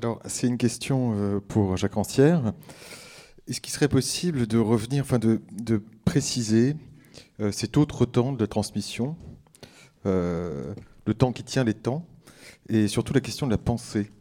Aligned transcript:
Alors, 0.00 0.20
c'est 0.26 0.46
une 0.46 0.58
question 0.58 1.14
euh, 1.16 1.40
pour 1.40 1.76
Jacques 1.76 1.96
Ancière. 1.96 2.52
Est-ce 3.48 3.60
qu'il 3.60 3.72
serait 3.72 3.88
possible 3.88 4.46
de 4.46 4.56
revenir, 4.56 5.02
enfin 5.02 5.18
de, 5.18 5.42
préciser 6.04 6.76
euh, 7.40 7.50
cet 7.50 7.76
autre 7.76 8.06
temps 8.06 8.32
de 8.32 8.46
transmission, 8.46 9.16
euh, 10.06 10.72
le 11.04 11.14
temps 11.14 11.32
qui 11.32 11.42
tient 11.42 11.64
les 11.64 11.74
temps, 11.74 12.06
et 12.68 12.86
surtout 12.86 13.12
la 13.12 13.20
question 13.20 13.46
de 13.46 13.50
la 13.50 13.58
pensée? 13.58 14.12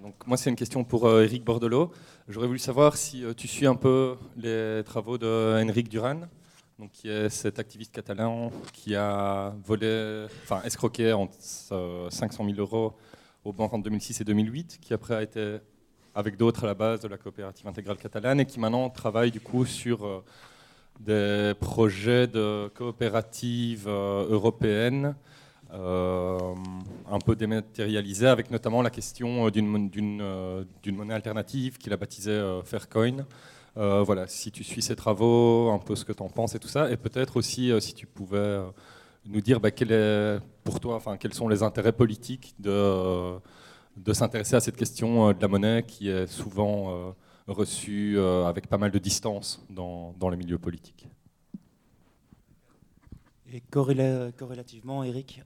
Donc, 0.00 0.24
Moi, 0.24 0.36
c'est 0.36 0.50
une 0.50 0.56
question 0.56 0.84
pour 0.84 1.10
Eric 1.10 1.42
Bordelot. 1.42 1.90
J'aurais 2.28 2.46
voulu 2.46 2.60
savoir 2.60 2.96
si 2.96 3.24
tu 3.36 3.48
suis 3.48 3.66
un 3.66 3.74
peu 3.74 4.14
les 4.36 4.84
travaux 4.84 5.18
de 5.18 5.80
Duran, 5.88 6.20
donc, 6.78 6.92
qui 6.92 7.08
est 7.08 7.28
cet 7.28 7.58
activiste 7.58 7.90
catalan 7.90 8.52
qui 8.72 8.94
a 8.94 9.52
volé, 9.64 10.26
enfin 10.44 10.62
escroqué 10.62 11.12
en 11.12 11.28
500 11.32 12.44
000 12.44 12.56
euros 12.56 12.94
au 13.44 13.52
banques 13.52 13.72
en 13.72 13.78
2006 13.78 14.20
et 14.20 14.24
2008, 14.24 14.78
qui 14.80 14.94
après 14.94 15.14
a 15.14 15.22
été 15.22 15.58
avec 16.14 16.36
d'autres 16.36 16.64
à 16.64 16.66
la 16.66 16.74
base 16.74 17.00
de 17.00 17.08
la 17.08 17.16
coopérative 17.16 17.66
intégrale 17.66 17.96
catalane 17.96 18.40
et 18.40 18.46
qui 18.46 18.58
maintenant 18.60 18.90
travaille 18.90 19.30
du 19.30 19.40
coup 19.40 19.64
sur 19.64 20.04
euh, 20.04 20.24
des 20.98 21.54
projets 21.58 22.26
de 22.26 22.70
coopératives 22.74 23.86
euh, 23.86 24.28
européennes 24.28 25.14
euh, 25.72 26.38
un 27.08 27.18
peu 27.20 27.36
dématérialisées, 27.36 28.26
avec 28.26 28.50
notamment 28.50 28.82
la 28.82 28.90
question 28.90 29.48
d'une 29.50 29.78
monnaie 30.86 31.14
alternative 31.14 31.78
qu'il 31.78 31.92
a 31.92 31.96
baptisée 31.96 32.60
Faircoin. 32.64 33.24
voilà, 33.76 34.26
si 34.26 34.50
tu 34.50 34.64
suis 34.64 34.82
ces 34.82 34.96
travaux, 34.96 35.70
un 35.70 35.78
peu 35.78 35.94
ce 35.94 36.04
que 36.04 36.12
tu 36.12 36.24
en 36.24 36.28
penses 36.28 36.56
et 36.56 36.58
tout 36.58 36.68
ça, 36.68 36.90
et 36.90 36.96
peut-être 36.96 37.36
aussi 37.36 37.70
si 37.80 37.94
tu 37.94 38.06
pouvais 38.06 38.58
nous 39.26 39.40
dire 39.40 39.60
bah, 39.60 39.70
quel 39.70 39.92
est 39.92 40.38
pour 40.64 40.80
toi, 40.80 40.96
enfin, 40.96 41.16
quels 41.16 41.34
sont 41.34 41.48
les 41.48 41.62
intérêts 41.62 41.92
politiques 41.92 42.54
de, 42.58 43.38
de 43.96 44.12
s'intéresser 44.12 44.56
à 44.56 44.60
cette 44.60 44.76
question 44.76 45.28
euh, 45.28 45.32
de 45.34 45.40
la 45.40 45.48
monnaie 45.48 45.84
qui 45.84 46.08
est 46.08 46.26
souvent 46.26 46.94
euh, 46.94 47.12
reçue 47.46 48.18
euh, 48.18 48.46
avec 48.46 48.68
pas 48.68 48.78
mal 48.78 48.90
de 48.90 48.98
distance 48.98 49.64
dans, 49.70 50.12
dans 50.14 50.28
les 50.28 50.36
milieux 50.36 50.58
politiques? 50.58 51.08
Et 53.52 53.60
corrélativement, 53.62 55.02
Eric, 55.02 55.42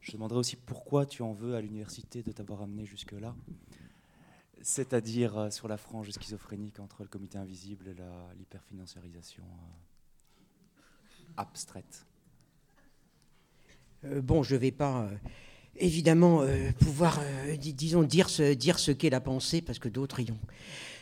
je 0.00 0.12
demanderais 0.12 0.38
aussi 0.38 0.54
pourquoi 0.54 1.06
tu 1.06 1.22
en 1.22 1.32
veux 1.32 1.56
à 1.56 1.60
l'université 1.60 2.22
de 2.22 2.30
t'avoir 2.30 2.62
amené 2.62 2.86
jusque-là, 2.86 3.34
c'est-à-dire 4.60 5.52
sur 5.52 5.66
la 5.66 5.76
frange 5.76 6.12
schizophrénique 6.12 6.78
entre 6.78 7.02
le 7.02 7.08
comité 7.08 7.36
invisible 7.36 7.88
et 7.88 7.94
l'hyperfinanciarisation 8.38 9.42
abstraite. 11.36 12.06
Euh, 14.04 14.20
bon, 14.20 14.42
je 14.42 14.54
ne 14.54 14.60
vais 14.60 14.70
pas 14.72 15.02
euh, 15.02 15.16
évidemment 15.76 16.42
euh, 16.42 16.70
pouvoir, 16.80 17.20
disons, 17.58 18.02
dire 18.02 18.28
ce, 18.28 18.90
qu'est 18.92 19.10
la 19.10 19.20
pensée, 19.20 19.60
parce 19.60 19.78
que 19.78 19.88
d'autres 19.88 20.20
y 20.20 20.30
ont 20.30 20.38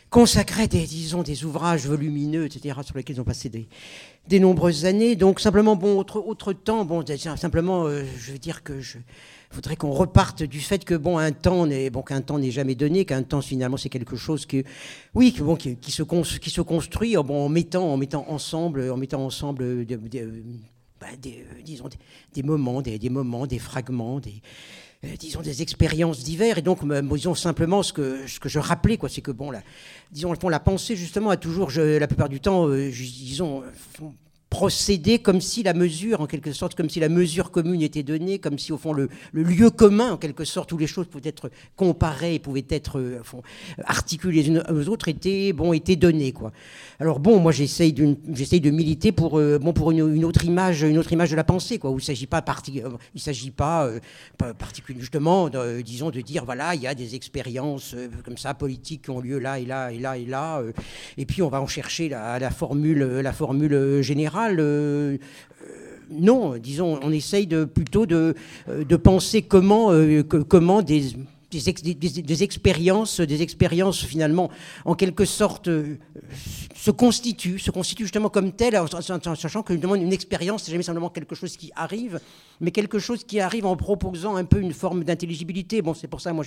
consacré 0.09 0.67
des, 0.67 0.85
disons, 0.85 1.23
des 1.23 1.45
ouvrages 1.45 1.87
volumineux, 1.87 2.45
etc., 2.45 2.77
sur 2.83 2.97
lesquels 2.97 3.15
ils 3.15 3.21
ont 3.21 3.25
passé 3.25 3.49
des, 3.49 4.39
nombreuses 4.41 4.83
années. 4.83 5.15
Donc 5.15 5.39
simplement, 5.39 5.77
bon, 5.77 5.97
autre, 5.99 6.51
temps, 6.51 6.83
bon, 6.83 7.01
simplement, 7.37 7.89
je 7.89 8.31
veux 8.33 8.37
dire 8.37 8.61
que 8.61 8.81
je 8.81 8.97
voudrais 9.53 9.77
qu'on 9.77 9.91
reparte 9.91 10.43
du 10.43 10.59
fait 10.59 10.83
que 10.83 10.95
bon, 10.95 11.17
un 11.17 11.31
temps 11.31 11.65
n'est 11.65 11.89
bon, 11.89 12.01
qu'un 12.01 12.19
temps 12.19 12.39
n'est 12.39 12.51
jamais 12.51 12.75
donné, 12.75 13.05
qu'un 13.05 13.23
temps 13.23 13.41
finalement 13.41 13.77
c'est 13.77 13.87
quelque 13.87 14.17
chose 14.17 14.45
que, 14.45 14.65
oui, 15.13 15.31
qui, 15.31 15.91
se, 15.91 16.03
qui 16.03 16.49
se 16.49 16.61
construit 16.61 17.15
en 17.15 17.47
mettant, 17.47 17.93
en 17.93 17.95
mettant 17.95 18.25
ensemble, 18.27 18.91
en 18.91 18.97
mettant 18.97 19.25
ensemble 19.25 19.85
bah, 21.01 21.07
des, 21.19 21.43
euh, 21.51 21.61
disons, 21.63 21.89
des, 22.33 22.43
moments, 22.43 22.83
des, 22.83 23.09
moments, 23.09 23.47
des 23.47 23.57
fragments, 23.57 24.19
des, 24.19 24.41
euh, 25.03 25.07
disons, 25.19 25.41
des 25.41 25.63
expériences 25.63 26.23
diverses. 26.23 26.59
Et 26.59 26.61
donc, 26.61 26.79
disons 26.85 27.33
simplement 27.33 27.81
ce 27.81 27.91
que, 27.91 28.19
je 28.27 28.59
rappelais, 28.59 28.97
quoi, 28.97 29.09
c'est 29.09 29.21
que, 29.21 29.31
bon, 29.31 29.49
la, 29.49 29.63
disons, 30.11 30.33
la 30.47 30.59
pensée, 30.59 30.95
justement, 30.95 31.31
a 31.31 31.37
toujours, 31.37 31.71
la 31.75 32.05
plupart 32.05 32.29
du 32.29 32.39
temps, 32.39 32.67
euh, 32.67 32.91
disons, 32.91 33.63
procéder 34.51 35.17
comme 35.17 35.39
si 35.39 35.63
la 35.63 35.73
mesure, 35.73 36.19
en 36.19 36.27
quelque 36.27 36.51
sorte, 36.51 36.75
comme 36.75 36.89
si 36.89 36.99
la 36.99 37.07
mesure 37.07 37.51
commune 37.51 37.81
était 37.81 38.03
donnée, 38.03 38.37
comme 38.37 38.59
si, 38.59 38.73
au 38.73 38.77
fond, 38.77 38.91
le, 38.91 39.09
lieu 39.33 39.69
commun, 39.69 40.11
en 40.11 40.17
quelque 40.17 40.43
sorte, 40.43 40.73
où 40.73 40.77
les 40.77 40.87
choses 40.87 41.07
pouvaient 41.07 41.29
être 41.29 41.49
comparées, 41.77 42.37
pouvaient 42.37 42.65
être 42.69 43.01
articulées 43.85 44.43
les 44.43 44.47
unes 44.49 44.63
aux 44.69 44.89
autres, 44.89 45.07
était, 45.07 45.53
bon, 45.53 45.71
était 45.71 45.95
donné, 45.95 46.33
quoi. 46.33 46.51
Alors 46.99 47.19
bon, 47.19 47.39
moi 47.39 47.53
j'essaye 47.53 47.93
de 47.93 48.69
militer 48.69 49.13
pour, 49.13 49.39
euh, 49.39 49.57
bon, 49.57 49.71
pour 49.71 49.91
une, 49.91 50.25
autre 50.25 50.43
image, 50.43 50.83
une 50.83 50.97
autre 50.97 51.13
image 51.13 51.31
de 51.31 51.37
la 51.37 51.45
pensée, 51.45 51.79
quoi, 51.79 51.89
où 51.89 51.93
il 51.93 52.01
ne 52.01 52.05
s'agit 52.05 52.27
pas, 52.27 52.43
euh, 52.43 52.89
il 53.15 53.21
s'agit 53.21 53.51
pas, 53.51 53.85
euh, 53.85 53.99
particulièrement, 54.37 55.01
justement, 55.01 55.49
disons, 55.81 56.09
de 56.09 56.19
dire 56.19 56.43
voilà, 56.43 56.75
il 56.75 56.81
y 56.81 56.87
a 56.87 56.93
des 56.93 57.15
expériences 57.15 57.95
comme 58.25 58.37
ça 58.37 58.53
politiques 58.53 59.03
qui 59.03 59.09
ont 59.11 59.21
lieu 59.21 59.39
là 59.39 59.59
et 59.59 59.65
là 59.65 59.93
et 59.93 59.99
là 59.99 60.17
et 60.17 60.25
là, 60.25 60.61
et 61.17 61.25
puis 61.25 61.41
on 61.41 61.47
va 61.47 61.61
en 61.61 61.67
chercher 61.67 62.09
la 62.09 62.51
formule, 62.51 62.99
la 62.99 63.31
formule 63.31 64.01
générale 64.01 64.40
non, 64.49 65.17
disons, 66.57 66.99
on 67.01 67.11
essaye 67.11 67.47
de, 67.47 67.65
plutôt 67.65 68.05
de, 68.05 68.35
de 68.67 68.95
penser 68.97 69.41
comment, 69.41 69.91
comment 70.47 70.81
des, 70.81 71.15
des, 71.51 72.43
expériences, 72.43 73.19
des 73.19 73.41
expériences 73.41 74.03
finalement 74.03 74.49
en 74.85 74.95
quelque 74.95 75.25
sorte 75.25 75.67
euh, 75.67 75.97
se 76.75 76.91
constituent, 76.91 77.59
se 77.59 77.71
constituent 77.71 78.05
justement 78.05 78.29
comme 78.29 78.53
telles, 78.53 78.77
en, 78.77 78.87
sachant 79.35 79.63
que 79.63 79.73
une 79.73 80.13
expérience, 80.13 80.63
c'est 80.63 80.71
jamais 80.71 80.83
simplement 80.83 81.09
quelque 81.09 81.35
chose 81.35 81.57
qui 81.57 81.71
arrive, 81.75 82.19
mais 82.61 82.71
quelque 82.71 82.99
chose 82.99 83.23
qui 83.23 83.39
arrive 83.39 83.65
en 83.65 83.75
proposant 83.75 84.35
un 84.35 84.45
peu 84.45 84.61
une 84.61 84.73
forme 84.73 85.03
d'intelligibilité. 85.03 85.81
Bon, 85.81 85.93
c'est 85.93 86.07
pour 86.07 86.21
ça, 86.21 86.31
moi, 86.31 86.45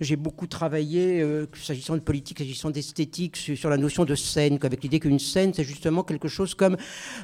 j'ai 0.00 0.16
beaucoup 0.16 0.46
travaillé, 0.46 1.20
euh, 1.20 1.46
s'agissant 1.60 1.94
de 1.94 2.00
politique, 2.00 2.38
s'agissant 2.38 2.70
d'esthétique, 2.70 3.36
sur, 3.36 3.68
la 3.68 3.76
notion 3.76 4.04
de 4.04 4.14
scène, 4.14 4.58
avec 4.62 4.82
l'idée 4.82 5.00
qu'une 5.00 5.18
scène, 5.18 5.52
c'est 5.54 5.64
justement 5.64 6.02
quelque 6.02 6.28
chose 6.28 6.54
comme 6.54 6.76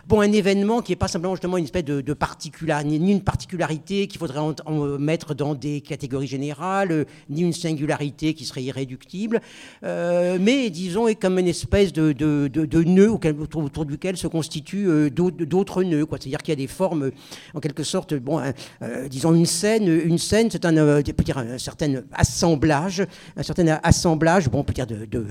bon, 0.07 0.21
un 0.21 0.33
événement 0.33 0.83
qui 0.83 0.93
n'est 0.93 0.97
pas 0.97 1.09
simplement 1.09 1.35
justement 1.35 1.57
une 1.57 1.65
espèce 1.65 1.85
de, 1.85 2.13
particularité, 2.13 2.99
ni 2.99 3.13
une 3.13 3.23
particularité 3.23 4.07
qu'il 4.09 4.19
faudrait 4.19 4.41
en, 4.41 4.99
mettre 4.99 5.35
dans 5.35 5.55
des 5.55 5.81
catégories 5.81 6.27
générales, 6.27 7.06
ni 7.31 7.43
une 7.43 7.53
singularité 7.53 8.35
qui 8.35 8.45
serait 8.45 8.63
irréductible, 8.63 9.41
euh, 9.85 10.39
mais 10.41 10.71
disons 10.71 11.09
est 11.09 11.15
comme 11.15 11.39
une 11.39 11.49
espèce 11.49 11.93
de, 11.93 12.13
de, 12.13 12.49
de, 12.49 12.83
nœud 12.85 13.11
autour, 13.11 13.85
duquel 13.85 14.17
se 14.17 14.27
constituent 14.27 14.89
euh, 14.89 15.11
d'autres 15.11 15.83
nœuds. 15.83 16.07
C'est-à-dire 16.11 16.39
qu'il 16.39 16.53
y 16.53 16.53
a 16.53 16.57
des 16.57 16.67
formes, 16.67 17.11
en 17.55 17.61
quelque 17.61 17.83
sorte, 17.83 18.15
bon, 18.15 18.41
euh, 18.83 19.09
disons 19.09 19.35
une 19.35 19.47
scène, 19.47 19.89
une 19.89 20.19
scène, 20.19 20.49
c'est 20.51 20.65
un, 20.65 21.03
dire 21.03 21.39
un 21.39 21.59
certain 21.59 22.03
assemblage, 22.13 23.05
un 23.37 23.43
certain 23.43 23.79
assemblage, 23.83 24.49
bon, 24.49 24.61
on 24.61 24.65
peut 24.65 24.73
dire 24.73 24.87
de, 24.87 25.05
de, 25.05 25.27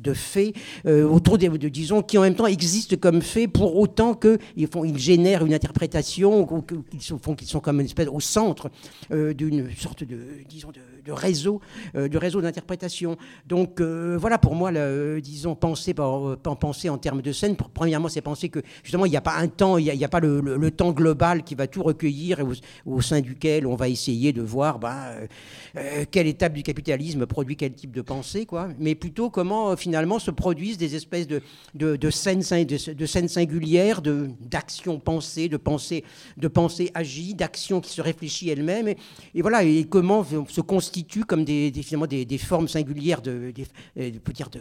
de 0.00 0.14
faits 0.14 0.54
autour 0.86 1.38
des, 1.38 1.48
disons, 1.48 2.02
qui 2.02 2.18
en 2.18 2.22
même 2.22 2.34
temps 2.34 2.46
existent 2.46 2.96
comme 2.96 3.22
faits 3.22 3.52
pour 3.52 3.76
autant 3.76 4.14
qu'ils 4.14 4.66
font, 4.66 4.84
ils 4.84 4.98
génèrent 4.98 5.44
une 5.44 5.54
interprétation, 5.54 6.46
qu'ils 6.90 7.02
sont, 7.02 7.18
qu'ils 7.18 7.48
sont 7.48 7.60
comme 7.60 7.80
une 7.80 7.86
espèce 7.86 8.08
au 8.08 8.20
centre 8.20 8.70
d'une 9.10 9.68
sorte 9.76 10.04
de, 10.04 10.18
disons, 10.48 10.70
de 11.04 11.07
de 11.08 11.12
réseau, 11.12 11.60
euh, 11.96 12.06
de 12.08 12.18
réseau 12.18 12.40
d'interprétation. 12.40 13.16
Donc 13.46 13.80
euh, 13.80 14.16
voilà, 14.20 14.38
pour 14.38 14.54
moi, 14.54 14.70
le, 14.70 15.20
disons, 15.22 15.54
penser, 15.54 15.94
penser 15.94 16.88
en 16.90 16.98
termes 16.98 17.22
de 17.22 17.32
scène, 17.32 17.56
premièrement, 17.56 18.08
c'est 18.08 18.20
penser 18.20 18.50
que 18.50 18.60
justement, 18.82 19.06
il 19.06 19.10
n'y 19.10 19.16
a 19.16 19.22
pas 19.22 19.36
un 19.36 19.48
temps, 19.48 19.78
il 19.78 19.84
n'y 19.84 20.04
a, 20.04 20.08
pas 20.08 20.20
le, 20.20 20.70
temps 20.70 20.92
global 20.92 21.42
qui 21.44 21.54
va 21.54 21.66
tout 21.66 21.82
recueillir 21.82 22.40
et 22.40 22.44
au, 22.84 23.00
sein 23.00 23.20
duquel 23.20 23.66
on 23.66 23.74
va 23.74 23.88
essayer 23.88 24.32
de 24.32 24.42
voir 24.42 24.78
euh, 24.84 26.04
quelle 26.10 26.26
étape 26.26 26.52
du 26.52 26.62
capitalisme 26.62 27.24
produit 27.26 27.56
quel 27.56 27.72
type 27.72 27.92
de 27.92 28.02
pensée, 28.02 28.44
quoi. 28.44 28.68
mais 28.78 28.94
plutôt 28.94 29.30
comment 29.30 29.76
finalement 29.76 30.18
se 30.18 30.30
produisent 30.30 30.76
des 30.76 30.94
espèces 30.94 31.26
de, 31.26 31.40
de, 31.74 32.10
scènes, 32.10 32.40
de, 32.40 32.92
de 32.92 33.06
scènes 33.06 33.28
singulières, 33.28 34.02
d'actions 34.02 34.98
pensées, 34.98 35.48
de 35.48 35.56
pensées, 35.56 36.04
de 36.36 36.48
pensées 36.48 36.90
agies, 36.92 37.34
d'actions 37.34 37.80
qui 37.80 37.92
se 37.92 38.02
réfléchissent 38.02 38.50
elles-mêmes, 38.50 38.88
et, 38.88 38.96
et, 39.34 39.40
voilà, 39.40 39.64
et 39.64 39.84
comment 39.84 40.24
se 40.24 40.60
constitue 40.60 40.97
comme 41.26 41.44
des, 41.44 41.72
finalement 41.82 42.06
des, 42.06 42.38
formes 42.38 42.68
singulières 42.68 43.22
de, 43.22 43.52
euh, 43.98 44.10
dire 44.32 44.50
de, 44.50 44.60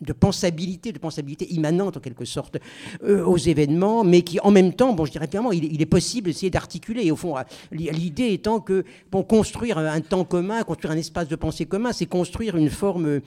de, 0.00 0.12
pensabilité, 0.12 0.92
de 0.92 0.98
pensabilité 0.98 1.52
immanente 1.52 1.96
en 1.96 2.00
quelque 2.00 2.24
sorte 2.24 2.58
euh, 3.02 3.24
aux 3.24 3.36
événements, 3.36 4.04
mais 4.04 4.22
qui 4.22 4.40
en 4.40 4.50
même 4.50 4.72
temps, 4.72 4.92
bon, 4.92 5.04
je 5.04 5.12
dirais 5.12 5.28
clairement, 5.28 5.52
il, 5.52 5.80
est 5.80 5.86
possible 5.86 6.28
d'essayer 6.28 6.50
d'articuler. 6.50 7.10
Au 7.10 7.16
fond, 7.16 7.34
l'idée 7.72 8.32
étant 8.32 8.60
que 8.60 8.84
bon, 9.10 9.22
construire 9.22 9.78
un 9.78 10.00
temps 10.00 10.24
commun, 10.24 10.62
construire 10.62 10.92
un 10.92 10.98
espace 10.98 11.28
de 11.28 11.36
pensée 11.36 11.66
commun, 11.66 11.92
c'est 11.92 12.06
construire 12.06 12.56
une 12.56 12.70
forme, 12.70 13.06
euh, 13.06 13.20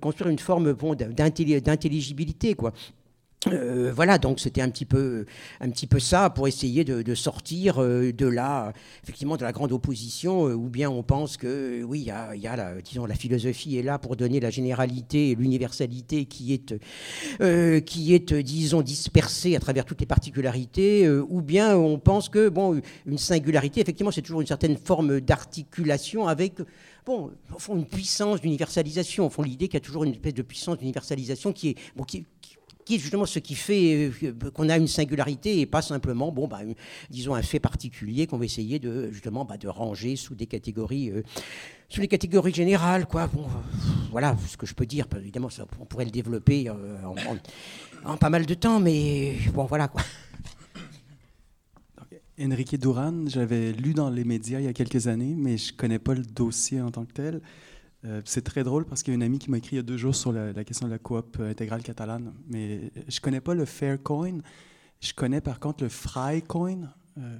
construire 0.00 0.30
une 0.30 0.38
forme 0.38 0.72
bon, 0.72 0.94
d'intelligibilité, 0.94 2.54
quoi. 2.54 2.72
Euh, 3.46 3.90
voilà, 3.94 4.18
donc 4.18 4.38
c'était 4.38 4.60
un 4.60 4.68
petit 4.68 4.84
peu, 4.84 5.24
un 5.60 5.70
petit 5.70 5.86
peu 5.86 5.98
ça 5.98 6.28
pour 6.28 6.46
essayer 6.46 6.84
de, 6.84 7.14
sortir 7.14 7.82
euh, 7.82 8.12
de 8.12 8.26
la, 8.26 8.74
effectivement, 9.02 9.38
de 9.38 9.42
la 9.44 9.52
grande 9.52 9.72
opposition, 9.72 10.46
euh, 10.46 10.54
où 10.54 10.68
bien 10.68 10.90
on 10.90 11.02
pense 11.02 11.38
que 11.38 11.82
oui, 11.82 12.00
il 12.00 12.06
y 12.42 12.46
a, 12.46 12.56
la, 12.56 12.82
disons, 12.82 13.06
la 13.06 13.14
philosophie 13.14 13.78
est 13.78 13.82
là 13.82 13.98
pour 13.98 14.16
donner 14.16 14.40
la 14.40 14.50
généralité 14.50 15.34
l'universalité 15.38 16.26
qui 16.26 16.52
est, 16.52 16.74
qui 17.84 18.14
est, 18.14 18.34
disons, 18.34 18.82
dispersée 18.82 19.56
à 19.56 19.60
travers 19.60 19.86
toutes 19.86 20.00
les 20.00 20.06
particularités, 20.06 21.08
ou 21.08 21.40
bien 21.40 21.76
on 21.76 21.98
pense 21.98 22.28
que 22.28 22.48
bon, 22.48 22.80
une 23.06 23.18
singularité, 23.18 23.80
effectivement, 23.80 24.10
c'est 24.10 24.22
toujours 24.22 24.42
une 24.42 24.46
certaine 24.46 24.76
forme 24.76 25.20
d'articulation 25.20 26.28
avec 26.28 26.60
bon, 27.06 27.30
au 27.54 27.58
fond, 27.58 27.76
une 27.76 27.86
puissance 27.86 28.40
d'universalisation. 28.40 29.26
Au 29.26 29.30
fond, 29.30 29.42
l'idée 29.42 29.68
qu'il 29.68 29.74
y 29.74 29.82
a 29.82 29.84
toujours 29.84 30.04
une 30.04 30.12
espèce 30.12 30.34
de 30.34 30.42
puissance 30.42 30.78
d'universalisation 30.78 31.52
qui 31.52 31.70
est, 31.70 31.76
qui, 32.06 32.26
justement 32.98 33.26
ce 33.26 33.38
qui 33.38 33.54
fait 33.54 34.10
euh, 34.22 34.32
qu'on 34.54 34.68
a 34.68 34.76
une 34.76 34.88
singularité 34.88 35.60
et 35.60 35.66
pas 35.66 35.82
simplement, 35.82 36.32
bon, 36.32 36.48
bah, 36.48 36.60
disons, 37.10 37.34
un 37.34 37.42
fait 37.42 37.60
particulier 37.60 38.26
qu'on 38.26 38.38
va 38.38 38.44
essayer 38.44 38.78
de, 38.78 39.10
justement, 39.10 39.44
bah, 39.44 39.56
de 39.56 39.68
ranger 39.68 40.16
sous 40.16 40.34
des 40.34 40.46
catégories, 40.46 41.10
euh, 41.10 41.22
sous 41.88 42.00
les 42.00 42.08
catégories 42.08 42.54
générales, 42.54 43.06
quoi. 43.06 43.26
Bon, 43.28 43.46
voilà 44.10 44.36
ce 44.46 44.56
que 44.56 44.66
je 44.66 44.74
peux 44.74 44.86
dire. 44.86 45.06
Évidemment, 45.16 45.50
ça, 45.50 45.66
on 45.80 45.84
pourrait 45.84 46.04
le 46.04 46.10
développer 46.10 46.68
euh, 46.68 46.98
en, 48.04 48.16
pas 48.16 48.30
mal 48.30 48.46
de 48.46 48.54
temps, 48.54 48.80
mais 48.80 49.36
bon, 49.54 49.64
voilà, 49.64 49.88
quoi. 49.88 50.02
Enrique 52.42 52.78
Duran, 52.78 53.26
j'avais 53.26 53.72
lu 53.72 53.92
dans 53.92 54.08
les 54.08 54.24
médias 54.24 54.60
il 54.60 54.64
y 54.64 54.68
a 54.68 54.72
quelques 54.72 55.08
années, 55.08 55.34
mais 55.36 55.58
je 55.58 55.74
connais 55.74 55.98
pas 55.98 56.14
le 56.14 56.22
dossier 56.22 56.80
en 56.80 56.90
tant 56.90 57.04
que 57.04 57.12
tel. 57.12 57.42
Euh, 58.06 58.22
c'est 58.24 58.42
très 58.42 58.64
drôle 58.64 58.86
parce 58.86 59.02
qu'il 59.02 59.12
y 59.12 59.14
a 59.14 59.16
une 59.16 59.22
amie 59.22 59.38
qui 59.38 59.50
m'a 59.50 59.58
écrit 59.58 59.76
il 59.76 59.78
y 59.78 59.80
a 59.80 59.82
deux 59.82 59.98
jours 59.98 60.14
sur 60.14 60.32
la, 60.32 60.64
question 60.64 60.86
de 60.86 60.92
la 60.92 60.98
coop 60.98 61.36
euh, 61.38 61.50
intégrale 61.50 61.82
catalane. 61.82 62.32
Mais 62.48 62.90
je 63.08 63.18
ne 63.18 63.20
connais 63.20 63.40
pas 63.40 63.54
le 63.54 63.66
Faircoin. 63.66 64.38
Je 65.00 65.12
connais 65.12 65.40
par 65.40 65.60
contre 65.60 65.84
le 65.84 65.90
Frycoin, 65.90 66.92
euh, 67.18 67.38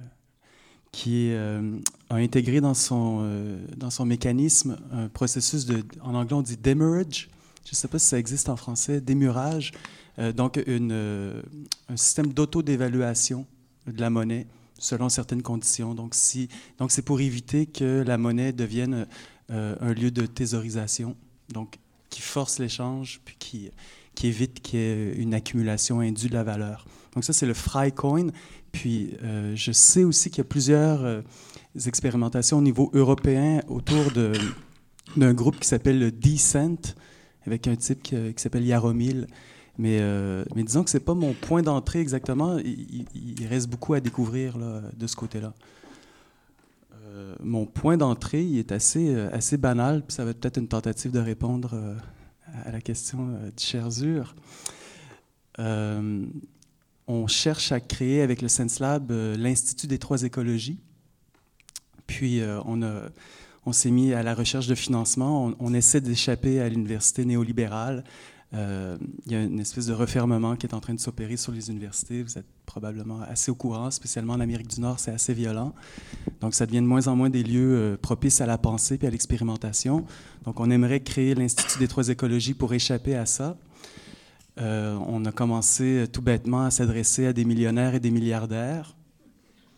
qui 0.91 1.31
a 1.33 2.15
intégré 2.15 2.59
dans 2.59 2.73
son, 2.73 3.25
dans 3.77 3.89
son 3.89 4.05
mécanisme 4.05 4.77
un 4.91 5.07
processus 5.07 5.65
de, 5.65 5.85
en 6.01 6.15
anglais 6.15 6.33
on 6.33 6.41
dit 6.41 6.57
demurrage. 6.57 7.29
Je 7.63 7.71
ne 7.71 7.75
sais 7.75 7.87
pas 7.87 7.97
si 7.97 8.07
ça 8.07 8.19
existe 8.19 8.49
en 8.49 8.57
français, 8.57 8.99
démurage. 8.99 9.71
donc 10.35 10.57
un 10.57 11.41
système 11.95 12.33
d'auto-dévaluation 12.33 13.45
de 13.87 14.01
la 14.01 14.09
monnaie 14.09 14.47
selon 14.79 15.07
certaines 15.07 15.43
conditions. 15.43 15.93
Donc 15.95 16.13
c'est 16.13 17.05
pour 17.05 17.21
éviter 17.21 17.67
que 17.67 18.03
la 18.05 18.17
monnaie 18.17 18.51
devienne 18.51 19.07
euh, 19.49 19.75
un 19.81 19.93
lieu 19.93 20.11
de 20.11 20.25
thésaurisation, 20.25 21.15
donc 21.49 21.77
qui 22.09 22.21
force 22.21 22.59
l'échange, 22.59 23.21
puis 23.25 23.35
qui, 23.39 23.71
qui 24.15 24.27
évite 24.27 24.61
qu'il 24.61 24.79
y 24.79 24.83
ait 24.83 25.13
une 25.15 25.33
accumulation 25.33 25.99
indue 25.99 26.29
de 26.29 26.33
la 26.33 26.43
valeur. 26.43 26.85
Donc 27.13 27.23
ça, 27.23 27.33
c'est 27.33 27.45
le 27.45 27.53
Frycoin. 27.53 28.27
Puis 28.71 29.15
euh, 29.23 29.53
je 29.55 29.71
sais 29.73 30.03
aussi 30.05 30.29
qu'il 30.29 30.37
y 30.37 30.41
a 30.41 30.45
plusieurs 30.45 31.03
euh, 31.03 31.21
expérimentations 31.85 32.59
au 32.59 32.61
niveau 32.61 32.89
européen 32.93 33.61
autour 33.67 34.11
d'un 35.17 35.33
groupe 35.33 35.59
qui 35.59 35.67
s'appelle 35.67 35.99
le 35.99 36.11
Decent, 36.11 36.95
avec 37.45 37.67
un 37.67 37.75
type 37.75 38.01
qui, 38.01 38.15
s'appelle 38.37 38.65
Yaromil. 38.65 39.27
Mais, 39.77 39.99
mais 40.55 40.63
disons 40.63 40.83
que 40.83 40.89
ce 40.89 40.97
n'est 40.97 41.03
pas 41.03 41.15
mon 41.15 41.33
point 41.33 41.63
d'entrée 41.63 41.99
exactement. 41.99 42.57
Il, 42.59 43.47
reste 43.49 43.67
beaucoup 43.67 43.93
à 43.93 43.99
découvrir 43.99 44.57
de 44.57 45.07
ce 45.07 45.15
côté-là. 45.15 45.53
Euh, 47.11 47.35
mon 47.41 47.65
point 47.65 47.97
d'entrée 47.97 48.57
est 48.57 48.71
assez, 48.71 49.13
euh, 49.13 49.29
assez 49.33 49.57
banal, 49.57 50.03
puis 50.05 50.15
ça 50.15 50.23
va 50.23 50.31
être 50.31 50.39
peut-être 50.39 50.57
une 50.57 50.67
tentative 50.67 51.11
de 51.11 51.19
répondre 51.19 51.71
euh, 51.73 51.95
à 52.63 52.71
la 52.71 52.79
question 52.79 53.27
de 53.27 53.51
Cherzur. 53.57 54.35
on 55.57 57.27
cherche 57.27 57.71
à 57.73 57.81
créer 57.81 58.21
avec 58.21 58.41
le 58.41 58.47
SenseLab 58.47 59.11
l'Institut 59.37 59.87
des 59.87 59.99
trois 59.99 60.23
écologies. 60.23 60.79
Puis 62.07 62.41
on, 62.65 62.81
a, 62.83 63.09
on 63.65 63.73
s'est 63.73 63.91
mis 63.91 64.13
à 64.13 64.23
la 64.23 64.33
recherche 64.33 64.67
de 64.67 64.75
financement. 64.75 65.53
On 65.59 65.73
essaie 65.73 66.01
d'échapper 66.01 66.61
à 66.61 66.69
l'université 66.69 67.25
néolibérale 67.25 68.03
euh, 68.53 68.97
il 69.25 69.31
y 69.31 69.35
a 69.35 69.43
une 69.43 69.61
espèce 69.61 69.85
de 69.85 69.93
refermement 69.93 70.57
qui 70.57 70.67
est 70.67 70.73
en 70.73 70.81
train 70.81 70.93
de 70.93 70.99
s'opérer 70.99 71.37
sur 71.37 71.53
les 71.53 71.69
universités. 71.69 72.21
Vous 72.21 72.37
êtes 72.37 72.45
probablement 72.65 73.21
assez 73.21 73.49
au 73.49 73.55
courant, 73.55 73.89
spécialement 73.91 74.33
en 74.33 74.41
Amérique 74.41 74.67
du 74.67 74.81
Nord, 74.81 74.99
c'est 74.99 75.11
assez 75.11 75.33
violent. 75.33 75.73
Donc, 76.41 76.53
ça 76.53 76.65
devient 76.65 76.81
de 76.81 76.85
moins 76.85 77.07
en 77.07 77.15
moins 77.15 77.29
des 77.29 77.43
lieux 77.43 77.75
euh, 77.75 77.97
propices 77.97 78.41
à 78.41 78.45
la 78.45 78.57
pensée 78.57 78.99
et 79.01 79.07
à 79.07 79.09
l'expérimentation. 79.09 80.05
Donc, 80.43 80.59
on 80.59 80.69
aimerait 80.69 80.99
créer 80.99 81.33
l'Institut 81.33 81.79
des 81.79 81.87
trois 81.87 82.09
écologies 82.09 82.53
pour 82.53 82.73
échapper 82.73 83.15
à 83.15 83.25
ça. 83.25 83.57
Euh, 84.59 84.97
on 85.07 85.23
a 85.23 85.31
commencé 85.31 86.05
tout 86.11 86.21
bêtement 86.21 86.63
à 86.63 86.71
s'adresser 86.71 87.27
à 87.27 87.33
des 87.33 87.45
millionnaires 87.45 87.95
et 87.95 88.01
des 88.01 88.11
milliardaires. 88.11 88.95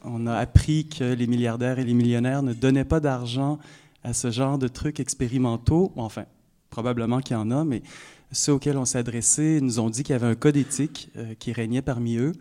On 0.04 0.26
a 0.26 0.36
appris 0.36 0.88
que 0.88 1.14
les 1.14 1.28
milliardaires 1.28 1.78
et 1.78 1.84
les 1.84 1.94
millionnaires 1.94 2.42
ne 2.42 2.54
donnaient 2.54 2.86
pas 2.86 3.00
d'argent 3.00 3.60
à 4.04 4.14
ce 4.14 4.32
genre 4.32 4.58
de 4.58 4.68
trucs 4.68 5.00
expérimentaux. 5.00 5.94
Enfin, 5.96 6.26
probablement 6.74 7.20
qu'il 7.20 7.36
y 7.36 7.40
en 7.40 7.52
a, 7.52 7.64
mais 7.64 7.84
ceux 8.34 8.54
auxquels 8.54 8.78
on 8.78 8.86
s'est 8.86 8.98
adressé 8.98 9.62
nous 9.62 9.80
ont 9.80 9.90
dit 9.90 10.04
qu'il 10.04 10.14
y 10.14 10.16
avait 10.16 10.28
un 10.28 10.36
code 10.36 10.58
éthique 10.58 11.10
euh, 11.16 11.36
qui 11.36 11.54
régnait 11.54 11.82
parmi 11.82 12.18
eux, 12.18 12.34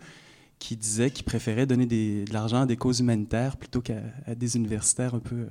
qui 0.59 0.75
disait 0.75 1.11
qu'ils 1.11 1.23
préféraient 1.23 1.65
donner 1.65 1.85
de 1.85 2.31
l'argent 2.33 2.61
à 2.61 2.65
des 2.65 2.75
causes 2.75 2.99
humanitaires 2.99 3.57
plutôt 3.57 3.81
qu'à 3.81 4.01
des 4.35 4.55
universitaires 4.55 5.13
un 5.13 5.19
peu 5.19 5.35
euh, 5.35 5.49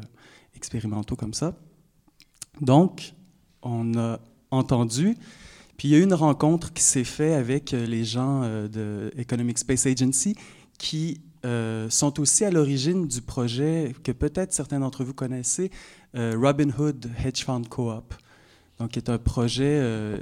expérimentaux 0.54 1.16
comme 1.16 1.32
ça. 1.32 1.56
Donc, 2.60 3.14
on 3.62 3.96
a 3.96 4.20
entendu, 4.50 5.16
puis 5.76 5.88
il 5.88 5.90
y 5.92 5.94
a 5.94 5.98
eu 5.98 6.02
une 6.02 6.14
rencontre 6.14 6.72
qui 6.72 6.82
s'est 6.82 7.04
faite 7.04 7.34
avec 7.34 7.72
euh, 7.72 7.86
les 7.86 8.04
gens 8.04 8.42
de 8.42 9.12
Economic 9.16 9.58
Space 9.58 9.86
Agency 9.86 10.36
qui 10.78 11.20
sont 11.88 12.20
aussi 12.20 12.44
à 12.44 12.52
l'origine 12.52 13.08
du 13.08 13.20
projet 13.20 13.96
que 14.04 14.12
peut-être 14.12 14.52
certains 14.52 14.78
d'entre 14.78 15.02
vous 15.02 15.12
connaissez, 15.12 15.72
Robin 16.14 16.70
Hood 16.70 17.10
Hedge 17.24 17.42
Fund 17.42 17.66
Co-op 17.68 18.14
donc 18.82 18.90
qui 18.90 18.98
est 18.98 19.10
un 19.10 19.18
projet 19.18 19.78
euh, 19.80 20.18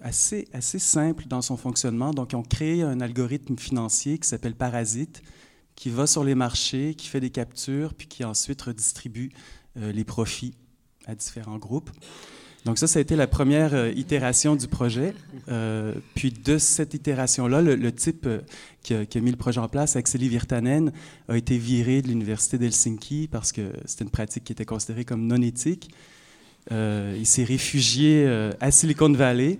assez, 0.00 0.48
assez 0.52 0.80
simple 0.80 1.26
dans 1.28 1.42
son 1.42 1.56
fonctionnement. 1.56 2.12
Donc, 2.12 2.32
ils 2.32 2.36
ont 2.36 2.42
créé 2.42 2.82
un 2.82 3.00
algorithme 3.00 3.56
financier 3.56 4.18
qui 4.18 4.28
s'appelle 4.28 4.56
Parasite, 4.56 5.22
qui 5.76 5.90
va 5.90 6.08
sur 6.08 6.24
les 6.24 6.34
marchés, 6.34 6.96
qui 6.96 7.06
fait 7.06 7.20
des 7.20 7.30
captures, 7.30 7.94
puis 7.94 8.08
qui 8.08 8.24
ensuite 8.24 8.60
redistribue 8.62 9.30
euh, 9.76 9.92
les 9.92 10.02
profits 10.02 10.54
à 11.06 11.14
différents 11.14 11.58
groupes. 11.58 11.90
Donc 12.64 12.78
ça, 12.78 12.88
ça 12.88 12.98
a 12.98 13.02
été 13.02 13.14
la 13.14 13.28
première 13.28 13.74
euh, 13.74 13.92
itération 13.94 14.56
du 14.56 14.66
projet. 14.66 15.14
puis 16.16 16.32
de 16.32 16.58
cette 16.58 16.94
itération-là, 16.94 17.62
le, 17.62 17.92
type 17.92 18.26
qui 18.82 18.94
a, 18.94 19.06
qui, 19.06 19.18
a, 19.18 19.20
mis 19.20 19.30
le 19.30 19.36
projet 19.36 19.60
en 19.60 19.68
place, 19.68 19.94
Axeli 19.94 20.28
Virtanen, 20.28 20.90
a 21.28 21.36
été 21.36 21.58
viré 21.58 22.02
de 22.02 22.08
l'Université 22.08 22.58
d'Helsinki 22.58 23.28
parce 23.30 23.52
que 23.52 23.70
c'était 23.84 24.02
une 24.02 24.10
pratique 24.10 24.42
qui 24.42 24.52
était 24.52 24.64
considérée 24.64 25.04
comme 25.04 25.28
non 25.28 25.40
éthique. 25.40 25.90
Euh, 26.72 27.14
il 27.18 27.26
s'est 27.26 27.44
réfugié 27.44 28.24
euh, 28.26 28.50
à 28.60 28.70
Silicon 28.70 29.12
Valley 29.12 29.58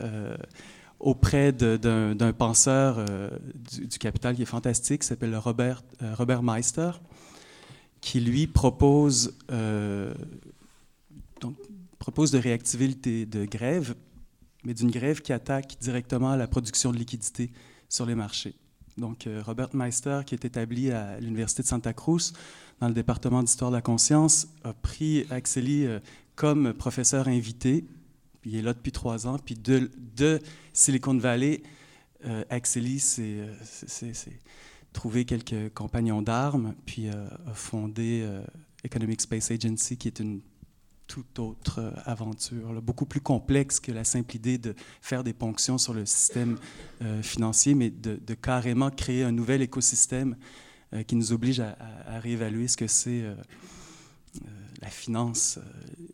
euh, 0.00 0.36
auprès 0.98 1.52
d'un 1.52 2.32
penseur 2.32 3.04
du, 3.72 3.98
capital 3.98 4.34
qui 4.34 4.42
est 4.42 4.46
fantastique, 4.46 5.02
qui 5.02 5.06
s'appelle 5.06 5.36
Robert, 5.36 5.82
Robert 6.00 6.42
Meister, 6.42 6.92
qui 8.00 8.20
lui 8.20 8.46
propose, 8.46 9.36
propose 11.98 12.30
de 12.30 12.38
réactiver 12.38 12.88
le 12.88 13.26
de 13.26 13.44
grève, 13.44 13.94
mais 14.64 14.72
d'une 14.72 14.90
grève 14.90 15.20
qui 15.20 15.34
attaque 15.34 15.76
directement 15.78 16.36
la 16.36 16.46
production 16.46 16.90
de 16.90 16.96
liquidités 16.96 17.52
sur 17.90 18.06
les 18.06 18.14
marchés. 18.14 18.54
Donc, 18.96 19.28
Robert 19.44 19.74
Meister, 19.74 20.20
qui 20.24 20.34
est 20.34 20.44
établi 20.44 20.90
à 20.90 21.18
l'Université 21.18 21.62
de 21.62 21.68
Santa 21.68 21.92
Cruz, 21.92 22.32
dans 22.80 22.88
le 22.88 22.94
département 22.94 23.42
d'histoire 23.42 23.70
de 23.70 23.76
la 23.76 23.82
conscience, 23.82 24.48
a 24.64 24.72
pris 24.72 25.26
Axeli 25.30 25.86
euh, 25.86 26.00
comme 26.34 26.72
professeur 26.72 27.28
invité. 27.28 27.84
Il 28.44 28.56
est 28.56 28.62
là 28.62 28.74
depuis 28.74 28.92
trois 28.92 29.26
ans. 29.26 29.38
Puis 29.38 29.54
de, 29.54 30.40
Silicon 30.72 31.16
Valley, 31.16 31.62
euh, 32.26 32.44
Axeli 32.50 32.98
s'est 33.00 33.46
trouvé 34.92 35.24
quelques 35.24 35.72
compagnons 35.74 36.22
d'armes, 36.22 36.74
puis 36.86 37.08
euh, 37.08 37.26
a 37.46 37.54
fondé 37.54 38.28
Economic 38.84 39.20
Space 39.20 39.50
Agency, 39.50 39.96
qui 39.96 40.08
est 40.08 40.20
une 40.20 40.40
toute 41.06 41.38
autre 41.38 41.92
aventure, 42.04 42.80
beaucoup 42.80 43.06
plus 43.06 43.20
complexe 43.20 43.78
que 43.80 43.92
la 43.92 44.04
simple 44.04 44.36
idée 44.36 44.58
de 44.58 44.74
faire 45.00 45.22
des 45.22 45.32
ponctions 45.32 45.78
sur 45.78 45.94
le 45.94 46.06
système 46.06 46.56
financier, 47.22 47.74
mais 47.74 47.90
de, 47.90 48.34
carrément 48.34 48.90
créer 48.90 49.22
un 49.22 49.32
nouvel 49.32 49.62
écosystème 49.62 50.36
euh, 50.94 51.02
qui 51.02 51.16
nous 51.16 51.32
oblige 51.32 51.60
à, 51.60 51.76
réévaluer 52.20 52.68
ce 52.68 52.76
que 52.76 52.86
c'est 52.86 53.22
euh, 53.22 53.34
euh, 53.34 54.48
la 54.80 54.88
finance. 54.88 55.58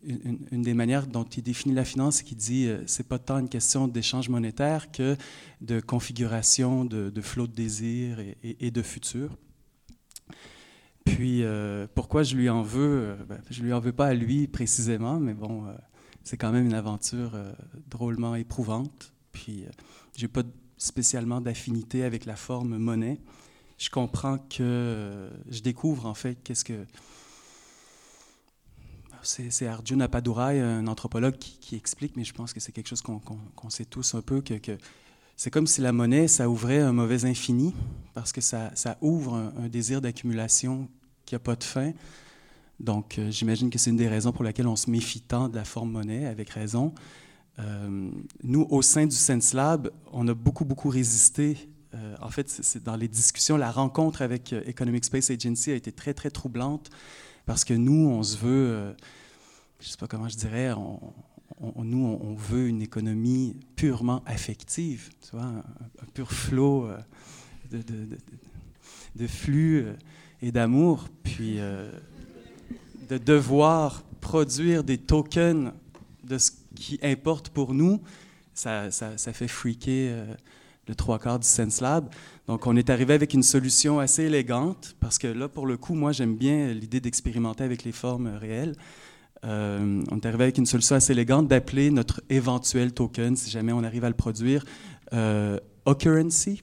Une, 0.03 0.61
des 0.63 0.73
manières 0.73 1.05
dont 1.05 1.23
il 1.23 1.43
définit 1.43 1.75
la 1.75 1.85
finance, 1.85 2.17
c'est 2.17 2.23
qu'il 2.23 2.37
dit 2.37 2.67
c'est 2.87 3.07
pas 3.07 3.19
tant 3.19 3.37
une 3.37 3.49
question 3.49 3.87
d'échange 3.87 4.29
monétaire 4.29 4.91
que 4.91 5.15
de 5.59 5.79
configuration 5.79 6.85
de, 6.85 7.09
de 7.09 7.21
flot 7.21 7.47
de 7.47 7.53
désir 7.53 8.17
et, 8.43 8.71
de 8.71 8.81
futur. 8.81 9.37
Puis, 11.05 11.43
pourquoi 11.95 12.23
je 12.23 12.35
lui 12.35 12.49
en 12.49 12.61
veux 12.61 13.17
ben, 13.27 13.41
Je 13.49 13.63
lui 13.63 13.73
en 13.73 13.79
veux 13.79 13.91
pas 13.91 14.07
à 14.07 14.13
lui 14.13 14.47
précisément, 14.47 15.19
mais 15.19 15.33
bon, 15.33 15.65
c'est 16.23 16.37
quand 16.37 16.51
même 16.51 16.65
une 16.65 16.73
aventure 16.73 17.31
drôlement 17.89 18.35
éprouvante. 18.35 19.13
Puis, 19.31 19.65
j'ai 20.15 20.27
pas 20.27 20.43
spécialement 20.77 21.41
d'affinité 21.41 22.03
avec 22.03 22.25
la 22.25 22.35
forme 22.35 22.77
monnaie. 22.77 23.19
Je 23.77 23.89
comprends 23.89 24.37
que 24.37 25.29
je 25.49 25.61
découvre 25.61 26.05
en 26.05 26.13
fait 26.13 26.35
qu'est-ce 26.43 26.63
que 26.63 26.85
c'est 29.23 29.67
Arjuna 29.67 30.07
Padurai, 30.07 30.59
un 30.59 30.87
anthropologue, 30.87 31.37
qui, 31.37 31.75
explique, 31.75 32.15
mais 32.15 32.23
je 32.23 32.33
pense 32.33 32.53
que 32.53 32.59
c'est 32.59 32.71
quelque 32.71 32.87
chose 32.87 33.01
qu'on 33.01 33.69
sait 33.69 33.85
tous 33.85 34.15
un 34.15 34.21
peu, 34.21 34.41
que, 34.41 34.77
c'est 35.41 35.49
comme 35.49 35.65
si 35.65 35.81
la 35.81 35.91
monnaie, 35.91 36.27
ça 36.27 36.47
ouvrait 36.47 36.81
un 36.81 36.93
mauvais 36.93 37.25
infini, 37.25 37.73
parce 38.13 38.31
que 38.31 38.41
ça, 38.41 38.71
ouvre 39.01 39.33
un, 39.33 39.69
désir 39.69 39.99
d'accumulation 39.99 40.87
qui 41.25 41.33
n'a 41.33 41.39
pas 41.39 41.55
de 41.55 41.63
fin. 41.63 41.93
Donc, 42.79 43.17
euh, 43.17 43.31
j'imagine 43.31 43.71
que 43.71 43.79
c'est 43.79 43.89
une 43.89 43.97
des 43.97 44.07
raisons 44.07 44.33
pour 44.33 44.43
laquelle 44.43 44.67
on 44.67 44.75
se 44.75 44.87
méfie 44.91 45.19
tant 45.19 45.49
de 45.49 45.55
la 45.55 45.65
forme 45.65 45.93
monnaie, 45.93 46.27
avec 46.27 46.51
raison. 46.51 46.93
Euh, 47.57 48.11
nous, 48.43 48.67
au 48.69 48.83
sein 48.83 49.07
du 49.07 49.15
Sense 49.15 49.53
Lab, 49.53 49.89
on 50.13 50.27
a 50.27 50.35
beaucoup, 50.35 50.63
beaucoup 50.63 50.89
résisté. 50.89 51.57
Euh, 51.95 52.15
en 52.21 52.29
fait, 52.29 52.47
c'est 52.47 52.83
dans 52.83 52.95
les 52.95 53.07
discussions, 53.07 53.57
la 53.57 53.71
rencontre 53.71 54.21
avec 54.21 54.53
Economic 54.53 55.05
Space 55.05 55.31
Agency 55.31 55.71
a 55.71 55.75
été 55.75 55.91
très, 55.91 56.13
très 56.13 56.29
troublante 56.29 56.91
parce 57.47 57.65
que 57.65 57.73
nous, 57.73 58.07
on 58.09 58.21
se 58.21 58.37
veut, 58.37 58.95
je 59.79 59.87
ne 59.87 59.89
sais 59.89 59.97
pas 59.97 60.05
comment 60.05 60.29
je 60.29 60.37
dirais, 60.37 60.71
nous, 61.83 62.05
on 62.21 62.33
veut 62.33 62.67
une 62.67 62.81
économie 62.81 63.55
purement 63.75 64.23
affective, 64.25 65.09
tu 65.21 65.35
vois, 65.35 65.45
un, 65.45 65.63
pur 66.13 66.31
flot 66.31 66.89
de, 67.69 67.83
de, 69.15 69.27
flux 69.27 69.85
et 70.41 70.51
d'amour. 70.51 71.07
Puis 71.23 71.59
de 73.11 73.17
devoir 73.17 74.03
produire 74.21 74.85
des 74.85 74.97
tokens 74.97 75.73
de 76.23 76.37
ce 76.37 76.51
qui 76.75 76.97
importe 77.03 77.49
pour 77.49 77.73
nous, 77.73 78.01
ça, 78.53 78.89
ça, 78.89 79.33
fait 79.33 79.49
freaker 79.49 80.11
euh, 80.11 80.33
le 80.87 80.95
trois 80.95 81.19
quarts 81.19 81.39
du 81.39 81.47
Sense 81.47 81.81
Lab. 81.81 82.07
Donc, 82.47 82.67
on 82.67 82.75
est 82.77 82.89
arrivé 82.89 83.13
avec 83.13 83.33
une 83.33 83.43
solution 83.43 83.99
assez 83.99 84.23
élégante, 84.23 84.95
parce 85.01 85.17
que 85.17 85.27
là, 85.27 85.49
pour 85.49 85.65
le 85.65 85.75
coup, 85.75 85.93
moi, 85.93 86.13
j'aime 86.13 86.35
bien 86.35 86.73
l'idée 86.73 87.01
d'expérimenter 87.01 87.65
avec 87.65 87.83
les 87.83 87.91
formes 87.91 88.27
réelles. 88.27 88.75
Euh, 89.43 90.03
on 90.11 90.17
est 90.19 90.25
arrivé 90.25 90.43
avec 90.43 90.57
une 90.57 90.65
solution 90.65 90.95
assez 90.95 91.13
élégante 91.13 91.47
d'appeler 91.47 91.89
notre 91.91 92.21
éventuel 92.29 92.93
token, 92.93 93.35
si 93.35 93.49
jamais 93.49 93.71
on 93.71 93.83
arrive 93.83 94.03
à 94.03 94.09
le 94.09 94.15
produire, 94.15 94.65
euh, 95.13 95.59
Occurrency. 95.85 96.61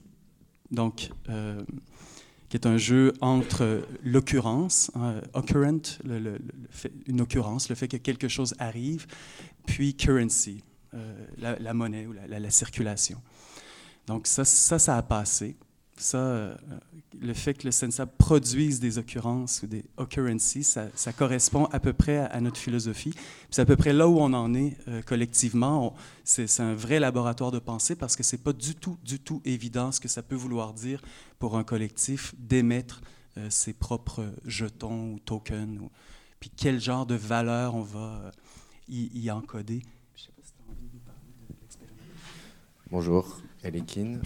Donc, 0.71 1.09
euh, 1.29 1.61
qui 2.49 2.57
est 2.57 2.65
un 2.65 2.77
jeu 2.77 3.13
entre 3.21 3.83
l'occurrence, 4.03 4.91
hein, 4.95 5.21
occurrent, 5.33 5.81
une 7.07 7.21
occurrence, 7.21 7.69
le 7.69 7.75
fait 7.75 7.87
que 7.87 7.97
quelque 7.97 8.27
chose 8.27 8.55
arrive, 8.57 9.05
puis 9.67 9.95
currency, 9.95 10.63
euh, 10.95 11.25
la, 11.37 11.73
monnaie 11.73 12.07
ou 12.07 12.13
la, 12.13 12.49
circulation. 12.49 13.21
Donc 14.07 14.25
ça, 14.25 14.43
ça, 14.45 14.79
ça 14.79 14.97
a 14.97 15.03
passé 15.03 15.55
ça, 15.99 16.17
euh, 16.17 16.55
le 17.21 17.33
fait 17.33 17.53
que 17.53 17.65
le 17.65 17.71
Sensab 17.71 18.09
produise 18.17 18.79
des 18.79 18.97
occurrences 18.97 19.61
ou 19.63 19.67
des 19.67 19.83
occurrences, 19.97 20.57
ça, 20.61 21.13
correspond 21.13 21.65
à 21.65 21.79
peu 21.79 21.93
près 21.93 22.17
à, 22.17 22.39
notre 22.39 22.57
philosophie. 22.57 23.13
C'est 23.49 23.61
à 23.61 23.65
peu 23.65 23.75
près 23.75 23.93
là 23.93 24.07
où 24.07 24.19
on 24.19 24.33
en 24.33 24.53
est 24.53 24.77
euh, 24.87 25.01
collectivement. 25.01 25.93
C'est 26.23 26.61
un 26.61 26.73
vrai 26.73 26.99
laboratoire 26.99 27.51
de 27.51 27.59
pensée 27.59 27.95
parce 27.95 28.15
que 28.15 28.23
c'est 28.23 28.37
pas 28.37 28.53
du 28.53 28.75
tout, 28.75 28.97
du 29.03 29.19
tout 29.19 29.41
évident 29.43 29.91
ce 29.91 29.99
que 29.99 30.07
ça 30.07 30.23
peut 30.23 30.35
vouloir 30.35 30.73
dire 30.73 31.01
pour 31.37 31.57
un 31.57 31.63
collectif 31.63 32.33
d'émettre 32.37 33.01
euh, 33.37 33.49
ses 33.49 33.73
propres 33.73 34.25
jetons 34.45 35.13
ou 35.13 35.19
tokens. 35.19 35.79
Ou, 35.79 35.89
puis 36.39 36.49
quel 36.55 36.79
genre 36.79 37.05
de 37.05 37.15
valeur 37.15 37.75
on 37.75 37.83
va 37.83 38.31
y, 38.87 39.29
encoder. 39.29 39.81
Je 40.15 40.23
sais 40.23 40.31
pas 40.31 40.41
si 40.43 40.53
tu 40.53 40.61
as 40.61 40.71
envie 40.71 40.87
de 40.87 40.99
parler 40.99 41.33
de 41.49 41.55
l'expérience. 41.61 41.97
Bonjour, 42.89 43.41
Elikin. 43.63 44.21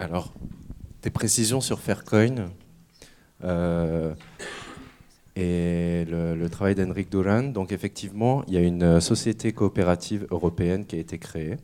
Alors, 0.00 0.32
des 1.02 1.10
précisions 1.10 1.60
sur 1.60 1.78
Faircoin 1.78 2.50
euh, 3.44 4.12
et 5.36 6.04
le, 6.08 6.48
travail 6.48 6.74
d'Henrik 6.74 7.10
Duran. 7.10 7.44
Donc, 7.44 7.70
effectivement, 7.70 8.42
il 8.48 8.54
y 8.54 8.56
a 8.56 8.60
une 8.60 9.00
société 9.00 9.52
coopérative 9.52 10.26
européenne 10.32 10.84
qui 10.84 10.96
a 10.96 10.98
été 10.98 11.18
créée, 11.18 11.58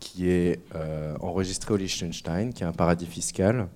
qui 0.00 0.30
est 0.30 0.60
euh, 0.74 1.14
enregistrée 1.20 1.74
au 1.74 1.76
Liechtenstein, 1.76 2.54
qui 2.54 2.62
est 2.62 2.66
un 2.66 2.72
paradis 2.72 3.06
fiscal. 3.06 3.68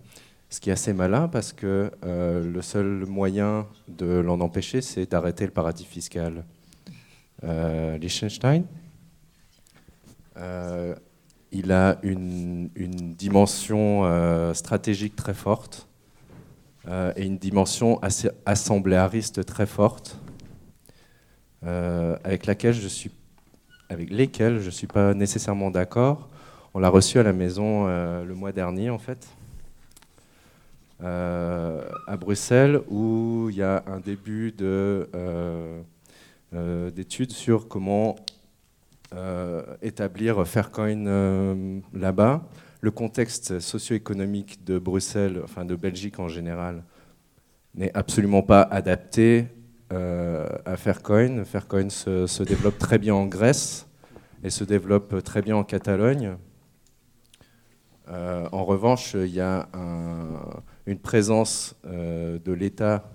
Ce 0.48 0.58
qui 0.58 0.70
est 0.70 0.72
assez 0.72 0.94
malin 0.94 1.28
parce 1.28 1.52
que 1.52 1.90
euh, 2.04 2.50
le 2.50 2.62
seul 2.62 3.04
moyen 3.04 3.66
de 3.88 4.06
l'en 4.06 4.40
empêcher, 4.40 4.80
c'est 4.80 5.10
d'arrêter 5.10 5.44
le 5.44 5.52
paradis 5.52 5.84
fiscal. 5.84 6.44
Liechtenstein 7.42 8.64
il 11.52 11.72
a 11.72 11.98
une, 12.02 12.68
dimension 13.16 14.04
euh, 14.04 14.52
stratégique 14.54 15.16
très 15.16 15.34
forte 15.34 15.88
euh, 16.88 17.12
et 17.16 17.24
une 17.24 17.38
dimension 17.38 18.00
assembléariste 18.44 19.44
très 19.44 19.66
forte, 19.66 20.18
euh, 21.64 22.16
avec 22.24 22.46
laquelle 22.46 22.74
je 22.74 22.88
suis, 22.88 23.10
avec 23.88 24.10
lesquelles 24.10 24.60
je 24.60 24.70
suis 24.70 24.86
pas 24.86 25.14
nécessairement 25.14 25.70
d'accord. 25.70 26.28
On 26.74 26.78
l'a 26.78 26.88
reçu 26.88 27.18
à 27.18 27.22
la 27.22 27.32
maison 27.32 27.86
le 27.86 28.34
mois 28.34 28.52
dernier, 28.52 28.90
en 28.90 28.98
fait, 28.98 29.26
à 31.00 32.16
Bruxelles, 32.20 32.82
où 32.90 33.48
il 33.50 33.56
y 33.56 33.62
a 33.62 33.82
un 33.86 33.98
début 33.98 34.52
d'études 36.52 37.32
sur 37.32 37.66
comment 37.66 38.16
établir 39.82 40.46
Faircoin 40.46 41.06
euh, 41.06 41.80
là-bas. 41.92 42.48
Le 42.80 42.90
contexte 42.90 43.58
socio-économique 43.60 44.64
de 44.64 44.78
Bruxelles, 44.78 45.40
enfin 45.42 45.64
de 45.64 45.74
Belgique 45.74 46.18
en 46.18 46.28
général, 46.28 46.84
n'est 47.74 47.94
absolument 47.94 48.42
pas 48.42 48.62
adapté 48.62 49.46
euh, 49.92 50.46
à 50.64 50.76
Faircoin. 50.76 51.44
Faircoin 51.44 51.88
se, 51.88 52.42
développe 52.42 52.78
très 52.78 52.98
bien 52.98 53.14
en 53.14 53.26
Grèce 53.26 53.88
et 54.44 54.50
se 54.50 54.64
développe 54.64 55.22
très 55.24 55.42
bien 55.42 55.56
en 55.56 55.64
Catalogne. 55.64 56.36
en 58.08 58.64
revanche, 58.64 59.14
il 59.14 59.34
y 59.34 59.40
a 59.40 59.68
une 60.86 60.98
présence 60.98 61.74
de 61.84 62.52
l'État 62.52 63.10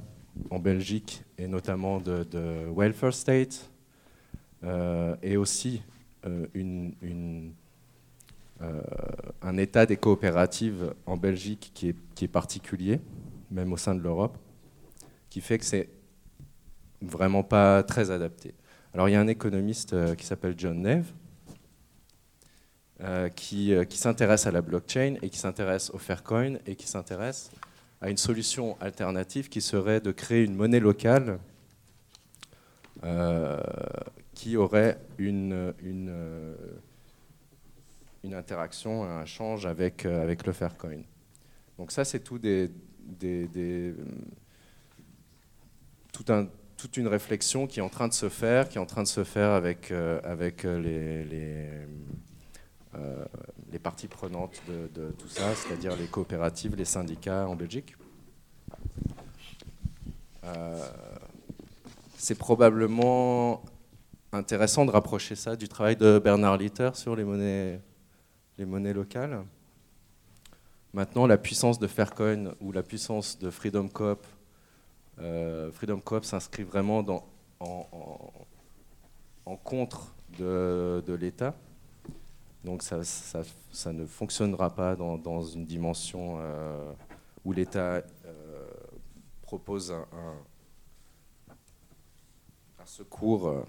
en 0.50 0.60
Belgique 0.60 1.24
et 1.38 1.48
notamment 1.48 2.00
de, 2.00 2.26
welfare 2.76 3.14
state 3.14 3.70
euh, 4.64 5.16
et 5.22 5.38
aussi 5.38 5.82
euh, 6.26 6.46
une, 6.54 7.54
euh, 8.62 8.82
un 9.42 9.58
état 9.58 9.86
des 9.86 9.98
coopératives 9.98 10.94
en 11.06 11.18
Belgique 11.18 11.72
qui 11.74 11.90
est, 11.90 11.96
qui 12.16 12.26
est 12.26 12.28
particulier, 12.28 13.00
même 13.50 13.74
au 13.74 13.78
sein 13.78 13.96
de 13.96 14.02
l'Europe, 14.02 14.38
qui 15.30 15.42
fait 15.42 15.58
que 15.58 15.66
c'est 15.66 15.90
vraiment 17.02 17.44
pas 17.44 17.84
très 17.84 18.12
adapté. 18.12 18.54
Alors 18.94 19.10
il 19.10 19.14
y 19.14 19.16
a 19.16 19.22
un 19.22 19.28
économiste 19.28 19.96
qui 20.16 20.26
s'appelle 20.26 20.54
John 20.58 20.82
Neve, 20.82 21.12
qui, 23.36 23.74
qui 23.90 23.98
s'intéresse 23.98 24.46
à 24.46 24.52
la 24.52 24.62
blockchain 24.62 25.16
et 25.24 25.30
qui 25.30 25.40
s'intéresse 25.40 25.90
au 25.92 25.98
Faircoin 25.98 26.58
et 26.68 26.76
qui 26.76 26.88
s'intéresse 26.88 27.50
à 28.02 28.10
une 28.10 28.18
solution 28.18 28.78
alternative 28.80 29.50
qui 29.50 29.62
serait 29.62 30.02
de 30.02 30.12
créer 30.12 30.44
une 30.44 30.56
monnaie 30.56 30.80
locale 30.80 31.40
qui 34.42 34.58
aurait 34.58 34.98
une, 35.20 35.54
euh, 35.54 36.56
une 38.24 38.34
interaction, 38.34 39.04
un 39.04 39.24
change 39.26 39.68
avec, 39.68 40.04
euh, 40.04 40.24
avec 40.24 40.48
le 40.48 40.52
Faircoin. 40.52 41.04
Donc 41.78 41.92
ça, 41.92 42.04
c'est 42.04 42.22
tout 42.22 42.40
des, 42.40 42.72
des, 43.04 43.48
des 43.50 43.94
tout 46.12 46.26
un, 46.30 46.48
toute 46.76 46.98
une 46.98 47.08
réflexion 47.08 47.68
qui 47.68 47.82
est 47.82 47.84
en 47.84 47.90
train 47.90 48.08
de 48.08 48.14
se 48.14 48.30
faire, 48.30 48.68
qui 48.68 48.80
est 48.80 48.82
en 48.82 48.88
train 48.88 49.04
de 49.04 49.08
se 49.08 49.24
faire 49.24 49.52
avec, 49.52 49.92
euh, 49.92 50.20
avec 50.24 50.64
les, 50.64 51.24
les, 51.24 51.70
parties 53.84 54.08
prenantes 54.08 54.60
de 54.68 55.12
tout 55.20 55.28
ça, 55.28 55.54
c'est-à-dire 55.54 55.96
les 55.96 56.08
coopératives, 56.08 56.76
les 56.76 56.86
syndicats 56.86 57.48
en 57.48 57.56
Belgique. 57.56 57.96
c'est 62.18 62.38
probablement 62.38 63.64
intéressant 64.32 64.86
de 64.86 64.92
rapprocher 64.92 65.36
ça 65.36 65.56
du 65.56 65.68
travail 65.68 65.96
de 65.96 66.20
Bernard 66.20 66.58
Litter 66.58 66.92
sur 66.94 67.16
les 67.16 67.24
monnaies, 67.24 67.82
les 68.58 68.66
monnaies 68.66 68.94
locales. 68.94 69.44
Maintenant, 70.94 71.28
la 71.28 71.38
puissance 71.38 71.80
de 71.80 71.88
Faircoin 71.88 72.54
ou 72.60 72.72
la 72.72 72.84
puissance 72.84 73.38
de 73.40 73.50
Freedom 73.50 73.88
Coop, 73.88 74.26
euh, 75.20 75.72
Freedom 75.72 76.00
Coop 76.00 76.24
s'inscrit 76.26 76.64
vraiment 76.64 77.06
en, 77.60 79.58
contre 79.64 80.14
de, 80.38 81.14
l'État. 81.20 81.56
Donc 82.64 82.84
ça, 82.84 83.02
ne 83.92 84.06
fonctionnera 84.06 84.70
pas 84.70 84.96
dans, 84.96 85.44
une 85.44 85.66
dimension 85.66 86.38
euh, 86.40 86.94
où 87.44 87.52
l'État 87.52 88.02
euh, 88.26 88.68
propose 89.42 89.92
un, 89.92 90.06
un 92.80 92.86
secours 92.86 93.66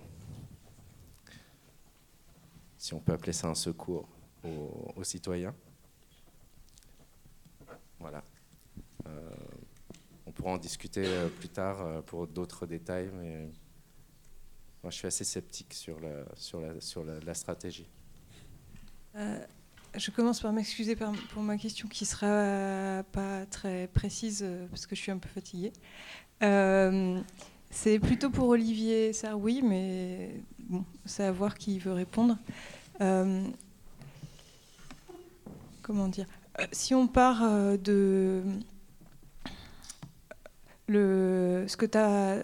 si 2.82 2.94
on 2.94 2.98
peut 2.98 3.12
appeler 3.12 3.32
ça 3.32 3.46
un 3.46 3.54
secours 3.54 4.08
aux, 4.42 5.04
citoyens. 5.04 5.54
Voilà. 8.00 8.24
on 10.26 10.32
pourra 10.32 10.50
en 10.50 10.58
discuter 10.58 11.04
plus 11.38 11.48
tard 11.48 12.02
pour 12.06 12.26
d'autres 12.26 12.66
détails, 12.66 13.08
mais 13.14 13.48
moi 14.82 14.90
je 14.90 14.96
suis 14.96 15.06
assez 15.06 15.22
sceptique 15.22 15.74
sur 15.74 16.00
la, 16.00 16.24
sur 16.34 16.60
la, 16.60 16.80
sur 16.80 17.04
la, 17.04 17.34
stratégie. 17.34 17.86
Je 19.14 20.10
commence 20.10 20.40
par 20.40 20.52
m'excuser 20.52 20.96
pour 20.96 21.42
ma 21.44 21.58
question 21.58 21.86
qui 21.86 22.04
sera 22.04 23.04
pas 23.12 23.46
très 23.46 23.86
précise 23.86 24.44
parce 24.70 24.86
que 24.86 24.96
je 24.96 25.00
suis 25.02 25.12
un 25.12 25.18
peu 25.18 25.28
fatiguée. 25.28 25.72
Euh, 26.42 27.20
c'est 27.74 27.98
plutôt 27.98 28.28
pour 28.28 28.48
Olivier 28.48 29.12
oui, 29.34 29.62
mais 29.64 30.30
bon, 30.58 30.84
c'est 31.06 31.24
à 31.24 31.32
voir 31.32 31.56
qui 31.56 31.78
veut 31.78 31.94
répondre. 31.94 32.36
Euh, 33.00 33.44
comment 35.80 36.06
dire? 36.06 36.26
Euh, 36.60 36.66
Si 36.70 36.94
on 36.94 37.08
part 37.08 37.42
de 37.78 38.42
le, 40.86 41.64
ce 41.66 41.76
que 41.78 41.86
tu 41.86 41.98
as 41.98 42.42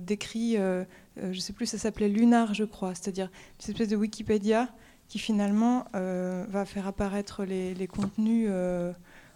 décrit, 0.00 0.56
je 0.56 0.86
ne 1.28 1.34
sais 1.34 1.52
plus, 1.52 1.66
ça 1.66 1.76
s'appelait 1.76 2.08
Lunar, 2.08 2.54
je 2.54 2.64
crois, 2.64 2.94
c'est-à-dire 2.94 3.30
une 3.60 3.72
espèce 3.72 3.88
de 3.88 3.96
Wikipédia 3.96 4.70
qui 5.08 5.18
finalement 5.18 5.84
va 5.92 6.64
faire 6.64 6.86
apparaître 6.86 7.44
les 7.44 7.86
contenus 7.86 8.50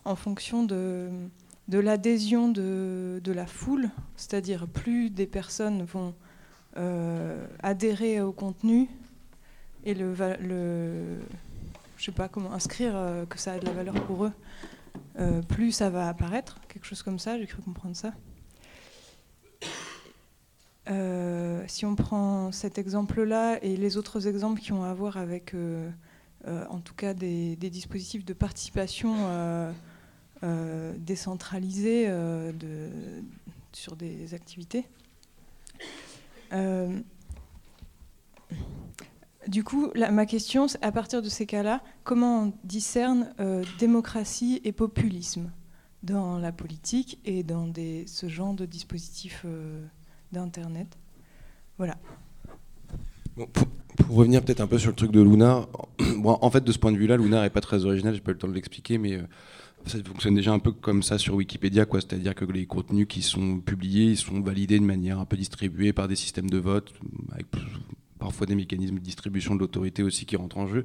en 0.06 0.16
fonction 0.16 0.64
de 0.64 1.10
de 1.68 1.78
l'adhésion 1.78 2.48
de, 2.48 3.20
la 3.26 3.46
foule, 3.46 3.90
c'est-à-dire 4.16 4.66
plus 4.66 5.10
des 5.10 5.26
personnes 5.26 5.82
vont 5.82 6.14
euh, 6.76 7.46
adhérer 7.62 8.20
au 8.20 8.32
contenu 8.32 8.88
et 9.84 9.94
le, 9.94 10.14
le 10.40 11.18
sais 12.04 12.12
pas 12.12 12.28
comment 12.28 12.52
inscrire 12.52 12.92
euh, 12.94 13.24
que 13.24 13.38
ça 13.38 13.52
a 13.52 13.58
de 13.58 13.64
la 13.64 13.72
valeur 13.72 13.94
pour 14.06 14.26
eux, 14.26 14.32
euh, 15.18 15.40
plus 15.42 15.72
ça 15.72 15.90
va 15.90 16.08
apparaître, 16.08 16.60
quelque 16.68 16.84
chose 16.86 17.02
comme 17.02 17.18
ça, 17.18 17.38
j'ai 17.38 17.46
cru 17.46 17.62
comprendre 17.62 17.96
ça. 17.96 18.12
si 21.66 21.86
on 21.86 21.96
prend 21.96 22.52
cet 22.52 22.76
exemple-là 22.76 23.58
et 23.62 23.76
les 23.76 23.96
autres 23.96 24.26
exemples 24.28 24.60
qui 24.60 24.72
ont 24.72 24.84
à 24.84 24.92
voir 24.92 25.16
avec, 25.16 25.54
en 26.46 26.80
tout 26.80 26.94
cas, 26.94 27.14
des 27.14 27.56
dispositifs 27.56 28.24
de 28.24 28.34
participation 28.34 29.16
euh, 30.44 30.92
décentralisé 30.98 32.04
euh, 32.06 32.52
sur 33.72 33.96
des 33.96 34.34
activités. 34.34 34.86
Euh, 36.52 37.00
du 39.48 39.64
coup, 39.64 39.90
ma 39.94 40.26
question, 40.26 40.66
à 40.82 40.92
partir 40.92 41.22
de 41.22 41.30
ces 41.30 41.46
cas-là, 41.46 41.82
comment 42.02 42.42
on 42.42 42.52
discerne 42.62 43.32
démocratie 43.78 44.60
et 44.64 44.72
populisme 44.72 45.50
dans 46.02 46.36
la 46.36 46.52
politique 46.52 47.20
et 47.24 47.42
dans 47.42 47.72
ce 48.06 48.28
genre 48.28 48.52
de 48.52 48.66
dispositifs 48.66 49.46
d'Internet? 50.32 50.98
Voilà. 51.78 51.96
pour, 53.34 53.66
revenir 54.16 54.44
peut-être 54.44 54.60
un 54.60 54.66
peu 54.66 54.78
sur 54.78 54.90
le 54.90 54.96
truc 54.96 55.10
de 55.10 55.22
Luna, 55.22 55.66
en 56.24 56.50
fait, 56.50 56.62
de 56.62 56.72
ce 56.72 56.78
point 56.78 56.92
de 56.92 56.98
vue-là, 56.98 57.16
Luna 57.16 57.42
n'est 57.42 57.50
pas 57.50 57.62
très 57.62 57.86
original, 57.86 58.14
j'ai 58.14 58.20
pas 58.20 58.32
eu 58.32 58.34
le 58.34 58.40
temps 58.40 58.48
de 58.48 58.54
l'expliquer, 58.54 58.98
mais 58.98 59.20
ça 59.86 59.98
fonctionne 60.04 60.34
déjà 60.34 60.52
un 60.52 60.58
peu 60.58 60.72
comme 60.72 61.02
ça 61.02 61.18
sur 61.18 61.34
Wikipédia, 61.34 61.84
quoi. 61.84 62.00
C'est-à-dire 62.00 62.34
que 62.34 62.44
les 62.44 62.66
contenus 62.66 63.06
qui 63.08 63.22
sont 63.22 63.60
publiés, 63.60 64.06
ils 64.06 64.16
sont 64.16 64.40
validés 64.40 64.78
de 64.78 64.84
manière 64.84 65.18
un 65.18 65.24
peu 65.24 65.36
distribuée 65.36 65.92
par 65.92 66.08
des 66.08 66.16
systèmes 66.16 66.48
de 66.48 66.58
vote, 66.58 66.92
avec 67.32 67.46
parfois 68.18 68.46
des 68.46 68.54
mécanismes 68.54 68.96
de 68.96 69.00
distribution 69.00 69.54
de 69.54 69.60
l'autorité 69.60 70.02
aussi 70.02 70.24
qui 70.24 70.36
rentrent 70.36 70.58
en 70.58 70.66
jeu, 70.66 70.84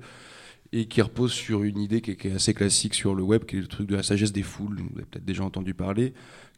et 0.71 0.85
qui 0.85 1.01
reposent 1.01 1.33
sur 1.33 1.63
une 1.63 1.79
idée 1.79 2.01
qui 2.01 2.11
est, 2.11 2.31
assez 2.31 2.53
classique 2.53 2.93
sur 2.93 3.15
le 3.15 3.23
web, 3.23 3.45
qui 3.45 3.57
est 3.57 3.61
le 3.61 3.67
truc 3.67 3.87
de 3.87 3.95
la 3.95 4.03
sagesse 4.03 4.31
des 4.31 4.43
foules. 4.43 4.75
Vous 4.75 4.97
avez 4.97 5.05
peut-être 5.05 5.25
déjà 5.25 5.43
entendu 5.43 5.73
parler, 5.73 6.13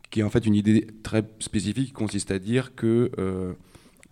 qui 0.10 0.20
est 0.20 0.24
en 0.24 0.30
fait 0.30 0.46
une 0.46 0.56
idée 0.56 0.88
très 1.04 1.24
spécifique 1.40 1.88
qui 1.88 1.94
consiste 1.94 2.32
à 2.32 2.40
dire 2.40 2.76
que 2.76 3.12
euh, 3.20 3.54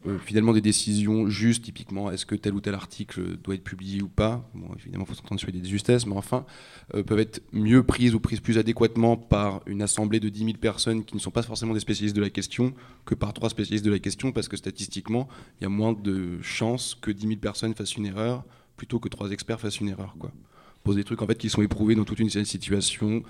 euh, 0.07 0.17
finalement 0.17 0.53
des 0.53 0.61
décisions 0.61 1.27
justes, 1.29 1.65
typiquement 1.65 2.09
est-ce 2.09 2.25
que 2.25 2.35
tel 2.35 2.53
ou 2.53 2.61
tel 2.61 2.73
article 2.73 3.37
doit 3.37 3.55
être 3.55 3.63
publié 3.63 4.01
ou 4.01 4.07
pas, 4.07 4.49
bon, 4.53 4.69
évidemment 4.79 5.03
il 5.05 5.09
faut 5.09 5.15
s'entendre 5.15 5.41
sur 5.41 5.51
des 5.51 5.63
justesses, 5.63 6.05
mais 6.05 6.15
enfin, 6.15 6.45
euh, 6.95 7.03
peuvent 7.03 7.19
être 7.19 7.41
mieux 7.51 7.83
prises 7.83 8.15
ou 8.15 8.19
prises 8.21 8.39
plus 8.39 8.57
adéquatement 8.57 9.17
par 9.17 9.61
une 9.65 9.81
assemblée 9.81 10.21
de 10.21 10.29
10 10.29 10.45
000 10.45 10.57
personnes 10.57 11.03
qui 11.03 11.15
ne 11.15 11.19
sont 11.19 11.31
pas 11.31 11.41
forcément 11.41 11.73
des 11.73 11.81
spécialistes 11.81 12.15
de 12.15 12.21
la 12.21 12.29
question 12.29 12.73
que 13.05 13.13
par 13.13 13.33
trois 13.33 13.49
spécialistes 13.49 13.83
de 13.83 13.91
la 13.91 13.99
question, 13.99 14.31
parce 14.31 14.47
que 14.47 14.55
statistiquement, 14.55 15.27
il 15.59 15.63
y 15.63 15.65
a 15.65 15.69
moins 15.69 15.91
de 15.91 16.41
chances 16.41 16.95
que 16.95 17.11
10 17.11 17.27
000 17.27 17.39
personnes 17.39 17.73
fassent 17.73 17.97
une 17.97 18.05
erreur 18.05 18.45
plutôt 18.77 18.99
que 18.99 19.09
trois 19.09 19.31
experts 19.31 19.59
fassent 19.59 19.81
une 19.81 19.89
erreur. 19.89 20.15
Quoi. 20.17 20.31
Pose 20.83 20.95
des 20.95 21.03
trucs 21.03 21.21
en 21.21 21.27
fait 21.27 21.37
qui 21.37 21.49
sont 21.49 21.61
éprouvés 21.61 21.95
dans 21.95 22.05
toute 22.05 22.19
une 22.19 22.29
série 22.29 22.45
de 22.45 22.49
situations, 22.49 23.21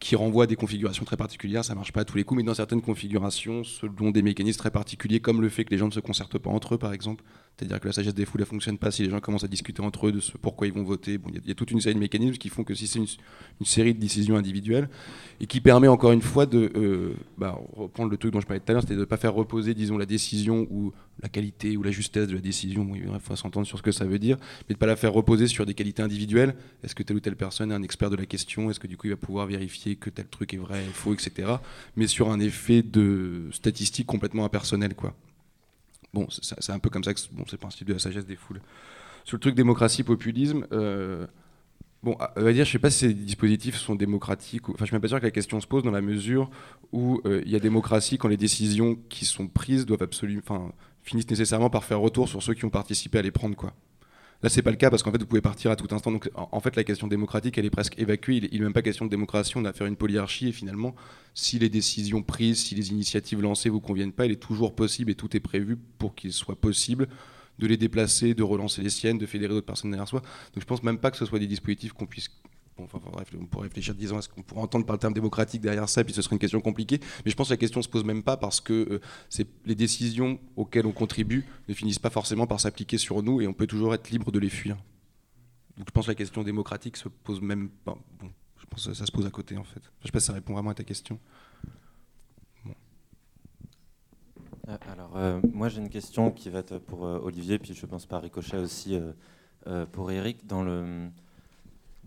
qui 0.00 0.14
renvoie 0.16 0.46
des 0.46 0.56
configurations 0.56 1.04
très 1.04 1.16
particulières. 1.16 1.64
Ça 1.64 1.74
marche 1.74 1.92
pas 1.92 2.02
à 2.02 2.04
tous 2.04 2.16
les 2.16 2.24
coups, 2.24 2.38
mais 2.38 2.44
dans 2.44 2.54
certaines 2.54 2.82
configurations, 2.82 3.64
selon 3.64 4.10
des 4.10 4.22
mécanismes 4.22 4.58
très 4.58 4.70
particuliers, 4.70 5.20
comme 5.20 5.40
le 5.40 5.48
fait 5.48 5.64
que 5.64 5.70
les 5.70 5.78
gens 5.78 5.88
ne 5.88 5.92
se 5.92 6.00
concertent 6.00 6.38
pas 6.38 6.50
entre 6.50 6.74
eux, 6.74 6.78
par 6.78 6.92
exemple, 6.92 7.24
c'est-à-dire 7.58 7.80
que 7.80 7.88
la 7.88 7.92
sagesse 7.92 8.14
des 8.14 8.24
foules 8.24 8.40
ne 8.40 8.46
fonctionne 8.46 8.78
pas 8.78 8.92
si 8.92 9.02
les 9.02 9.10
gens 9.10 9.18
commencent 9.18 9.42
à 9.42 9.48
discuter 9.48 9.82
entre 9.82 10.06
eux 10.06 10.12
de 10.12 10.20
ce 10.20 10.38
pourquoi 10.38 10.68
ils 10.68 10.72
vont 10.72 10.84
voter. 10.84 11.18
Bon, 11.18 11.28
il 11.34 11.48
y, 11.48 11.50
a 11.50 11.54
toute 11.54 11.72
une 11.72 11.80
série 11.80 11.96
de 11.96 12.00
mécanismes 12.00 12.36
qui 12.36 12.50
font 12.50 12.62
que 12.62 12.72
si 12.72 12.86
c'est 12.86 13.00
une, 13.00 13.06
série 13.64 13.94
de 13.94 13.98
décisions 13.98 14.36
individuelles 14.36 14.88
et 15.40 15.46
qui 15.46 15.60
permet 15.60 15.88
encore 15.88 16.12
une 16.12 16.22
fois 16.22 16.46
de 16.46 16.70
euh, 16.76 17.14
bah, 17.36 17.58
reprendre 17.72 18.10
le 18.10 18.16
truc 18.16 18.32
dont 18.32 18.40
je 18.40 18.46
parlais 18.46 18.60
tout 18.60 18.70
à 18.70 18.74
l'heure, 18.74 18.82
c'était 18.82 18.94
de 18.94 19.00
ne 19.00 19.04
pas 19.04 19.16
faire 19.16 19.34
reposer, 19.34 19.74
disons, 19.74 19.98
la 19.98 20.06
décision 20.06 20.68
ou 20.70 20.92
la 21.20 21.28
qualité 21.28 21.76
ou 21.76 21.82
la 21.82 21.90
justesse 21.90 22.28
de 22.28 22.34
la 22.34 22.40
décision. 22.40 22.84
Bon, 22.84 22.94
il 22.94 23.08
faut 23.20 23.34
s'entendre 23.34 23.66
sur 23.66 23.76
ce 23.76 23.82
que 23.82 23.90
ça 23.90 24.04
veut 24.04 24.20
dire, 24.20 24.36
mais 24.68 24.74
de 24.74 24.74
ne 24.74 24.78
pas 24.78 24.86
la 24.86 24.96
faire 24.96 25.12
reposer 25.12 25.48
sur 25.48 25.66
des 25.66 25.74
qualités 25.74 26.02
individuelles. 26.02 26.54
Est-ce 26.84 26.94
que 26.94 27.02
telle 27.02 27.16
ou 27.16 27.20
telle 27.20 27.36
personne 27.36 27.72
est 27.72 27.74
un 27.74 27.82
expert 27.82 28.08
de 28.08 28.16
la 28.16 28.26
question? 28.26 28.70
Est-ce 28.70 28.78
que 28.78 28.86
du 28.86 28.96
coup 28.96 29.08
il 29.08 29.10
va 29.10 29.16
pouvoir 29.16 29.46
vérifier 29.46 29.96
que 29.96 30.10
tel 30.10 30.28
truc 30.28 30.54
est 30.54 30.58
vrai, 30.58 30.84
faux, 30.92 31.12
etc. 31.12 31.54
Mais 31.96 32.06
sur 32.06 32.30
un 32.30 32.38
effet 32.38 32.82
de 32.82 33.48
statistique 33.50 34.06
complètement 34.06 34.44
impersonnel, 34.44 34.94
quoi. 34.94 35.16
Bon, 36.14 36.26
c'est 36.30 36.72
un 36.72 36.78
peu 36.78 36.90
comme 36.90 37.04
ça 37.04 37.12
que 37.12 37.20
bon, 37.32 37.44
c'est 37.46 37.52
le 37.52 37.58
principe 37.58 37.86
de 37.88 37.92
la 37.92 37.98
sagesse 37.98 38.26
des 38.26 38.36
foules. 38.36 38.60
Sur 39.24 39.36
le 39.36 39.40
truc 39.40 39.54
démocratie-populisme, 39.54 40.66
euh, 40.72 41.26
bon, 42.02 42.14
à 42.14 42.52
dire, 42.52 42.64
je 42.64 42.72
sais 42.72 42.78
pas 42.78 42.90
si 42.90 43.00
ces 43.00 43.14
dispositifs 43.14 43.76
sont 43.76 43.94
démocratiques. 43.94 44.68
Ou, 44.68 44.72
enfin, 44.72 44.84
je 44.84 44.86
suis 44.86 44.94
même 44.94 45.02
pas 45.02 45.08
sûr 45.08 45.20
que 45.20 45.26
la 45.26 45.30
question 45.30 45.60
se 45.60 45.66
pose 45.66 45.82
dans 45.82 45.90
la 45.90 46.00
mesure 46.00 46.50
où 46.92 47.20
euh, 47.26 47.42
il 47.44 47.52
y 47.52 47.56
a 47.56 47.60
démocratie 47.60 48.16
quand 48.16 48.28
les 48.28 48.38
décisions 48.38 48.96
qui 49.10 49.26
sont 49.26 49.48
prises 49.48 49.84
doivent 49.84 50.02
absolument, 50.02 50.40
enfin, 50.42 50.72
finissent 51.02 51.28
nécessairement 51.28 51.68
par 51.68 51.84
faire 51.84 52.00
retour 52.00 52.28
sur 52.28 52.42
ceux 52.42 52.54
qui 52.54 52.64
ont 52.64 52.70
participé 52.70 53.18
à 53.18 53.22
les 53.22 53.30
prendre, 53.30 53.54
quoi. 53.54 53.74
Là, 54.42 54.48
c'est 54.48 54.62
pas 54.62 54.70
le 54.70 54.76
cas 54.76 54.88
parce 54.88 55.02
qu'en 55.02 55.10
fait, 55.10 55.18
vous 55.18 55.26
pouvez 55.26 55.40
partir 55.40 55.72
à 55.72 55.76
tout 55.76 55.92
instant. 55.92 56.12
Donc, 56.12 56.30
en 56.34 56.60
fait, 56.60 56.76
la 56.76 56.84
question 56.84 57.08
démocratique, 57.08 57.58
elle 57.58 57.64
est 57.64 57.70
presque 57.70 57.98
évacuée. 57.98 58.48
Il 58.52 58.58
n'est 58.58 58.64
même 58.64 58.72
pas 58.72 58.82
question 58.82 59.04
de 59.04 59.10
démocratie. 59.10 59.56
On 59.56 59.64
a 59.64 59.70
affaire 59.70 59.86
à 59.86 59.88
une 59.88 59.96
polyarchie. 59.96 60.48
Et 60.48 60.52
finalement, 60.52 60.94
si 61.34 61.58
les 61.58 61.68
décisions 61.68 62.22
prises, 62.22 62.64
si 62.64 62.76
les 62.76 62.90
initiatives 62.90 63.42
lancées 63.42 63.68
vous 63.68 63.80
conviennent 63.80 64.12
pas, 64.12 64.26
il 64.26 64.32
est 64.32 64.36
toujours 64.36 64.76
possible 64.76 65.10
et 65.10 65.16
tout 65.16 65.36
est 65.36 65.40
prévu 65.40 65.76
pour 65.98 66.14
qu'il 66.14 66.32
soit 66.32 66.60
possible 66.60 67.08
de 67.58 67.66
les 67.66 67.76
déplacer, 67.76 68.34
de 68.34 68.44
relancer 68.44 68.80
les 68.80 68.90
siennes, 68.90 69.18
de 69.18 69.26
fédérer 69.26 69.54
d'autres 69.54 69.66
personnes 69.66 69.90
derrière 69.90 70.06
soi. 70.06 70.20
Donc, 70.20 70.60
je 70.60 70.66
pense 70.66 70.84
même 70.84 70.98
pas 70.98 71.10
que 71.10 71.16
ce 71.16 71.26
soit 71.26 71.40
des 71.40 71.48
dispositifs 71.48 71.92
qu'on 71.92 72.06
puisse 72.06 72.28
enfin, 72.84 73.00
on 73.38 73.46
pourrait 73.46 73.64
réfléchir 73.64 73.94
disons 73.94 74.18
est-ce 74.18 74.28
qu'on 74.28 74.42
pourrait 74.42 74.60
entendre 74.60 74.86
par 74.86 74.94
le 74.94 75.00
terme 75.00 75.12
démocratique 75.12 75.60
derrière 75.60 75.88
ça, 75.88 76.04
puis 76.04 76.12
ce 76.12 76.22
serait 76.22 76.34
une 76.34 76.40
question 76.40 76.60
compliquée. 76.60 77.00
Mais 77.24 77.30
je 77.30 77.36
pense 77.36 77.48
que 77.48 77.52
la 77.52 77.58
question 77.58 77.80
ne 77.80 77.84
se 77.84 77.88
pose 77.88 78.04
même 78.04 78.22
pas 78.22 78.36
parce 78.36 78.60
que 78.60 79.00
euh, 79.38 79.44
les 79.64 79.74
décisions 79.74 80.38
auxquelles 80.56 80.86
on 80.86 80.92
contribue 80.92 81.46
ne 81.68 81.74
finissent 81.74 81.98
pas 81.98 82.10
forcément 82.10 82.46
par 82.46 82.60
s'appliquer 82.60 82.98
sur 82.98 83.22
nous 83.22 83.40
et 83.40 83.46
on 83.46 83.52
peut 83.52 83.66
toujours 83.66 83.94
être 83.94 84.10
libre 84.10 84.30
de 84.30 84.38
les 84.38 84.48
fuir. 84.48 84.76
Donc 85.76 85.86
je 85.88 85.92
pense 85.92 86.06
que 86.06 86.10
la 86.10 86.16
question 86.16 86.42
démocratique 86.42 86.96
se 86.96 87.08
pose 87.08 87.40
même 87.40 87.68
pas. 87.68 87.96
Bon, 88.20 88.30
je 88.56 88.66
pense 88.66 88.86
que 88.86 88.94
ça 88.94 89.06
se 89.06 89.12
pose 89.12 89.26
à 89.26 89.30
côté 89.30 89.56
en 89.56 89.64
fait. 89.64 89.80
Je 90.00 90.04
ne 90.04 90.06
sais 90.06 90.12
pas 90.12 90.20
si 90.20 90.26
ça 90.26 90.32
répond 90.32 90.54
vraiment 90.54 90.70
à 90.70 90.74
ta 90.74 90.84
question. 90.84 91.18
Euh, 94.68 94.76
alors, 94.92 95.16
euh, 95.16 95.40
moi 95.52 95.68
j'ai 95.68 95.80
une 95.80 95.88
question 95.88 96.30
qui 96.30 96.50
va 96.50 96.58
être 96.58 96.78
pour 96.78 97.02
Olivier, 97.02 97.58
puis 97.58 97.74
je 97.74 97.86
pense 97.86 98.06
par 98.06 98.22
ricochet 98.22 98.58
aussi 98.58 98.98
pour 99.92 100.10
Eric. 100.10 100.46
Dans 100.46 100.62
le, 100.62 101.10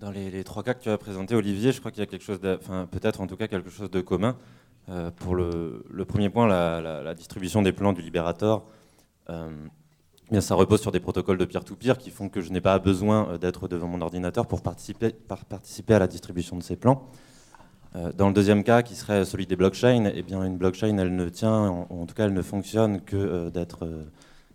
dans 0.01 0.09
les, 0.09 0.43
trois 0.43 0.63
cas 0.63 0.73
que 0.73 0.81
tu 0.81 0.89
as 0.89 0.97
présentés, 0.97 1.35
Olivier, 1.35 1.71
je 1.71 1.79
crois 1.79 1.91
qu'il 1.91 1.99
y 1.99 2.03
a 2.03 2.07
quelque 2.07 2.23
chose, 2.23 2.39
enfin 2.59 2.87
peut-être 2.89 3.21
en 3.21 3.27
tout 3.27 3.37
cas 3.37 3.47
quelque 3.47 3.69
chose 3.69 3.89
de 3.89 4.01
commun. 4.01 4.35
Euh, 4.89 5.11
pour 5.11 5.35
le, 5.35 5.83
premier 6.07 6.29
point, 6.29 6.47
la, 6.47 7.13
distribution 7.13 7.61
des 7.61 7.71
plans 7.71 7.93
du 7.93 8.01
Libérator, 8.01 8.65
euh, 9.29 9.49
bien, 10.31 10.41
ça 10.41 10.55
repose 10.55 10.81
sur 10.81 10.91
des 10.91 10.99
protocoles 10.99 11.37
de 11.37 11.45
peer-to-peer 11.45 11.99
qui 11.99 12.09
font 12.09 12.29
que 12.29 12.41
je 12.41 12.51
n'ai 12.51 12.61
pas 12.61 12.79
besoin 12.79 13.29
euh, 13.29 13.37
d'être 13.37 13.67
devant 13.67 13.87
mon 13.87 14.01
ordinateur 14.01 14.47
pour 14.47 14.63
participer, 14.63 15.13
à 15.89 15.99
la 15.99 16.07
distribution 16.07 16.57
de 16.57 16.63
ces 16.63 16.75
plans. 16.75 17.07
dans 17.93 18.27
le 18.27 18.33
deuxième 18.33 18.63
cas, 18.63 18.81
qui 18.81 18.95
serait 18.95 19.23
celui 19.23 19.45
des 19.45 19.55
blockchains, 19.55 20.11
eh 20.15 20.23
bien, 20.23 20.43
une 20.43 20.57
blockchain, 20.57 20.97
elle 20.97 21.15
ne 21.15 21.29
tient, 21.29 21.53
en, 21.69 21.87
en 21.91 22.05
tout 22.07 22.15
cas, 22.15 22.25
elle 22.25 22.33
ne 22.33 22.41
fonctionne 22.41 23.01
que 23.01 23.49
d'être 23.49 23.87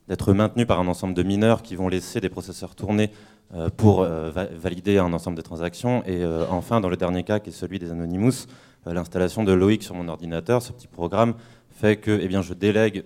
d'être 0.09 0.33
maintenue 0.33 0.67
par 0.67 0.81
un 0.81 0.89
ensemble 0.89 1.15
de 1.15 1.23
mineurs 1.23 1.63
qui 1.63 1.77
vont 1.77 1.89
laisser 1.89 2.21
des 2.21 2.29
processeurs 2.29 2.75
tourner 2.75 3.11
euh, 3.55 3.71
pour 3.77 4.03
euh, 4.03 4.33
valider 4.57 4.99
un 4.99 5.13
ensemble 5.13 5.37
de 5.37 5.43
transactions. 5.43 6.03
Et 6.05 6.23
euh, 6.25 6.45
enfin, 6.51 6.81
dans 6.81 6.89
le 6.89 6.97
dernier 6.97 7.23
cas, 7.23 7.39
qui 7.39 7.51
est 7.51 7.53
celui 7.53 7.79
des 7.79 7.93
Anonymous, 7.93 8.47
l'installation 8.87 9.45
de 9.45 9.53
Loïc 9.53 9.85
sur 9.85 9.95
mon 9.95 10.09
ordinateur, 10.09 10.63
ce 10.63 10.73
petit 10.73 10.89
programme, 10.89 11.35
fait 11.71 11.97
que 11.97 12.19
eh 12.21 12.27
bien, 12.29 12.41
je 12.41 12.55
délègue 12.55 13.05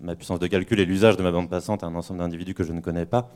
ma 0.00 0.14
puissance 0.14 0.38
de 0.38 0.46
calcul 0.46 0.78
et 0.78 0.84
l'usage 0.84 1.16
de 1.16 1.22
ma 1.24 1.32
bande 1.32 1.50
passante 1.50 1.82
à 1.82 1.88
un 1.88 1.94
ensemble 1.96 2.20
d'individus 2.20 2.54
que 2.54 2.62
je 2.62 2.72
ne 2.72 2.80
connais 2.80 3.04
pas. 3.04 3.28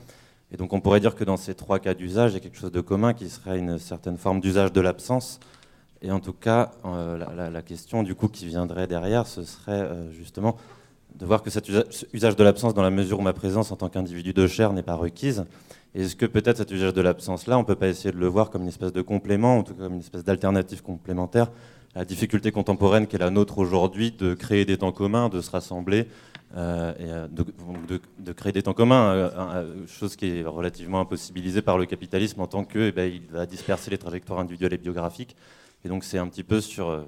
Et 0.53 0.57
donc 0.57 0.73
on 0.73 0.81
pourrait 0.81 1.01
dire 1.01 1.17
que 1.17 1.25
dans 1.25 1.37
ces 1.37 1.55
trois 1.55 1.81
cas 1.81 1.95
d'usage, 1.95 2.33
il 2.33 2.35
y 2.35 2.37
a 2.37 2.41
quelque 2.41 2.57
chose 2.57 2.71
de 2.71 2.81
commun 2.81 3.15
qui 3.15 3.29
serait 3.29 3.59
une 3.59 3.79
certaine 3.79 4.17
forme 4.17 4.41
d'usage 4.41 4.73
de 4.73 4.81
l'absence. 4.81 5.41
Et 6.03 6.13
en 6.13 6.21
tout 6.21 6.33
cas, 6.33 6.71
la, 6.85 7.51
la, 7.51 7.63
question 7.63 8.05
du 8.05 8.15
coup 8.15 8.29
qui 8.29 8.47
viendrait 8.47 8.87
derrière, 8.87 9.27
ce 9.27 9.43
serait 9.43 9.89
justement 10.13 10.57
de 11.19 11.27
voir 11.27 11.43
que 11.43 11.51
cet 11.51 11.69
usage 12.13 12.37
de 12.37 12.45
l'absence, 12.45 12.75
dans 12.75 12.83
la 12.83 12.91
mesure 12.91 13.19
où 13.19 13.23
ma 13.23 13.33
présence 13.33 13.71
en 13.73 13.77
tant 13.77 13.89
qu'individu 13.89 14.33
de 14.33 14.47
chair 14.47 14.73
n'est 14.73 14.83
pas 14.83 14.95
requise, 14.95 15.45
est-ce 15.95 16.17
que 16.17 16.27
peut-être 16.27 16.57
cet 16.57 16.71
usage 16.71 16.95
de 16.95 17.01
l'absence-là, 17.03 17.59
on 17.59 17.63
ne 17.63 17.67
peut 17.67 17.75
pas 17.75 17.89
essayer 17.89 18.13
de 18.13 18.19
le 18.19 18.27
voir 18.27 18.51
comme 18.51 18.63
une 18.63 18.69
espèce 18.69 18.93
de 18.93 19.03
complément, 19.03 19.59
ou 19.59 19.63
comme 19.63 19.95
une 19.95 20.01
espèce 20.01 20.25
d'alternative 20.25 20.83
complémentaire 20.83 21.49
à 21.95 22.01
la 22.01 22.05
difficulté 22.07 22.51
contemporaine 22.51 23.07
qui 23.07 23.17
est 23.17 23.19
la 23.19 23.31
nôtre 23.31 23.59
aujourd'hui 23.59 24.13
de 24.13 24.33
créer 24.33 24.65
des 24.65 24.79
temps 24.79 24.93
communs, 24.93 25.29
de 25.29 25.43
se 25.43 25.51
rassembler, 25.51 26.09
euh, 26.57 26.93
et 26.99 27.11
euh, 27.11 27.29
de, 28.19 28.33
créer 28.33 28.53
des 28.53 28.63
temps 28.63 28.75
communs, 28.75 29.13
euh, 29.15 29.87
chose 29.87 30.17
qui 30.17 30.39
est 30.39 30.45
relativement 30.45 31.01
impossibilisée 31.01 31.63
par 31.63 31.79
le 31.79 31.87
capitalisme 31.87 32.41
en 32.41 32.47
tant 32.47 32.65
qu'il 32.65 32.83
eh 32.83 32.93
ben, 32.93 33.13
va 33.31 33.47
disperser 33.47 33.91
les 33.91 33.99
trajectoires 33.99 34.39
individuelles 34.39 34.75
et 34.75 34.79
biographiques. 34.79 35.37
Et 35.85 35.89
donc 35.89 36.05
c'est 36.05 36.19
un 36.19 36.29
petit 36.29 36.45
peu 36.45 36.61
sur 36.61 37.05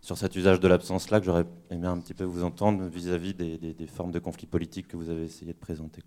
sur 0.00 0.16
cet 0.16 0.34
usage 0.36 0.60
de 0.60 0.68
l'absence-là 0.68 1.20
que 1.20 1.26
j'aurais 1.26 1.44
aimé 1.70 1.86
un 1.86 1.98
petit 1.98 2.14
peu 2.14 2.24
vous 2.24 2.42
entendre 2.42 2.86
vis-à-vis 2.86 3.34
des, 3.34 3.86
formes 3.86 4.12
de 4.12 4.18
conflits 4.18 4.46
politiques 4.46 4.88
que 4.88 4.96
vous 4.96 5.10
avez 5.10 5.24
essayé 5.24 5.52
de 5.52 5.58
présenter. 5.58 6.02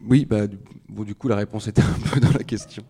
Oui, 0.00 0.24
bah, 0.24 0.46
du 0.46 1.14
coup, 1.14 1.28
la 1.28 1.36
réponse 1.36 1.68
était 1.68 1.82
un 1.82 2.10
peu 2.10 2.20
dans 2.20 2.32
la 2.32 2.44
question 2.44 2.82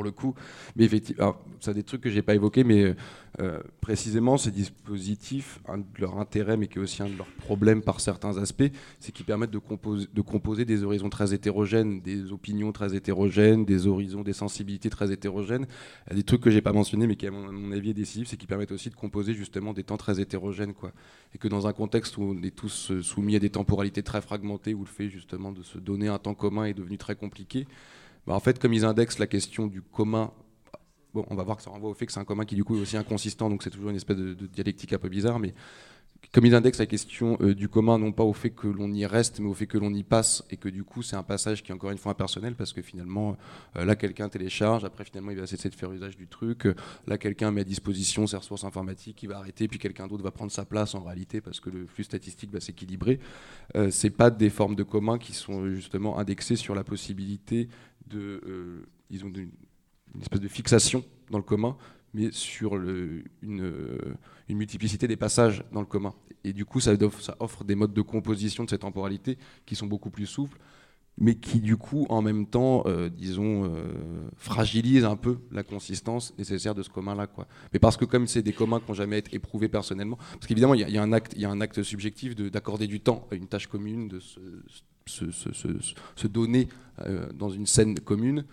pour 0.00 0.04
le 0.04 0.12
coup. 0.12 0.34
Mais 0.76 0.84
effectivement, 0.84 1.36
ça 1.60 1.74
des 1.74 1.82
trucs 1.82 2.00
que 2.00 2.08
j'ai 2.08 2.22
pas 2.22 2.34
évoqués, 2.34 2.64
mais 2.64 2.94
euh, 3.38 3.60
précisément 3.82 4.38
ces 4.38 4.50
dispositifs, 4.50 5.60
un 5.68 5.78
de 5.78 5.84
leurs 5.98 6.18
intérêts, 6.18 6.56
mais 6.56 6.68
qui 6.68 6.78
est 6.78 6.80
aussi 6.80 7.02
un 7.02 7.08
de 7.08 7.18
leurs 7.18 7.26
problèmes 7.26 7.82
par 7.82 8.00
certains 8.00 8.38
aspects, 8.38 8.70
c'est 8.98 9.12
qu'ils 9.12 9.26
permettent 9.26 9.50
de 9.50 9.58
composer, 9.58 10.06
de 10.12 10.20
composer 10.22 10.64
des 10.64 10.84
horizons 10.84 11.10
très 11.10 11.34
hétérogènes, 11.34 12.00
des 12.00 12.32
opinions 12.32 12.72
très 12.72 12.94
hétérogènes, 12.96 13.66
des 13.66 13.86
horizons, 13.86 14.22
des 14.22 14.32
sensibilités 14.32 14.88
très 14.88 15.12
hétérogènes. 15.12 15.66
Il 16.06 16.10
y 16.10 16.12
a 16.14 16.16
des 16.16 16.22
trucs 16.22 16.40
que 16.40 16.50
j'ai 16.50 16.62
pas 16.62 16.72
mentionnés, 16.72 17.06
mais 17.06 17.16
qui 17.16 17.26
à 17.26 17.30
mon, 17.30 17.72
avis 17.72 17.90
est 17.90 17.94
décisif, 17.94 18.26
c'est 18.28 18.38
qu'ils 18.38 18.48
permettent 18.48 18.72
aussi 18.72 18.88
de 18.88 18.96
composer 18.96 19.34
justement 19.34 19.74
des 19.74 19.84
temps 19.84 19.98
très 19.98 20.18
hétérogènes, 20.18 20.72
quoi. 20.72 20.92
Et 21.34 21.38
que 21.38 21.46
dans 21.46 21.66
un 21.66 21.74
contexte 21.74 22.16
où 22.16 22.22
on 22.22 22.42
est 22.42 22.56
tous 22.56 22.90
euh, 22.90 23.02
soumis 23.02 23.36
à 23.36 23.38
des 23.38 23.50
temporalités 23.50 24.02
très 24.02 24.22
fragmentées, 24.22 24.72
où 24.72 24.80
le 24.80 24.86
fait 24.86 25.10
justement 25.10 25.52
de 25.52 25.62
se 25.62 25.76
donner 25.76 26.08
un 26.08 26.18
temps 26.18 26.34
commun 26.34 26.64
est 26.64 26.74
devenu 26.74 26.96
très 26.96 27.14
compliqué. 27.14 27.66
Bah, 28.30 28.36
en 28.36 28.40
fait, 28.40 28.60
comme 28.60 28.72
ils 28.72 28.84
indexent 28.84 29.18
la 29.18 29.26
question 29.26 29.66
du 29.66 29.82
commun, 29.82 30.30
on 31.14 31.34
va 31.34 31.42
voir 31.42 31.56
que 31.56 31.64
ça 31.64 31.70
renvoie 31.70 31.90
au 31.90 31.94
fait 31.94 32.06
que 32.06 32.12
c'est 32.12 32.20
un 32.20 32.24
commun 32.24 32.44
qui 32.44 32.54
du 32.54 32.62
coup 32.62 32.76
est 32.76 32.80
aussi 32.80 32.96
inconsistant, 32.96 33.50
donc 33.50 33.64
c'est 33.64 33.70
toujours 33.70 33.90
une 33.90 33.96
espèce 33.96 34.18
de, 34.18 34.46
dialectique 34.46 34.92
un 34.92 34.98
peu 34.98 35.08
bizarre, 35.08 35.40
mais 35.40 35.52
comme 36.32 36.46
ils 36.46 36.54
indexent 36.54 36.78
la 36.78 36.86
question 36.86 37.36
euh, 37.40 37.56
du 37.56 37.68
commun, 37.68 37.98
non 37.98 38.12
pas 38.12 38.22
au 38.22 38.32
fait 38.32 38.50
que 38.50 38.68
l'on 38.68 38.92
y 38.92 39.04
reste, 39.04 39.40
mais 39.40 39.48
au 39.48 39.54
fait 39.54 39.66
que 39.66 39.78
l'on 39.78 39.92
y 39.92 40.04
passe, 40.04 40.44
et 40.50 40.58
que 40.58 40.68
du 40.68 40.84
coup 40.84 41.02
c'est 41.02 41.16
un 41.16 41.24
passage 41.24 41.64
qui 41.64 41.72
est 41.72 41.74
encore 41.74 41.90
une 41.90 41.98
fois 41.98 42.12
impersonnel, 42.12 42.54
parce 42.54 42.72
que 42.72 42.82
finalement, 42.82 43.36
euh, 43.76 43.84
là 43.84 43.96
quelqu'un 43.96 44.28
télécharge, 44.28 44.84
après 44.84 45.04
finalement 45.04 45.32
il 45.32 45.38
va 45.38 45.48
cesser 45.48 45.68
de 45.68 45.74
faire 45.74 45.90
usage 45.90 46.16
du 46.16 46.28
truc, 46.28 46.68
là 47.08 47.18
quelqu'un 47.18 47.50
met 47.50 47.62
à 47.62 47.64
disposition 47.64 48.28
ses 48.28 48.36
ressources 48.36 48.62
informatiques, 48.62 49.20
il 49.24 49.28
va 49.28 49.38
arrêter, 49.38 49.66
puis 49.66 49.80
quelqu'un 49.80 50.06
d'autre 50.06 50.22
va 50.22 50.30
prendre 50.30 50.52
sa 50.52 50.64
place 50.64 50.94
en 50.94 51.02
réalité, 51.02 51.40
parce 51.40 51.58
que 51.58 51.68
le 51.68 51.84
flux 51.84 52.04
statistique 52.04 52.52
va 52.52 52.60
s'équilibrer. 52.60 53.18
Euh, 53.74 53.90
c'est 53.90 54.10
pas 54.10 54.30
des 54.30 54.50
formes 54.50 54.76
de 54.76 54.84
commun 54.84 55.18
qui 55.18 55.32
sont 55.32 55.66
justement 55.74 56.16
indexées 56.20 56.54
sur 56.54 56.76
la 56.76 56.84
possibilité 56.84 57.68
de, 58.10 58.40
euh, 58.46 58.86
ils 59.10 59.24
ont 59.24 59.28
une, 59.28 59.50
espèce 60.20 60.40
de 60.40 60.48
fixation 60.48 61.04
dans 61.30 61.38
le 61.38 61.44
commun, 61.44 61.76
mais 62.12 62.30
sur 62.32 62.74
une, 62.74 63.72
multiplicité 64.48 65.06
des 65.06 65.16
passages 65.16 65.64
dans 65.72 65.80
le 65.80 65.86
commun. 65.86 66.14
Et 66.42 66.52
du 66.52 66.64
coup, 66.64 66.80
ça 66.80 66.92
offre, 67.38 67.64
des 67.64 67.74
modes 67.74 67.94
de 67.94 68.02
composition 68.02 68.64
de 68.64 68.70
cette 68.70 68.80
temporalité 68.80 69.38
qui 69.66 69.76
sont 69.76 69.86
beaucoup 69.86 70.10
plus 70.10 70.26
souples, 70.26 70.58
mais 71.18 71.34
qui 71.34 71.60
du 71.60 71.76
coup, 71.76 72.06
en 72.08 72.22
même 72.22 72.46
temps, 72.46 72.82
euh, 72.86 73.08
disons, 73.10 73.64
euh, 73.64 74.28
fragilisent 74.36 75.04
un 75.04 75.16
peu 75.16 75.38
la 75.52 75.62
consistance 75.62 76.36
nécessaire 76.38 76.74
de 76.74 76.82
ce 76.82 76.88
commun-là. 76.88 77.28
Mais 77.72 77.78
parce 77.78 77.96
que 77.96 78.06
comme 78.06 78.26
c'est 78.26 78.42
des 78.42 78.54
communs 78.54 78.80
qui 78.80 78.88
n'ont 78.88 78.94
jamais 78.94 79.18
été 79.18 79.36
éprouvés 79.36 79.68
personnellement, 79.68 80.16
parce 80.16 80.46
qu'évidemment, 80.46 80.74
il 80.74 80.88
y, 80.88 80.98
a 80.98 81.02
un 81.02 81.12
acte, 81.12 81.34
y 81.36 81.44
a 81.44 81.50
un 81.50 81.60
acte 81.60 81.82
subjectif 81.82 82.34
d'accorder 82.34 82.86
du 82.86 83.00
temps 83.00 83.28
à 83.30 83.34
une 83.34 83.46
tâche 83.46 83.66
commune, 83.66 84.08
de 84.08 84.18
se, 84.18 84.40
se, 85.10 86.26
donner 86.26 86.68
euh, 87.02 87.30
dans 87.32 87.50
une 87.50 87.66
scène 87.66 87.98
commune. 88.00 88.44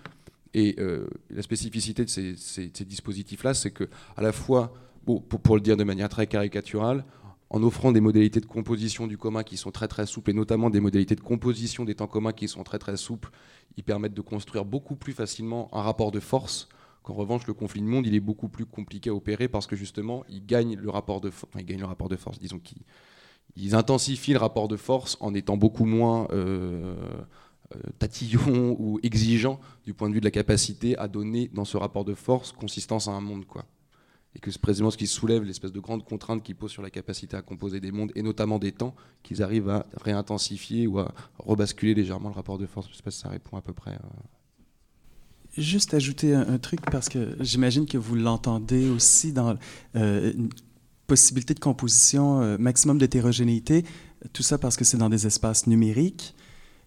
Et 0.54 0.76
euh, 0.80 1.08
la 1.30 1.42
spécificité 1.42 2.04
de 2.04 2.10
ces, 2.10 2.86
dispositifs-là, 2.86 3.54
c'est 3.54 3.72
que 3.72 3.88
à 4.16 4.22
la 4.22 4.32
fois, 4.32 4.74
pour, 5.06 5.56
le 5.56 5.62
dire 5.62 5.78
de 5.78 5.84
manière 5.84 6.10
très 6.10 6.28
caricaturale, 6.28 7.06
en 7.50 7.64
offrant 7.64 7.92
des 7.92 8.02
modalités 8.02 8.42
de 8.42 8.46
composition 8.46 9.08
du 9.08 9.18
commun 9.18 9.44
qui 9.44 9.56
sont 9.56 9.72
très 9.72 9.88
très 9.88 10.06
souples, 10.06 10.32
et 10.32 10.34
notamment 10.34 10.70
des 10.70 10.82
modalités 10.82 11.16
de 11.16 11.22
composition 11.22 11.86
des 11.86 11.96
temps 11.96 12.08
communs 12.08 12.34
qui 12.34 12.48
sont 12.48 12.64
très 12.64 12.80
très 12.80 12.98
souples, 12.98 13.30
ils 13.78 13.84
permettent 13.84 14.14
de 14.14 14.22
construire 14.22 14.66
beaucoup 14.66 14.96
plus 14.96 15.14
facilement 15.14 15.70
un 15.74 15.82
rapport 15.82 16.12
de 16.12 16.20
force. 16.20 16.68
Qu'en 17.04 17.14
revanche, 17.14 17.48
le 17.48 17.54
conflit 17.54 17.82
de 17.82 17.88
monde, 17.88 18.06
il 18.06 18.16
est 18.16 18.20
beaucoup 18.20 18.50
plus 18.50 18.66
compliqué 18.66 19.10
à 19.10 19.14
opérer 19.14 19.48
parce 19.48 19.66
que 19.66 19.78
justement, 19.78 20.26
il 20.28 20.46
gagne 20.46 20.76
le 20.76 20.90
rapport 20.90 21.22
de, 21.22 21.30
enfin, 21.30 21.60
il 21.60 21.66
gagne 21.66 21.80
le 21.80 21.86
rapport 21.86 22.10
de 22.10 22.18
force, 22.18 22.38
disons, 22.38 22.60
qu'il 22.60 22.80
ils 23.60 23.76
intensifient 23.76 24.34
le 24.34 24.40
rapport 24.40 24.68
de 24.68 24.78
force 24.78 25.18
en 25.20 25.34
étant 25.34 25.58
beaucoup 25.58 25.86
moins 25.86 26.28
euh, 26.32 26.96
euh, 27.76 27.80
tatillons 28.00 28.76
ou 28.80 29.00
exigeants 29.04 29.60
du 29.84 29.94
point 29.94 30.10
de 30.10 30.14
vue 30.14 30.20
de 30.20 30.26
la 30.26 30.32
capacité 30.32 30.98
à 30.98 31.08
donner 31.08 31.50
dans 31.54 31.66
ce 31.66 31.78
rapport 31.78 32.06
de 32.06 32.14
force 32.14 32.52
consistance 32.52 33.08
à 33.08 33.12
un 33.12 33.22
monde. 33.22 33.46
Quoi. 33.46 33.66
Et 34.36 34.40
que 34.40 34.52
c'est 34.52 34.62
précisément 34.62 34.92
ce 34.92 34.98
qui 34.98 35.08
soulève 35.08 35.44
l'espèce 35.44 35.72
de 35.72 35.80
grande 35.80 36.06
contrainte 36.06 36.44
qui 36.44 36.54
pose 36.54 36.72
sur 36.72 36.84
la 36.84 36.92
capacité 36.92 37.36
à 37.36 37.42
composer 37.42 37.80
des 37.80 37.92
mondes, 37.92 38.12
et 38.16 38.22
notamment 38.22 38.60
des 38.60 38.72
temps, 38.72 38.96
qu'ils 39.24 39.42
arrivent 39.42 39.70
à 39.70 39.88
réintensifier 40.00 40.86
ou 40.86 41.00
à 41.00 41.12
rebasculer 41.40 41.96
légèrement 41.96 42.30
le 42.30 42.36
rapport 42.36 42.60
de 42.60 42.68
force. 42.68 42.88
Je 42.88 42.92
ne 42.92 42.98
sais 42.98 43.04
pas 43.04 43.12
si 43.12 43.20
ça 43.20 43.30
répond 43.30 43.58
à 43.58 43.62
peu 43.62 43.74
près. 43.74 43.94
Euh. 43.94 43.98
Juste 45.58 45.96
ajouter 45.96 46.36
un, 46.36 46.60
truc, 46.60 46.82
parce 46.92 47.10
que 47.10 47.36
j'imagine 47.40 47.88
que 47.88 47.98
vous 47.98 48.14
l'entendez 48.14 48.90
aussi 48.90 49.34
dans 49.34 49.58
possibilité 51.08 51.54
de 51.54 51.60
composition, 51.60 52.42
euh, 52.42 52.58
maximum 52.60 52.98
d'hétérogénéité, 52.98 53.86
tout 54.34 54.44
ça 54.44 54.58
parce 54.58 54.76
que 54.76 54.84
c'est 54.84 54.98
dans 54.98 55.10
des 55.10 55.26
espaces 55.26 55.66
numériques. 55.66 56.36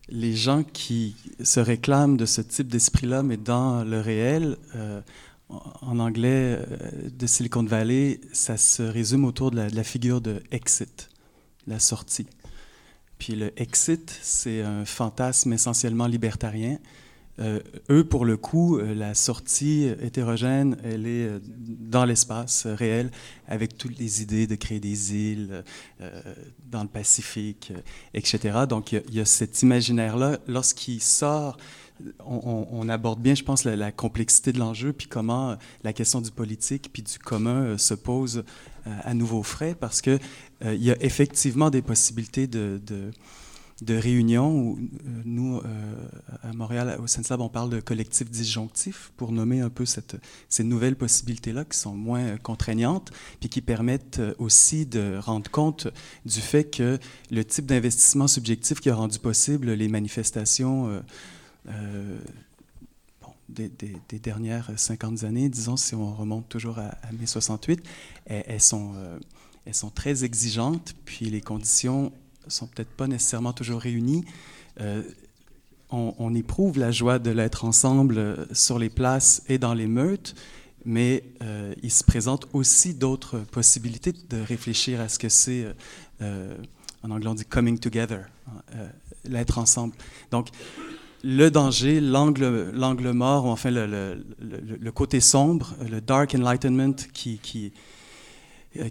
Les 0.09 0.35
gens 0.35 0.62
qui 0.62 1.16
se 1.42 1.61
réclament 1.61 2.16
de 2.16 2.26
ce 2.26 2.40
type 2.40 2.68
d'esprit-là, 2.68 3.22
mais 3.22 3.37
dans 3.37 3.85
le 3.85 4.00
réel, 4.00 4.56
euh, 4.74 5.00
en 5.48 5.98
anglais 5.98 6.59
euh, 6.59 7.11
de 7.11 7.26
Silicon 7.26 7.64
Valley, 7.64 8.20
ça 8.33 8.56
se 8.56 8.83
résume 8.83 9.24
autour 9.24 9.50
de 9.50 9.56
la, 9.56 9.70
de 9.70 9.76
la, 9.76 9.85
figure 9.85 10.20
de 10.20 10.42
exit, 10.50 11.09
la 11.66 11.78
sortie. 11.78 12.26
Puis 13.18 13.35
le 13.35 13.52
exit, 13.61 14.18
c'est 14.22 14.62
un 14.62 14.85
fantasme 14.85 15.52
essentiellement 15.52 16.06
libertarien 16.06 16.78
euh, 17.40 17.61
eux, 17.88 18.05
pour 18.05 18.24
le 18.24 18.37
coup, 18.37 18.79
euh, 18.79 18.94
la 18.94 19.14
sortie 19.14 19.85
hétérogène, 20.00 20.76
elle 20.85 21.07
est 21.07 21.26
euh, 21.26 21.38
dans 21.64 22.05
l'espace 22.05 22.66
réel, 22.66 23.11
avec 23.48 23.79
toutes 23.79 23.98
les 23.98 24.20
idées 24.20 24.46
de 24.46 24.55
créer 24.57 24.81
des 24.81 25.14
îles 25.14 25.64
dans 26.70 26.83
le 26.83 26.88
Pacifique, 26.88 27.72
etc. 28.14 28.61
Donc, 28.68 28.92
il 28.92 29.14
y, 29.14 29.20
a 29.20 29.24
cet 29.24 29.62
imaginaire-là. 29.62 30.38
Lorsqu'il 30.46 31.03
sort, 31.03 31.57
on, 32.24 32.88
aborde 32.88 33.20
bien, 33.20 33.35
je 33.35 33.42
pense, 33.42 33.64
la, 33.64 33.90
complexité 33.90 34.53
de 34.53 34.59
l'enjeu, 34.59 34.92
puis 34.92 35.09
comment 35.09 35.57
la 35.83 35.92
question 35.92 36.20
du 36.20 36.31
politique 36.31 36.90
puis 36.92 37.03
du 37.03 37.18
commun 37.18 37.76
se 37.76 37.94
pose 37.94 38.44
à 38.85 39.14
nouveau 39.14 39.42
frais, 39.42 39.74
parce 39.79 40.00
qu'il 40.00 40.20
il 40.64 40.83
y 40.83 40.92
a 40.92 40.96
effectivement 41.03 41.70
des 41.70 41.83
possibilités 41.83 42.46
de 42.46 42.81
de 42.87 43.11
réunions 43.88 44.52
où 44.54 44.78
euh, 44.78 45.22
nous, 45.24 45.58
euh, 45.58 46.08
à 46.42 46.52
Montréal, 46.52 46.98
au 47.02 47.06
Senslab, 47.06 47.40
on 47.40 47.48
parle 47.48 47.70
de 47.70 47.80
collectif 47.80 48.30
disjonctif 48.30 49.12
pour 49.16 49.32
nommer 49.32 49.60
un 49.60 49.70
peu 49.70 49.86
cette, 49.86 50.16
ces 50.48 50.64
nouvelles 50.64 50.96
possibilités-là 50.96 51.64
qui 51.64 51.78
sont 51.78 51.94
moins 51.94 52.36
contraignantes, 52.36 53.10
puis 53.40 53.48
qui 53.48 53.62
permettent 53.62 54.18
euh, 54.18 54.34
aussi 54.38 54.86
de 54.86 55.18
rendre 55.18 55.50
compte 55.50 55.88
du 56.26 56.40
fait 56.40 56.64
que 56.64 56.98
le 57.30 57.44
type 57.44 57.66
d'investissement 57.66 58.28
subjectif 58.28 58.80
qui 58.80 58.90
a 58.90 58.94
rendu 58.94 59.18
possible 59.18 59.72
les 59.72 59.88
manifestations 59.88 61.02
des, 63.48 64.18
dernières 64.18 64.70
50 64.76 65.24
années, 65.24 65.48
disons, 65.48 65.76
si 65.76 65.94
on 65.94 66.14
remonte 66.14 66.48
toujours 66.48 66.78
à, 66.78 66.94
68, 67.24 67.82
elles, 68.26 68.60
sont, 68.60 68.92
elles 69.66 69.74
sont 69.74 69.90
très 69.90 70.24
exigeantes, 70.24 70.94
puis 71.04 71.26
les 71.26 71.40
conditions 71.40 72.12
sont 72.50 72.66
peut-être 72.66 72.90
pas 72.90 73.06
nécessairement 73.06 73.52
toujours 73.52 73.80
réunis. 73.80 74.24
Euh, 74.80 75.02
on, 75.92 76.34
éprouve 76.36 76.78
la 76.78 76.92
joie 76.92 77.18
de 77.18 77.30
l'être 77.30 77.64
ensemble 77.64 78.18
euh, 78.18 78.46
sur 78.52 78.78
les 78.78 78.90
places 78.90 79.42
et 79.48 79.58
dans 79.58 79.74
les 79.74 79.88
meutes, 79.88 80.36
mais 80.84 81.24
euh, 81.42 81.74
il 81.82 81.90
se 81.90 82.04
présente 82.04 82.46
aussi 82.52 82.94
d'autres 82.94 83.38
possibilités 83.38 84.12
de 84.12 84.40
réfléchir 84.40 85.00
à 85.00 85.08
ce 85.08 85.18
que 85.18 85.28
c'est, 85.28 85.66
en 86.20 87.10
anglais 87.10 87.28
on 87.28 87.34
dit 87.34 87.44
coming 87.44 87.78
together, 87.78 88.20
hein, 88.46 88.86
l'être 89.24 89.58
ensemble. 89.58 89.94
Donc, 90.30 90.48
le 91.24 91.50
danger, 91.50 92.00
l'angle, 92.00 92.70
l'angle 92.72 93.10
mort, 93.10 93.46
ou 93.46 93.48
enfin 93.48 93.70
le, 93.72 94.90
côté 94.94 95.18
sombre, 95.20 95.74
le 95.90 96.00
dark 96.00 96.34
enlightenment 96.36 96.94
qui 97.12 97.72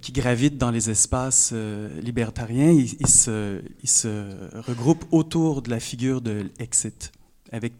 qui 0.01 0.11
gravitent 0.11 0.57
dans 0.57 0.71
les 0.71 0.89
espaces 0.89 1.53
libertariens, 2.01 2.71
ils, 2.71 3.07
se, 3.07 3.61
regroupent 4.67 5.05
autour 5.11 5.61
de 5.61 5.69
la 5.69 5.79
figure 5.79 6.21
de 6.21 6.49
l'exit, 6.59 7.11
avec 7.51 7.73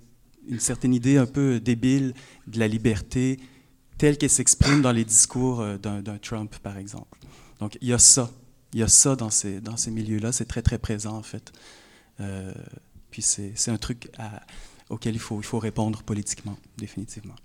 une 0.47 0.59
certaine 0.59 0.93
idée 0.93 1.17
un 1.17 1.25
peu 1.25 1.59
débile 1.59 2.13
de 2.47 2.59
la 2.59 2.67
liberté 2.67 3.39
telle 3.97 4.17
qu'elle 4.17 4.29
s'exprime 4.29 4.81
dans 4.81 4.93
les 4.93 5.03
discours 5.03 5.61
d'un 5.77 6.17
Trump, 6.21 6.55
par 6.59 6.77
exemple. 6.77 7.19
Donc 7.59 7.77
il 7.81 7.89
y 7.89 7.93
a 7.93 7.99
ça. 7.99 8.31
Il 8.71 8.79
y 8.79 8.83
a 8.83 8.87
ça 8.87 9.15
dans 9.17 9.29
ces, 9.29 9.61
milieux-là. 9.91 10.31
C'est 10.31 10.45
très, 10.45 10.61
très 10.61 10.77
présent, 10.77 11.17
en 11.17 11.23
fait. 11.23 11.51
puis 13.11 13.21
c'est 13.21 13.71
un 13.71 13.77
truc 13.77 14.09
auquel 14.89 15.15
il 15.15 15.19
faut, 15.19 15.59
répondre 15.59 16.03
politiquement, 16.03 16.57
définitivement. 16.77 17.35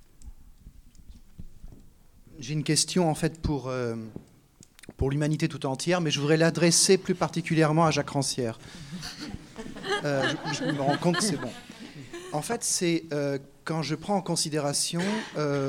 J'ai 2.39 2.55
une 2.55 2.65
question 2.65 3.09
en 3.09 3.15
fait 3.15 3.41
pour, 3.41 3.69
euh, 3.69 3.95
pour 4.97 5.11
l'humanité 5.11 5.49
tout 5.49 5.67
entière, 5.67 6.01
mais 6.01 6.11
je 6.11 6.21
voudrais 6.21 6.37
l'adresser 6.37 6.99
plus 6.99 7.15
particulièrement 7.15 7.85
à 7.85 7.91
Jacques 7.91 8.11
Rancière. 8.11 8.59
Euh, 10.05 10.23
je, 10.53 10.65
me 10.65 10.81
rends 10.81 10.97
compte 10.97 11.17
que 11.17 11.23
c'est 11.23 11.37
bon. 11.37 11.51
En 12.33 12.43
fait, 12.43 12.65
c'est 12.65 13.05
euh, 13.13 13.39
quand 13.65 13.83
je 13.83 13.95
prends 13.95 14.17
en 14.17 14.23
considération, 14.23 15.01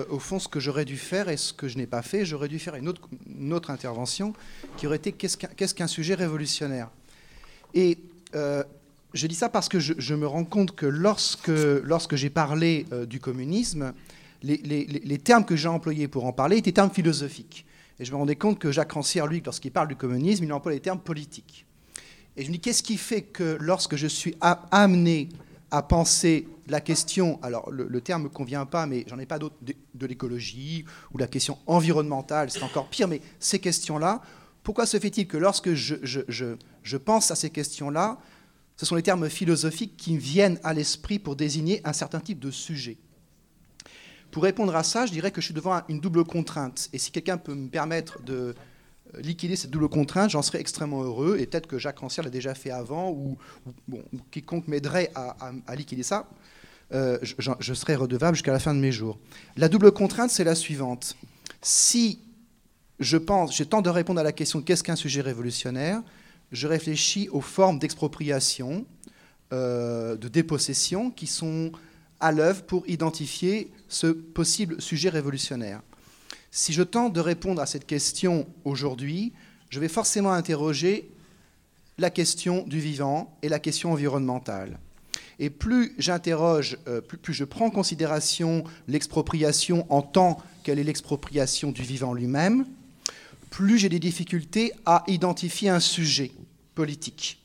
au 0.10 0.20
fond, 0.20 0.40
ce 0.40 0.48
que 0.48 0.60
j'aurais 0.60 0.86
dû 0.86 0.98
faire 0.98 1.30
et 1.30 1.38
ce 1.38 1.54
que 1.54 1.68
je 1.68 1.78
n'ai 1.78 1.86
pas 1.88 2.02
fait, 2.02 2.26
j'aurais 2.26 2.48
dû 2.48 2.60
faire 2.60 2.76
une 2.76 2.88
autre, 2.90 3.70
intervention 3.72 4.34
qui 4.78 4.88
aurait 4.88 4.98
été 4.98 5.12
qu'est-ce 5.12 5.74
qu'un 5.74 5.88
sujet 5.88 6.16
révolutionnaire? 6.16 6.90
Et 7.74 7.98
je 8.34 9.28
dis 9.28 9.36
ça 9.36 9.48
parce 9.48 9.70
que 9.70 9.80
je, 9.80 10.16
me 10.16 10.28
rends 10.28 10.44
compte 10.44 10.76
que 10.76 10.86
lorsque, 10.86 11.48
lorsque 11.48 12.16
j'ai 12.16 12.30
parlé 12.30 12.86
du 13.08 13.20
communisme, 13.20 13.94
les, 14.46 15.18
termes 15.18 15.46
que 15.46 15.56
j'ai 15.56 15.68
employés 15.70 16.08
pour 16.08 16.26
en 16.26 16.34
parler 16.34 16.58
étaient 16.58 16.72
termes 16.72 16.92
philosophiques. 16.92 17.66
Et 18.00 18.06
je 18.06 18.12
me 18.12 18.18
rendais 18.18 18.36
compte 18.36 18.60
que 18.60 18.72
Jacques 18.72 18.92
Rancière, 18.92 19.28
lui, 19.28 19.42
lorsqu'il 19.46 19.72
parle 19.72 19.88
du 19.88 19.96
communisme, 19.96 20.44
il 20.44 20.54
emploie 20.54 20.74
les 20.74 20.80
termes 20.80 21.00
politiques. 21.00 21.66
Et 22.38 22.44
je 22.44 22.50
me 22.50 22.54
dis, 22.54 22.60
qu'est-ce 22.60 22.84
qui 22.84 22.98
fait 22.98 23.22
que 23.22 23.58
lorsque 23.60 23.96
je 23.96 24.08
suis 24.08 24.36
amené 24.42 25.30
à 25.72 25.82
penser 25.82 26.48
la 26.68 26.82
question, 26.82 27.40
alors 27.42 27.72
le, 27.72 28.02
terme 28.02 28.24
ne 28.24 28.28
convient 28.28 28.66
pas, 28.66 28.86
mais 28.86 29.06
j'en 29.08 29.20
ai 29.20 29.26
pas 29.26 29.40
d'autres, 29.40 29.56
de, 29.62 30.06
l'écologie 30.06 30.86
ou 31.14 31.18
la 31.18 31.28
question 31.28 31.58
environnementale, 31.68 32.52
c'est 32.52 32.64
encore 32.64 32.90
pire, 32.90 33.08
mais 33.08 33.22
ces 33.40 33.60
questions-là, 33.60 34.22
pourquoi 34.64 34.86
se 34.86 35.00
fait-il 35.00 35.28
que 35.28 35.38
lorsque 35.38 35.74
je, 35.74 35.96
je 36.06 36.98
pense 36.98 37.32
à 37.32 37.36
ces 37.36 37.50
questions-là, 37.50 38.18
ce 38.78 38.86
sont 38.86 38.96
les 38.96 39.04
termes 39.04 39.30
philosophiques 39.30 39.96
qui 39.96 40.18
viennent 40.18 40.60
à 40.64 40.74
l'esprit 40.74 41.20
pour 41.20 41.36
désigner 41.36 41.82
un 41.86 41.94
certain 41.94 42.20
type 42.20 42.40
de 42.40 42.52
sujet? 42.52 42.98
Pour 44.36 44.44
répondre 44.44 44.76
à 44.76 44.84
ça, 44.84 45.06
je 45.06 45.14
dirais 45.14 45.32
que 45.32 45.40
je 45.40 45.46
suis 45.46 45.54
devant 45.54 45.82
une 45.88 46.02
double 46.02 46.26
contrainte. 46.26 46.90
Et 46.92 46.98
si 46.98 47.10
quelqu'un 47.10 47.38
peut 47.38 47.56
me 47.56 47.70
permettre 47.70 48.22
de 48.22 48.54
euh, 49.14 49.22
liquider 49.22 49.56
cette 49.56 49.70
double 49.70 49.88
contrainte, 49.88 50.30
j'en 50.30 50.42
serais 50.42 50.60
extrêmement 50.60 51.04
heureux. 51.04 51.38
Et 51.40 51.46
peut-être 51.46 51.68
que 51.68 51.78
Jacques 51.78 52.00
Rancière 52.00 52.26
l'a 52.26 52.30
déjà 52.30 52.54
fait 52.54 52.70
avant, 52.70 53.12
ou, 53.12 53.38
quiconque 54.32 54.68
m'aiderait 54.68 55.10
à, 55.16 55.74
liquider 55.78 56.04
ça, 56.04 56.30
euh, 56.92 57.18
je, 57.22 57.74
serais 57.74 57.96
redevable 57.96 58.36
jusqu'à 58.36 58.52
la 58.52 58.60
fin 58.60 58.74
de 58.74 58.80
mes 58.82 58.92
jours. 58.92 59.20
La 59.56 59.70
double 59.70 59.94
contrainte, 59.94 60.32
c'est 60.32 60.44
la 60.44 60.56
suivante. 60.56 61.16
Si 61.62 62.20
je 63.00 63.16
pense, 63.16 63.56
j'ai 63.56 63.66
tente 63.66 63.86
de 63.86 63.90
répondre 63.90 64.20
à 64.20 64.24
la 64.24 64.34
question 64.34 64.62
qu'est-ce 64.62 64.84
qu'un 64.84 64.98
sujet 64.98 65.22
révolutionnaire, 65.22 66.04
je 66.52 66.68
réfléchis 66.68 67.30
aux 67.30 67.40
formes 67.40 67.80
d'expropriation, 67.80 68.86
euh, 69.54 70.18
de 70.18 70.28
dépossession 70.28 71.10
qui 71.10 71.26
sont 71.26 71.72
à 72.20 72.32
l'œuvre 72.32 72.64
pour 72.64 72.88
identifier 72.88 73.72
ce 73.88 74.08
possible 74.08 74.82
sujet 74.82 75.10
révolutionnaire. 75.10 75.82
Si 76.52 76.74
je 76.74 76.84
tente 76.84 77.14
de 77.14 77.20
répondre 77.20 77.62
à 77.62 77.66
cette 77.66 77.86
question 77.86 78.48
aujourd'hui, 78.64 79.34
je 79.70 79.80
vais 79.80 79.90
forcément 79.90 80.32
interroger 80.32 81.10
la 81.98 82.10
question 82.10 82.64
du 82.68 82.80
vivant 82.80 83.38
et 83.42 83.50
la 83.50 83.60
question 83.60 83.92
environnementale. 83.92 84.80
Et 85.40 85.50
plus 85.50 85.94
j'interroge, 85.98 86.78
euh, 86.88 87.02
plus, 87.02 87.34
je 87.34 87.44
prends 87.44 87.66
en 87.66 87.70
considération 87.70 88.64
l'expropriation 88.88 89.86
en 89.90 90.02
tant 90.02 90.42
qu'elle 90.64 90.80
est 90.80 90.84
l'expropriation 90.84 91.72
du 91.72 91.84
vivant 91.84 92.14
lui-même, 92.14 92.66
plus 93.50 93.78
j'ai 93.78 93.90
des 93.90 94.00
difficultés 94.00 94.72
à 94.86 95.04
identifier 95.08 95.70
un 95.70 95.80
sujet 95.80 96.32
politique. 96.74 97.42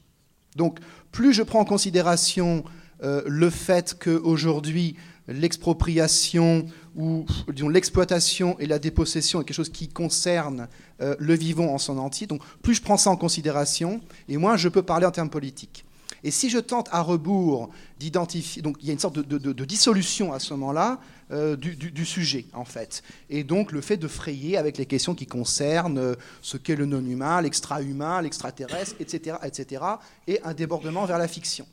Donc, 0.56 0.78
plus 1.12 1.32
je 1.32 1.42
prends 1.42 1.60
en 1.60 1.64
considération 1.64 2.64
euh, 3.02 3.22
le 3.26 3.50
fait 3.50 3.96
qu'aujourd'hui, 3.98 4.96
l'expropriation 5.28 6.66
ou 6.96 7.24
l'exploitation 7.68 8.58
et 8.58 8.66
la 8.66 8.78
dépossession 8.78 9.40
est 9.40 9.44
quelque 9.44 9.54
chose 9.54 9.70
qui 9.70 9.88
concerne 9.88 10.68
euh, 11.00 11.14
le 11.18 11.34
vivant 11.34 11.72
en 11.72 11.78
son 11.78 11.98
entier. 11.98 12.26
Donc 12.26 12.42
plus 12.62 12.74
je 12.74 12.82
prends 12.82 12.96
ça 12.96 13.10
en 13.10 13.16
considération, 13.16 14.00
et 14.28 14.36
moins 14.36 14.56
je 14.56 14.68
peux 14.68 14.82
parler 14.82 15.06
en 15.06 15.10
termes 15.10 15.30
politiques. 15.30 15.84
Et 16.22 16.30
si 16.30 16.50
je 16.50 16.58
tente 16.58 16.88
à 16.92 17.00
rebours 17.00 17.70
d'identifier, 17.98 18.60
donc 18.60 18.76
il 18.80 18.86
y 18.86 18.90
a 18.90 18.92
une 18.92 18.98
sorte 18.98 19.18
de, 19.18 19.64
dissolution 19.64 20.34
à 20.34 20.38
ce 20.38 20.52
moment-là 20.52 21.00
euh, 21.30 21.56
du, 21.56 22.04
sujet 22.04 22.44
en 22.52 22.66
fait, 22.66 23.02
et 23.30 23.44
donc 23.44 23.72
le 23.72 23.80
fait 23.80 23.96
de 23.96 24.08
frayer 24.08 24.58
avec 24.58 24.76
les 24.76 24.84
questions 24.84 25.14
qui 25.14 25.26
concernent 25.26 26.16
ce 26.42 26.58
qu'est 26.58 26.76
le 26.76 26.84
non-humain, 26.84 27.40
l'extra-humain, 27.40 28.20
l'extraterrestre, 28.20 28.96
etc., 29.00 29.36
etc., 29.44 29.82
et 30.26 30.42
un 30.42 30.52
débordement 30.52 31.06
vers 31.06 31.18
la 31.18 31.28
fiction 31.28 31.66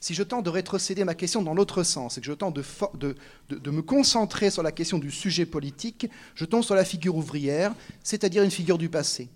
si 0.00 0.14
je 0.14 0.22
tente 0.22 0.44
de 0.46 0.50
rétrocéder 0.50 1.04
ma 1.04 1.14
question 1.14 1.42
dans 1.42 1.54
l'autre 1.54 1.82
sens 1.82 2.16
et 2.16 2.20
que 2.22 2.26
je 2.26 2.32
tente 2.32 2.56
de, 2.56 3.14
de, 3.50 3.70
me 3.70 3.82
concentrer 3.82 4.50
sur 4.50 4.62
la 4.62 4.72
question 4.72 4.98
du 4.98 5.10
sujet 5.10 5.44
politique, 5.44 6.08
je 6.34 6.46
tombe 6.46 6.64
sur 6.64 6.74
la 6.74 6.86
figure 6.86 7.16
ouvrière, 7.16 7.74
c'est-à-dire 8.02 8.42
une 8.42 8.50
figure 8.50 8.78
du 8.78 8.88
passé. 8.88 9.28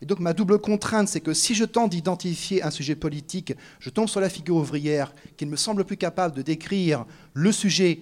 Et 0.00 0.06
donc 0.06 0.18
ma 0.20 0.32
double 0.32 0.58
contrainte, 0.58 1.08
c'est 1.08 1.20
que 1.20 1.34
si 1.34 1.54
je 1.54 1.64
tente 1.64 1.90
d'identifier 1.90 2.62
un 2.62 2.70
sujet 2.70 2.96
politique, 2.96 3.52
je 3.80 3.90
tombe 3.90 4.08
sur 4.08 4.20
la 4.20 4.30
figure 4.30 4.56
ouvrière 4.56 5.14
qui 5.36 5.44
ne 5.44 5.50
me 5.50 5.56
semble 5.56 5.84
plus 5.84 5.98
capable 5.98 6.34
de 6.34 6.42
décrire 6.42 7.04
le 7.34 7.52
sujet 7.52 8.00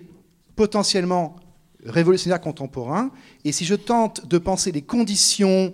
potentiellement 0.55 1.37
révolutionnaire 1.85 2.41
contemporain. 2.41 3.11
Et 3.45 3.51
si 3.51 3.65
je 3.65 3.75
tente 3.75 4.27
de 4.27 4.39
penser 4.39 4.71
les 4.71 4.83
conditions 4.83 5.73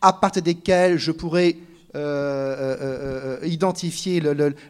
à 0.00 0.12
partir 0.12 0.42
desquelles 0.42 0.96
je 0.98 1.10
pourrais 1.10 1.56
euh, 1.94 1.98
euh, 1.98 3.38
euh, 3.42 3.46
identifier 3.46 4.22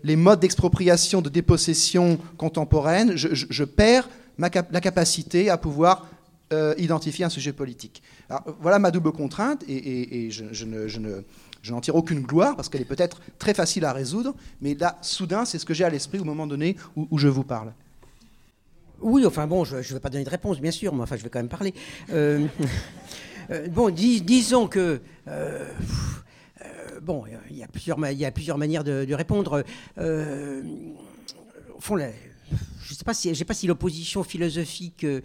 les 0.03 0.17
modes 0.17 0.41
d'expropriation, 0.41 1.23
de 1.23 1.29
dépossession 1.29 2.19
contemporaine, 2.37 3.13
je, 3.15 3.63
perds 3.63 4.09
la 4.39 4.51
capacité 4.51 5.49
à 5.49 5.57
pouvoir 5.57 6.09
identifier 6.79 7.25
un 7.25 7.29
sujet 7.29 7.53
politique. 7.53 8.03
voilà 8.61 8.81
ma 8.81 8.91
double 8.91 9.13
contrainte, 9.13 9.63
et, 9.69 10.31
je, 10.33 10.65
ne, 10.65 11.23
n'en 11.71 11.81
tire 11.81 11.95
aucune 11.95 12.23
gloire, 12.23 12.57
parce 12.57 12.69
qu'elle 12.69 12.81
est 12.81 12.87
peut-être 12.87 13.21
très 13.39 13.55
facile 13.55 13.85
à 13.85 13.93
résoudre, 13.93 14.35
mais 14.61 14.75
là, 14.75 14.99
soudain, 15.01 15.45
c'est 15.45 15.61
ce 15.61 15.65
que 15.65 15.75
j'ai 15.75 15.85
à 15.85 15.91
l'esprit 15.91 16.19
au 16.19 16.25
moment 16.25 16.49
donné 16.49 16.77
où, 16.97 17.19
je 17.19 17.29
vous 17.29 17.45
parle. 17.45 17.73
Oui, 19.01 19.25
enfin 19.25 19.47
bon, 19.47 19.65
je 19.65 19.77
ne 19.77 19.83
vais 19.83 20.01
pas 20.01 20.11
donner 20.11 20.25
de 20.25 20.31
réponse, 20.31 20.61
bien 20.61 20.73
sûr, 20.73 20.93
mais 20.93 21.03
enfin, 21.03 21.17
je 21.17 21.23
vais 21.23 21.31
quand 21.31 21.39
même 21.39 21.49
parler. 21.49 21.73
bon, 23.71 23.91
disons 23.91 24.67
que 24.67 25.01
bon, 27.03 27.25
il 27.51 27.57
y, 27.57 27.63
a 27.63 27.69
plusieurs, 27.69 27.99
il 28.11 28.19
y 28.19 28.25
a 28.25 28.31
plusieurs 28.31 28.59
manières 28.59 28.85
de, 28.85 29.15
répondre. 29.15 29.65
Euh, 29.99 30.63
au 31.77 31.81
fond, 31.81 31.97
je 31.99 32.93
ne 32.93 32.95
sais 32.95 33.05
pas 33.05 33.15
si, 33.15 33.45
pas 33.45 33.55
si 33.55 33.67
l'opposition 33.67 34.23
philosophique, 34.23 35.05
euh, 35.05 35.21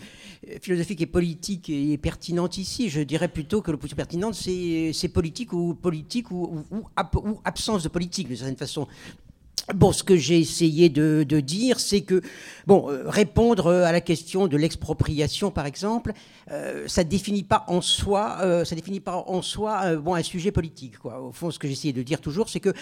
philosophique 0.61 1.01
et 1.01 1.05
politique 1.05 1.69
est 1.69 1.97
pertinente 1.97 2.57
ici. 2.57 2.89
Je 2.89 3.01
dirais 3.01 3.27
plutôt 3.27 3.61
que 3.61 3.71
l'opposition 3.71 3.97
pertinente, 3.97 4.35
c'est 4.35 5.11
politique 5.13 5.53
ou 5.53 5.73
politique 5.75 6.31
ou, 6.31 6.63
ou, 6.71 6.87
absence 7.45 7.83
de 7.83 7.89
politique, 7.89 8.27
d'une 8.27 8.37
certaine 8.37 8.57
façon. 8.57 8.87
Bon, 9.75 9.91
ce 9.91 10.01
que 10.01 10.15
j'ai 10.15 10.39
essayé 10.39 10.87
de, 10.87 11.23
dire, 11.41 11.81
c'est 11.81 11.99
que, 11.99 12.21
bon, 12.67 12.89
euh, 12.89 13.03
répondre 13.05 13.67
à 13.69 13.91
la 13.91 13.99
question 13.99 14.47
de 14.47 14.55
l'expropriation, 14.55 15.51
par 15.51 15.65
exemple, 15.65 16.13
euh, 16.51 16.87
ça 16.87 17.03
définit 17.03 17.43
pas 17.43 17.65
en 17.67 17.81
soi, 17.81 18.37
euh, 18.41 18.63
ça 18.63 18.75
définit 18.75 18.99
pas 18.99 19.23
en 19.27 19.41
soi, 19.41 19.81
euh, 19.83 19.97
bon, 19.97 20.15
un 20.15 20.23
sujet 20.23 20.51
politique. 20.51 20.97
Quoi. 20.97 21.21
Au 21.21 21.31
fond, 21.31 21.51
ce 21.51 21.59
que 21.59 21.67
j'essayais 21.67 21.93
de 21.93 22.03
dire 22.03 22.21
toujours, 22.21 22.47
c'est 22.47 22.59
que, 22.59 22.73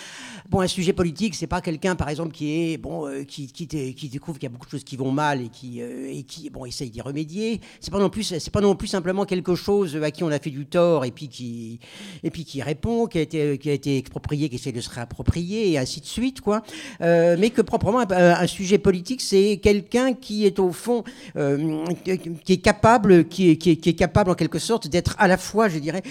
bon, 0.49 0.61
un 0.61 0.67
sujet 0.67 0.93
politique, 0.93 1.33
c'est 1.35 1.47
pas 1.47 1.61
quelqu'un, 1.61 1.95
par 1.95 2.09
exemple, 2.09 2.31
qui 2.31 2.73
est, 2.73 2.77
bon, 2.77 3.09
qui, 3.27 3.47
qui, 3.47 3.67
qui, 3.67 4.09
découvre 4.09 4.37
qu'il 4.37 4.47
y 4.47 4.51
a 4.51 4.53
beaucoup 4.53 4.67
de 4.67 4.71
choses 4.71 4.83
qui 4.83 4.97
vont 4.97 5.11
mal 5.11 5.41
et 5.41 5.49
qui, 5.49 5.81
et 5.81 6.23
qui, 6.23 6.49
bon, 6.49 6.65
essaye 6.65 6.89
d'y 6.89 7.01
remédier. 7.01 7.59
C'est 7.79 7.91
pas 7.91 7.99
non 7.99 8.09
plus, 8.09 8.23
c'est 8.23 8.51
pas 8.51 8.61
non 8.61 8.75
plus 8.75 8.87
simplement 8.87 9.25
quelque 9.25 9.55
chose 9.55 9.95
à 9.95 10.11
qui 10.11 10.23
on 10.23 10.29
a 10.29 10.39
fait 10.39 10.51
du 10.51 10.65
tort 10.65 11.05
et 11.05 11.11
puis 11.11 11.27
qui, 11.27 11.79
et 12.23 12.29
puis 12.29 12.45
qui 12.45 12.61
répond, 12.61 13.07
qui 13.07 13.17
a 13.17 13.21
été, 13.21 13.57
qui 13.57 13.69
a 13.69 13.73
été 13.73 13.97
exproprié, 13.97 14.49
qui 14.49 14.55
essaie 14.55 14.71
de 14.71 14.81
se 14.81 14.89
réapproprier 14.89 15.71
et 15.71 15.77
ainsi 15.77 16.01
de 16.01 16.05
suite, 16.05 16.41
quoi. 16.41 16.61
mais 16.99 17.49
que 17.49 17.61
proprement 17.61 18.03
un, 18.09 18.47
sujet 18.47 18.77
politique, 18.77 19.21
c'est 19.21 19.57
quelqu'un 19.57 20.13
qui 20.13 20.45
est 20.45 20.59
au 20.59 20.71
fond, 20.71 21.03
qui 21.33 22.53
est 22.53 22.61
capable, 22.61 23.27
qui 23.27 23.49
est, 23.49 23.54
qui 23.57 23.71
est, 23.71 23.93
capable 23.95 24.31
en 24.31 24.35
quelque 24.35 24.59
sorte 24.59 24.87
d'être 24.87 25.15
à 25.19 25.27
la 25.27 25.37
fois, 25.37 25.69
je 25.69 25.79
dirais, 25.79 26.01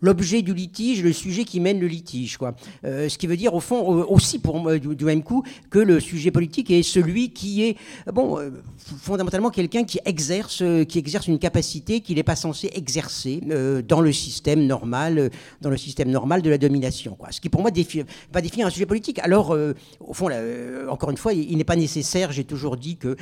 l'objet 0.00 0.42
du 0.42 0.54
litige, 0.54 1.02
le 1.02 1.12
sujet 1.12 1.44
qui 1.44 1.60
mène 1.60 1.80
le 1.80 1.86
litige, 1.86 2.36
quoi. 2.36 2.54
ce 2.84 3.16
qui 3.16 3.26
veut 3.26 3.36
dire 3.36 3.54
au 3.54 3.60
fond 3.60 3.80
aussi 4.04 4.38
pour 4.38 4.70
du, 4.78 4.94
du, 4.94 5.04
même 5.04 5.22
coup 5.22 5.42
que 5.70 5.78
le 5.78 6.00
sujet 6.00 6.30
politique 6.30 6.70
est 6.70 6.82
celui 6.82 7.30
qui 7.30 7.64
est, 7.64 7.76
bon, 8.12 8.38
fondamentalement 8.76 9.50
quelqu'un 9.50 9.84
qui 9.84 9.98
exerce, 10.04 10.62
qui 10.88 10.98
exerce 10.98 11.26
une 11.26 11.38
capacité 11.38 12.00
qu'il 12.00 12.16
n'est 12.16 12.22
pas 12.22 12.36
censé 12.36 12.70
exercer 12.74 13.40
dans 13.86 14.00
le 14.00 14.12
système 14.12 14.66
normal, 14.66 15.30
dans 15.60 15.70
le 15.70 15.76
système 15.76 16.10
normal 16.10 16.42
de 16.42 16.50
la 16.50 16.58
domination. 16.58 17.14
Quoi. 17.14 17.32
Ce 17.32 17.40
qui 17.40 17.48
pour 17.48 17.60
moi 17.62 17.70
va 18.32 18.40
définir 18.40 18.66
un 18.66 18.70
sujet 18.70 18.86
politique. 18.86 19.18
Alors, 19.20 19.54
euh, 19.54 19.74
au 20.00 20.12
fond, 20.12 20.28
euh, 20.30 20.88
encore 20.88 21.10
une 21.10 21.16
fois, 21.16 21.32
il, 21.32 21.56
n'est 21.56 21.64
pas 21.64 21.76
nécessaire, 21.76 22.32
j'ai 22.32 22.44
toujours 22.44 22.76
dit 22.76 22.96
que, 22.96 23.16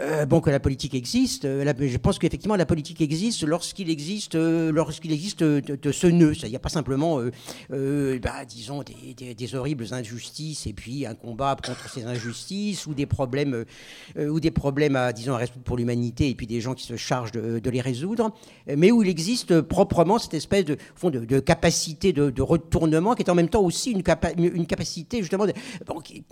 euh, 0.00 0.26
bon, 0.26 0.40
que 0.40 0.50
la 0.50 0.60
politique 0.60 0.94
existe. 0.94 1.44
je 1.44 1.96
pense 1.98 2.18
qu'effectivement, 2.18 2.56
la 2.56 2.66
politique 2.66 2.81
existe 3.00 3.44
lorsqu'il 3.44 3.90
existe, 3.90 4.34
lorsqu'il 4.34 5.12
existe 5.12 5.42
de, 5.42 5.92
ce 5.92 6.06
nœud. 6.06 6.34
Il 6.42 6.48
n'y 6.48 6.56
a 6.56 6.60
pas 6.60 6.68
simplement, 6.68 7.20
bah, 7.70 8.44
disons, 8.46 8.82
des, 8.82 9.54
horribles 9.54 9.86
injustices 9.92 10.66
et 10.66 10.72
puis 10.72 11.06
un 11.06 11.14
combat 11.14 11.56
contre 11.64 11.90
ces 11.90 12.04
injustices 12.04 12.86
ou 12.86 12.94
des 12.94 13.06
problèmes, 13.06 13.64
ou 14.18 14.40
des 14.40 14.50
problèmes 14.50 14.96
à, 14.96 15.12
disons, 15.12 15.34
à 15.34 15.38
résoudre 15.38 15.62
pour 15.64 15.76
l'humanité 15.76 16.28
et 16.28 16.34
puis 16.34 16.46
des 16.46 16.60
gens 16.60 16.74
qui 16.74 16.86
se 16.86 16.96
chargent 16.96 17.32
de, 17.32 17.70
les 17.70 17.80
résoudre, 17.80 18.32
mais 18.66 18.90
où 18.90 19.02
il 19.02 19.08
existe 19.08 19.60
proprement 19.62 20.18
cette 20.18 20.34
espèce 20.34 20.64
de, 20.64 20.76
fond, 20.94 21.10
de, 21.10 21.40
capacité 21.40 22.12
de, 22.12 22.42
retournement 22.42 23.14
qui 23.14 23.22
est 23.22 23.30
en 23.30 23.34
même 23.34 23.48
temps 23.48 23.62
aussi 23.62 23.92
une, 23.92 24.02
capacité 24.02 25.22
justement 25.22 25.46
qui, 26.02 26.24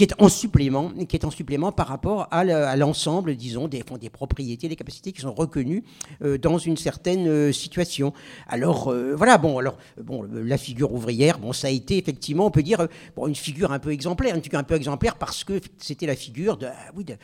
est 0.00 0.14
en 0.18 0.28
supplément, 0.28 0.90
qui 1.08 1.16
est 1.16 1.24
en 1.24 1.30
supplément 1.30 1.72
par 1.72 1.88
rapport 1.88 2.28
à 2.30 2.76
l'ensemble, 2.76 3.36
disons, 3.36 3.68
des, 3.68 3.82
des 4.00 4.10
propriétés, 4.10 4.68
des 4.68 4.76
capacités 4.76 5.12
qui 5.12 5.20
sont 5.20 5.34
reconnues 5.34 5.68
euh, 5.68 5.87
dans 6.20 6.58
une 6.58 6.76
certaine 6.76 7.28
euh, 7.28 7.52
situation. 7.52 8.12
Alors 8.48 8.88
euh, 8.88 9.14
voilà, 9.14 9.38
bon, 9.38 9.58
alors 9.58 9.78
bon, 10.02 10.22
la 10.22 10.58
figure 10.58 10.92
ouvrière, 10.92 11.38
bon, 11.38 11.52
ça 11.52 11.68
a 11.68 11.70
été 11.70 11.98
effectivement, 11.98 12.46
on 12.46 12.50
peut 12.50 12.62
dire, 12.62 12.88
une 13.26 13.34
figure 13.34 13.72
un 13.72 13.78
peu 13.78 13.92
exemplaire, 13.92 14.34
une 14.34 14.42
figure 14.42 14.58
un 14.58 14.64
peu 14.64 14.74
exemplaire 14.74 15.16
parce 15.16 15.44
que 15.44 15.60
c'était 15.78 16.06
la 16.06 16.16
figure 16.16 16.56
de, 16.56 16.68
oui, 16.96 17.04
de, 17.04 17.14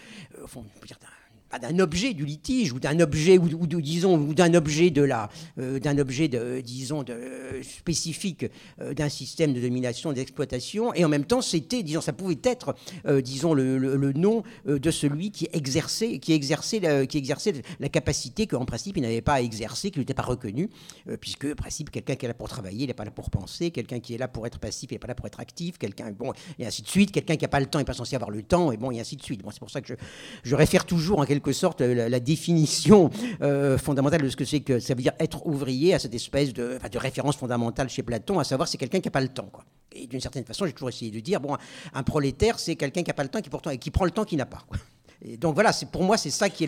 d'un 1.59 1.79
objet 1.79 2.15
du 2.15 2.25
litige 2.25 2.73
ou 2.73 2.81
d'un 2.81 2.99
objet 3.01 3.39
ou, 3.39 3.67
disons 3.67 4.17
ou 4.17 4.35
d'un 4.35 4.55
objet 4.55 4.91
de 4.91 5.03
la 5.03 5.29
euh, 5.59 5.79
d'un 5.79 5.99
objet 5.99 6.29
de 6.29 6.61
disons 6.61 7.03
de 7.03 7.17
spécifique 7.63 8.47
euh, 8.81 8.95
d'un 8.95 9.09
système 9.09 9.53
de 9.53 9.61
domination 9.61 10.13
d'exploitation. 10.13 10.95
Et 10.95 11.05
en 11.05 11.09
même 11.09 11.25
temps 11.25 11.43
c'était 11.43 11.83
disons 11.83 12.01
ça 12.01 12.13
pouvait 12.13 12.39
être 12.43 12.75
euh, 13.07 13.21
disons 13.21 13.55
le, 13.55 13.79
le, 13.79 14.13
nom 14.13 14.43
de 14.67 14.91
celui 14.91 15.31
qui 15.31 15.49
exerçait 15.53 16.19
qui 16.19 16.33
exerçait 16.33 16.79
la, 16.79 17.07
qui 17.07 17.19
exerçait 17.19 17.55
la 17.81 17.89
capacité 17.89 18.47
qu'en 18.47 18.65
principe 18.65 18.97
il 18.97 19.03
n'avait 19.03 19.23
pas 19.23 19.35
à 19.35 19.41
exercer 19.41 19.91
qui 19.91 19.99
n'était 19.99 20.15
pas 20.15 20.23
reconnu 20.23 20.69
puisque 21.21 21.47
en 21.47 21.55
principe 21.55 21.91
quelqu'un 21.91 22.15
qui 22.15 22.27
est 22.27 22.29
là 22.29 22.35
pour 22.35 22.49
travailler 22.49 22.85
il 22.85 22.87
n'est 22.87 22.95
pas 22.95 23.05
là 23.05 23.11
pour 23.11 23.31
penser 23.31 23.71
quelqu'un 23.71 23.99
qui 23.99 24.15
est 24.15 24.19
là 24.19 24.29
pour 24.29 24.47
être 24.47 24.59
passif 24.59 24.91
il 24.91 24.95
n'est 24.95 24.99
pas 24.99 25.09
là 25.09 25.15
pour 25.15 25.27
être 25.27 25.41
actif 25.41 25.79
quelqu'un 25.79 26.13
bon 26.13 26.33
et 26.59 26.67
ainsi 26.67 26.83
de 26.83 26.89
suite. 26.89 27.13
Quelqu'un 27.13 27.37
qui 27.37 27.45
n'a 27.45 27.49
pas 27.49 27.61
le 27.61 27.67
temps 27.67 27.79
n'est 27.79 27.85
pas 27.85 27.93
censé 27.93 28.17
avoir 28.17 28.31
le 28.31 28.43
temps 28.43 28.73
et 28.73 28.77
bon 28.77 28.91
et 28.91 29.01
ainsi 29.01 29.17
de 29.17 29.23
suite. 29.23 29.43
Bon, 29.43 29.51
c'est 29.51 29.61
pour 29.61 29.71
ça 29.71 29.81
que 29.81 29.89
je, 29.89 29.95
je 30.43 30.55
réfère 30.55 30.85
toujours 30.85 31.19
en 31.19 31.25
quelque 31.25 31.44
sorte 31.53 31.81
la, 31.81 32.21
définition 32.21 33.11
euh, 33.43 33.79
fondamentale 33.79 34.23
de 34.23 34.29
ce 34.29 34.37
que 34.37 34.45
c'est 34.45 34.61
que 34.61 34.79
ça 34.79 34.95
veut 34.95 35.03
dire 35.03 35.13
être 35.19 35.47
ouvrier 35.47 35.95
à 35.95 35.99
cette 35.99 36.15
espèce 36.15 36.53
de, 36.53 36.79
référence 36.97 37.37
fondamentale 37.37 37.89
chez 37.89 38.03
Platon, 38.03 38.39
à 38.39 38.45
savoir 38.45 38.69
c'est 38.69 38.79
quelqu'un 38.79 39.01
qui 39.01 39.09
n'a 39.09 39.13
pas 39.13 39.21
le 39.21 39.29
temps. 39.29 39.51
Et 39.93 40.07
d'une 40.07 40.21
certaine 40.21 40.45
façon, 40.45 40.67
j'ai 40.67 40.73
toujours 40.73 40.89
essayé 40.89 41.11
de 41.11 41.21
dire, 41.21 41.41
bon, 41.41 41.57
un, 41.93 42.03
prolétaire, 42.03 42.59
c'est 42.59 42.77
quelqu'un 42.77 43.03
qui 43.03 43.11
n'a 43.11 43.15
pas 43.15 43.23
le 43.23 43.29
temps 43.29 43.39
et 43.39 43.43
qui, 43.43 43.51
pourtant, 43.51 43.77
qui 43.77 43.91
prend 43.91 44.05
le 44.05 44.11
temps 44.11 44.25
qu'il 44.25 44.39
n'a 44.39 44.47
pas. 44.47 44.65
Et 45.27 45.37
donc 45.39 45.55
voilà, 45.55 45.73
pour 45.91 46.03
moi 46.03 46.19
c'est 46.19 46.31
ça 46.31 46.51
qui 46.51 46.65
est 46.65 46.67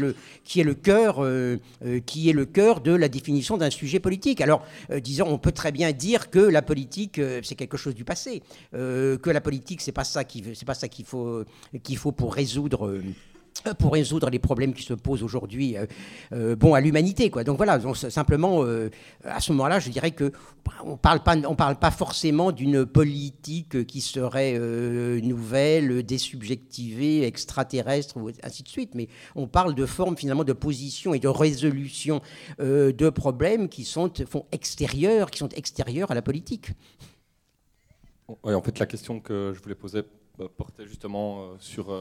le 0.65 0.75
cœur 0.75 1.23
euh, 1.23 1.59
euh, 1.85 2.01
qui 2.01 2.31
est 2.31 2.33
le 2.33 2.47
cœur 2.47 2.81
de 2.81 2.93
la 2.93 3.09
définition 3.09 3.59
d'un 3.59 3.69
sujet 3.69 4.01
politique. 4.01 4.41
Alors 4.41 4.65
disons, 5.03 5.27
on 5.29 5.37
peut 5.37 5.53
très 5.53 5.73
bien 5.73 5.93
dire 5.93 6.31
que 6.31 6.39
la 6.39 6.63
politique 6.63 7.21
c'est 7.43 7.55
quelque 7.55 7.77
chose 7.77 7.95
du 7.95 8.05
passé, 8.05 8.43
que 8.73 9.31
la 9.31 9.41
politique 9.43 9.83
c'est 9.83 9.93
pas 9.93 10.05
ça 10.05 10.25
qui 10.25 10.43
c'est 10.55 10.65
pas 10.65 10.75
ça 10.75 10.89
qu'il 10.89 11.05
faut 11.05 11.45
qu'il 11.83 11.99
faut 11.99 12.13
pour 12.13 12.33
résoudre 12.33 13.03
pour 13.79 13.93
résoudre 13.93 14.31
les 14.31 14.39
problèmes 14.39 14.75
qui 14.75 14.83
se 14.83 14.95
posent 14.95 15.23
aujourd'hui 15.23 15.77
euh, 15.77 15.87
euh, 16.33 16.57
bon, 16.57 16.75
à 16.75 16.81
l'humanité. 16.81 17.31
Quoi. 17.31 17.45
Donc 17.45 17.57
voilà, 17.57 17.81
simplement, 17.95 18.65
euh, 18.65 18.91
à 19.25 19.41
ce 19.41 19.53
moment-là, 19.53 19.79
je 19.79 19.91
dirais 19.91 20.11
que 20.11 20.33
on 20.85 20.93
ne 20.93 20.97
parle 20.97 21.23
pas, 21.23 21.37
on 21.47 21.55
parle 21.55 21.77
pas 21.77 21.91
forcément 21.91 22.53
d'une 22.53 22.85
politique 22.85 23.87
qui 23.87 24.01
serait 24.01 24.59
nouvelle, 25.23 26.03
désubjectivée, 26.03 27.23
extraterrestre, 27.25 28.17
ou 28.17 28.31
ainsi 28.43 28.63
de 28.63 28.69
suite, 28.69 28.95
mais 28.95 29.09
on 29.37 29.47
parle 29.47 29.75
de 29.75 29.87
formes 29.87 30.17
finalement 30.17 30.45
de 30.45 30.53
position 30.53 31.15
et 31.15 31.21
de 31.21 31.29
résolution 31.29 32.21
de 32.59 33.11
problèmes 33.11 33.69
qui 33.69 33.85
sont 33.85 34.13
font 34.29 34.47
extérieurs, 34.51 35.31
qui 35.31 35.39
sont 35.39 35.49
extérieurs 35.51 36.11
à 36.11 36.15
la 36.15 36.23
politique. 36.23 36.73
Oui, 38.43 38.53
en 38.53 38.63
fait, 38.63 38.79
la 38.79 38.87
question 38.87 39.21
que 39.21 39.53
je 39.55 39.63
voulais 39.63 39.77
poser 39.77 40.03
portait 40.57 40.87
justement 40.87 41.57
sur 41.61 41.93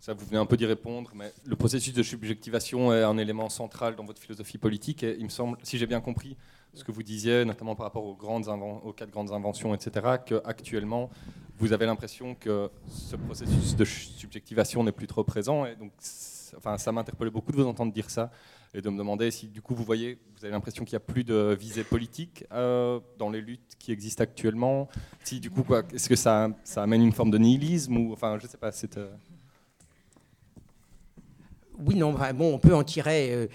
ça, 0.00 0.14
vous 0.14 0.24
venez 0.24 0.38
un 0.38 0.46
peu 0.46 0.56
d'y 0.56 0.64
répondre, 0.64 1.10
mais 1.14 1.30
le 1.44 1.56
processus 1.56 1.92
de 1.92 2.02
subjectivation 2.02 2.90
est 2.94 3.02
un 3.02 3.18
élément 3.18 3.50
central 3.50 3.96
dans 3.96 4.04
votre 4.04 4.20
philosophie 4.20 4.56
politique. 4.56 5.02
Et 5.02 5.14
il 5.18 5.24
me 5.24 5.28
semble, 5.28 5.58
si 5.62 5.76
j'ai 5.76 5.86
bien 5.86 6.00
compris 6.00 6.38
ce 6.72 6.82
que 6.82 6.90
vous 6.90 7.02
disiez, 7.02 7.44
notamment 7.44 7.76
par 7.76 7.84
rapport 7.84 8.04
aux, 8.04 8.14
quatre 8.94 9.10
grandes 9.10 9.30
inventions, 9.30 9.74
etc., 9.74 10.16
qu'actuellement, 10.24 11.10
vous 11.58 11.74
avez 11.74 11.84
l'impression 11.84 12.34
que 12.34 12.70
ce 12.88 13.14
processus 13.16 13.76
de 13.76 13.84
subjectivation 13.84 14.82
n'est 14.82 14.92
plus 14.92 15.06
trop 15.06 15.22
présent. 15.22 15.66
Et 15.66 15.76
donc, 15.76 15.92
enfin, 16.56 16.78
ça 16.78 16.92
m'interpellait 16.92 17.30
beaucoup 17.30 17.52
de 17.52 17.58
vous 17.58 17.66
entendre 17.66 17.92
dire 17.92 18.08
ça 18.08 18.30
et 18.72 18.80
de 18.80 18.88
me 18.88 18.96
demander 18.96 19.30
si, 19.30 19.48
du 19.48 19.60
coup, 19.60 19.74
vous 19.74 19.84
voyez, 19.84 20.18
vous 20.34 20.46
avez 20.46 20.52
l'impression 20.52 20.86
qu'il 20.86 20.94
n'y 20.94 21.02
a 21.02 21.06
plus 21.12 21.24
de 21.24 21.54
visée 21.60 21.84
politique 21.84 22.44
euh, 22.52 23.00
dans 23.18 23.28
les 23.28 23.42
luttes 23.42 23.76
qui 23.78 23.92
existent 23.92 24.22
actuellement. 24.22 24.88
Si, 25.24 25.40
du 25.40 25.50
coup, 25.50 25.62
est-ce 25.92 26.08
que 26.08 26.16
ça, 26.16 26.48
ça, 26.64 26.82
amène 26.82 27.02
une 27.02 27.12
forme 27.12 27.30
de 27.30 27.36
nihilisme 27.36 27.98
ou, 27.98 28.14
enfin, 28.14 28.38
je 28.40 28.46
sais 28.46 28.56
pas, 28.56 28.72
c'est. 28.72 28.96
Euh, 28.96 29.10
oui, 31.86 31.94
non, 31.96 32.14
bon, 32.34 32.54
on 32.54 32.58
peut 32.58 32.74
en 32.74 32.84
tirer, 32.84 33.32
euh, 33.32 33.46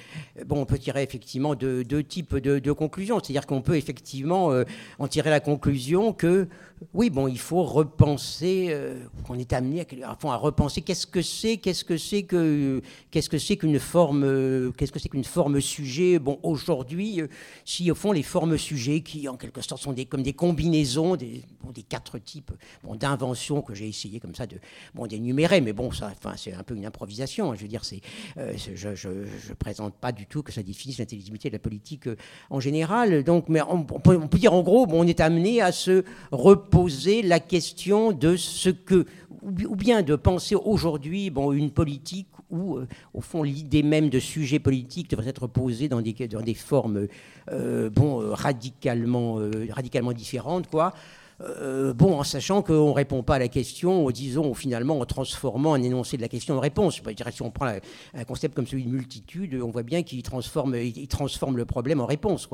bon, 0.45 0.61
on 0.61 0.65
peut 0.65 0.77
tirer 0.77 1.03
effectivement 1.03 1.55
deux, 1.55 1.83
types 2.03 2.35
de, 2.38 2.71
conclusions. 2.71 3.19
C'est-à-dire 3.19 3.45
qu'on 3.45 3.61
peut 3.61 3.77
effectivement 3.77 4.51
euh, 4.51 4.63
en 4.99 5.07
tirer 5.07 5.29
la 5.29 5.39
conclusion 5.39 6.13
que 6.13 6.47
oui, 6.93 7.09
bon, 7.09 7.27
il 7.27 7.39
faut 7.39 7.63
repenser, 7.63 8.67
euh, 8.69 8.99
qu'on 9.25 9.39
est 9.39 9.53
amené 9.53 9.85
à, 10.03 10.13
repenser 10.35 10.81
qu'est-ce 10.81 11.07
que 11.07 11.21
c'est, 11.21 11.57
qu'est-ce 11.57 11.85
que 11.85 11.97
c'est 11.97 12.23
que, 12.23 12.81
qu'est-ce 13.11 13.29
que 13.29 13.38
c'est 13.38 13.55
qu'une 13.55 13.79
forme, 13.79 14.23
euh, 14.25 14.71
qu'est-ce 14.71 14.91
que 14.91 14.99
c'est 14.99 15.07
qu'une 15.07 15.23
forme 15.23 15.61
sujet. 15.61 16.19
Bon, 16.19 16.38
aujourd'hui, 16.43 17.21
euh, 17.21 17.27
si 17.63 17.89
au 17.89 17.95
fond 17.95 18.11
les 18.11 18.23
formes 18.23 18.57
sujets, 18.57 19.01
qui 19.01 19.29
en 19.29 19.38
quelque 19.38 19.61
sorte 19.61 19.81
sont 19.81 19.93
des, 19.93 20.05
comme 20.05 20.21
des 20.21 20.33
combinaisons 20.33 21.15
des, 21.15 21.43
des 21.73 21.83
quatre 21.83 22.19
types 22.19 22.51
bon, 22.83 22.95
d'inventions 22.95 23.61
que 23.61 23.73
j'ai 23.73 23.88
essayé 23.88 24.19
comme 24.19 24.35
ça 24.35 24.45
de, 24.45 24.57
bon, 24.93 25.07
d'énumérer, 25.07 25.61
mais 25.61 25.73
bon, 25.73 25.91
ça, 25.91 26.11
c'est 26.35 26.53
un 26.53 26.63
peu 26.63 26.75
une 26.75 26.85
improvisation. 26.85 27.51
Hein, 27.51 27.55
je 27.55 27.61
veux 27.61 27.69
dire, 27.69 27.85
c'est, 27.85 28.01
je, 28.35 28.95
je, 28.95 29.09
présente 29.57 29.95
pas 29.95 30.11
du 30.11 30.25
tout 30.25 30.43
que 30.43 30.51
ça 30.51 30.61
définisse 30.61 30.97
l'intelligibilité 30.99 31.49
de 31.49 31.55
la 31.55 31.59
politique 31.59 32.09
en 32.49 32.59
général. 32.59 33.23
Donc, 33.23 33.47
mais 33.47 33.61
on, 33.61 33.83
peut, 33.83 34.17
on 34.17 34.27
peut, 34.27 34.38
dire 34.38 34.53
en 34.53 34.61
gros, 34.61 34.85
bon, 34.85 35.03
on 35.03 35.07
est 35.07 35.21
amené 35.21 35.61
à 35.61 35.71
se 35.71 36.03
repenser 36.31 36.64
poser 36.69 37.21
la 37.21 37.39
question 37.39 38.12
de 38.12 38.36
ce 38.36 38.69
que, 38.69 39.06
ou 39.43 39.75
bien 39.75 40.01
de 40.01 40.15
penser 40.15 40.56
aujourd'hui 40.56 41.30
bon, 41.30 41.51
une 41.51 41.71
politique 41.71 42.28
où, 42.49 42.78
euh, 42.78 42.88
au 43.13 43.21
fond, 43.21 43.43
l'idée 43.43 43.84
même 43.84 44.10
de 44.10 44.19
sujet 44.19 44.60
politique 44.60 45.10
devrait 45.10 45.30
être 45.30 45.47
posée 45.47 45.88
dans 45.88 46.01
des, 46.01 46.13
dans 46.28 46.41
des 46.41 46.54
formes 46.54 47.08
euh, 47.51 47.89
bon, 47.89 48.21
euh, 48.21 48.34
radicalement, 48.34 49.39
radicalement 49.69 50.13
différentes, 50.13 50.69
quoi. 50.69 50.93
Euh, 51.41 51.93
bon, 51.93 52.19
en 52.19 52.24
sachant 52.24 52.62
qu'on 52.62 52.89
ne 52.89 52.93
répond 52.93 53.24
pas 53.24 53.36
à 53.36 53.39
la 53.39 53.48
question, 53.48 54.10
disons, 54.10 54.54
finalement, 54.54 55.00
en 55.00 55.06
transformant 55.06 55.74
un 55.74 55.84
énoncé 55.84 56.17
de 56.17 56.21
la 56.21 56.28
question 56.28 56.56
en 56.58 56.60
réponse. 56.60 57.02
Si 57.32 57.41
on 57.41 57.52
prend 57.52 57.67
un 58.13 58.24
concept 58.24 58.56
comme 58.56 58.67
celui 58.67 58.86
de 58.86 58.89
multitude, 58.89 59.60
on 59.62 59.69
voit 59.69 59.84
bien 59.84 60.04
qu'il 60.04 60.24
transforme, 60.24 60.76
le 60.76 61.65
problème 61.65 62.00
en 62.00 62.06
réponse. 62.06 62.48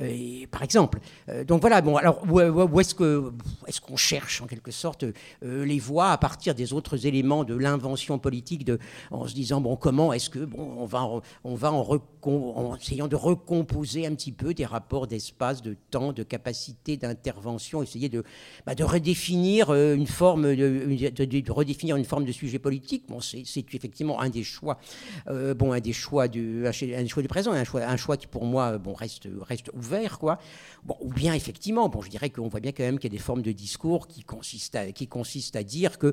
Euh, 0.00 0.46
par 0.50 0.62
exemple. 0.62 0.98
Euh, 1.28 1.44
donc 1.44 1.60
voilà, 1.60 1.80
bon, 1.80 1.96
alors, 1.96 2.22
où, 2.28 2.80
est-ce 2.80 2.94
qu'on 2.94 3.96
cherche, 3.96 4.42
en 4.42 4.46
quelque 4.46 4.70
sorte, 4.70 5.04
les 5.42 5.78
voies 5.78 6.10
à 6.10 6.18
partir 6.18 6.54
des 6.54 6.72
autres 6.72 7.06
éléments 7.06 7.44
de 7.44 7.54
l'invention 7.54 8.18
politique, 8.18 8.68
en 9.10 9.26
se 9.26 9.34
disant, 9.34 9.60
bon, 9.60 9.76
comment 9.76 10.12
est-ce 10.12 10.30
que, 10.30 10.40
bon, 10.40 10.76
on 10.78 10.86
va 10.86 11.72
en, 11.72 11.92
en 12.24 12.76
essayant 12.76 13.08
de 13.08 13.16
recomposer 13.16 14.06
un 14.06 14.14
petit 14.14 14.32
peu 14.32 14.54
des 14.54 14.64
rapports 14.64 15.06
d'espace, 15.06 15.62
de 15.62 15.76
temps, 15.90 16.12
de 16.12 16.22
capacité 16.22 16.96
d'intervention, 16.96 17.82
essayer 17.82 18.08
de 18.08 18.23
bah, 18.66 18.74
de 18.74 18.84
redéfinir 18.84 19.70
euh, 19.70 19.94
une 19.94 20.06
forme 20.06 20.54
de, 20.54 21.50
redéfinir 21.52 21.96
une 21.96 22.04
forme 22.04 22.24
de 22.24 22.32
sujet 22.32 22.58
politique. 22.58 23.04
Bon, 23.08 23.20
c'est 23.20 23.42
effectivement 23.74 24.20
un 24.20 24.30
des 24.30 24.42
choix, 24.42 24.78
euh, 25.28 25.54
bon, 25.54 25.72
un 25.72 25.80
des 25.80 25.92
choix 25.92 26.28
du, 26.28 26.66
un 26.66 26.72
choix 26.72 27.22
du 27.22 27.28
présent, 27.28 27.52
un 27.52 27.64
choix, 27.64 27.82
un 27.82 27.96
choix 27.96 28.16
qui 28.16 28.26
pour 28.26 28.44
moi, 28.44 28.78
bon, 28.78 28.94
reste, 28.94 29.28
reste 29.42 29.70
ouvert, 29.74 30.18
quoi. 30.18 30.38
Bon, 30.84 30.96
ou 31.00 31.12
bien 31.12 31.34
effectivement, 31.34 31.88
bon, 31.88 32.02
je 32.02 32.10
dirais 32.10 32.30
qu'on 32.30 32.48
voit 32.48 32.60
bien 32.60 32.72
quand 32.72 32.82
même 32.82 32.98
qu'il 32.98 33.10
y 33.10 33.14
a 33.14 33.16
des 33.16 33.22
formes 33.22 33.42
de 33.42 33.52
discours 33.52 34.06
qui 34.06 34.22
consistent 34.22 34.76
à, 34.76 34.92
qui 34.92 35.06
consistent 35.08 35.56
à 35.56 35.62
dire 35.62 35.98
que 35.98 36.12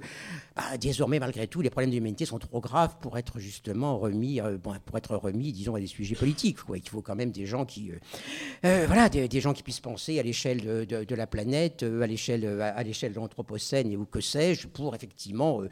bah, 0.55 0.77
désormais, 0.79 1.19
malgré 1.19 1.47
tout, 1.47 1.61
les 1.61 1.69
problèmes 1.69 1.89
de 1.89 1.95
l'humanité 1.95 2.25
sont 2.25 2.39
trop 2.39 2.59
graves 2.59 2.97
pour 2.99 3.17
être 3.17 3.39
justement 3.39 3.97
remis, 3.97 4.41
euh, 4.41 4.57
bon, 4.57 4.73
pour 4.85 4.97
être 4.97 5.15
remis, 5.15 5.51
disons, 5.51 5.75
à 5.75 5.79
des 5.79 5.87
sujets 5.87 6.15
politiques. 6.15 6.61
Quoi. 6.61 6.77
Il 6.77 6.87
faut 6.87 7.01
quand 7.01 7.15
même 7.15 7.31
des 7.31 7.45
gens 7.45 7.65
qui, 7.65 7.91
voilà, 8.61 9.09
des, 9.09 9.41
gens 9.41 9.53
qui 9.53 9.63
puissent 9.63 9.79
penser 9.79 10.19
à 10.19 10.23
l'échelle 10.23 10.85
de, 10.87 11.15
la 11.15 11.27
planète, 11.27 11.83
à 12.01 12.07
l'échelle, 12.07 12.61
à 12.61 12.83
l'échelle 12.83 13.11
de 13.13 13.17
l'anthropocène 13.17 13.91
et 13.91 13.97
ou 13.97 14.05
que 14.05 14.21
sais-je, 14.21 14.67
pour 14.67 14.95
effectivement 14.95 15.61
euh, 15.61 15.69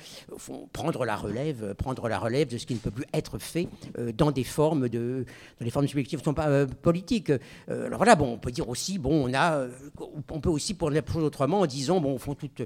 prendre 0.73 1.05
la 1.05 1.15
relève, 1.15 1.63
euh, 1.63 1.73
prendre 1.73 2.07
la 2.07 2.19
relève 2.19 2.47
de 2.49 2.57
ce 2.57 2.65
qui 2.65 2.73
ne 2.73 2.80
peut 2.80 2.91
plus 2.91 3.05
être 3.13 3.39
fait 3.39 3.67
euh, 3.97 4.11
dans 4.11 4.32
des 4.32 4.43
formes 4.43 4.89
de, 4.89 5.25
dans 5.59 5.65
les 5.65 5.71
formes 5.71 5.88
subjectives 5.88 6.23
sont 6.23 6.34
pas 6.34 6.65
politiques. 6.65 7.32
Alors 7.67 7.97
voilà, 7.97 8.15
bon, 8.15 8.34
on 8.34 8.38
peut 8.38 8.51
dire 8.51 8.67
aussi, 8.69 8.97
bon, 8.97 9.30
on 9.30 9.34
a, 9.34 9.67
on 10.30 10.39
peut 10.39 10.49
aussi 10.49 10.73
pour 10.73 10.89
la 10.89 11.01
chose 11.05 11.23
autrement 11.23 11.61
en 11.61 11.65
disant, 11.65 11.99
bon, 11.99 12.15
au 12.15 12.36
toute 12.36 12.63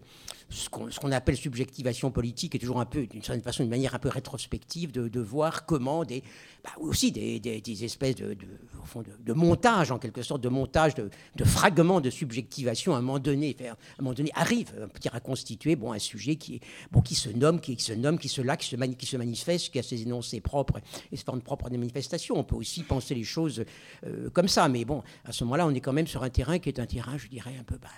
ce 0.49 0.69
qu'on 0.69 0.87
qu'on 0.89 1.11
appelle 1.11 1.35
subjectivation 1.35 2.11
politique 2.11 2.55
est 2.55 2.59
toujours 2.59 2.79
un 2.79 2.85
peu, 2.85 3.05
d'une 3.05 3.21
certaine 3.23 3.43
façon, 3.43 3.63
une 3.63 3.69
manière 3.69 3.95
un 3.95 3.99
peu 3.99 4.09
rétrospective 4.09 4.91
de, 4.91 5.19
voir 5.19 5.65
comment 5.65 6.03
des, 6.03 6.23
bah, 6.63 6.71
aussi 6.79 7.11
des, 7.11 7.39
des- 7.39 7.83
espèces 7.83 8.15
de, 8.15 8.37
fond, 8.85 9.03
de, 9.25 9.33
montage, 9.33 9.91
en 9.91 9.99
quelque 9.99 10.21
sorte, 10.21 10.41
de 10.41 10.49
montage, 10.49 10.93
de 10.95 11.43
fragments 11.43 12.01
de 12.01 12.09
subjectivation, 12.09 12.93
à 12.93 12.97
un 12.97 13.01
moment 13.01 13.19
donné, 13.19 13.52
faire- 13.53 13.73
à 13.73 14.01
un 14.01 14.03
moment 14.03 14.13
donné 14.13 14.31
arrive 14.35 14.71
euh, 14.77 14.87
à 15.11 15.19
constituer 15.19 15.75
bon, 15.75 15.91
un 15.93 15.99
sujet 15.99 16.35
qui, 16.35 16.55
est, 16.55 16.59
bon, 16.91 17.01
qui 17.01 17.15
se 17.15 17.29
nomme, 17.29 17.59
qui, 17.59 17.79
se 17.79 17.93
nomme, 17.93 18.17
qui 18.17 18.29
se 18.29 18.41
là, 18.41 18.57
qui 18.57 18.67
se, 18.67 19.17
manifeste, 19.17 19.71
qui 19.71 19.79
a 19.79 19.83
ses 19.83 20.01
énoncés 20.01 20.41
propres 20.41 20.79
et 21.11 21.17
ses 21.17 21.23
formes 21.23 21.41
propres 21.41 21.69
de 21.69 21.77
manifestation. 21.77 22.37
On 22.37 22.43
peut 22.43 22.55
aussi 22.55 22.83
penser 22.83 23.15
les 23.15 23.23
choses 23.23 23.63
euh, 24.05 24.29
comme 24.31 24.47
ça, 24.47 24.67
mais 24.67 24.85
bon, 24.85 25.03
à 25.25 25.31
ce 25.31 25.43
moment-là, 25.43 25.65
on 25.67 25.73
est 25.73 25.81
quand 25.81 25.93
même 25.93 26.07
sur 26.07 26.23
un 26.23 26.29
terrain 26.29 26.59
qui 26.59 26.69
est 26.69 26.79
un 26.79 26.85
terrain, 26.85 27.17
je 27.17 27.27
dirais, 27.27 27.55
un 27.59 27.63
peu... 27.63 27.77
bah, 27.77 27.89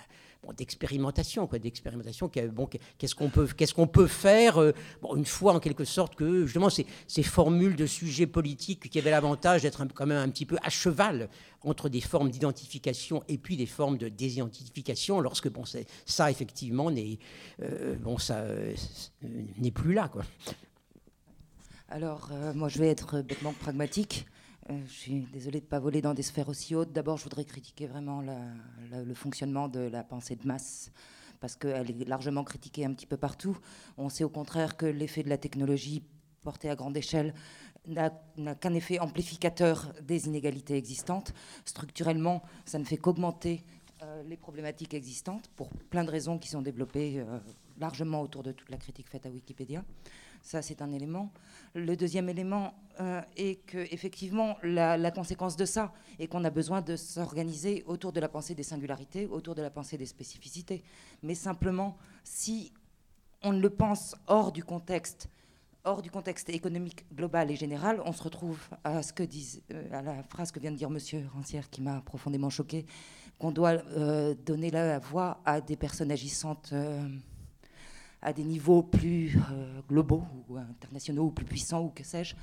d'expérimentation, 0.52 1.46
quoi, 1.46 1.58
d'expérimentation. 1.58 2.28
qu'est-ce 2.28 3.14
qu'on 3.14 3.86
peut, 3.86 4.06
faire 4.06 4.58
euh, 4.58 4.72
bon, 5.02 5.16
une 5.16 5.24
fois 5.24 5.54
en 5.54 5.60
quelque 5.60 5.84
sorte 5.84 6.14
que 6.14 6.46
justement 6.46 6.70
ces, 6.70 6.86
ces 7.06 7.22
formules 7.22 7.76
de 7.76 7.86
sujets 7.86 8.26
politiques 8.26 8.88
qui 8.90 8.98
avaient 8.98 9.10
l'avantage 9.10 9.62
d'être 9.62 9.84
quand 9.94 10.06
même 10.06 10.18
un 10.18 10.28
petit 10.28 10.46
peu 10.46 10.56
à 10.62 10.70
cheval 10.70 11.28
entre 11.62 11.88
des 11.88 12.00
formes 12.00 12.30
d'identification 12.30 13.24
et 13.28 13.38
puis 13.38 13.56
des 13.56 13.66
formes 13.66 13.98
de 13.98 14.08
désidentification, 14.08 15.20
lorsque 15.20 15.48
bon, 15.48 15.64
ça 16.04 16.30
effectivement 16.30 16.90
n'est, 16.90 17.18
euh, 17.62 17.96
bon, 17.96 18.18
ça 18.18 18.38
euh, 18.38 18.74
n'est 19.58 19.70
plus 19.70 19.94
là, 19.94 20.08
quoi. 20.08 20.22
Alors, 21.88 22.30
moi, 22.54 22.68
je 22.68 22.80
vais 22.80 22.88
être 22.88 23.22
bêtement 23.22 23.52
pragmatique. 23.52 24.26
Euh, 24.70 24.80
je 24.86 24.92
suis 24.92 25.20
désolée 25.32 25.60
de 25.60 25.64
ne 25.64 25.70
pas 25.70 25.78
voler 25.78 26.02
dans 26.02 26.14
des 26.14 26.22
sphères 26.22 26.48
aussi 26.48 26.74
hautes. 26.74 26.92
D'abord, 26.92 27.16
je 27.18 27.24
voudrais 27.24 27.44
critiquer 27.44 27.86
vraiment 27.86 28.20
le 28.20 29.14
fonctionnement 29.14 29.68
de 29.68 29.80
la 29.80 30.02
pensée 30.02 30.34
de 30.34 30.46
masse, 30.46 30.90
parce 31.40 31.54
qu'elle 31.54 31.90
est 31.90 32.08
largement 32.08 32.42
critiquée 32.42 32.84
un 32.84 32.92
petit 32.92 33.06
peu 33.06 33.16
partout. 33.16 33.56
On 33.96 34.08
sait 34.08 34.24
au 34.24 34.28
contraire 34.28 34.76
que 34.76 34.86
l'effet 34.86 35.22
de 35.22 35.28
la 35.28 35.38
technologie 35.38 36.02
portée 36.42 36.68
à 36.68 36.74
grande 36.74 36.96
échelle 36.96 37.34
n'a 37.86 38.12
n'a 38.36 38.56
qu'un 38.56 38.74
effet 38.74 38.98
amplificateur 38.98 39.92
des 40.02 40.26
inégalités 40.26 40.76
existantes. 40.76 41.32
Structurellement, 41.64 42.42
ça 42.64 42.80
ne 42.80 42.84
fait 42.84 42.96
qu'augmenter 42.96 43.62
euh, 44.02 44.22
les 44.24 44.36
problématiques 44.36 44.94
existantes 44.94 45.48
pour 45.54 45.70
plein 45.70 46.02
de 46.02 46.10
raisons 46.10 46.38
qui 46.38 46.48
sont 46.48 46.62
développées 46.62 47.20
euh, 47.20 47.38
largement 47.78 48.20
autour 48.20 48.42
de 48.42 48.52
toute 48.52 48.68
la 48.70 48.78
critique 48.78 49.08
faite 49.08 49.26
à 49.26 49.30
Wikipédia. 49.30 49.84
Ça, 50.46 50.62
c'est 50.62 50.80
un 50.80 50.92
élément. 50.92 51.32
Le 51.74 51.96
deuxième 51.96 52.28
élément 52.28 52.72
euh, 53.00 53.20
est 53.36 53.66
que, 53.66 53.78
effectivement, 53.92 54.56
la, 54.62 55.10
conséquence 55.10 55.56
de 55.56 55.64
ça 55.64 55.92
est 56.20 56.28
qu'on 56.28 56.44
a 56.44 56.50
besoin 56.50 56.82
de 56.82 56.94
s'organiser 56.94 57.82
autour 57.88 58.12
de 58.12 58.20
la 58.20 58.28
pensée 58.28 58.54
des 58.54 58.62
singularités, 58.62 59.26
autour 59.26 59.56
de 59.56 59.62
la 59.62 59.70
pensée 59.70 59.98
des 59.98 60.06
spécificités. 60.06 60.84
Mais 61.24 61.34
simplement, 61.34 61.96
si 62.22 62.72
on 63.42 63.50
le 63.50 63.68
pense 63.70 64.14
hors 64.28 64.52
du 64.52 64.62
contexte, 64.62 65.28
hors 65.82 66.00
du 66.00 66.12
contexte 66.12 66.48
économique 66.48 67.04
global 67.12 67.50
et 67.50 67.56
général, 67.56 68.00
on 68.04 68.12
se 68.12 68.22
retrouve 68.22 68.60
à 68.84 69.02
ce 69.02 69.12
que 69.12 69.24
disent, 69.24 69.62
euh, 69.72 69.98
à 69.98 70.00
la 70.00 70.22
phrase 70.22 70.52
que 70.52 70.60
vient 70.60 70.70
de 70.70 70.76
dire 70.76 70.90
Monsieur 70.90 71.28
Rancière, 71.34 71.68
qui 71.70 71.82
m'a 71.82 72.02
profondément 72.02 72.50
choqué, 72.50 72.86
qu'on 73.40 73.50
doit 73.50 73.82
euh, 73.96 74.36
donner 74.46 74.70
la 74.70 75.00
voix 75.00 75.40
à 75.44 75.60
des 75.60 75.74
personnes 75.74 76.12
agissantes. 76.12 76.72
À 78.26 78.32
des 78.32 78.42
niveaux 78.42 78.82
plus 78.82 79.38
euh, 79.52 79.80
globaux 79.88 80.24
ou 80.48 80.56
internationaux 80.56 81.26
ou 81.26 81.30
plus 81.30 81.44
puissants 81.44 81.84
ou 81.84 81.90
que 81.90 82.02
sais-je. 82.02 82.34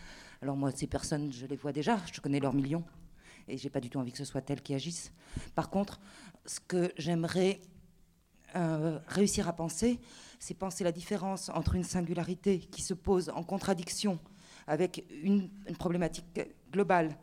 Alors 0.42 0.56
moi, 0.56 0.72
ces 0.72 0.88
personnes, 0.88 1.34
je 1.34 1.46
les 1.46 1.58
vois 1.58 1.74
déjà, 1.74 2.00
je 2.12 2.22
connais 2.22 2.40
leurs 2.40 2.54
millions 2.54 2.86
et 3.50 3.58
j'ai 3.58 3.70
pas 3.70 3.82
du 3.82 3.90
tout 3.90 4.00
envie 4.00 4.14
que 4.14 4.18
ce 4.18 4.24
soit 4.24 4.50
elles 4.50 4.62
qui 4.62 4.74
agissent. 4.74 5.12
Par 5.56 5.70
contre, 5.70 6.00
ce 6.46 6.62
que 6.62 6.94
j'aimerais 6.98 7.60
euh, 8.56 8.98
réussir 9.08 9.50
à 9.50 9.54
penser, 9.54 10.00
c'est 10.40 10.54
penser 10.54 10.86
la 10.86 10.94
différence 10.94 11.50
entre 11.50 11.76
une 11.76 11.84
singularité 11.84 12.60
qui 12.60 12.82
se 12.82 12.94
pose 12.94 13.28
en 13.36 13.44
contradiction 13.44 14.20
avec 14.68 15.04
une, 15.22 15.50
problématique 15.78 16.40
globale 16.72 17.18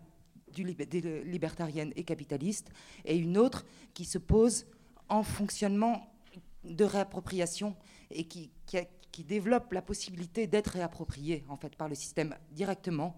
du 0.52 0.64
des- 0.64 1.24
libertarienne 1.24 1.94
et 1.96 2.04
capitaliste, 2.04 2.70
et 3.06 3.16
une 3.16 3.38
autre 3.38 3.64
qui 3.94 4.04
se 4.04 4.18
pose 4.18 4.66
en 5.08 5.22
fonctionnement 5.22 6.12
de 6.64 6.84
réappropriation 6.84 7.74
et 8.10 8.24
qui, 8.24 8.50
développe 9.24 9.72
la 9.74 9.82
possibilité 9.82 10.46
d'être 10.46 10.68
réapproprié 10.68 11.44
en 11.50 11.56
fait 11.58 11.76
par 11.76 11.90
le 11.90 11.94
système 11.94 12.34
directement 12.52 13.14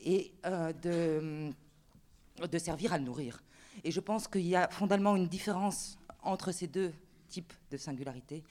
et 0.00 0.32
euh, 0.46 0.72
de, 0.72 1.50
de 2.46 2.58
servir 2.58 2.94
à 2.94 2.98
le 2.98 3.04
nourrir. 3.04 3.42
Et 3.84 3.90
je 3.90 4.00
pense 4.00 4.28
qu'il 4.28 4.46
y 4.46 4.56
a 4.56 4.66
fondamentalement 4.68 5.14
une 5.14 5.28
différence 5.28 5.98
entre 6.22 6.52
ces 6.52 6.68
deux 6.68 6.94
types 7.28 7.52
de 7.70 7.76
singularité 7.76 8.44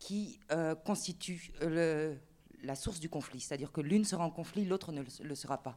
qui 0.00 0.40
euh, 0.50 0.74
constitue 0.74 1.52
le- 1.60 2.16
la 2.64 2.74
source 2.74 2.98
du 2.98 3.08
conflit. 3.08 3.40
C'est-à-dire 3.40 3.70
que 3.70 3.80
l'une 3.80 4.04
sera 4.04 4.24
en 4.24 4.30
conflit, 4.30 4.64
l'autre 4.64 4.90
ne 4.90 5.02
le, 5.22 5.34
sera 5.34 5.62
pas. 5.62 5.76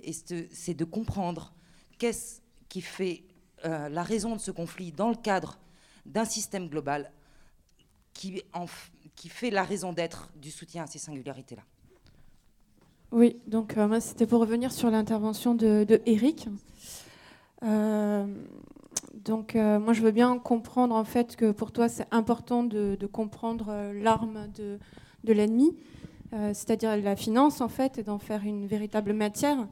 Et 0.00 0.12
c'est 0.12 0.74
de 0.74 0.84
comprendre 0.84 1.54
qu'est-ce 1.98 2.40
qui 2.68 2.80
fait 2.80 3.24
euh, 3.64 3.88
la 3.88 4.02
raison 4.02 4.34
de 4.34 4.40
ce 4.40 4.50
conflit 4.50 4.90
dans 4.90 5.10
le 5.10 5.16
cadre 5.16 5.58
d'un 6.04 6.24
système 6.24 6.68
global 6.68 7.12
qui, 8.12 8.42
en 8.52 8.66
qui 9.16 9.28
fait 9.28 9.50
la 9.50 9.64
raison 9.64 9.92
d'être 9.92 10.30
du 10.40 10.50
soutien 10.50 10.84
à 10.84 10.86
ces 10.86 10.98
singularités-là. 10.98 11.62
Oui, 13.12 13.36
donc 13.46 13.76
euh, 13.76 13.88
moi 13.88 14.00
c'était 14.00 14.26
pour 14.26 14.40
revenir 14.40 14.72
sur 14.72 14.90
l'intervention 14.90 15.54
de, 15.54 15.84
de 15.84 16.00
Eric. 16.06 16.48
Euh, 17.62 18.26
donc 19.14 19.56
euh, 19.56 19.78
moi 19.78 19.92
je 19.92 20.02
veux 20.02 20.10
bien 20.10 20.38
comprendre 20.38 20.94
en 20.94 21.04
fait 21.04 21.36
que 21.36 21.50
pour 21.50 21.72
toi 21.72 21.88
c'est 21.88 22.06
important 22.10 22.62
de, 22.62 22.98
comprendre 23.10 23.92
l'arme 24.02 24.48
de, 24.54 24.78
de 25.24 25.32
l'ennemi, 25.32 25.74
c'est-à-dire 26.30 26.96
la 26.96 27.16
finance 27.16 27.60
en 27.60 27.68
fait, 27.68 27.98
et 27.98 28.02
d'en 28.02 28.18
faire 28.18 28.42
une 28.44 28.66
véritable 28.66 29.12
matière. 29.12 29.66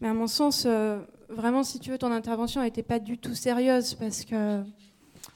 Mais 0.00 0.08
à 0.08 0.14
mon 0.14 0.28
sens, 0.28 0.66
vraiment 1.28 1.64
si 1.64 1.80
tu 1.80 1.90
veux, 1.90 1.98
ton 1.98 2.12
intervention 2.12 2.62
n'était 2.62 2.82
pas 2.82 2.98
du 2.98 3.18
tout 3.18 3.34
sérieuse 3.34 3.94
parce 3.94 4.24
que 4.24 4.62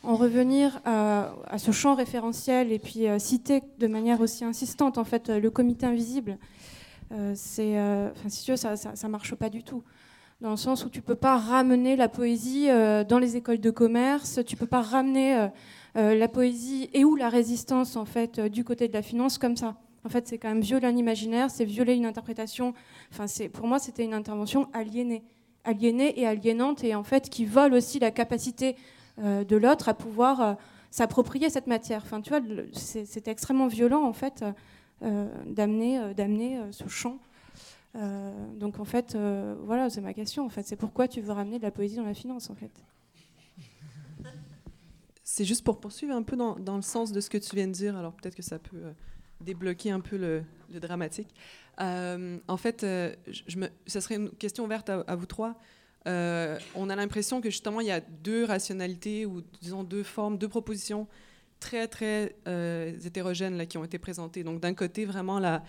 en 0.04 0.16
revenir 0.16 0.80
à, 0.84 1.34
à 1.46 1.58
ce 1.58 1.70
champ 1.70 1.94
référentiel 1.94 2.72
et 2.72 2.78
puis 2.78 3.08
euh, 3.08 3.18
citer 3.18 3.62
de 3.78 3.86
manière 3.86 4.20
aussi 4.20 4.44
insistante 4.44 4.98
en 4.98 5.04
fait 5.04 5.28
le 5.28 5.50
comité 5.50 5.86
invisible. 5.86 6.38
Euh, 7.12 7.32
c'est, 7.36 7.78
euh, 7.78 8.10
si 8.28 8.44
tu 8.44 8.50
veux, 8.52 8.56
ça, 8.56 8.76
ça, 8.76 9.08
marche 9.08 9.34
pas 9.34 9.50
du 9.50 9.62
tout. 9.62 9.82
Dans 10.40 10.50
le 10.50 10.56
sens 10.56 10.84
où 10.84 10.90
tu 10.90 11.00
peux 11.00 11.14
pas 11.14 11.38
ramener 11.38 11.96
la 11.96 12.08
poésie 12.08 12.68
euh, 12.68 13.04
dans 13.04 13.18
les 13.18 13.36
écoles 13.36 13.60
de 13.60 13.70
commerce, 13.70 14.40
tu 14.46 14.56
peux 14.56 14.66
pas 14.66 14.82
ramener 14.82 15.36
euh, 15.36 15.48
euh, 15.96 16.14
la 16.14 16.28
poésie 16.28 16.90
et 16.92 17.04
ou 17.04 17.14
la 17.14 17.28
résistance 17.28 17.96
en 17.96 18.04
fait 18.04 18.38
euh, 18.38 18.48
du 18.48 18.64
côté 18.64 18.88
de 18.88 18.92
la 18.92 19.02
finance 19.02 19.38
comme 19.38 19.56
ça. 19.56 19.76
En 20.04 20.08
fait, 20.08 20.28
c'est 20.28 20.38
quand 20.38 20.48
même 20.48 20.60
violer 20.60 20.86
un 20.86 20.96
imaginaire, 20.96 21.50
c'est 21.50 21.64
violer 21.64 21.94
une 21.94 22.04
interprétation. 22.04 22.74
Enfin, 23.10 23.24
pour 23.52 23.66
moi, 23.66 23.78
c'était 23.78 24.04
une 24.04 24.12
intervention 24.12 24.68
aliénée, 24.74 25.22
aliénée 25.64 26.20
et 26.20 26.26
aliénante, 26.26 26.84
et 26.84 26.94
en 26.94 27.04
fait 27.04 27.30
qui 27.30 27.46
vole 27.46 27.72
aussi 27.72 28.00
la 28.00 28.10
capacité 28.10 28.70
euh, 28.70 28.78
de 29.18 29.56
l'autre 29.56 29.88
à 29.88 29.94
pouvoir 29.94 30.40
euh, 30.40 30.54
s'approprier 30.90 31.50
cette 31.50 31.66
matière. 31.66 32.02
Enfin, 32.04 32.20
tu 32.20 32.30
vois, 32.30 32.40
c'est, 32.72 33.28
extrêmement 33.28 33.66
violent 33.66 34.04
en 34.04 34.12
fait 34.12 34.44
euh, 35.02 35.28
d'amener, 35.46 35.98
euh, 35.98 36.14
d'amener 36.14 36.58
euh, 36.58 36.70
ce 36.72 36.86
champ. 36.88 37.18
Euh, 37.96 38.32
donc 38.54 38.78
en 38.78 38.84
fait, 38.84 39.14
euh, 39.14 39.56
voilà, 39.64 39.90
c'est 39.90 40.00
ma 40.00 40.14
question. 40.14 40.44
En 40.44 40.48
fait, 40.48 40.64
c'est 40.64 40.76
pourquoi 40.76 41.08
tu 41.08 41.20
veux 41.20 41.32
ramener 41.32 41.58
de 41.58 41.64
la 41.64 41.70
poésie 41.70 41.96
dans 41.96 42.04
la 42.04 42.14
finance, 42.14 42.48
en 42.48 42.54
fait? 42.54 42.70
C'est 45.22 45.44
juste 45.44 45.64
pour 45.64 45.80
poursuivre 45.80 46.14
un 46.14 46.22
peu 46.22 46.36
dans, 46.36 46.76
le 46.76 46.82
sens 46.82 47.10
de 47.10 47.20
ce 47.20 47.28
que 47.28 47.38
tu 47.38 47.56
viens 47.56 47.66
de 47.66 47.72
dire. 47.72 47.96
Alors 47.96 48.12
peut-être 48.12 48.36
que 48.36 48.42
ça 48.42 48.58
peut 48.58 48.76
euh, 48.76 48.92
débloquer 49.40 49.90
un 49.90 50.00
peu 50.00 50.16
le, 50.16 50.44
dramatique. 50.78 51.34
Euh, 51.80 52.38
en 52.46 52.56
fait, 52.56 52.84
euh, 52.84 53.14
ça 53.86 54.00
serait 54.00 54.16
une 54.16 54.30
question 54.30 54.64
ouverte 54.64 54.90
à 54.90 55.16
vous 55.16 55.26
trois. 55.26 55.56
Euh, 56.06 56.58
on 56.74 56.90
a 56.90 56.96
l'impression 56.96 57.40
que 57.40 57.50
justement 57.50 57.80
il 57.80 57.86
y 57.86 57.90
a 57.90 58.00
deux 58.00 58.44
rationalités 58.44 59.24
ou 59.24 59.42
disons 59.60 59.84
deux 59.84 60.02
formes, 60.02 60.36
deux 60.36 60.48
propositions 60.48 61.06
très 61.60 61.88
très 61.88 62.36
euh, 62.46 62.92
hétérogènes 63.04 63.66
qui 63.66 63.78
ont 63.78 63.84
été 63.84 63.98
présentées. 63.98 64.44
Donc 64.44 64.60
d'un 64.60 64.74
côté 64.74 65.06
vraiment 65.06 65.38
la 65.38 65.62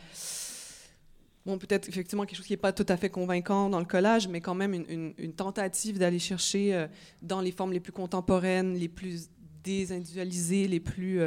bon, 1.46 1.58
peut-être 1.58 1.88
effectivement 1.88 2.26
quelque 2.26 2.38
chose 2.38 2.48
qui 2.48 2.54
n'est 2.54 2.58
pas 2.58 2.74
tout 2.74 2.86
à 2.90 2.98
fait 2.98 3.10
convaincant 3.10 3.70
dans 3.70 3.80
le 3.80 3.86
collage, 3.86 4.28
mais 4.28 4.42
quand 4.42 4.56
même 4.56 4.74
une, 4.74 5.34
tentative 5.34 6.00
d'aller 6.00 6.20
chercher 6.20 6.74
euh, 6.74 6.88
dans 7.22 7.40
les 7.40 7.52
formes 7.52 7.72
les 7.72 7.80
plus 7.80 7.94
contemporaines, 7.94 8.76
les 8.76 8.90
plus 8.90 9.30
désindividualisées, 9.64 10.68
les 10.68 10.80
plus 10.80 11.22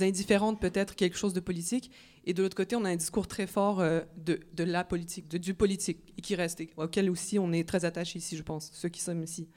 indifférentes 0.00 0.60
peut-être, 0.60 0.94
quelque 0.94 1.16
chose 1.16 1.32
de 1.32 1.40
politique. 1.40 1.90
Et 2.24 2.34
de 2.34 2.42
l'autre 2.42 2.56
côté, 2.56 2.76
on 2.76 2.84
a 2.84 2.90
un 2.90 2.96
discours 2.96 3.26
très 3.26 3.46
fort 3.46 3.80
euh, 3.80 4.00
de, 4.16 4.40
de, 4.54 4.64
la 4.64 4.84
politique, 4.84 5.28
de, 5.28 5.38
du 5.38 5.54
politique, 5.54 6.12
et 6.18 6.20
qui 6.20 6.34
reste, 6.34 6.62
auquel 6.76 7.08
aussi 7.10 7.38
on 7.38 7.52
est 7.52 7.66
très 7.66 7.84
attaché 7.84 8.18
ici, 8.18 8.36
je 8.36 8.42
pense, 8.42 8.70
ceux 8.72 8.88
qui 8.88 9.00
sommes 9.00 9.22
ici. 9.22 9.48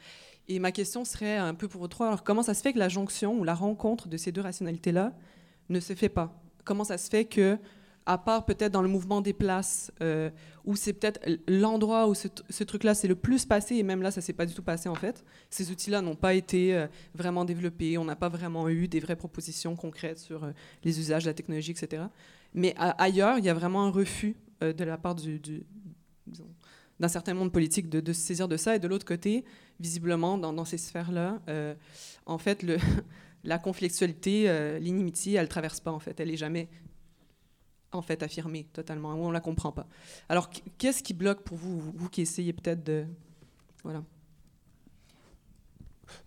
Et 0.48 0.60
ma 0.60 0.72
question 0.72 1.06
serait 1.06 1.38
un 1.38 1.54
peu 1.54 1.68
pour 1.68 1.82
vous 1.82 1.88
trois, 1.88 2.18
comment 2.18 2.44
ça 2.44 2.54
se 2.54 2.62
fait 2.62 2.74
que 2.74 2.80
la 2.80 2.90
jonction 2.90 3.40
ou 3.40 3.44
la 3.44 3.54
rencontre 3.54 4.08
de 4.08 4.18
ces 4.18 4.32
deux 4.32 4.42
rationalités-là 4.42 5.14
ne 5.70 5.80
se 5.80 5.94
fait 5.94 6.10
pas? 6.10 6.42
Comment 6.66 6.84
ça 6.84 6.98
se 6.98 7.10
fait 7.10 7.26
que 7.26 7.58
à 8.06 8.18
part 8.18 8.46
peut-être 8.46 8.72
dans 8.72 8.82
le 8.82 8.90
mouvement 8.90 9.22
des 9.22 9.32
places, 9.32 9.92
euh, 10.02 10.30
où 10.66 10.76
c'est 10.76 10.92
peut-être 10.92 11.22
l'endroit 11.48 12.08
où 12.08 12.14
ce, 12.14 12.64
truc-là 12.64 12.96
s'est 12.96 13.08
le 13.08 13.16
plus 13.16 13.46
passé, 13.46 13.76
et 13.76 13.84
même 13.84 14.02
là, 14.02 14.12
ça 14.12 14.20
s'est 14.20 14.34
pas 14.34 14.46
du 14.46 14.54
tout 14.54 14.64
passé 14.64 14.90
en 14.90 14.96
fait. 14.96 15.24
Ces 15.50 15.72
outils-là 15.72 16.02
n'ont 16.02 16.16
pas 16.16 16.34
été 16.34 16.76
euh, 16.76 16.88
vraiment 17.16 17.46
développés, 17.46 17.98
on 17.98 18.04
n'a 18.04 18.18
pas 18.18 18.30
vraiment 18.30 18.68
eu 18.68 18.90
des 18.90 19.00
vraies 19.00 19.16
propositions 19.16 19.76
concrètes 19.78 20.20
sur 20.20 20.52
les 20.84 21.00
usages 21.00 21.24
de 21.24 21.30
la 21.30 21.34
technologie, 21.34 21.72
etc. 21.72 22.04
Mais 22.54 22.76
ailleurs, 22.78 23.40
il 23.40 23.46
y 23.46 23.50
a 23.50 23.54
vraiment 23.54 23.84
un 23.84 23.92
refus 23.92 24.36
de 24.62 24.84
la 24.84 24.98
part 24.98 25.16
du, 25.16 25.42
d'un 27.00 27.08
certain 27.08 27.34
monde 27.34 27.52
politique 27.52 27.90
de, 27.90 28.14
se 28.14 28.20
saisir 28.20 28.48
de 28.48 28.58
ça, 28.58 28.76
et 28.76 28.80
de 28.80 28.88
l'autre 28.88 29.06
côté, 29.06 29.44
visiblement, 29.80 30.38
dans, 30.38 30.66
ces 30.66 30.78
sphères-là, 30.78 31.42
en 32.26 32.38
fait, 32.38 32.66
la 33.44 33.60
conflictualité, 33.60 34.80
l'inimitié, 34.80 35.34
elle 35.34 35.50
traverse 35.50 35.80
pas 35.80 35.92
en 35.92 36.00
fait, 36.00 36.20
elle 36.20 36.32
est 36.32 36.38
jamais 36.38 36.70
en 37.94 38.02
fait 38.02 38.24
affirmée 38.24 38.66
totalement, 38.74 39.10
on 39.10 39.32
la 39.32 39.40
comprend 39.40 39.72
pas. 39.72 39.88
Alors, 40.30 40.50
qu'est-ce 40.78 41.04
qui 41.04 41.14
bloque 41.14 41.44
pour 41.44 41.58
vous, 41.58 41.80
vous 41.80 42.10
qui 42.10 42.22
essayez 42.22 42.54
peut-être 42.54 42.84
de... 42.84 43.06
Voilà. 43.84 44.04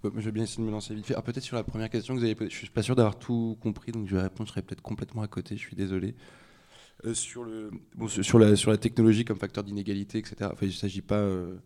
Je 0.03 0.09
vais 0.09 0.33
bien 0.33 0.45
essayer 0.45 0.62
de 0.62 0.66
me 0.66 0.72
lancer 0.72 0.95
vite 0.95 1.07
fait. 1.07 1.14
Ah, 1.16 1.22
peut-être 1.22 1.43
sur 1.43 1.57
la 1.57 1.64
première 1.64 1.91
question 1.91 2.14
que 2.14 2.20
vous 2.20 2.24
avez 2.24 2.35
posée, 2.35 2.51
je 2.51 2.57
suis 2.57 2.68
pas 2.68 2.83
sûr 2.83 2.97
d'avoir 2.97 3.18
tout 3.18 3.57
compris, 3.61 3.93
donc 3.93 4.09
je 4.09 4.16
vais 4.16 4.22
répondre, 4.22 4.47
je 4.47 4.53
serai 4.53 4.62
peut-être 4.62 4.83
complètement 4.83 5.22
à 5.22 5.29
côté, 5.29 5.57
je 5.57 5.61
suis 5.61 5.77
désolé. 5.77 6.14
Euh, 7.05 7.14
sur, 7.14 7.45
le, 7.45 7.70
bon, 7.95 8.09
sur, 8.09 8.39
la, 8.39 8.57
sur 8.57 8.70
la 8.70 8.79
technologie 8.79 9.24
comme 9.24 9.39
facteur 9.39 9.64
d'inégalité, 9.64 10.18
etc., 10.18 10.37
enfin, 10.53 10.57
il 10.62 10.68
ne 10.68 10.72
s'agit 10.72 11.03
pas... 11.03 11.16
Euh, 11.16 11.57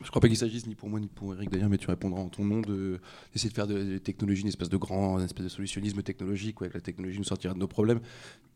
je 0.00 0.06
ne 0.06 0.10
crois 0.10 0.20
pas 0.20 0.28
qu'il 0.28 0.36
s'agisse 0.36 0.66
ni 0.66 0.74
pour 0.74 0.88
moi 0.88 0.98
ni 0.98 1.06
pour 1.06 1.32
Eric 1.34 1.50
d'ailleurs, 1.50 1.68
mais 1.68 1.78
tu 1.78 1.86
répondras 1.86 2.20
en 2.20 2.28
ton 2.28 2.44
nom 2.44 2.60
d'essayer 2.60 3.50
de, 3.50 3.54
faire 3.54 3.68
de, 3.68 3.74
la 3.74 4.00
technologie 4.00 4.42
une 4.42 4.48
espèce 4.48 4.68
de 4.68 4.76
grand, 4.76 5.18
une 5.18 5.24
espèce 5.24 5.44
de 5.44 5.48
solutionnisme 5.48 6.02
technologique, 6.02 6.60
où 6.60 6.64
avec 6.64 6.74
la 6.74 6.80
technologie 6.80 7.18
nous 7.18 7.24
sortira 7.24 7.54
de 7.54 7.58
nos 7.58 7.68
problèmes. 7.68 8.00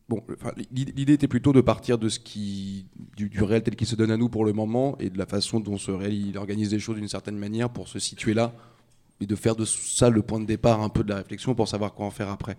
Bon, 0.09 0.23
l'idée 0.71 1.15
était 1.15 1.27
plutôt 1.27 1.53
de 1.53 1.61
partir 1.61 1.99
de 1.99 2.09
ce 2.09 2.21
qui, 2.21 2.87
du, 3.17 3.43
réel 3.43 3.63
tel 3.65 3.75
qu'il 3.75 3.89
se 3.89 3.97
donne 3.97 4.13
à 4.13 4.17
nous 4.17 4.29
pour 4.29 4.45
le 4.45 4.53
moment 4.53 4.97
et 5.01 5.11
de 5.11 5.19
la 5.19 5.27
façon 5.27 5.59
dont 5.59 5.79
ce 5.79 5.91
réel 5.91 6.15
il 6.15 6.39
organise 6.39 6.73
les 6.73 6.79
choses 6.79 6.95
d'une 6.95 7.09
certaine 7.09 7.37
manière 7.37 7.71
pour 7.71 7.89
se 7.89 7.99
situer 7.99 8.33
là 8.33 8.53
et 9.21 9.27
de 9.27 9.35
faire 9.35 9.57
de 9.57 9.65
ça 9.65 10.09
le 10.09 10.23
point 10.23 10.39
de 10.39 10.45
départ 10.45 10.81
un 10.81 10.91
peu 10.91 11.03
de 11.03 11.09
la 11.09 11.17
réflexion 11.17 11.57
pour 11.57 11.67
savoir 11.67 11.93
quoi 11.93 12.07
en 12.07 12.11
faire 12.11 12.31
après 12.31 12.57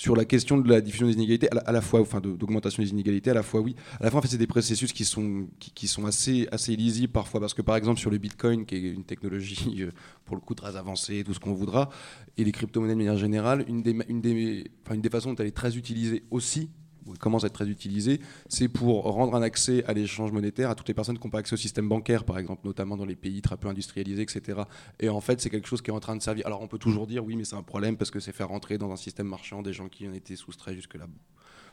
sur 0.00 0.16
la 0.16 0.24
question 0.24 0.56
de 0.56 0.66
la 0.66 0.80
diffusion 0.80 1.06
des 1.06 1.12
inégalités, 1.12 1.50
à 1.50 1.72
la, 1.72 1.82
fois, 1.82 2.00
enfin, 2.00 2.22
d'augmentation 2.22 2.82
des 2.82 2.88
inégalités, 2.88 3.30
à 3.32 3.34
la 3.34 3.42
fois 3.42 3.60
oui. 3.60 3.76
À 4.00 4.04
la 4.04 4.10
fois, 4.10 4.20
en 4.20 4.22
fait, 4.22 4.28
c'est 4.28 4.38
des 4.38 4.46
processus 4.46 4.94
qui 4.94 5.04
sont, 5.04 5.46
qui, 5.58 5.86
sont 5.86 6.06
assez, 6.06 6.48
assez 6.50 6.74
lisibles 6.74 7.12
parfois, 7.12 7.38
parce 7.38 7.52
que 7.52 7.60
par 7.60 7.76
exemple, 7.76 8.00
sur 8.00 8.10
le 8.10 8.16
Bitcoin, 8.16 8.64
qui 8.64 8.76
est 8.76 8.92
une 8.92 9.04
technologie, 9.04 9.76
euh, 9.80 9.90
pour 10.24 10.36
le 10.36 10.40
coup, 10.40 10.54
très 10.54 10.74
avancée, 10.76 11.22
tout 11.22 11.34
ce 11.34 11.38
qu'on 11.38 11.52
voudra, 11.52 11.90
et 12.38 12.44
les 12.44 12.50
crypto-monnaies 12.50 12.94
de 12.94 12.98
manière 12.98 13.18
générale, 13.18 13.62
une 13.68 13.82
des, 13.82 13.94
une 14.08 14.22
des, 14.22 14.64
une 14.90 15.02
des 15.02 15.10
façons 15.10 15.34
dont 15.34 15.36
elle 15.36 15.48
est 15.48 15.50
très 15.50 15.76
utilisée 15.76 16.24
aussi, 16.30 16.70
commence 17.18 17.44
à 17.44 17.48
être 17.48 17.54
très 17.54 17.68
utilisé, 17.68 18.20
c'est 18.48 18.68
pour 18.68 19.04
rendre 19.04 19.34
un 19.34 19.42
accès 19.42 19.84
à 19.84 19.92
l'échange 19.92 20.32
monétaire 20.32 20.70
à 20.70 20.74
toutes 20.74 20.88
les 20.88 20.94
personnes 20.94 21.18
qui 21.18 21.26
n'ont 21.26 21.30
pas 21.30 21.38
accès 21.38 21.54
au 21.54 21.58
système 21.58 21.88
bancaire, 21.88 22.24
par 22.24 22.38
exemple, 22.38 22.62
notamment 22.64 22.96
dans 22.96 23.04
les 23.04 23.16
pays 23.16 23.42
très 23.42 23.56
peu 23.56 23.68
industrialisés, 23.68 24.22
etc. 24.22 24.62
Et 24.98 25.08
en 25.08 25.20
fait, 25.20 25.40
c'est 25.40 25.50
quelque 25.50 25.68
chose 25.68 25.82
qui 25.82 25.90
est 25.90 25.94
en 25.94 26.00
train 26.00 26.16
de 26.16 26.22
servir. 26.22 26.46
Alors, 26.46 26.62
on 26.62 26.68
peut 26.68 26.78
toujours 26.78 27.06
dire, 27.06 27.24
oui, 27.24 27.36
mais 27.36 27.44
c'est 27.44 27.56
un 27.56 27.62
problème 27.62 27.96
parce 27.96 28.10
que 28.10 28.20
c'est 28.20 28.32
faire 28.32 28.48
rentrer 28.48 28.78
dans 28.78 28.90
un 28.92 28.96
système 28.96 29.26
marchand 29.26 29.62
des 29.62 29.72
gens 29.72 29.88
qui 29.88 30.08
en 30.08 30.12
étaient 30.12 30.36
soustraits 30.36 30.74
jusque-là. 30.74 31.06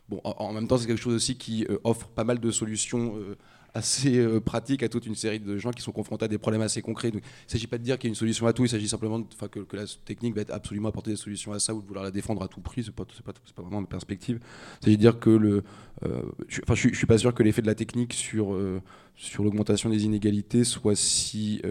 Bon, 0.09 0.21
en, 0.23 0.53
même 0.53 0.67
temps, 0.67 0.77
c'est 0.77 0.87
quelque 0.87 1.01
chose 1.01 1.15
aussi 1.15 1.37
qui 1.37 1.65
euh, 1.69 1.79
offre 1.83 2.07
pas 2.07 2.23
mal 2.23 2.39
de 2.39 2.51
solutions 2.51 3.17
euh, 3.17 3.35
assez 3.77 4.17
euh, 4.17 4.39
pratique 4.39 4.81
à 4.81 4.89
toute 4.89 5.05
une 5.05 5.15
série 5.15 5.39
de 5.39 5.57
gens 5.57 5.71
qui 5.71 5.81
sont 5.81 5.91
confrontés 5.91 6.25
à 6.25 6.27
des 6.27 6.39
problèmes 6.39 6.63
assez 6.63 6.81
concrets. 6.81 7.09
Il 7.09 7.15
ne 7.17 7.21
s'agit 7.45 7.67
pas 7.67 7.77
de 7.77 7.83
dire 7.83 7.97
qu'il 7.97 8.07
y 8.07 8.09
a 8.09 8.11
une 8.11 8.15
solution 8.15 8.47
à 8.47 8.53
tout, 8.53 8.65
il 8.65 8.69
s'agit 8.69 8.89
simplement 8.89 9.21
que, 9.21 9.75
la 9.75 9.85
technique 10.03 10.35
va 10.35 10.41
être 10.41 10.51
absolument 10.51 10.89
apporter 10.89 11.11
des 11.11 11.17
solutions 11.17 11.53
à 11.53 11.59
ça 11.59 11.73
ou 11.73 11.81
de 11.81 11.87
vouloir 11.87 12.03
la 12.03 12.11
défendre 12.11 12.41
à 12.41 12.47
tout 12.47 12.59
prix, 12.59 12.83
ce 12.83 12.89
n'est 12.89 12.95
pas, 12.95 13.05
vraiment 13.61 13.81
ma 13.81 13.87
perspective. 13.87 14.39
Il 14.81 14.85
s'agit 14.85 14.97
de 14.97 15.01
dire 15.01 15.19
que 15.19 15.29
le. 15.29 15.63
Euh, 16.03 16.21
je 16.47 16.61
ne 16.61 16.93
suis 16.93 17.07
pas 17.07 17.17
sûr 17.17 17.33
que 17.33 17.43
l'effet 17.43 17.61
de 17.61 17.67
la 17.67 17.75
technique 17.75 18.13
sur, 18.13 18.53
euh, 18.53 18.81
sur 19.15 19.43
l'augmentation 19.43 19.89
des 19.89 20.05
inégalités 20.05 20.63
soit 20.63 20.95
si, 20.95 21.61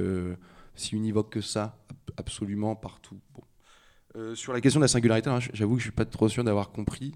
si 0.75 0.95
univoque 0.95 1.31
que 1.31 1.41
ça, 1.41 1.79
absolument 2.17 2.77
partout. 2.77 3.19
sur 4.35 4.53
la 4.53 4.61
question 4.61 4.81
de 4.81 4.85
la 4.85 4.89
singularité, 4.89 5.31
j'avoue 5.53 5.75
que 5.75 5.83
je 5.83 5.89
ne 5.89 5.91
suis 5.91 5.97
pas 5.97 6.05
trop 6.05 6.29
sûr 6.29 6.45
d'avoir 6.45 6.71
compris. 6.71 7.15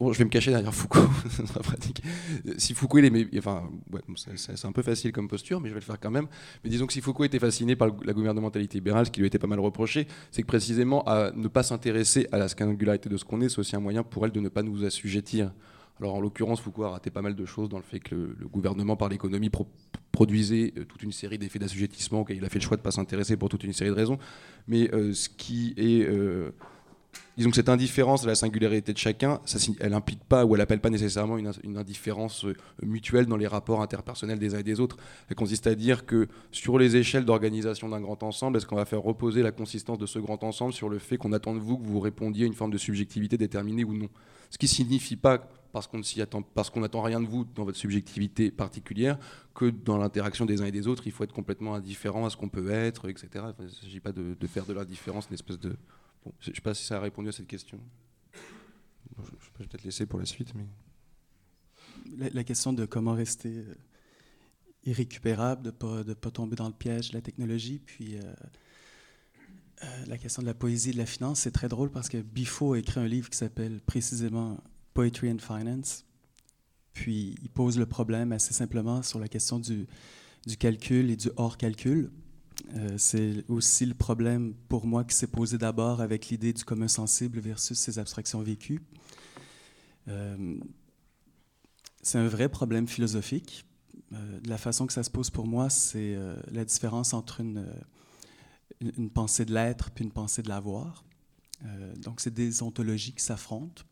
Bon, 0.00 0.12
je 0.12 0.18
vais 0.18 0.24
me 0.24 0.30
cacher 0.30 0.50
derrière 0.50 0.74
Foucault, 0.74 1.08
pratique. 1.62 2.02
Si 2.58 2.74
Foucault, 2.74 2.98
il 2.98 3.30
enfin, 3.38 3.70
c'est 4.34 4.64
un 4.64 4.72
peu 4.72 4.82
facile 4.82 5.12
comme 5.12 5.28
posture, 5.28 5.60
mais 5.60 5.68
je 5.68 5.74
vais 5.74 5.80
le 5.80 5.84
faire 5.84 6.00
quand 6.00 6.10
même. 6.10 6.26
Mais 6.64 6.70
disons 6.70 6.86
que 6.86 6.92
si 6.92 7.00
Foucault 7.00 7.22
était 7.22 7.38
fasciné 7.38 7.76
par 7.76 7.90
la 8.04 8.12
gouvernementalité 8.12 8.78
libérale, 8.78 9.06
ce 9.06 9.12
qui 9.12 9.20
lui 9.20 9.28
était 9.28 9.38
pas 9.38 9.46
mal 9.46 9.60
reproché, 9.60 10.08
c'est 10.32 10.42
que 10.42 10.48
précisément 10.48 11.04
à 11.04 11.30
ne 11.32 11.46
pas 11.46 11.62
s'intéresser 11.62 12.26
à 12.32 12.38
la 12.38 12.48
singularité 12.48 13.08
de 13.08 13.16
ce 13.16 13.24
qu'on 13.24 13.40
est, 13.40 13.48
c'est 13.48 13.60
aussi 13.60 13.76
un 13.76 13.80
moyen 13.80 14.02
pour 14.02 14.24
elle 14.24 14.32
de 14.32 14.40
ne 14.40 14.48
pas 14.48 14.64
nous 14.64 14.84
assujettir. 14.84 15.52
Alors 16.00 16.14
en 16.14 16.20
l'occurrence, 16.20 16.60
Foucault 16.60 16.84
a 16.84 16.90
raté 16.90 17.10
pas 17.10 17.22
mal 17.22 17.36
de 17.36 17.44
choses 17.46 17.68
dans 17.68 17.76
le 17.76 17.84
fait 17.84 18.00
que 18.00 18.14
le, 18.16 18.48
gouvernement, 18.48 18.96
par 18.96 19.08
l'économie, 19.08 19.50
produisait 20.10 20.72
euh, 20.76 20.84
toute 20.84 21.04
une 21.04 21.12
série 21.12 21.38
d'effets 21.38 21.60
d'assujettissement, 21.60 22.20
auxquels 22.20 22.38
il 22.38 22.44
a 22.44 22.48
fait 22.48 22.58
le 22.58 22.64
choix 22.64 22.76
de 22.76 22.80
ne 22.80 22.84
pas 22.84 22.90
s'intéresser 22.90 23.36
pour 23.36 23.48
toute 23.48 23.62
une 23.62 23.72
série 23.72 23.90
de 23.90 23.94
raisons. 23.94 24.18
Mais 24.66 24.92
euh, 24.92 25.12
ce 25.12 25.28
qui 25.28 25.72
est 25.76 26.04
euh, 26.04 26.50
disons 27.36 27.50
que 27.50 27.56
cette 27.56 27.68
indifférence 27.68 28.24
à 28.24 28.28
la 28.28 28.34
singularité 28.34 28.92
de 28.92 28.98
chacun, 28.98 29.40
ça, 29.44 29.58
elle 29.80 29.90
n'implique 29.90 30.22
pas 30.24 30.44
ou 30.44 30.54
elle 30.54 30.60
n'appelle 30.60 30.80
pas 30.80 30.90
nécessairement 30.90 31.36
une, 31.38 31.76
indifférence 31.76 32.44
euh, 32.44 32.54
mutuelle 32.82 33.26
dans 33.26 33.36
les 33.36 33.46
rapports 33.46 33.82
interpersonnels 33.82 34.38
des 34.38 34.54
uns 34.54 34.58
et 34.58 34.62
des 34.62 34.80
autres. 34.80 34.96
Elle 35.28 35.36
consiste 35.36 35.66
à 35.66 35.74
dire 35.74 36.06
que 36.06 36.28
sur 36.52 36.78
les 36.78 36.96
échelles 36.96 37.24
d'organisation 37.24 37.88
d'un 37.88 38.00
grand 38.00 38.22
ensemble, 38.22 38.56
est-ce 38.56 38.66
qu'on 38.66 38.76
va 38.76 38.84
faire 38.84 39.02
reposer 39.02 39.42
la 39.42 39.52
consistance 39.52 39.98
de 39.98 40.06
ce 40.06 40.18
grand 40.18 40.42
ensemble 40.44 40.72
sur 40.72 40.88
le 40.88 40.98
fait 40.98 41.16
qu'on 41.16 41.32
attend 41.32 41.54
de 41.54 41.60
vous 41.60 41.78
que 41.78 41.86
vous 41.86 42.00
répondiez 42.00 42.44
à 42.44 42.46
une 42.46 42.54
forme 42.54 42.70
de 42.70 42.78
subjectivité 42.78 43.36
déterminée 43.36 43.84
ou 43.84 43.94
non? 43.94 44.08
Ce 44.50 44.58
qui 44.58 44.68
signifie 44.68 45.16
pas 45.16 45.48
parce 45.72 45.88
qu'on 45.88 46.00
attend, 46.22 46.44
n'attend 46.76 47.02
rien 47.02 47.20
de 47.20 47.26
vous 47.26 47.44
dans 47.44 47.64
votre 47.64 47.76
subjectivité 47.76 48.52
particulière, 48.52 49.18
que 49.56 49.70
dans 49.70 49.98
l'interaction 49.98 50.46
des 50.46 50.62
uns 50.62 50.66
et 50.66 50.70
des 50.70 50.86
autres, 50.86 51.02
il 51.06 51.12
faut 51.12 51.24
être 51.24 51.32
complètement 51.32 51.74
indifférent 51.74 52.24
à 52.24 52.30
ce 52.30 52.36
qu'on 52.36 52.48
peut 52.48 52.70
être, 52.70 53.08
etc. 53.08 53.46
il 53.58 53.64
ne 53.64 53.68
s'agit 53.68 53.98
pas 53.98 54.12
de, 54.12 54.36
de 54.38 54.46
faire 54.46 54.66
de 54.66 54.72
l'indifférence 54.72 55.26
une 55.28 55.34
espèce 55.34 55.58
de, 55.58 55.74
je 56.40 56.50
ne 56.50 56.54
sais 56.54 56.60
pas 56.60 56.74
si 56.74 56.84
ça 56.84 56.96
a 56.96 57.00
répondu 57.00 57.28
à 57.28 57.32
cette 57.32 57.46
question. 57.46 57.80
je, 59.16 59.22
vais 59.22 59.66
peut-être 59.66 59.84
laisser 59.84 60.06
pour 60.06 60.18
la 60.18 60.26
suite. 60.26 60.54
Mais... 60.54 60.66
La, 62.32 62.44
question 62.44 62.72
de 62.72 62.84
comment 62.84 63.14
rester 63.14 63.48
euh, 63.48 63.74
irrécupérable, 64.84 65.62
de 65.62 65.70
ne 66.08 66.14
pas, 66.14 66.30
tomber 66.30 66.56
dans 66.56 66.68
le 66.68 66.74
piège 66.74 67.10
de 67.10 67.14
la 67.14 67.22
technologie, 67.22 67.80
puis 67.84 68.16
euh, 68.16 68.20
euh, 69.82 70.04
la 70.06 70.18
question 70.18 70.42
de 70.42 70.46
la 70.46 70.54
poésie 70.54 70.90
et 70.90 70.92
de 70.92 70.98
la 70.98 71.06
finance, 71.06 71.40
c'est 71.40 71.50
très 71.50 71.68
drôle 71.68 71.90
parce 71.90 72.08
que 72.08 72.18
Bifo 72.18 72.74
a 72.74 72.78
écrit 72.78 73.00
un 73.00 73.06
livre 73.06 73.30
qui 73.30 73.36
s'appelle 73.36 73.80
précisément 73.80 74.58
Poetry 74.92 75.30
and 75.30 75.38
Finance. 75.38 76.04
Puis 76.92 77.34
il 77.42 77.48
pose 77.50 77.78
le 77.78 77.86
problème 77.86 78.32
assez 78.32 78.54
simplement 78.54 79.02
sur 79.02 79.18
la 79.18 79.28
question 79.28 79.58
du, 79.58 79.86
du 80.46 80.56
calcul 80.56 81.10
et 81.10 81.16
du 81.16 81.30
hors-calcul. 81.36 82.10
Euh, 82.76 82.96
c'est 82.98 83.44
aussi 83.48 83.86
le 83.86 83.94
problème 83.94 84.54
pour 84.68 84.86
moi 84.86 85.04
qui 85.04 85.14
s'est 85.14 85.26
posé 85.26 85.58
d'abord 85.58 86.00
avec 86.00 86.28
l'idée 86.28 86.52
du 86.52 86.64
commun 86.64 86.88
sensible 86.88 87.38
versus 87.38 87.78
ces 87.78 87.98
abstractions 87.98 88.42
vécues. 88.42 88.80
Euh, 90.08 90.58
c'est 92.02 92.18
un 92.18 92.28
vrai 92.28 92.48
problème 92.48 92.86
philosophique. 92.86 93.64
Euh, 94.12 94.40
la 94.44 94.58
façon 94.58 94.86
que 94.86 94.92
ça 94.92 95.02
se 95.02 95.10
pose 95.10 95.30
pour 95.30 95.46
moi, 95.46 95.70
c'est 95.70 96.16
la 96.50 96.64
différence 96.64 97.14
entre 97.14 97.40
une, 97.40 97.66
une 98.80 99.10
pensée 99.10 99.44
de 99.44 99.54
l'être 99.54 99.90
puis 99.90 100.04
une 100.04 100.12
pensée 100.12 100.42
de 100.42 100.48
l'avoir. 100.48 101.04
donc, 101.96 102.20
c'est 102.20 102.34
des 102.34 102.62
ontologies 102.62 103.14
qui 103.14 103.22
s'affrontent. 103.22 103.84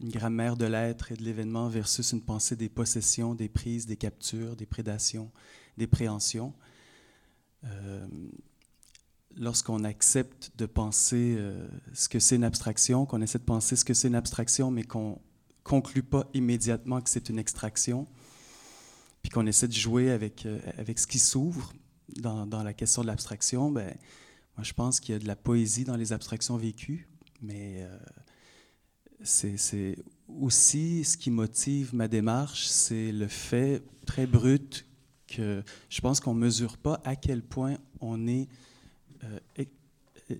une 0.00 0.08
grammaire 0.08 0.56
de 0.56 0.64
l'être 0.64 1.12
et 1.12 1.16
de 1.16 1.22
l'événement 1.22 1.68
versus 1.68 2.12
une 2.12 2.22
pensée 2.22 2.56
des 2.56 2.68
possessions, 2.70 3.34
des 3.34 3.48
prises, 3.48 3.86
des 3.86 3.96
captures, 3.96 4.56
des 4.56 4.66
prédations, 4.66 5.30
des 5.76 5.86
préhensions. 5.86 6.54
Euh, 7.66 8.06
lorsqu'on 9.36 9.84
accepte 9.84 10.52
de 10.56 10.66
penser 10.66 11.36
euh, 11.38 11.66
ce 11.92 12.08
que 12.08 12.18
c'est 12.18 12.36
une 12.36 12.44
abstraction, 12.44 13.06
qu'on 13.06 13.22
essaie 13.22 13.38
de 13.38 13.44
penser 13.44 13.76
ce 13.76 13.84
que 13.84 13.94
c'est 13.94 14.08
une 14.08 14.14
abstraction, 14.14 14.70
mais 14.70 14.82
qu'on 14.82 15.20
conclut 15.62 16.02
pas 16.02 16.28
immédiatement 16.34 17.00
que 17.00 17.10
c'est 17.10 17.28
une 17.28 17.38
extraction, 17.38 18.06
puis 19.22 19.30
qu'on 19.30 19.46
essaie 19.46 19.68
de 19.68 19.72
jouer 19.72 20.10
avec, 20.10 20.46
euh, 20.46 20.58
avec 20.78 20.98
ce 20.98 21.06
qui 21.06 21.18
s'ouvre 21.18 21.72
dans, 22.16 22.46
dans, 22.46 22.62
la 22.62 22.72
question 22.72 23.02
de 23.02 23.08
l'abstraction, 23.08 23.70
ben, 23.70 23.94
moi 24.56 24.64
je 24.64 24.72
pense 24.72 25.00
qu'il 25.00 25.12
y 25.12 25.16
a 25.16 25.18
de 25.18 25.26
la 25.26 25.36
poésie 25.36 25.84
dans 25.84 25.96
les 25.96 26.12
abstractions 26.12 26.56
vécues, 26.56 27.08
mais 27.42 27.82
euh, 27.82 27.98
c'est 29.22 29.96
aussi 30.28 31.04
ce 31.04 31.16
qui 31.16 31.30
motive 31.30 31.94
ma 31.94 32.08
démarche, 32.08 32.66
c'est 32.66 33.12
le 33.12 33.28
fait 33.28 33.82
très 34.06 34.26
brut 34.26 34.85
que 35.26 35.62
je 35.88 36.00
pense 36.00 36.20
qu'on 36.20 36.34
ne 36.34 36.40
mesure 36.40 36.78
pas 36.78 37.00
à 37.04 37.16
quel 37.16 37.42
point 37.42 37.76
on 38.00 38.26
est 38.26 38.48
euh, 39.24 39.64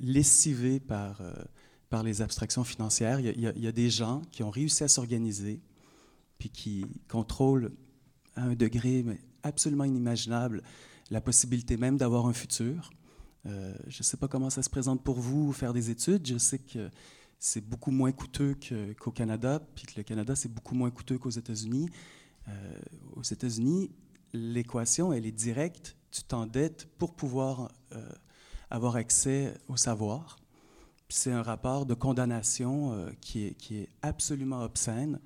lessivé 0.01 0.80
par, 0.80 1.20
euh, 1.20 1.32
par 1.91 2.03
les 2.03 2.22
abstractions 2.22 2.64
financières. 2.64 3.20
Il 3.20 3.41
y, 3.41 3.66
a, 3.66 3.72
des 3.72 3.91
gens 3.91 4.22
qui 4.32 4.43
ont 4.43 4.51
réussi 4.51 4.84
à 4.84 4.89
s'organiser, 4.89 5.61
puis 6.39 6.51
qui 6.51 6.87
contrôlent 7.09 7.72
à 8.34 8.43
un 8.43 8.55
degré 8.55 9.05
absolument 9.43 9.84
inimaginable 9.84 10.62
la 11.11 11.20
possibilité 11.20 11.76
même 11.76 11.97
d'avoir 11.97 12.26
un 12.26 12.32
futur. 12.32 12.91
Euh, 13.47 13.74
je 13.87 14.01
ne 14.01 14.03
sais 14.03 14.16
pas 14.16 14.26
comment 14.26 14.51
ça 14.51 14.62
se 14.62 14.70
présente 14.70 15.05
pour 15.05 15.20
vous, 15.20 15.53
faire 15.53 15.72
des 15.72 15.91
études. 15.91 16.26
Je 16.26 16.37
sais 16.37 16.59
que 16.59 16.91
c'est 17.39 17.64
beaucoup 17.64 17.93
moins 17.93 18.11
coûteux 18.11 18.57
qu'au 18.99 19.12
Canada, 19.12 19.62
puis 19.76 19.87
que 19.87 19.93
le 19.97 20.03
Canada, 20.03 20.34
c'est 20.34 20.53
beaucoup 20.53 20.74
moins 20.74 20.91
coûteux 20.91 21.18
qu'aux 21.18 21.30
États-Unis. 21.30 21.89
Aux 23.14 23.22
États-Unis, 23.22 23.91
l'équation, 24.33 25.12
elle 25.12 25.27
est 25.27 25.33
directe. 25.33 25.97
Tu 26.11 26.22
t'endettes 26.22 26.87
pour 26.99 27.14
pouvoir 27.14 27.70
euh, 27.93 28.09
avoir 28.70 28.97
accès 28.97 29.55
au 29.68 29.77
savoir. 29.77 30.39
C'est 31.09 31.33
un 31.33 31.43
rapport 31.43 31.87
de 31.87 31.95
condamnation 31.95 32.93
euh, 32.93 33.11
qui, 33.20 33.47
est, 33.47 33.55
qui, 33.55 33.79
est, 33.79 33.89
absolument 34.03 34.62
obscène. 34.62 35.20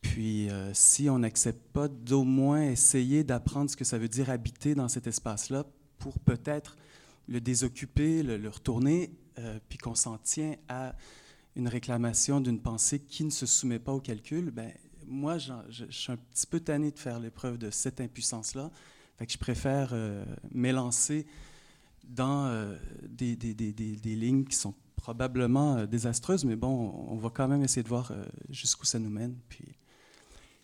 Puis, 0.00 0.50
euh, 0.50 0.72
si 0.74 1.08
on 1.08 1.20
n'accepte 1.20 1.62
pas 1.72 1.88
d'au 1.88 2.24
moins 2.24 2.62
essayer 2.62 3.24
d'apprendre 3.24 3.70
ce 3.70 3.76
que 3.76 3.84
ça 3.84 3.98
veut 3.98 4.08
dire 4.08 4.30
habiter 4.30 4.74
dans 4.74 4.88
cet 4.88 5.06
espace-là 5.06 5.64
pour 5.98 6.18
peut-être 6.20 6.76
le 7.28 7.40
désoccuper, 7.40 8.22
le, 8.22 8.36
le 8.36 8.48
retourner, 8.48 9.12
puis 9.68 9.78
qu'on 9.78 9.94
s'en 9.94 10.18
tient 10.18 10.56
à 10.68 10.94
une 11.56 11.68
réclamation 11.68 12.40
d'une 12.40 12.60
pensée 12.60 12.98
qui 12.98 13.24
ne 13.24 13.30
se 13.30 13.46
soumet 13.46 13.78
pas 13.78 13.92
au 13.92 14.00
calcul, 14.00 14.50
ben, 14.50 14.70
moi, 15.06 15.38
je, 15.38 15.84
suis 15.90 16.12
un 16.12 16.16
petit 16.16 16.46
peu 16.46 16.60
tanné 16.60 16.90
de 16.90 16.98
faire 16.98 17.20
l'épreuve 17.20 17.58
de 17.58 17.70
cette 17.70 18.00
impuissance-là. 18.00 18.70
Fait 19.18 19.30
je 19.30 19.38
préfère 19.38 19.90
euh, 19.92 20.24
m'élancer 20.52 21.26
dans 22.04 22.46
euh, 22.46 22.76
des, 23.08 23.36
lignes 24.04 24.44
qui 24.44 24.56
sont 24.56 24.74
probablement 25.02 25.76
euh, 25.76 25.86
désastreuses, 25.86 26.44
mais 26.44 26.56
bon, 26.56 26.94
on 27.08 27.16
va 27.16 27.28
quand 27.28 27.48
même 27.48 27.62
essayer 27.62 27.82
de 27.82 27.88
voir 27.88 28.12
euh, 28.12 28.24
jusqu'où 28.48 28.86
ça 28.86 29.00
nous 29.00 29.10
mène. 29.10 29.36
Puis, 29.48 29.64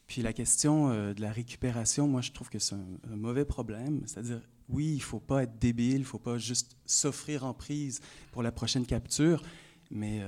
puis 0.07 0.23
la 0.23 0.33
question 0.33 0.91
euh, 0.91 1.13
de 1.13 1.21
la 1.21 1.33
récupération, 1.33 2.07
moi, 2.07 2.21
je 2.21 2.31
trouve 2.31 2.49
que 2.49 2.61
c'est 2.61 2.77
un, 2.77 3.17
mauvais 3.17 3.45
problème. 3.45 4.03
C'est-à-dire, 4.07 4.41
oui, 4.69 4.93
il 4.93 4.99
ne 4.99 5.03
faut 5.03 5.21
pas 5.21 5.43
être 5.43 5.59
débile, 5.59 5.97
il 5.97 6.01
ne 6.01 6.05
faut 6.05 6.21
pas 6.21 6.39
juste 6.39 6.77
s'offrir 6.87 7.45
en 7.45 7.53
prise 7.53 8.01
pour 8.31 8.45
la 8.45 8.53
prochaine 8.53 8.87
capture, 8.87 9.43
mais 9.91 10.23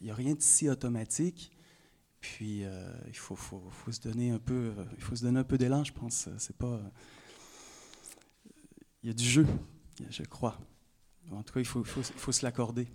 il 0.00 0.04
n'y 0.06 0.10
a 0.10 0.14
rien 0.14 0.34
de 0.34 0.40
si 0.40 0.68
automatique. 0.68 1.51
Puis 2.22 2.64
euh, 2.64 2.94
il 3.08 3.16
faut, 3.16 3.36
se 3.90 4.00
donner 4.00 4.30
un 4.30 4.38
peu, 4.38 4.72
il 4.96 5.02
faut 5.02 5.16
se 5.16 5.22
donner 5.22 5.40
un 5.40 5.44
peu 5.44 5.58
d'élan, 5.58 5.84
je 5.84 5.92
pense. 5.92 6.28
C'est 6.38 6.56
pas, 6.56 6.80
il 9.02 9.08
y 9.08 9.10
a 9.10 9.12
du 9.14 9.24
jeu, 9.24 9.46
je 10.08 10.22
crois. 10.22 10.56
En 11.32 11.42
tout 11.42 11.52
cas, 11.52 11.60
il 11.60 11.66
faut, 11.66 11.84
faut 11.84 12.32
se 12.32 12.44
l'accorder. 12.44 12.88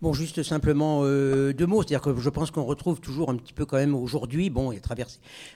Bon, 0.00 0.12
juste 0.12 0.44
simplement 0.44 1.00
euh, 1.02 1.52
deux 1.52 1.66
mots, 1.66 1.82
c'est-à-dire 1.82 2.00
que 2.00 2.20
je 2.20 2.30
pense 2.30 2.52
qu'on 2.52 2.62
retrouve 2.62 3.00
toujours 3.00 3.30
un 3.30 3.34
petit 3.34 3.52
peu 3.52 3.66
quand 3.66 3.78
même 3.78 3.96
aujourd'hui, 3.96 4.48
bon, 4.48 4.70
à 4.70 4.78
travers, 4.78 5.08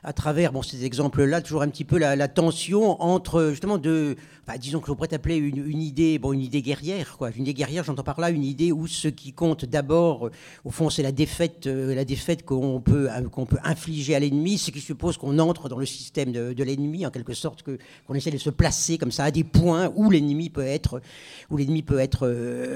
à 0.03 0.12
travers 0.12 0.51
bon, 0.51 0.62
ces 0.62 0.84
exemples-là, 0.84 1.43
toujours 1.43 1.62
un 1.62 1.68
petit 1.68 1.84
peu 1.84 1.97
la, 1.97 2.26
tension 2.26 3.01
entre 3.01 3.51
justement 3.51 3.78
deux, 3.78 4.16
enfin, 4.45 4.59
disons 4.59 4.80
que 4.80 4.88
l'on 4.88 4.97
pourrait 4.97 5.14
appeler 5.14 5.36
une, 5.36 5.80
idée, 5.80 6.18
bon, 6.18 6.32
une 6.32 6.40
idée 6.40 6.61
guerrière, 6.61 7.18
quoi. 7.18 7.30
Une 7.30 7.43
idée 7.43 7.55
guerrière, 7.55 7.84
j'entends 7.84 8.03
par 8.03 8.18
là 8.18 8.30
une 8.30 8.43
idée 8.43 8.72
où 8.72 8.88
ce 8.88 9.07
qui 9.07 9.32
compte 9.32 9.64
d'abord, 9.64 10.26
euh, 10.26 10.32
au 10.64 10.72
fond, 10.72 10.90
c'est 10.90 11.05
la 11.05 11.12
défaite, 11.12 11.68
euh, 11.68 11.95
la 11.95 12.05
défaite 12.05 12.45
qu'on 12.45 12.80
peut, 12.80 13.09
qu'on 13.30 13.47
peut 13.47 13.61
infliger 13.62 14.16
à 14.16 14.18
l'ennemi, 14.18 14.59
ce 14.59 14.72
qui 14.72 14.80
suppose 14.80 15.18
qu'on 15.18 15.38
entre 15.38 15.68
dans 15.68 15.78
le 15.78 15.86
système 15.86 16.32
de, 16.32 16.64
l'ennemi, 16.64 17.07
en 17.07 17.11
quelque 17.11 17.34
sorte, 17.34 17.62
que 17.62 17.78
qu'on 18.09 18.14
essaie 18.14 18.32
de 18.32 18.38
se 18.38 18.51
placer 18.51 18.99
comme 18.99 19.12
ça 19.12 19.22
à 19.22 19.30
des 19.30 19.45
points 19.45 19.93
où 19.95 20.11
l'ennemi 20.11 20.51
peut 20.51 20.66
être, 20.66 21.01
où 21.49 21.57
l'ennemi 21.57 21.82
peut 21.82 22.01
être, 22.01 22.26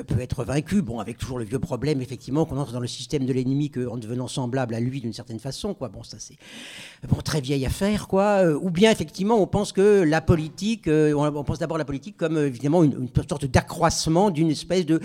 peut 0.07 0.21
être 0.21 0.45
vaincu, 0.45 0.81
bon, 0.81 1.01
avec 1.01 1.19
toujours 1.19 1.41
le 1.41 1.56
problème, 1.59 2.01
effectivement, 2.01 2.45
qu'on 2.45 2.59
entre 2.59 2.73
dans 2.73 2.81
le 2.81 2.87
système 2.87 3.27
de 3.27 3.33
l'ennemi 3.33 3.71
en 3.91 3.97
devenant 3.97 4.29
semblable 4.29 4.75
à 4.75 4.81
lui 4.81 5.01
d'une 5.01 5.13
certaine 5.13 5.39
façon, 5.39 5.75
quoi. 5.75 5.89
Bon, 5.89 6.03
ça 6.03 6.19
c'est 6.19 6.37
bon, 7.09 7.17
très 7.23 7.41
vieille 7.41 7.67
affaire, 7.67 8.09
quoi. 8.09 8.45
Euh, 8.45 8.59
ou 8.61 8.71
bien, 8.71 8.91
effectivement, 8.91 9.41
on 9.41 9.47
pense 9.47 9.73
que 9.73 10.03
la 10.03 10.21
politique, 10.21 10.89
euh, 10.89 11.13
on 11.15 11.45
pense 11.45 11.59
d'abord 11.59 11.79
la 11.79 11.85
politique 11.85 12.17
comme 12.17 12.39
évidemment 12.39 12.85
une, 12.85 13.09
sorte 13.29 13.47
d'accroissement 13.47 14.31
d'une 14.31 14.51
espèce 14.51 14.87
de, 14.87 15.01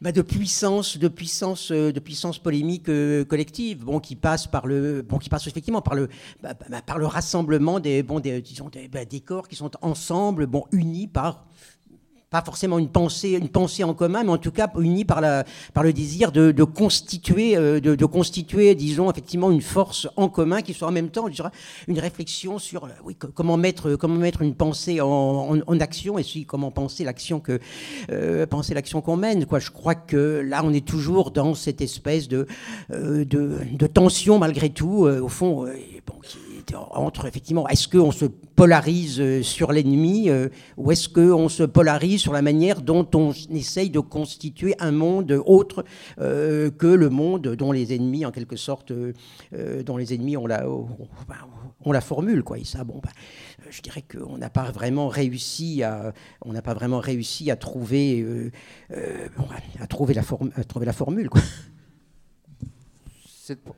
bah, 0.00 0.12
de 0.12 0.22
puissance, 0.22 0.98
de 0.98 1.08
puissance, 1.08 1.70
euh, 1.70 1.92
de 1.92 2.00
puissance 2.00 2.38
polémique 2.38 2.88
euh, 2.88 3.24
collective, 3.24 3.84
bon, 3.84 4.00
qui 4.00 4.16
passe 4.16 4.46
par 4.46 4.66
le, 4.66 5.02
bon, 5.02 5.18
qui 5.18 5.28
passe 5.28 5.46
effectivement 5.46 5.82
par 5.82 5.94
le, 5.94 6.08
bah, 6.42 6.54
bah, 6.68 6.82
par 6.82 6.98
le 6.98 7.06
rassemblement 7.06 7.80
des, 7.80 8.02
bon, 8.02 8.20
des, 8.20 8.40
disons, 8.40 8.68
des, 8.68 8.88
des 8.88 9.20
corps 9.20 9.48
qui 9.48 9.56
sont 9.56 9.70
ensemble, 9.82 10.46
bon, 10.46 10.64
unis 10.72 11.06
par 11.06 11.46
pas 12.30 12.42
forcément 12.42 12.78
une 12.78 12.88
pensée, 12.88 13.30
une 13.30 13.48
pensée 13.48 13.84
en 13.84 13.94
commun, 13.94 14.24
mais 14.24 14.30
en 14.30 14.38
tout 14.38 14.50
cas 14.50 14.68
unis 14.80 15.04
par, 15.04 15.20
la, 15.20 15.44
par 15.74 15.84
le 15.84 15.92
désir 15.92 16.32
de, 16.32 16.64
constituer, 16.64 17.56
euh, 17.56 17.80
de, 17.80 18.04
constituer, 18.04 18.74
disons, 18.74 19.10
effectivement, 19.10 19.50
une 19.52 19.62
force 19.62 20.08
en 20.16 20.28
commun 20.28 20.60
qui 20.62 20.74
soit 20.74 20.88
en 20.88 20.92
même 20.92 21.10
temps, 21.10 21.28
une 21.86 21.98
réflexion 21.98 22.58
sur 22.58 22.88
oui, 23.04 23.14
comment, 23.14 23.56
mettre, 23.56 23.94
comment 23.94 24.16
mettre 24.16 24.42
une 24.42 24.54
pensée 24.54 25.00
en, 25.00 25.60
action 25.78 26.18
et 26.18 26.24
puis 26.24 26.46
comment 26.46 26.70
penser 26.70 27.04
l'action 27.04 27.38
que 27.38 27.60
euh, 28.10 28.46
penser 28.46 28.74
l'action 28.74 29.02
qu'on 29.02 29.16
mène. 29.16 29.46
Quoi. 29.46 29.58
Je 29.58 29.70
crois 29.70 29.94
que 29.94 30.42
là, 30.44 30.62
on 30.64 30.72
est 30.72 30.86
toujours 30.86 31.30
dans 31.30 31.54
cette 31.54 31.80
espèce 31.80 32.28
euh, 32.32 33.24
de, 33.24 33.86
tension 33.86 34.38
malgré 34.38 34.70
tout, 34.70 35.06
au 35.06 35.28
fond, 35.28 35.66
bon, 36.06 36.14
qui, 36.22 36.38
entre 36.74 37.26
effectivement, 37.26 37.68
est-ce 37.68 37.88
qu'on 37.88 38.12
se 38.12 38.24
polarise 38.24 39.42
sur 39.42 39.72
l'ennemi 39.72 40.30
euh, 40.30 40.48
ou 40.76 40.90
est-ce 40.90 41.08
qu'on 41.08 41.48
se 41.48 41.62
polarise 41.62 42.20
sur 42.20 42.32
la 42.32 42.42
manière 42.42 42.82
dont 42.82 43.06
on 43.14 43.32
essaye 43.50 43.90
de 43.90 44.00
constituer 44.00 44.74
un 44.78 44.92
monde 44.92 45.42
autre 45.46 45.84
euh, 46.18 46.70
que 46.70 46.86
le 46.86 47.10
monde 47.10 47.48
dont 47.56 47.72
les 47.72 47.94
ennemis, 47.94 48.24
en 48.24 48.30
quelque 48.30 48.56
sorte, 48.56 48.90
euh, 48.90 49.82
dont 49.84 49.96
les 49.96 50.14
ennemis 50.14 50.36
ont 50.36 50.46
la, 50.46 50.66
on 51.84 51.92
la 51.92 52.00
formule, 52.00 52.42
quoi. 52.42 52.58
Et 52.58 52.64
ça, 52.64 52.84
bon, 52.84 53.00
bah, 53.02 53.10
je 53.70 53.82
dirais 53.82 54.02
qu'on 54.02 54.38
n'a 54.38 54.50
pas 54.50 54.70
vraiment 54.70 55.08
réussi 55.08 55.82
à, 55.82 56.12
on 56.44 56.52
n'a 56.52 56.62
pas 56.62 56.74
vraiment 56.74 56.98
réussi 56.98 57.50
à 57.50 57.56
trouver, 57.56 58.24
bon, 59.36 59.46
à 59.80 59.86
trouver 59.86 60.14
la, 60.14 60.22
forme, 60.22 60.50
à 60.56 60.64
trouver 60.64 60.86
la 60.86 60.92
formule, 60.92 61.28
quoi 61.28 61.42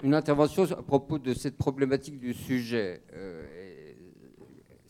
une 0.02 0.14
intervention 0.14 0.64
à 0.64 0.82
propos 0.82 1.18
de 1.18 1.34
cette 1.34 1.56
problématique 1.56 2.18
du 2.18 2.32
sujet. 2.32 3.02
Euh, 3.12 3.44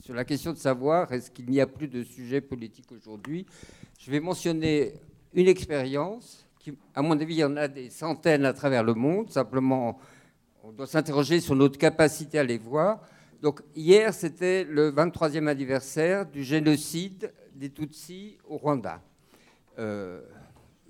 sur 0.00 0.14
la 0.14 0.24
question 0.24 0.52
de 0.52 0.58
savoir 0.58 1.12
est-ce 1.12 1.30
qu'il 1.30 1.50
n'y 1.50 1.60
a 1.60 1.66
plus 1.66 1.88
de 1.88 2.02
sujet 2.02 2.40
politique 2.40 2.90
aujourd'hui, 2.92 3.44
je 3.98 4.10
vais 4.10 4.20
mentionner 4.20 4.94
une 5.34 5.48
expérience 5.48 6.46
qui, 6.58 6.72
à 6.94 7.02
mon 7.02 7.18
avis, 7.20 7.34
il 7.34 7.38
y 7.38 7.44
en 7.44 7.56
a 7.56 7.68
des 7.68 7.90
centaines 7.90 8.44
à 8.44 8.52
travers 8.52 8.82
le 8.82 8.94
monde. 8.94 9.30
Simplement, 9.30 9.98
on 10.62 10.72
doit 10.72 10.86
s'interroger 10.86 11.40
sur 11.40 11.54
notre 11.54 11.78
capacité 11.78 12.38
à 12.38 12.44
les 12.44 12.58
voir. 12.58 13.00
Donc, 13.42 13.60
hier, 13.76 14.14
c'était 14.14 14.64
le 14.64 14.90
23e 14.90 15.46
anniversaire 15.46 16.26
du 16.26 16.42
génocide 16.42 17.32
des 17.54 17.70
Tutsis 17.70 18.38
au 18.48 18.56
Rwanda. 18.56 19.00
Euh, 19.78 20.22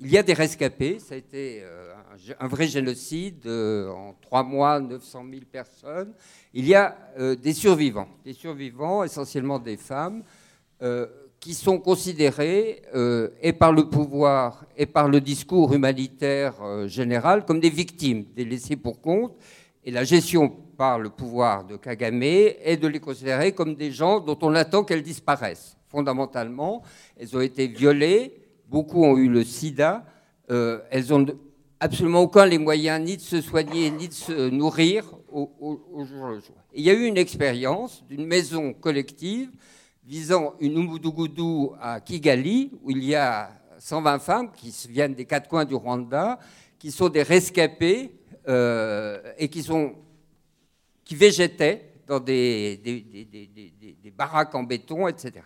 il 0.01 0.11
y 0.11 0.17
a 0.17 0.23
des 0.23 0.33
rescapés, 0.33 0.99
ça 0.99 1.15
a 1.15 1.19
été 1.19 1.61
euh, 1.63 1.93
un, 2.41 2.49
vrai 2.49 2.67
génocide, 2.67 3.47
euh, 3.47 3.91
en 3.91 4.15
trois 4.21 4.43
mois, 4.43 4.81
900 4.81 5.25
000 5.31 5.43
personnes. 5.51 6.13
Il 6.55 6.67
y 6.67 6.75
a 6.75 6.97
euh, 7.19 7.35
des 7.37 7.53
survivants, 7.53 8.09
des 8.25 8.33
survivants, 8.33 9.05
essentiellement 9.05 9.59
des 9.59 9.77
femmes, 9.77 10.23
euh, 10.83 11.07
qui 11.41 11.55
sont 11.55 11.79
considérés, 11.79 12.83
euh, 12.95 13.29
et 13.41 13.53
par 13.53 13.73
le 13.73 13.89
pouvoir 13.89 14.65
et 14.77 14.87
par 14.87 15.09
le 15.09 15.21
discours 15.21 15.73
humanitaire 15.73 16.55
général, 16.87 17.45
comme 17.45 17.61
des 17.61 17.71
victimes, 17.71 18.25
des 18.35 18.45
laissés 18.45 18.77
pour 18.77 19.01
compte. 19.01 19.37
Et 19.85 19.91
la 19.91 20.05
gestion 20.05 20.49
par 20.77 20.99
le 20.99 21.11
pouvoir 21.11 21.65
de 21.65 21.77
Kagame 21.77 22.23
est 22.23 22.81
de 22.81 22.89
les 22.89 23.01
considérer 23.01 23.53
comme 23.53 23.75
des 23.75 23.93
gens 23.93 24.21
dont 24.21 24.39
on 24.43 24.55
attend 24.55 24.85
qu'elles 24.85 25.03
disparaissent. 25.03 25.77
Fondamentalement, 25.89 26.83
elles 27.17 27.37
ont 27.37 27.41
été 27.41 27.69
violées, 27.69 28.43
beaucoup 28.69 29.05
ont 29.05 29.17
eu 29.17 29.29
le 29.29 29.45
sida, 29.45 30.05
elles 30.49 31.15
ont 31.15 31.25
absolument 31.81 32.23
aucun 32.23 32.47
les 32.47 32.59
moyens 32.59 33.01
ni 33.05 33.17
de 33.17 33.23
se 33.23 33.41
soigner 33.41 33.91
ni 33.91 34.09
de 34.09 34.13
se 34.13 34.51
nourrir 34.51 35.05
au, 35.31 35.51
jour 36.05 36.29
le 36.29 36.41
jour. 36.41 36.57
Il 36.75 36.85
y 36.85 36.91
a 36.91 36.95
eu 36.95 37.05
une 37.05 37.19
expérience 37.19 38.05
d'une 38.09 38.27
maison 38.27 38.73
collective 38.73 39.51
visant 40.05 40.55
une 40.61 40.79
Umudugudu 40.79 41.69
à 41.81 42.01
Kigali, 42.01 42.73
où 42.83 42.91
il 42.91 43.05
y 43.05 43.15
a 43.15 43.51
120 43.79 44.19
femmes 44.21 44.51
qui 44.53 44.75
viennent 44.89 45.15
des 45.15 45.27
quatre 45.27 45.49
coins 45.49 45.67
du 45.67 45.75
Rwanda, 45.75 46.39
qui 46.79 46.91
sont 46.91 47.11
des 47.11 47.23
rescapés 47.23 48.13
euh, 48.49 49.21
et 49.37 49.49
qui, 49.49 49.67
végétaient 51.15 51.93
dans 52.07 52.21
des, 52.21 52.79
des 52.79 54.11
baraques 54.11 54.55
en 54.55 54.63
béton, 54.63 55.09
etc. 55.09 55.43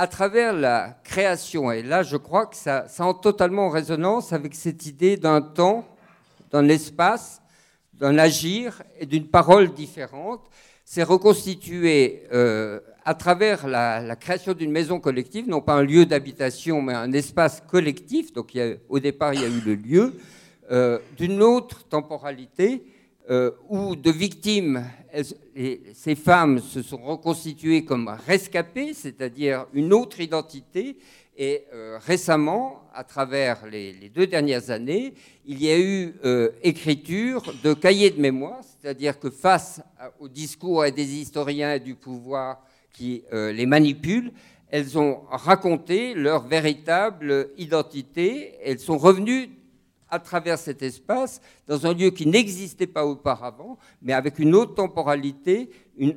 À 0.00 0.06
travers 0.06 0.54
la 0.54 0.96
création, 1.04 1.70
et 1.70 1.82
là 1.82 2.02
je 2.02 2.16
crois 2.16 2.46
que 2.46 2.56
ça, 2.56 2.88
ça 2.88 3.04
entre 3.04 3.20
totalement 3.20 3.66
en 3.66 3.68
résonance 3.68 4.32
avec 4.32 4.54
cette 4.54 4.86
idée 4.86 5.18
d'un 5.18 5.42
temps, 5.42 5.86
d'un 6.50 6.66
espace, 6.70 7.42
d'un 7.92 8.16
agir 8.16 8.82
et 8.98 9.04
d'une 9.04 9.26
parole 9.26 9.74
différente, 9.74 10.40
c'est 10.86 11.02
reconstitué 11.02 12.22
euh, 12.32 12.80
à 13.04 13.12
travers 13.12 13.68
la, 13.68 14.16
création 14.16 14.54
d'une 14.54 14.70
maison 14.70 15.00
collective, 15.00 15.46
non 15.46 15.60
pas 15.60 15.74
un 15.74 15.82
lieu 15.82 16.06
d'habitation, 16.06 16.80
mais 16.80 16.94
un 16.94 17.12
espace 17.12 17.62
collectif. 17.68 18.32
Donc 18.32 18.58
au 18.88 19.00
départ, 19.00 19.34
il 19.34 19.42
y 19.42 19.44
a 19.44 19.48
eu 19.48 19.60
le 19.60 19.74
lieu, 19.74 20.14
euh, 20.70 20.98
d'une 21.18 21.42
autre 21.42 21.84
temporalité 21.86 22.82
euh, 23.30 23.52
où 23.68 23.96
de 23.96 24.10
victimes, 24.10 24.84
ces 25.94 26.14
femmes 26.14 26.60
se 26.60 26.82
sont 26.82 27.02
reconstituées 27.02 27.84
comme 27.84 28.08
rescapées, 28.26 28.92
c'est-à-dire 28.94 29.66
une 29.72 29.92
autre 29.92 30.20
identité. 30.20 30.96
Et 31.42 31.64
euh, 31.72 31.98
récemment, 32.04 32.82
à 32.94 33.02
travers 33.02 33.66
les, 33.66 34.10
deux 34.14 34.26
dernières 34.26 34.70
années, 34.70 35.14
il 35.46 35.62
y 35.62 35.70
a 35.70 35.78
eu 35.78 36.14
euh, 36.24 36.50
écriture 36.62 37.54
de 37.64 37.72
cahiers 37.72 38.10
de 38.10 38.20
mémoire, 38.20 38.60
c'est-à-dire 38.62 39.18
que 39.18 39.30
face 39.30 39.80
au 40.18 40.28
discours 40.28 40.84
des 40.94 41.14
historiens 41.14 41.72
et 41.72 41.80
du 41.80 41.94
pouvoir 41.94 42.62
qui 42.92 43.22
euh, 43.32 43.52
les 43.52 43.64
manipulent, 43.64 44.32
elles 44.68 44.98
ont 44.98 45.20
raconté 45.30 46.12
leur 46.12 46.46
véritable 46.46 47.48
identité. 47.56 48.52
Elles 48.62 48.78
sont 48.78 48.98
revenues 48.98 49.48
à 50.10 50.18
travers 50.18 50.58
cet 50.58 50.82
espace, 50.82 51.40
dans 51.66 51.86
un 51.86 51.94
lieu 51.94 52.10
qui 52.10 52.26
n'existait 52.26 52.86
pas 52.86 53.06
auparavant, 53.06 53.78
mais 54.02 54.12
avec 54.12 54.38
une 54.38 54.54
autre 54.54 54.74
temporalité, 54.74 55.70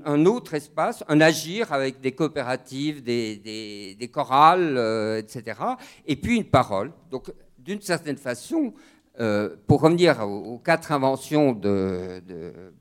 un 0.05 0.25
autre 0.25 0.53
espace, 0.53 1.03
un 1.07 1.21
agir 1.21 1.71
avec 1.71 2.01
des 2.01 2.13
coopératives, 2.13 3.03
des, 3.03 4.09
chorales, 4.11 4.75
euh, 4.77 5.19
etc. 5.19 5.59
Et 6.05 6.15
puis 6.15 6.37
une 6.37 6.45
parole. 6.45 6.91
Donc, 7.11 7.31
d'une 7.57 7.81
certaine 7.81 8.17
façon, 8.17 8.73
euh, 9.19 9.55
pour 9.67 9.81
revenir 9.81 10.27
aux, 10.27 10.57
quatre 10.57 10.91
inventions 10.91 11.59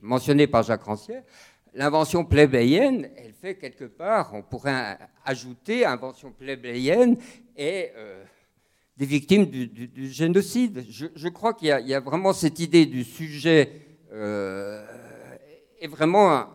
mentionnées 0.01 0.47
par 0.47 0.63
Jacques 0.63 0.85
Rancière, 0.85 1.23
l'invention 1.75 2.25
plébéienne, 2.25 3.09
elle 3.17 3.33
fait 3.33 3.57
quelque 3.57 3.85
part, 3.85 4.33
on 4.35 4.43
pourrait 4.43 4.99
ajouter 5.25 5.85
invention 5.85 6.31
plébéienne 6.33 7.17
et 7.57 7.91
euh, 7.97 8.25
des 9.03 9.07
victimes 9.07 9.46
du, 9.46 10.09
génocide. 10.12 10.86
Je, 10.88 11.28
crois 11.28 11.55
qu'il 11.55 11.66
y, 11.66 11.92
a- 11.92 11.98
vraiment 11.98 12.32
cette 12.32 12.61
idée 12.61 12.86
du 12.86 13.03
sujet 13.03 13.98
euh, 14.12 14.80
est 15.80 15.88
vraiment, 15.88 16.46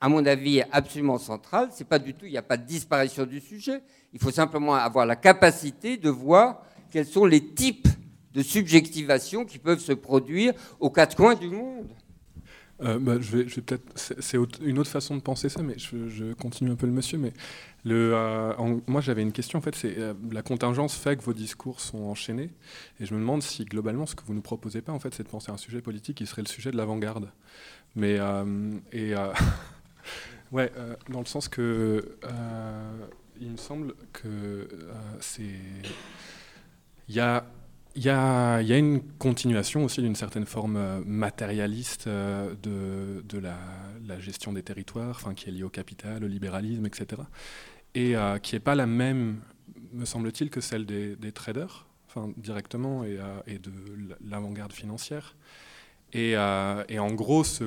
à 0.00 0.08
mon 0.08 0.24
avis, 0.24 0.62
absolument 0.72 1.18
centrale. 1.18 1.68
C'est 1.72 1.86
pas 1.86 1.98
du 1.98 2.14
tout, 2.14 2.24
il 2.24 2.30
n'y 2.30 2.38
a 2.38 2.42
pas 2.42 2.56
de 2.56 2.66
disparition 2.66 3.26
du 3.26 3.40
sujet. 3.40 3.82
Il 4.14 4.18
faut 4.18 4.30
simplement 4.30 4.74
avoir 4.74 5.04
la 5.04 5.16
capacité 5.16 5.98
de 5.98 6.08
voir 6.08 6.62
quels 6.90 7.04
sont 7.04 7.26
les 7.26 7.44
types 7.52 7.88
de 8.32 8.42
subjectivation 8.42 9.44
qui 9.44 9.58
peuvent 9.58 9.78
se 9.78 9.92
produire 9.92 10.54
aux 10.80 10.88
quatre 10.88 11.14
coins 11.14 11.34
du 11.34 11.50
monde. 11.50 11.88
Euh, 12.82 12.98
bah, 12.98 13.14
je 13.20 13.36
vais, 13.36 13.44
peut-être. 13.44 13.84
C'est 13.96 14.36
une 14.60 14.78
autre 14.78 14.90
façon 14.90 15.16
de 15.16 15.22
penser 15.22 15.48
ça, 15.48 15.62
mais 15.62 15.76
je, 15.78 16.32
continue 16.34 16.70
un 16.70 16.76
peu 16.76 16.86
le 16.86 16.92
monsieur. 16.92 17.18
Mais 17.18 17.32
le, 17.84 18.12
euh, 18.14 18.52
moi, 18.86 19.00
j'avais 19.00 19.22
une 19.22 19.32
question. 19.32 19.58
En 19.58 19.62
fait, 19.62 19.74
c'est 19.74 19.98
euh, 19.98 20.14
la 20.30 20.42
contingence 20.42 20.94
fait 20.94 21.16
que 21.16 21.22
vos 21.22 21.32
discours 21.32 21.80
sont 21.80 22.02
enchaînés, 22.04 22.50
et 23.00 23.06
je 23.06 23.14
me 23.14 23.20
demande 23.20 23.42
si 23.42 23.64
globalement, 23.64 24.06
ce 24.06 24.14
que 24.14 24.24
vous 24.24 24.34
nous 24.34 24.42
proposez 24.42 24.82
pas, 24.82 24.92
en 24.92 24.98
fait, 24.98 25.14
c'est 25.14 25.22
de 25.22 25.28
penser 25.28 25.50
à 25.50 25.54
un 25.54 25.58
sujet 25.58 25.80
politique 25.80 26.18
qui 26.18 26.26
serait 26.26 26.42
le 26.42 26.48
sujet 26.48 26.70
de 26.70 26.76
l'avant-garde. 26.76 27.30
Mais 27.94 28.18
et 28.92 29.14
ouais, 30.52 30.72
dans 31.08 31.20
le 31.20 31.26
sens 31.26 31.48
que 31.48 32.18
il 33.40 33.50
me 33.50 33.56
semble 33.56 33.94
que 34.12 34.68
c'est 35.20 35.54
il 37.08 37.14
y 37.14 37.20
a, 37.20 37.44
il 37.96 38.04
y, 38.04 38.10
a, 38.10 38.60
une 38.60 39.00
continuation 39.18 39.84
aussi 39.84 40.02
d'une 40.02 40.14
certaine 40.14 40.44
forme 40.44 40.76
euh, 40.76 41.00
matérialiste 41.06 42.06
euh, 42.06 42.54
de, 42.62 43.38
la, 43.38 44.20
gestion 44.20 44.52
des 44.52 44.62
territoires, 44.62 45.16
enfin, 45.16 45.32
qui 45.32 45.48
est 45.48 45.52
liée 45.52 45.62
au 45.62 45.70
capital, 45.70 46.22
au 46.22 46.26
libéralisme, 46.26 46.84
etc. 46.84 47.22
Et 47.94 48.14
euh, 48.14 48.38
qui 48.38 48.54
n'est 48.54 48.60
pas 48.60 48.74
la 48.74 48.86
même, 48.86 49.40
me 49.92 50.04
semble-t-il, 50.04 50.50
que 50.50 50.60
celle 50.60 50.84
des, 50.84 51.32
traders, 51.32 51.86
enfin, 52.06 52.32
directement, 52.36 53.02
et, 53.04 53.58
de 53.58 53.72
l'avant-garde 54.24 54.72
financière. 54.72 55.34
Et 56.12 56.36
en 56.36 57.12
gros, 57.14 57.44
ce 57.44 57.64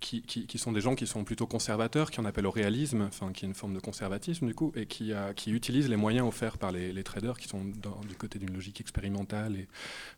qui, 0.00 0.58
sont 0.58 0.72
des 0.72 0.80
gens 0.80 0.94
qui 0.94 1.06
sont 1.06 1.24
plutôt 1.24 1.46
conservateurs, 1.46 2.10
qui 2.10 2.20
en 2.20 2.24
appellent 2.24 2.46
au 2.46 2.50
réalisme, 2.50 3.02
enfin, 3.02 3.32
qui 3.32 3.44
est 3.44 3.48
une 3.48 3.54
forme 3.54 3.74
de 3.74 3.80
conservatisme 3.80 4.46
du 4.46 4.54
coup, 4.54 4.72
et 4.76 4.86
qui, 4.86 5.12
euh, 5.12 5.32
utilisent 5.46 5.88
les 5.88 5.96
moyens 5.96 6.26
offerts 6.26 6.58
par 6.58 6.72
les, 6.72 7.02
traders, 7.02 7.38
qui 7.38 7.48
sont 7.48 7.64
du 7.64 8.14
côté 8.16 8.38
d'une 8.38 8.52
logique 8.52 8.80
expérimentale 8.80 9.56
et 9.56 9.68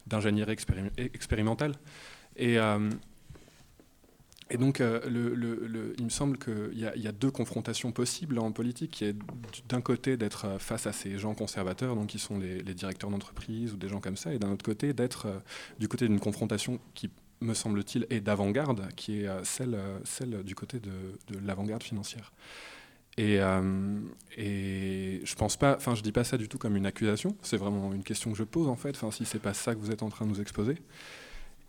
d'ingénierie 0.06 0.52
expérim- 0.54 0.90
expérimentale. 0.96 1.74
Et, 2.36 2.58
euh, 2.58 2.90
donc, 4.58 4.80
euh, 4.80 5.00
il 5.98 6.04
me 6.04 6.10
semble 6.10 6.36
qu'il 6.36 6.76
y, 6.78 6.84
a- 7.06 7.12
deux 7.12 7.30
confrontations 7.30 7.92
possibles 7.92 8.38
en 8.38 8.50
politique, 8.50 8.90
qui 8.90 9.04
est 9.04 9.16
d'un 9.68 9.80
côté 9.80 10.16
d'être 10.16 10.58
face 10.58 10.86
à 10.86 10.92
ces 10.92 11.18
gens 11.18 11.34
conservateurs, 11.34 11.94
donc 11.94 12.08
qui 12.08 12.18
sont 12.18 12.38
les, 12.38 12.62
directeurs 12.74 13.10
d'entreprise 13.10 13.72
ou 13.72 13.76
des 13.76 13.88
gens 13.88 14.00
comme 14.00 14.16
ça, 14.16 14.34
et 14.34 14.38
d'un 14.38 14.50
autre 14.50 14.64
côté 14.64 14.92
d'être 14.92 15.28
du 15.78 15.86
côté 15.86 16.08
d'une 16.08 16.18
confrontation 16.20 16.80
qui, 16.94 17.10
me 17.40 17.54
semble-t-il, 17.54 18.06
est 18.10 18.20
d'avant-garde, 18.20 18.88
qui 18.96 19.22
est 19.22 19.28
euh, 19.28 19.42
celle, 19.44 19.74
euh, 19.74 19.98
celle 20.04 20.42
du 20.42 20.54
côté 20.54 20.78
de, 20.78 20.90
de 21.28 21.38
l'avant-garde 21.44 21.82
financière. 21.82 22.32
Et, 23.16 23.40
euh, 23.40 23.98
et 24.36 25.20
je 25.24 25.34
pense 25.34 25.56
pas, 25.56 25.76
enfin 25.76 25.94
je 25.94 26.02
dis 26.02 26.12
pas 26.12 26.24
ça 26.24 26.38
du 26.38 26.48
tout 26.48 26.58
comme 26.58 26.76
une 26.76 26.86
accusation, 26.86 27.36
c'est 27.42 27.56
vraiment 27.56 27.92
une 27.92 28.04
question 28.04 28.30
que 28.30 28.38
je 28.38 28.44
pose 28.44 28.68
en 28.68 28.76
fait, 28.76 28.90
enfin 28.90 29.10
si 29.10 29.24
c'est 29.24 29.40
pas 29.40 29.52
ça 29.52 29.74
que 29.74 29.80
vous 29.80 29.90
êtes 29.90 30.02
en 30.02 30.08
train 30.08 30.26
de 30.26 30.30
nous 30.30 30.40
exposer. 30.40 30.76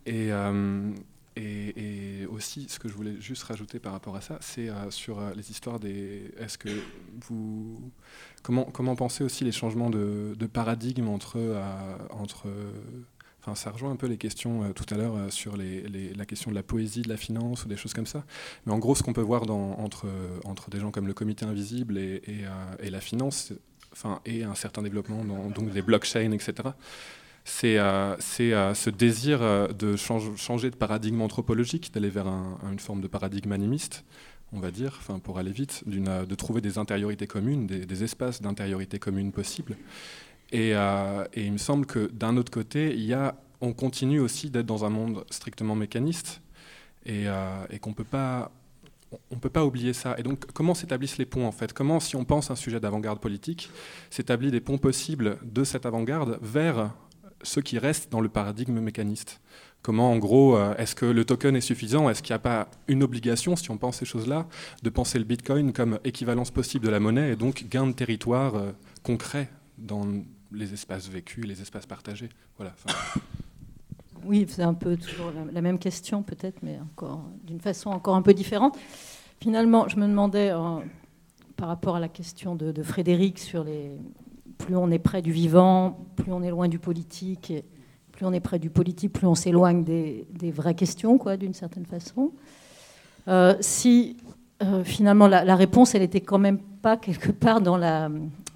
Et, 0.06 0.30
et, 1.36 2.26
aussi, 2.26 2.66
ce 2.68 2.78
que 2.78 2.88
je 2.88 2.94
voulais 2.94 3.20
juste 3.20 3.42
rajouter 3.44 3.78
par 3.78 3.92
rapport 3.92 4.16
à 4.16 4.20
ça, 4.20 4.38
c'est 4.40 4.68
sur 4.90 5.20
les 5.34 5.50
histoires 5.50 5.78
des. 5.78 6.30
Est-ce 6.38 6.58
que 6.58 6.68
vous. 7.28 7.80
Comment, 8.42 8.64
comment 8.64 8.96
penser 8.96 9.22
aussi 9.22 9.44
les 9.44 9.52
changements 9.52 9.90
de, 9.90 10.34
de 10.36 10.46
paradigme 10.46 11.08
entre. 11.08 11.38
entre 12.10 12.48
Enfin, 13.42 13.56
ça 13.56 13.70
rejoint 13.72 13.90
un 13.90 13.96
peu 13.96 14.06
les 14.06 14.18
questions 14.18 14.62
euh, 14.62 14.72
tout 14.72 14.86
à 14.94 14.96
l'heure 14.96 15.16
euh, 15.16 15.28
sur 15.30 15.56
la 15.56 16.24
question 16.26 16.50
de 16.50 16.54
la 16.54 16.62
poésie, 16.62 17.02
de 17.02 17.08
la 17.08 17.16
finance 17.16 17.64
ou 17.64 17.68
des 17.68 17.76
choses 17.76 17.92
comme 17.92 18.06
ça. 18.06 18.24
Mais 18.66 18.72
en 18.72 18.78
gros, 18.78 18.94
ce 18.94 19.02
qu'on 19.02 19.12
peut 19.12 19.20
voir 19.20 19.46
dans, 19.46 19.72
entre, 19.80 20.06
des 20.70 20.78
gens 20.78 20.92
comme 20.92 21.08
le 21.08 21.14
Comité 21.14 21.44
Invisible 21.44 21.98
et, 21.98 22.22
euh, 22.28 22.90
la 22.90 23.00
finance, 23.00 23.52
enfin, 23.92 24.20
et 24.26 24.44
un 24.44 24.54
certain 24.54 24.82
développement 24.82 25.24
dans 25.24 25.50
donc 25.50 25.70
des 25.72 25.82
blockchains, 25.82 26.30
etc., 26.32 26.68
c'est 27.44 27.78
euh, 27.78 28.14
euh, 28.40 28.74
ce 28.74 28.90
désir 28.90 29.42
euh, 29.42 29.66
de 29.66 29.96
change- 29.96 30.36
changer 30.36 30.70
de 30.70 30.76
paradigme 30.76 31.20
anthropologique, 31.22 31.92
d'aller 31.92 32.10
vers 32.10 32.28
un- 32.28 32.58
une 32.70 32.78
forme 32.78 33.00
de 33.00 33.08
paradigme 33.08 33.50
animiste, 33.50 34.04
on 34.52 34.60
va 34.60 34.70
dire, 34.70 35.00
pour 35.24 35.40
aller 35.40 35.50
vite, 35.50 35.82
euh, 35.88 36.24
de 36.26 36.34
trouver 36.36 36.60
des 36.60 36.78
intériorités 36.78 37.26
communes, 37.26 37.66
des, 37.66 37.84
des 37.86 38.04
espaces 38.04 38.40
d'intériorité 38.40 39.00
commune 39.00 39.32
possibles. 39.32 39.76
Et, 40.52 40.74
euh, 40.74 41.24
et 41.32 41.46
il 41.46 41.52
me 41.52 41.58
semble 41.58 41.86
que 41.86 42.10
d'un 42.12 42.36
autre 42.36 42.52
côté, 42.52 42.92
il 42.92 43.04
y 43.04 43.14
a, 43.14 43.34
on 43.62 43.72
continue 43.72 44.20
aussi 44.20 44.50
d'être 44.50 44.66
dans 44.66 44.84
un 44.84 44.90
monde 44.90 45.24
strictement 45.30 45.74
mécaniste 45.74 46.42
et, 47.06 47.24
euh, 47.26 47.64
qu'on 47.80 47.94
peut 47.94 48.04
pas, 48.04 48.52
on 49.30 49.36
ne 49.36 49.40
peut 49.40 49.50
pas 49.50 49.64
oublier 49.64 49.94
ça. 49.94 50.14
Et 50.18 50.22
donc, 50.22 50.44
comment 50.52 50.74
s'établissent 50.74 51.16
les 51.16 51.24
ponts 51.24 51.46
en 51.46 51.52
fait? 51.52 51.72
Comment, 51.72 52.00
si 52.00 52.16
on 52.16 52.26
pense 52.26 52.50
un 52.50 52.56
sujet 52.56 52.80
d'avant-garde 52.80 53.18
politique, 53.18 53.70
s'établit 54.10 54.50
des 54.50 54.60
ponts 54.60 54.78
possibles 54.78 55.38
de 55.42 55.64
cette 55.64 55.86
avant-garde 55.86 56.38
vers 56.42 56.92
ceux 57.42 57.62
qui 57.62 57.78
restent 57.78 58.12
dans 58.12 58.20
le 58.20 58.28
paradigme 58.28 58.78
mécaniste? 58.78 59.40
Comment, 59.80 60.12
en 60.12 60.18
gros, 60.18 60.56
euh, 60.56 60.76
est-ce 60.76 60.94
que 60.94 61.06
le 61.06 61.24
token 61.24 61.56
est 61.56 61.62
suffisant? 61.62 62.10
Est-ce 62.10 62.22
qu'il 62.22 62.34
n'y 62.34 62.36
a 62.36 62.40
pas 62.40 62.68
une 62.88 63.02
obligation, 63.02 63.56
si 63.56 63.70
on 63.70 63.78
pense 63.78 63.96
ces 63.96 64.04
choses-là, 64.04 64.46
de 64.82 64.90
penser 64.90 65.18
le 65.18 65.24
Bitcoin 65.24 65.72
comme 65.72 65.98
équivalence 66.04 66.50
possible 66.50 66.84
de 66.84 66.90
la 66.90 67.00
monnaie 67.00 67.32
et 67.32 67.36
donc 67.36 67.64
gain 67.70 67.86
de 67.86 67.92
territoire 67.92 68.52
concret 69.02 69.48
dans 69.78 70.06
les 70.54 70.72
espaces 70.72 71.08
vécus, 71.08 71.44
les 71.46 71.60
espaces 71.60 71.86
partagés 71.86 72.28
Voilà. 72.56 72.72
Oui, 74.24 74.46
c'est 74.48 74.62
un 74.62 74.74
peu 74.74 74.96
toujours 74.96 75.32
la, 75.52 75.60
même 75.60 75.80
question 75.80 76.22
peut-être, 76.22 76.62
mais 76.62 76.78
encore 76.78 77.24
d'une 77.42 77.60
façon 77.60 77.90
encore 77.90 78.14
un 78.14 78.22
peu 78.22 78.34
différente. 78.34 78.78
Finalement, 79.40 79.88
je 79.88 79.96
me 79.96 80.06
demandais 80.06 80.50
euh, 80.52 80.78
par 81.56 81.66
rapport 81.66 81.96
à 81.96 82.00
la 82.00 82.08
question 82.08 82.54
de, 82.54 82.82
Frédéric 82.84 83.40
sur 83.40 83.64
les 83.64 83.90
plus 84.58 84.76
on 84.76 84.92
est 84.92 85.00
près 85.00 85.22
du 85.22 85.32
vivant, 85.32 86.06
plus 86.14 86.30
on 86.30 86.40
est 86.44 86.50
loin 86.50 86.68
du 86.68 86.78
politique, 86.78 87.52
plus 88.12 88.24
on 88.24 88.32
est 88.32 88.38
près 88.38 88.60
du 88.60 88.70
politique, 88.70 89.12
plus 89.12 89.26
on 89.26 89.34
s'éloigne 89.34 89.82
des, 89.82 90.24
des 90.30 90.52
vraies 90.52 90.76
questions, 90.76 91.18
quoi, 91.18 91.36
d'une 91.36 91.54
certaine 91.54 91.86
façon. 91.86 92.30
Euh, 93.26 93.56
si 93.58 94.18
euh, 94.62 94.84
finalement 94.84 95.26
la, 95.26 95.44
la 95.44 95.56
réponse, 95.56 95.96
elle 95.96 96.02
était 96.02 96.20
quand 96.20 96.38
même 96.38 96.60
pas 96.60 96.96
quelque 96.96 97.32
part 97.32 97.60
dans 97.60 97.76
la, 97.76 98.08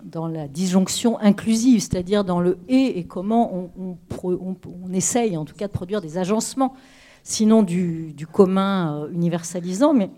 dans 0.07 0.29
la 0.29 0.49
disjonction 0.49 1.19
inclusive, 1.19 1.81
c'est-à-dire 1.81 2.25
dans 2.25 2.41
le 2.41 2.59
et 2.69 2.99
et 2.99 3.05
comment 3.05 3.71
on, 3.77 4.93
essaye 4.93 5.37
en 5.37 5.45
tout 5.45 5.55
cas 5.55 5.67
de 5.67 5.73
produire 5.73 6.01
des 6.01 6.17
agencements, 6.17 6.75
sinon 7.23 7.63
du, 7.63 8.15
commun 8.33 9.03
euh, 9.03 9.11
universalisant. 9.13 9.93
Mais 9.93 10.11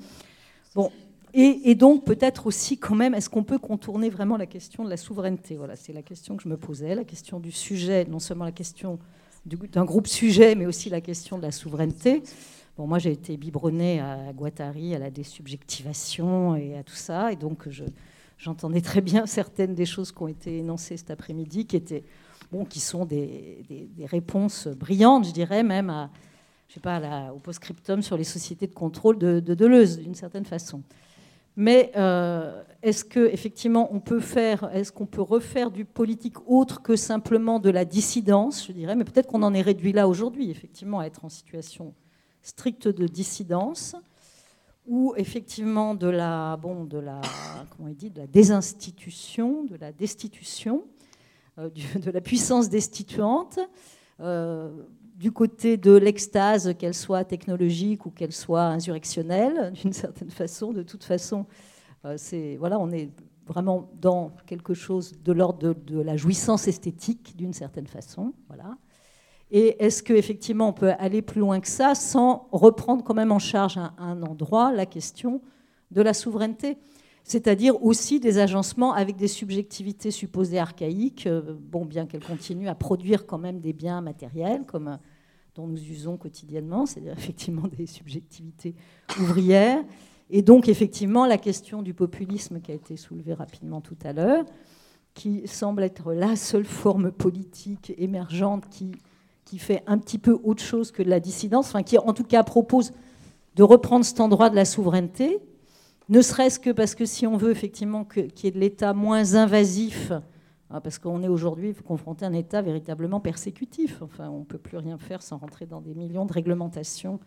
Bon, 0.74 0.93
et, 1.34 1.74
donc 1.74 2.05
peut-être 2.05 2.47
aussi 2.47 2.78
quand 2.78 2.95
même, 2.95 3.14
est-ce 3.14 3.28
qu'on 3.28 3.43
peut 3.43 3.59
contourner 3.59 4.11
vraiment 4.11 4.36
la 4.36 4.47
question 4.47 4.84
de 4.84 4.91
la 4.91 4.97
souveraineté? 4.97 5.57
Voilà, 5.57 5.76
c'est 5.76 5.93
la 5.93 6.03
question 6.03 6.36
que 6.36 6.43
je 6.43 6.49
me 6.49 6.57
posais, 6.57 6.95
la 6.95 7.05
question 7.05 7.41
du 7.41 7.51
sujet, 7.51 8.07
non 8.09 8.18
seulement 8.18 8.45
la 8.45 8.53
question 8.53 8.99
d'un 9.45 9.84
groupe 9.84 10.07
sujet, 10.07 10.55
mais 10.55 10.66
aussi 10.66 10.89
la 10.89 11.01
question 11.01 11.36
de 11.36 11.43
la 11.43 11.51
souveraineté. 11.51 12.22
Bon, 12.76 12.86
moi 12.86 12.99
j'ai 12.99 13.12
été 13.12 13.36
biberonnée 13.36 14.01
à 14.01 14.32
Guattari, 14.32 14.95
à 14.95 14.99
la 14.99 15.11
désubjectivation 15.11 16.55
et 16.55 16.76
à 16.76 16.82
tout 16.82 16.95
ça, 16.95 17.32
et 17.32 17.36
donc 17.36 17.68
j'entendais 18.39 18.80
très 18.80 19.01
bien 19.01 19.26
certaines 19.26 19.74
des 19.74 19.86
choses 19.86 20.12
qui 20.12 20.22
ont 20.22 20.28
été 20.28 20.59
énoncées 20.59 20.97
cet 20.97 21.11
après-midi, 21.11 21.66
qui 21.66 21.76
étaient 21.76 22.05
bon, 22.51 22.64
qui 22.64 22.80
sont 22.80 23.05
des, 23.05 23.64
réponses 24.05 24.68
brillantes, 24.68 25.26
je 25.26 25.32
dirais 25.32 25.62
même 25.62 25.91
à, 25.91 26.11
je 26.68 26.74
sais 26.74 26.80
pas, 26.80 27.32
au 27.34 27.39
post-scriptum 27.39 28.03
sur 28.03 28.16
les 28.16 28.24
sociétés 28.24 28.66
de 28.66 28.74
contrôle 28.74 29.18
de, 29.18 29.41
de 29.41 29.55
Deleuze, 29.55 29.99
d'une 29.99 30.14
certaine 30.14 30.47
façon. 30.47 30.82
Mais 31.57 31.91
euh, 31.97 32.62
est-ce 32.82 33.05
qu'effectivement 33.05 33.89
on 33.93 33.99
peut 33.99 34.20
faire, 34.20 34.70
est-ce 34.72 34.93
qu'on 34.93 35.07
peut 35.07 35.22
refaire 35.22 35.72
du 35.72 35.84
politique 35.84 36.36
autre 36.47 36.82
que 36.82 36.95
simplement 36.95 37.59
de 37.59 37.68
la 37.68 37.84
dissidence, 37.84 38.64
je 38.68 38.72
dirais, 38.72 38.95
mais 38.95 39.05
peut-être 39.05 39.26
qu'on 39.26 39.43
en 39.43 39.53
est 39.53 39.61
réduit 39.61 39.93
là 39.93 40.07
aujourd'hui, 40.07 40.51
effectivement, 40.51 41.01
à 41.01 41.07
être 41.07 41.24
en 41.24 41.28
situation 41.28 41.95
stricte 42.43 42.86
de 42.86 43.09
dissidence, 43.09 43.97
ou 44.89 45.14
effectivement 45.16 45.95
de 45.95 46.09
la, 46.09 46.57
bon, 46.57 46.84
de 46.84 46.99
la, 46.99 47.20
comment 47.76 47.91
dit, 47.91 48.11
de 48.11 48.20
la 48.20 48.26
désinstitution, 48.26 49.64
de 49.64 49.76
la 49.76 49.93
destitution, 49.93 50.84
euh, 51.59 51.70
de 51.95 52.11
la 52.11 52.20
puissance 52.20 52.68
destituante. 52.68 53.61
Euh, 54.20 54.70
du 55.14 55.32
côté 55.32 55.76
de 55.76 55.97
l'extase, 55.97 56.74
qu'elle 56.78 56.95
soit 56.95 57.24
technologique 57.24 58.07
ou 58.07 58.11
qu'elle 58.11 58.32
soit 58.32 58.66
insurrectionnelle, 58.66 59.72
d'une 59.82 59.93
certaine 59.93 60.30
façon. 60.30 60.72
De 60.72 60.82
toute 60.82 61.05
façon, 61.05 61.45
euh, 62.05 62.14
c'est 62.16 62.57
voilà, 62.57 62.78
on 62.78 62.91
est 62.91 63.11
vraiment 63.47 63.91
dans 64.01 64.30
quelque 64.47 64.74
chose 64.74 65.12
de 65.24 65.32
l'ordre 65.32 65.74
de, 65.74 66.01
la 66.01 66.16
jouissance 66.16 66.68
esthétique, 66.68 67.36
d'une 67.36 67.53
certaine 67.53 67.86
façon. 67.86 68.32
Voilà. 68.47 68.76
Et 69.51 69.82
est-ce 69.84 70.03
qu'effectivement 70.03 70.68
on 70.68 70.72
peut 70.72 70.92
aller 70.99 71.22
plus 71.22 71.40
loin 71.40 71.61
que 71.61 71.68
ça 71.68 71.94
sans 71.94 72.49
reprendre 72.53 73.03
quand 73.03 73.14
même 73.14 73.32
en 73.32 73.38
charge 73.38 73.78
à 73.78 73.94
un 73.99 74.22
endroit 74.22 74.72
la 74.72 74.86
question 74.86 75.40
de 75.90 76.03
la 76.03 76.12
souveraineté 76.12 76.76
c'est-à-dire 77.28 77.84
aussi 77.84 78.20
des 78.20 78.38
agencements 78.38 78.94
avec 78.94 79.16
des 79.16 79.28
subjectivités 79.28 80.11
supposées 80.11 80.59
archaïques, 80.59 81.26
euh, 81.26 81.42
bon, 81.61 81.84
bien 81.84 82.07
qu'elles 82.07 82.24
continuent 82.24 82.68
à 82.68 82.74
produire 82.74 83.26
quand 83.26 83.36
même 83.36 83.61
des 83.61 83.74
biens 83.74 84.01
matériels 84.01 84.64
comme, 84.64 84.88
euh, 84.88 84.96
dont 85.55 85.66
nous 85.66 85.78
usons 85.90 86.16
quotidiennement, 86.16 86.86
c'est-à-dire 86.86 87.12
effectivement 87.18 87.68
des 87.68 87.84
subjectivités 87.84 88.74
ouvrières. 89.20 89.84
Et 90.30 90.40
donc 90.40 90.70
effectivement 90.70 91.26
la 91.26 91.36
question 91.36 91.82
du 91.82 91.92
populisme 91.92 92.62
qui 92.62 92.72
a 92.72 92.74
été 92.74 92.96
soulevée 92.96 93.34
rapidement 93.34 93.82
tout 93.82 93.99
à 94.05 94.14
l'heure, 94.14 94.46
qui 95.12 95.46
semble 95.46 95.82
être 95.82 96.14
la 96.14 96.34
seule 96.34 96.64
forme 96.64 97.12
politique 97.12 97.92
émergente 97.99 98.70
qui, 98.70 98.92
qui 99.49 99.59
fait 99.59 99.82
un 99.86 99.96
petit 99.96 100.18
peu 100.18 100.38
autre 100.44 100.62
chose 100.62 100.92
que 100.92 101.03
de 101.03 101.09
la 101.09 101.20
dissidence, 101.20 101.68
enfin 101.68 101.82
qui 101.82 101.96
en 101.96 102.12
tout 102.12 102.24
cas 102.24 102.42
propose 102.42 102.92
de 103.57 103.62
reprendre 103.62 104.05
cet 104.05 104.20
endroit 104.20 104.51
de 104.51 104.57
la 104.57 104.66
souveraineté, 104.66 105.38
ne 106.11 106.20
serait-ce 106.20 106.61
que 106.61 106.70
parce 106.70 106.94
que 106.94 107.07
si 107.07 107.26
on 107.26 107.38
veut 107.38 107.51
effectivement 107.51 108.05
qu'il 108.05 108.28
y 108.42 108.46
ait 108.46 108.51
de 108.51 108.59
l'État 108.59 108.92
moins 108.92 109.36
invasif, 109.36 110.12
hein, 110.70 110.80
parce 110.82 110.99
qu'on 110.99 111.22
est 111.22 111.28
aujourd'hui 111.28 111.74
confronté 111.74 112.26
à 112.26 112.28
un 112.28 112.34
État 112.34 112.61
véritablement 112.61 113.20
persécutif, 113.20 114.03
enfin 114.03 114.28
on 114.28 114.40
ne 114.40 114.44
peut 114.44 114.59
plus 114.59 114.76
rien 114.76 114.99
faire 114.99 115.22
sans 115.22 115.38
rentrer 115.38 115.64
dans 115.64 115.80
des 115.80 115.94
millions 115.94 116.26
de 116.26 116.32
réglementations. 116.32 117.18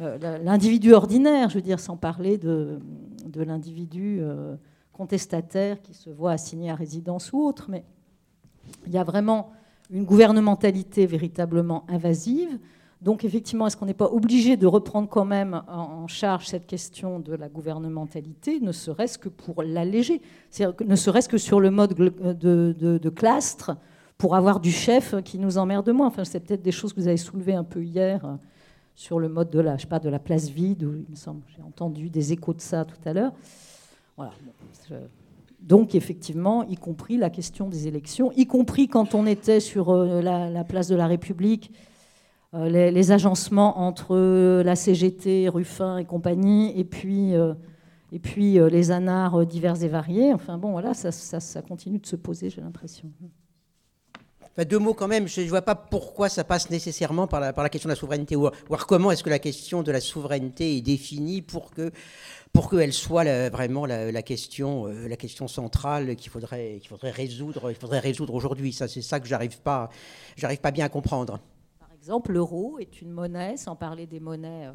Euh, 0.00 0.38
l'individu 0.44 0.92
ordinaire, 0.92 1.48
je 1.48 1.54
veux 1.54 1.62
dire, 1.62 1.80
sans 1.80 1.96
parler 1.96 2.36
de, 2.36 2.78
l'individu 3.34 4.18
euh, 4.20 4.54
contestataire 4.92 5.80
qui 5.80 5.94
se 5.94 6.10
voit 6.10 6.32
assigné 6.32 6.70
à 6.70 6.74
résidence 6.74 7.32
ou 7.32 7.42
autre, 7.42 7.70
mais 7.70 7.84
il 8.86 8.92
y 8.92 8.98
a 8.98 9.04
vraiment 9.04 9.50
une 9.90 10.04
gouvernementalité 10.04 11.06
véritablement 11.06 11.84
invasive 11.88 12.58
donc 13.00 13.24
effectivement, 13.24 13.66
est-ce 13.66 13.76
qu'on 13.76 13.86
n'est 13.86 13.94
pas 13.94 14.10
obligé 14.10 14.56
de 14.56 14.66
reprendre 14.66 15.08
quand 15.08 15.24
même 15.24 15.62
en 15.68 16.08
charge 16.08 16.46
cette 16.46 16.66
question 16.66 17.20
de 17.20 17.32
la 17.34 17.48
gouvernementalité, 17.48 18.58
ne 18.60 18.72
serait-ce 18.72 19.18
que 19.18 19.28
pour 19.28 19.62
l'alléger? 19.62 20.20
Ne 20.84 20.96
serait-ce 20.96 21.28
que 21.28 21.38
sur 21.38 21.60
le 21.60 21.70
mode 21.70 21.94
de, 21.94 22.74
de, 22.74 23.08
clastre, 23.08 23.76
pour 24.16 24.34
avoir 24.34 24.58
du 24.58 24.72
chef 24.72 25.14
qui 25.22 25.38
nous 25.38 25.58
emmerde 25.58 25.88
moins? 25.90 26.08
Enfin, 26.08 26.24
c'est 26.24 26.40
peut-être 26.40 26.62
des 26.62 26.72
choses 26.72 26.92
que 26.92 27.00
vous 27.00 27.06
avez 27.06 27.16
soulevées 27.16 27.54
un 27.54 27.62
peu 27.62 27.84
hier 27.84 28.24
euh, 28.24 28.34
sur 28.96 29.20
le 29.20 29.28
mode 29.28 29.50
de 29.50 29.60
la, 29.60 29.76
je 29.76 29.86
sais 29.86 30.00
de 30.00 30.08
la 30.08 30.18
place 30.18 30.48
vide, 30.48 30.82
où 30.82 30.96
il 30.96 31.08
me 31.08 31.14
semble, 31.14 31.42
j'ai 31.54 31.62
entendu 31.62 32.10
des 32.10 32.32
échos 32.32 32.52
de 32.52 32.60
ça 32.60 32.84
tout 32.84 32.96
à 33.04 33.12
l'heure. 33.12 33.32
Voilà. 34.16 34.32
Donc 35.60 35.94
effectivement, 35.94 36.64
y 36.64 36.76
compris 36.76 37.16
la 37.16 37.30
question 37.30 37.68
des 37.68 37.86
élections, 37.86 38.32
y 38.36 38.46
compris 38.46 38.88
quand 38.88 39.14
on 39.14 39.26
était 39.26 39.60
sur 39.60 39.90
euh, 39.90 40.22
la 40.22 40.64
place 40.64 40.88
de 40.88 40.96
la 40.96 41.06
République 41.06 41.72
euh, 42.54 42.70
les, 42.70 43.12
agencements 43.12 43.80
entre 43.80 44.16
la 44.62 44.74
CGT, 44.74 45.50
Ruffin 45.50 45.98
et 45.98 46.06
compagnie, 46.06 46.72
et 46.80 46.84
puis, 46.84 47.34
euh, 47.34 47.52
et 48.10 48.18
puis 48.18 48.58
euh, 48.58 48.70
les 48.70 48.90
anards 48.90 49.44
divers 49.44 49.82
et 49.82 49.88
variés. 49.88 50.32
Enfin 50.32 50.56
bon, 50.56 50.72
voilà, 50.72 50.94
ça, 50.94 51.62
continue 51.62 51.98
de 51.98 52.06
se 52.06 52.16
poser, 52.16 52.48
j'ai 52.48 52.62
l'impression. 52.62 53.12
deux 54.66 54.78
mots 54.78 54.94
quand 54.94 55.08
même, 55.08 55.28
je 55.28 55.42
ne 55.42 55.48
vois 55.48 55.60
pas 55.60 55.74
pourquoi 55.74 56.30
ça 56.30 56.42
passe 56.42 56.70
nécessairement 56.70 57.26
par 57.26 57.40
la, 57.40 57.68
question 57.68 57.88
de 57.88 57.92
la 57.92 58.00
souveraineté, 58.00 58.34
ou 58.34 58.48
voir 58.66 58.86
comment 58.86 59.10
est-ce 59.10 59.22
que 59.22 59.30
la 59.30 59.38
question 59.38 59.82
de 59.82 59.92
la 59.92 60.00
souveraineté 60.00 60.78
est 60.78 60.80
définie 60.80 61.42
pour 61.42 61.70
que 61.70 61.90
pour 62.52 62.70
qu'elle 62.70 62.92
soit 62.92 63.48
vraiment 63.50 63.86
la, 63.86 64.22
question, 64.22 64.86
la 64.86 65.16
question 65.16 65.48
centrale 65.48 66.16
qu'il 66.16 66.30
faudrait, 66.30 66.78
qu'il 66.80 66.88
faudrait 66.88 67.10
résoudre, 67.10 67.72
faudrait 67.74 68.00
résoudre 68.00 68.34
aujourd'hui. 68.34 68.72
Ça, 68.72 68.88
c'est 68.88 69.02
ça 69.02 69.20
que 69.20 69.26
j'arrive 69.26 69.60
pas, 69.60 69.90
j'arrive 70.36 70.60
pas 70.60 70.70
bien 70.70 70.86
à 70.86 70.88
comprendre 70.88 71.40
exemple, 72.08 72.32
l'euro 72.32 72.78
est 72.78 73.02
une 73.02 73.10
monnaie, 73.10 73.58
sans 73.58 73.76
parler 73.76 74.06
des 74.06 74.18
monnaies 74.18 74.66
euh, 74.66 74.72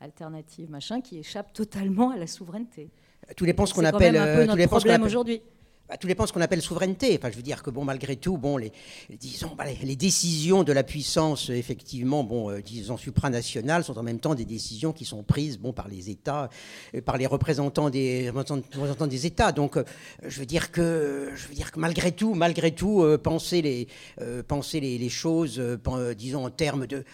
alternatives, 0.00 0.70
machin, 0.70 1.02
qui 1.02 1.18
échappe 1.18 1.52
totalement 1.52 2.10
à 2.10 2.16
la 2.16 2.26
souveraineté. 2.26 2.88
Tous 3.36 3.44
les 3.44 3.54
ce 3.66 3.74
qu'on 3.74 3.84
appelle. 3.84 4.16
un 4.16 4.24
peu 4.24 4.40
euh, 4.40 4.46
notre 4.46 4.66
problème 4.66 5.02
aujourd'hui. 5.02 5.42
Bah, 5.92 5.98
tous 5.98 6.06
les 6.06 6.16
ce 6.26 6.32
qu'on 6.32 6.40
appelle 6.40 6.62
souveraineté. 6.62 7.18
Enfin, 7.18 7.30
je 7.30 7.36
veux 7.36 7.42
dire 7.42 7.62
que 7.62 7.68
bon, 7.68 7.84
malgré 7.84 8.16
tout, 8.16 8.38
bon, 8.38 8.56
les, 8.56 8.72
disons, 9.10 9.50
bah, 9.54 9.64
les, 9.82 9.94
décisions 9.94 10.62
de 10.62 10.72
la 10.72 10.84
puissance, 10.84 11.50
effectivement, 11.50 12.24
bon, 12.24 12.50
euh, 12.50 12.62
disons 12.62 12.96
supranationales, 12.96 13.84
sont 13.84 13.98
en 13.98 14.02
même 14.02 14.18
temps 14.18 14.34
des 14.34 14.46
décisions 14.46 14.94
qui 14.94 15.04
sont 15.04 15.22
prises, 15.22 15.58
bon, 15.58 15.74
par 15.74 15.88
les 15.88 16.08
États, 16.08 16.48
par 17.04 17.18
les 17.18 17.26
représentants 17.26 17.90
des 17.90 18.30
représentants 18.30 19.06
des 19.06 19.26
États. 19.26 19.52
Donc, 19.52 19.76
je 20.26 20.40
veux 20.40 20.46
dire 20.46 20.72
que, 20.72 21.30
je 21.34 21.46
veux 21.48 21.54
dire 21.54 21.70
que 21.70 21.78
malgré 21.78 22.12
tout, 22.12 22.32
malgré 22.32 22.70
tout, 22.70 23.04
penser 23.22 23.60
les, 23.60 23.86
penser 24.48 24.80
les, 24.80 24.96
les 24.96 25.10
choses, 25.10 25.60
disons 26.16 26.46
en 26.46 26.50
termes 26.50 26.86
de 26.86 27.04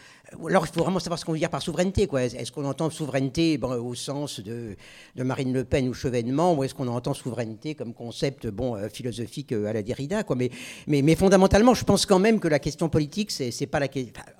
alors, 0.47 0.66
il 0.66 0.72
faut 0.72 0.83
vraiment 0.83 0.99
savoir 0.99 1.18
ce 1.18 1.24
qu'on 1.24 1.33
veut 1.33 1.39
dire 1.39 1.49
par 1.49 1.62
souveraineté. 1.62 2.09
Est-ce 2.12 2.53
qu'on 2.53 2.66
entend 2.66 2.91
souveraineté 2.91 3.59
au 3.62 3.95
sens 3.95 4.41
de, 4.41 4.76
Marine 5.16 5.53
Le 5.53 5.64
Pen 5.64 5.89
ou 5.89 5.95
Chevènement, 5.95 6.55
ou 6.55 6.64
est-ce 6.64 6.74
qu'on 6.74 6.89
entend 6.89 7.14
souveraineté 7.14 7.74
comme 7.74 7.95
concept 7.95 8.47
bon, 8.47 8.76
euh, 8.76 8.89
philosophique 8.89 9.53
euh, 9.53 9.66
à 9.66 9.72
la 9.72 9.83
Derrida 9.83 10.22
quoi. 10.24 10.37
Mais, 10.37 10.51
mais, 10.87 11.03
mais, 11.03 11.14
fondamentalement, 11.14 11.74
je 11.74 11.85
pense 11.85 12.05
quand 12.05 12.18
même 12.18 12.41
que 12.41 12.49
la 12.49 12.59
question 12.59 12.89
politique, 12.89 13.31
c'est, 13.31 13.66
pas 13.66 13.81
la 13.81 13.89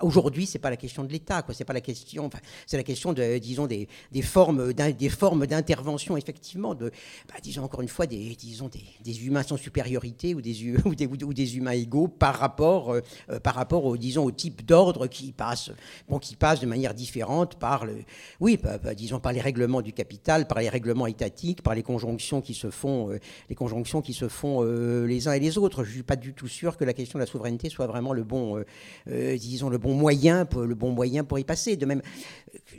aujourd'hui, 0.01 0.45
c'est 0.45 0.59
pas 0.59 0.69
la 0.69 0.77
question 0.77 1.03
de 1.03 1.11
l'État. 1.11 1.43
C'est 1.51 1.65
pas 1.65 1.73
la 1.73 1.81
question. 1.81 2.29
c'est 2.67 2.77
la 2.77 2.83
question 2.83 3.13
de, 3.13 3.37
disons, 3.39 3.65
des, 3.65 3.87
des 4.11 4.21
formes, 4.21 4.73
des 4.73 5.09
formes 5.09 5.47
d'intervention, 5.47 6.17
effectivement, 6.17 6.75
de, 6.75 6.91
bah, 7.27 7.35
disons 7.41 7.63
encore 7.63 7.81
une 7.81 7.87
fois, 7.87 8.05
des, 8.05 8.35
disons, 8.35 8.69
des, 9.03 9.25
humains 9.25 9.43
sans 9.43 9.57
supériorité 9.57 10.35
ou 10.35 10.41
des, 10.41 10.75
ou 10.85 10.93
des, 10.93 11.07
ou 11.07 11.33
des 11.33 11.57
humains 11.57 11.71
égaux 11.71 12.07
par 12.07 12.35
rapport, 12.35 12.93
euh, 12.93 13.01
par 13.41 13.55
rapport 13.55 13.85
au, 13.85 13.97
disons, 13.97 14.23
au 14.23 14.31
type 14.31 14.65
d'ordre 14.65 15.07
qui 15.07 15.31
passe 15.31 15.71
bon, 16.07 16.19
qui 16.19 16.35
passe 16.35 16.59
de 16.59 16.65
manière 16.65 16.93
différente 16.93 17.55
par, 17.55 17.85
le, 17.85 18.03
oui, 18.39 18.59
disons 18.95 19.19
par 19.19 19.33
les 19.33 19.41
règlements 19.41 19.81
du 19.81 19.93
capital, 19.93 20.47
par 20.47 20.59
les 20.59 20.69
règlements 20.69 21.07
étatiques, 21.07 21.61
par 21.61 21.75
les 21.75 21.83
conjonctions 21.83 22.41
qui 22.41 22.53
se 22.53 22.69
font, 22.69 23.11
euh, 23.11 23.19
les 23.49 23.55
conjonctions 23.55 24.01
qui 24.01 24.13
se 24.13 24.27
font 24.27 24.63
euh, 24.63 25.05
les 25.05 25.27
uns 25.27 25.33
et 25.33 25.39
les 25.39 25.57
autres. 25.57 25.83
Je 25.83 25.91
suis 25.91 26.03
pas 26.03 26.15
du 26.15 26.33
tout 26.33 26.47
sûr 26.47 26.77
que 26.77 26.85
la 26.85 26.93
question 26.93 27.19
de 27.19 27.23
la 27.23 27.27
souveraineté 27.27 27.69
soit 27.69 27.87
vraiment 27.87 28.13
le 28.13 28.23
bon, 28.23 28.63
euh, 29.07 29.37
disons 29.37 29.69
le 29.69 29.77
bon 29.77 29.93
moyen, 29.93 30.45
pour, 30.45 30.61
le 30.61 30.75
bon 30.75 30.91
moyen 30.91 31.23
pour 31.23 31.39
y 31.39 31.43
passer. 31.43 31.75
De 31.75 31.85
même, 31.85 32.01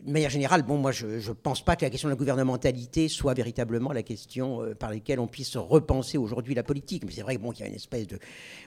manière 0.07 0.30
générale, 0.30 0.62
bon, 0.62 0.76
moi, 0.76 0.92
je 0.92 1.07
ne 1.07 1.34
pense 1.34 1.64
pas 1.64 1.76
que 1.76 1.84
la 1.84 1.90
question 1.90 2.09
de 2.09 2.14
la 2.14 2.18
gouvernementalité 2.18 3.09
soit 3.09 3.34
véritablement 3.34 3.92
la 3.92 4.03
question 4.03 4.61
par 4.78 4.90
laquelle 4.90 5.20
on 5.20 5.26
puisse 5.26 5.57
repenser 5.57 6.18
aujourd'hui 6.18 6.55
la 6.55 6.62
politique. 6.62 7.05
Mais 7.05 7.12
c'est 7.12 7.22
vrai 7.22 7.38
bon, 7.38 7.51
qu'il 7.51 7.64
y 7.64 7.64
a 7.64 7.68
une 7.68 7.76
espèce 7.76 8.07
de, 8.07 8.18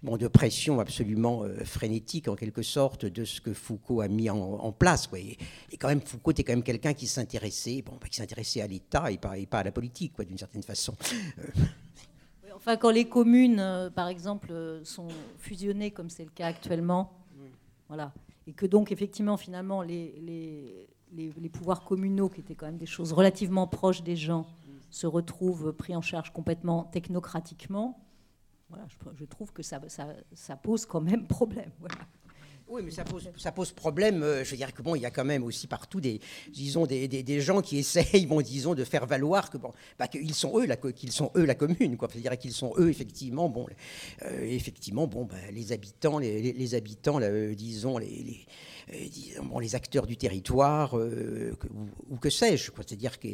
bon, 0.01 0.17
de 0.17 0.27
pression 0.27 0.79
absolument 0.79 1.43
frénétique, 1.63 2.27
en 2.27 2.35
quelque 2.35 2.61
sorte, 2.61 3.05
de 3.05 3.25
ce 3.25 3.41
que 3.41 3.53
Foucault 3.53 4.01
a 4.01 4.07
mis 4.07 4.22
en, 4.29 4.71
place. 4.71 5.09
Et, 5.15 5.37
quand 5.77 5.87
même, 5.87 6.01
Foucault 6.01 6.31
était 6.31 6.43
quand 6.43 6.53
même 6.53 6.63
quelqu'un 6.63 6.93
qui 6.93 7.07
s'intéressait, 7.07 7.81
bon, 7.81 7.97
qui 8.09 8.17
s'intéressait 8.17 8.61
à 8.61 8.67
l'État 8.67 9.11
et 9.11 9.17
pas, 9.17 9.59
à 9.59 9.63
la 9.63 9.71
politique, 9.71 10.19
d'une 10.21 10.37
certaine 10.37 10.63
façon. 10.63 10.95
Enfin, 12.55 12.77
quand 12.77 12.91
les 12.91 13.09
communes, 13.09 13.59
euh, 13.59 13.89
par 13.89 14.07
exemple, 14.07 14.49
euh, 14.51 14.85
sont 14.85 15.09
fusionnées, 15.37 15.91
comme 15.91 16.09
c'est 16.09 16.23
le 16.23 16.29
cas 16.29 16.47
actuellement, 16.47 17.11
voilà, 17.89 18.13
et 18.47 18.53
que 18.53 18.65
donc 18.65 18.91
effectivement, 18.91 19.37
finalement, 19.37 19.81
les, 19.81 20.87
pouvoirs 21.51 21.83
communaux, 21.83 22.29
qui 22.29 22.39
étaient 22.39 22.55
quand 22.55 22.65
même 22.65 22.77
des 22.77 22.85
choses 22.85 23.11
relativement 23.11 23.67
proches 23.67 24.01
des 24.01 24.15
gens, 24.15 24.47
se 24.89 25.07
retrouvent 25.07 25.73
pris 25.73 25.95
en 25.95 26.01
charge 26.01 26.31
complètement 26.31 26.83
technocratiquement, 26.85 27.99
voilà, 28.69 28.85
je, 29.15 29.25
trouve 29.25 29.51
que 29.51 29.61
ça, 29.61 29.79
pose 30.61 30.85
quand 30.85 31.01
même 31.01 31.27
problème. 31.27 31.71
Oui, 32.73 32.81
mais 32.83 32.89
ça 32.89 33.51
pose, 33.51 33.71
problème. 33.71 34.23
Euh, 34.23 34.43
je 34.43 34.49
veux 34.49 34.57
dire 34.57 34.73
que 34.73 34.81
bon, 34.81 34.95
il 34.95 35.03
y 35.03 35.05
a 35.05 35.11
quand 35.11 35.23
même 35.23 35.43
aussi 35.43 35.67
partout 35.67 36.01
des, 36.01 36.19
disons, 36.51 36.87
des, 36.87 37.07
des, 37.07 37.39
gens 37.39 37.61
qui 37.61 37.77
essayent, 37.77 38.25
bon, 38.25 38.41
disons, 38.41 38.73
de 38.73 38.83
faire 38.83 39.05
valoir 39.05 39.51
que 39.51 39.59
bon, 39.59 39.73
bah, 39.99 40.07
qu'ils 40.07 40.33
sont 40.33 40.59
eux, 40.59 40.65
la, 40.65 40.75
qu'ils 40.75 41.11
sont 41.11 41.29
eux 41.35 41.45
la 41.45 41.53
commune, 41.53 41.97
quoi. 41.97 42.09
C'est-à-dire 42.11 42.35
qu'ils 42.35 42.51
sont 42.51 42.73
eux 42.79 42.89
effectivement, 42.89 43.47
bon, 43.47 43.67
euh, 44.23 44.41
effectivement, 44.41 45.05
bon, 45.05 45.25
bah, 45.25 45.35
les 45.51 45.71
habitants, 45.71 46.17
les, 46.17 46.73
habitants, 46.73 47.21
euh, 47.21 47.53
disons, 47.53 47.99
les, 47.99 48.47
bon, 49.43 49.59
les 49.59 49.75
acteurs 49.75 50.07
du 50.07 50.17
territoire, 50.17 50.95
ou, 50.95 52.17
que 52.17 52.31
sais-je, 52.31 52.71
quoi. 52.71 52.83
C'est-à-dire 52.87 53.19
que 53.19 53.27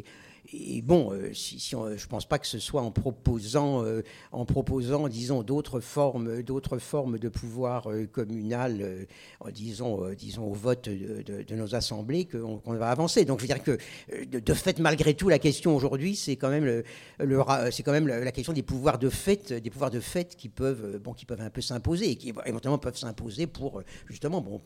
et 0.52 0.82
bon, 0.82 1.12
euh, 1.12 1.32
je 1.32 1.76
ne 1.76 2.06
pense 2.08 2.26
pas 2.26 2.38
que 2.38 2.46
ce 2.46 2.58
soit 2.58 2.82
en 2.82 2.90
proposant, 2.90 3.84
euh, 3.84 4.02
en 4.32 4.44
proposant 4.44 5.08
disons, 5.08 5.42
d'autres 5.42 5.80
formes, 5.80 6.42
d'autres 6.42 6.78
formes 6.78 7.18
de 7.18 7.28
pouvoir 7.28 7.90
euh, 7.90 8.06
communal, 8.06 9.06
disons, 9.52 10.02
disons, 10.14 10.44
au 10.44 10.54
vote 10.54 10.88
de, 10.88 11.54
nos 11.54 11.74
assemblées 11.74 12.26
qu'on 12.26 12.60
va 12.66 12.90
avancer. 12.90 13.24
Donc, 13.24 13.40
je 13.40 13.44
veux 13.46 13.54
dire 13.54 13.62
que, 13.62 13.78
de, 14.24 14.54
fait, 14.54 14.78
malgré 14.80 15.14
tout, 15.14 15.28
la 15.28 15.38
question 15.38 15.76
aujourd'hui, 15.76 16.16
c'est 16.16 16.36
quand 16.36 16.50
même, 16.50 16.64
le, 16.64 17.44
c'est 17.70 17.82
quand 17.82 17.92
même 17.92 18.08
la, 18.08 18.32
question 18.32 18.52
des 18.52 18.62
pouvoirs 18.62 18.98
de 18.98 19.08
fait, 19.08 19.52
des 19.52 19.70
pouvoirs 19.70 19.90
de 19.90 20.00
fait 20.00 20.34
qui 20.36 20.48
peuvent, 20.48 20.98
bon, 20.98 21.12
qui 21.12 21.26
peuvent 21.26 21.40
un 21.40 21.50
peu 21.50 21.60
s'imposer 21.60 22.10
et 22.10 22.16
qui 22.16 22.32
éventuellement 22.44 22.78
peuvent 22.78 22.96
s'imposer 22.96 23.46
pour, 23.46 23.82
justement, 24.08 24.40
bon, 24.40 24.60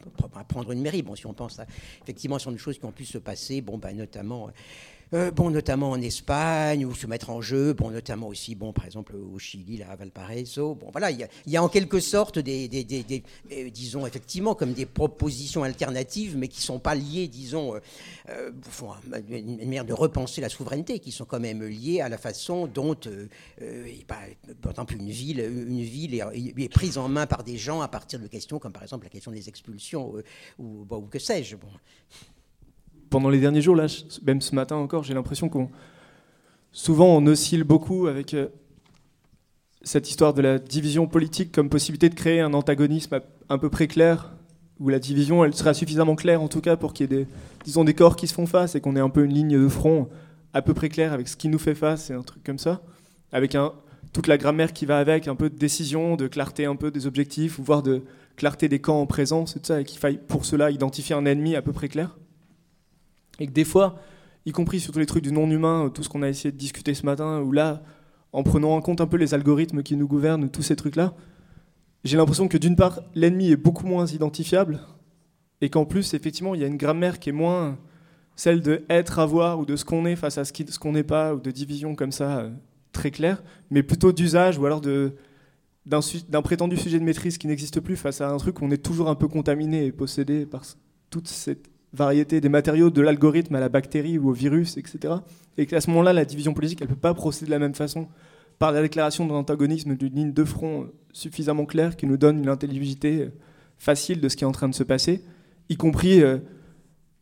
prendre 0.49 0.73
une 0.73 0.81
mairie. 0.81 1.03
Bon, 1.03 1.15
si 1.15 1.27
on 1.27 1.35
pense 1.35 1.59
à, 1.59 1.67
effectivement 2.03 2.39
sur 2.39 2.53
des 2.53 2.59
choses 2.59 2.79
qui 2.79 2.85
ont 2.87 2.93
pu 2.93 3.05
se 3.05 3.19
passer, 3.19 3.61
bon, 3.61 3.77
ben, 3.77 3.95
notamment 3.97 4.51
euh, 5.15 5.31
bon, 5.31 5.51
notamment 5.51 5.91
en 5.91 6.01
Espagne, 6.01 6.85
ou 6.85 6.95
se 6.95 7.07
mettre 7.07 7.31
en 7.31 7.41
jeu, 7.41 7.73
bon, 7.73 7.91
notamment 7.91 8.27
aussi, 8.27 8.57
bon, 8.57 8.73
par 8.73 8.85
exemple, 8.85 9.15
au 9.15 9.39
Chili, 9.39 9.77
là, 9.77 9.91
à 9.91 9.97
Valparaiso. 9.97 10.75
Bon, 10.75 10.89
voilà, 10.91 11.13
il 11.13 11.29
y, 11.47 11.57
a 11.57 11.63
en 11.63 11.69
quelque 11.69 12.01
sorte 12.01 12.41
des, 12.41 12.69
euh, 13.53 13.71
disons, 13.71 14.07
effectivement, 14.07 14.57
comme 14.57 14.73
des 14.73 14.87
propositions 14.87 15.63
alternatives, 15.63 16.37
mais 16.37 16.49
qui 16.49 16.59
ne 16.59 16.65
sont 16.65 16.79
pas 16.81 16.97
liées, 16.97 17.29
disons, 17.29 17.77
euh, 18.29 18.51
une 19.31 19.57
manière 19.59 19.85
de 19.85 19.93
repenser 19.93 20.41
la 20.41 20.49
souveraineté, 20.49 20.99
qui 20.99 21.13
sont 21.13 21.25
quand 21.25 21.41
même 21.41 21.63
liées 21.63 22.01
à 22.01 22.09
la 22.09 22.19
façon 22.19 22.67
dont, 22.67 22.97
par 24.07 24.71
exemple, 24.71 24.95
une 24.95 25.11
ville, 25.11 25.41
une 25.41 25.83
ville 25.83 26.15
est, 26.15 26.69
prise 26.69 26.99
en 26.99 27.09
main 27.09 27.27
par 27.27 27.45
des 27.45 27.57
gens 27.57 27.83
à 27.83 27.89
partir 27.89 28.19
de 28.19 28.27
questions 28.27 28.59
comme, 28.59 28.73
par 28.73 28.83
exemple, 28.83 29.05
la 29.05 29.11
question 29.11 29.31
des 29.31 29.49
expulsions, 29.49 30.13
ou, 30.59 30.87
ou 30.91 31.01
que 31.03 31.21
sais-je. 31.21 31.55
Bon 31.55 31.69
pendant 33.15 33.31
les 33.31 33.39
derniers 33.39 33.63
jours, 33.63 33.77
même 34.27 34.41
ce 34.41 34.57
matin 34.57 34.75
encore, 34.75 35.05
j'ai 35.05 35.15
l'impression 35.15 35.49
qu'on 35.49 35.71
souvent 36.73 37.17
on 37.17 37.25
oscille 37.29 37.63
beaucoup 37.63 38.09
avec 38.09 38.35
euh, 38.35 38.49
cette 39.83 40.11
histoire 40.11 40.35
de 40.35 40.43
la 40.43 40.59
division 40.59 41.07
politique 41.07 41.53
comme 41.53 41.69
possibilité 41.69 42.09
de 42.09 42.17
créer 42.17 42.41
un 42.41 42.53
antagonisme 42.55 43.21
à, 43.49 43.59
peu 43.59 43.71
près 43.71 43.87
clair, 43.87 44.33
où 44.81 44.89
la 44.89 44.99
division 44.99 45.45
elle 45.45 45.55
sera 45.55 45.75
suffisamment 45.75 46.17
claire 46.17 46.43
en 46.43 46.49
tout 46.49 46.61
cas 46.61 46.75
pour 46.75 46.93
qu'il 46.93 47.09
y 47.09 47.15
ait 47.15 47.19
des, 47.19 47.29
disons, 47.65 47.85
des 47.85 47.95
corps 47.95 48.17
qui 48.17 48.27
se 48.27 48.35
font 48.35 48.47
face 48.47 48.75
et 48.75 48.81
qu'on 48.81 48.97
ait 48.97 49.01
un 49.01 49.11
peu 49.11 49.25
une 49.25 49.33
ligne 49.33 49.63
de 49.63 49.69
front 49.69 50.09
à 50.53 50.61
peu 50.61 50.75
près 50.75 50.89
claire 50.89 51.13
avec 51.13 51.29
ce 51.29 51.37
qui 51.37 51.47
nous 51.47 51.61
fait 51.61 51.77
face 51.77 52.11
et 52.11 52.15
un 52.15 52.23
truc 52.23 52.43
comme 52.43 52.59
ça, 52.59 52.83
avec 53.31 53.57
toute 54.13 54.27
la 54.27 54.39
grammaire 54.39 54.73
qui 54.73 54.87
va 54.87 54.99
avec, 54.99 55.29
un 55.29 55.37
peu 55.37 55.51
de 55.51 55.57
décision, 55.57 56.17
de 56.17 56.27
clarté 56.27 56.65
un 56.65 56.75
peu 56.75 56.91
des 56.91 57.07
objectifs, 57.07 57.61
voire 57.61 57.85
de 57.85 58.03
clarté 58.35 58.69
des 58.69 58.81
camps 58.81 59.01
en 59.01 59.07
présence 59.07 59.55
et 59.55 59.61
tout 59.61 59.67
ça, 59.67 59.81
et 59.81 59.85
qu'il 59.85 60.01
faille 60.01 60.19
pour 60.19 60.45
cela 60.45 60.73
identifier 60.73 61.15
un 61.15 61.27
ennemi 61.27 61.55
à 61.55 61.63
peu 61.63 61.73
près 61.73 61.87
clair. 61.87 62.17
Et 63.41 63.47
que 63.47 63.53
des 63.53 63.65
fois, 63.65 63.97
y 64.47 64.53
compris 64.53 64.81
sur 64.81 64.93
tous 64.93 64.99
les 64.99 65.07
trucs 65.07 65.25
du 65.25 65.33
non-humain, 65.33 65.91
tout 65.93 66.03
ce 66.03 66.09
qu'on 66.09 66.23
a 66.23 66.29
essayé 66.29 66.53
de 66.53 66.57
discuter 66.57 66.95
ce 66.95 67.05
matin, 67.07 67.41
ou 67.41 67.53
là, 67.53 67.83
en 68.33 68.43
prenant 68.43 68.75
en 68.77 68.81
compte 68.81 69.01
un 69.01 69.07
peu 69.07 69.17
les 69.17 69.35
algorithmes 69.35 69.83
qui 69.83 69.97
nous 69.97 70.09
gouvernent, 70.09 70.51
tous 70.51 70.63
ces 70.63 70.77
trucs-là, 70.77 71.15
j'ai 72.05 72.17
l'impression 72.17 72.49
que 72.49 72.59
d'une 72.59 72.77
part, 72.77 73.01
l'ennemi 73.15 73.51
est 73.51 73.57
beaucoup 73.57 73.87
moins 73.87 74.07
identifiable, 74.07 74.81
et 75.61 75.71
qu'en 75.71 75.85
plus, 75.85 76.15
effectivement, 76.15 76.55
il 76.55 76.61
y 76.61 76.65
a 76.65 76.67
une 76.67 76.77
grammaire 76.77 77.19
qui 77.19 77.31
est 77.31 77.33
moins 77.33 77.79
celle 78.37 78.61
de 78.61 78.85
être, 78.91 79.19
avoir, 79.19 79.61
ou 79.61 79.65
de 79.65 79.77
ce 79.77 79.85
qu'on 79.85 80.05
est 80.07 80.17
face 80.17 80.39
à 80.39 80.45
ce 80.45 80.79
qu'on 80.79 80.93
n'est 80.93 81.05
pas, 81.05 81.35
ou 81.35 81.41
de 81.41 81.51
division 81.51 81.95
comme 81.95 82.13
ça, 82.13 82.39
euh, 82.39 82.51
très 82.93 83.11
claire, 83.11 83.43
mais 83.71 83.83
plutôt 83.83 84.13
d'usage, 84.13 84.59
ou 84.59 84.67
alors 84.67 84.81
d'un 84.81 86.43
prétendu 86.43 86.77
sujet 86.77 86.99
de 86.99 87.05
maîtrise 87.05 87.39
qui 87.39 87.47
n'existe 87.47 87.81
plus 87.81 87.97
face 87.97 88.21
à 88.21 88.31
un 88.31 88.37
truc 88.37 88.61
où 88.61 88.65
on 88.65 88.71
est 88.71 88.83
toujours 88.83 89.09
un 89.09 89.15
peu 89.15 89.29
contaminé 89.29 89.87
et 89.87 89.93
possédé 89.93 90.47
par 90.47 90.65
toute 91.11 91.29
cette 91.29 91.69
variété 91.95 92.41
des 92.41 92.49
matériaux, 92.49 92.91
de 92.91 93.01
l'algorithme 93.01 93.55
à 93.55 93.61
la 93.61 93.69
bactérie 93.69 94.19
ou 94.19 94.31
au 94.31 94.33
virus, 94.33 94.77
etc. 94.77 95.15
Et 95.57 95.67
qu'à 95.67 95.81
ce 95.81 95.89
moment-là, 95.91 96.13
la 96.13 96.25
division 96.25 96.53
politique, 96.53 96.81
elle 96.81 96.89
ne 96.89 96.95
peut 96.95 97.01
pas 97.01 97.15
procéder 97.15 97.47
de 97.47 97.51
la 97.51 97.59
même 97.59 97.75
façon 97.75 98.09
par 98.59 98.73
la 98.73 98.83
déclaration 98.83 99.27
d'un 99.27 99.35
antagonisme 99.35 99.97
d'une 99.97 100.15
ligne 100.15 100.33
de 100.33 100.45
front 100.45 100.89
suffisamment 101.13 101.67
claire 101.67 101.97
qui 101.97 102.07
nous 102.07 102.17
donne 102.17 102.39
une 102.39 102.49
intelligibilité 102.49 103.29
facile 103.79 104.21
de 104.21 104.29
ce 104.29 104.37
qui 104.37 104.45
est 104.45 104.47
en 104.47 104.53
train 104.53 104.69
de 104.69 104.75
se 104.75 104.85
passer, 104.85 105.23
y 105.69 105.77
compris 105.77 106.23
euh, 106.23 106.39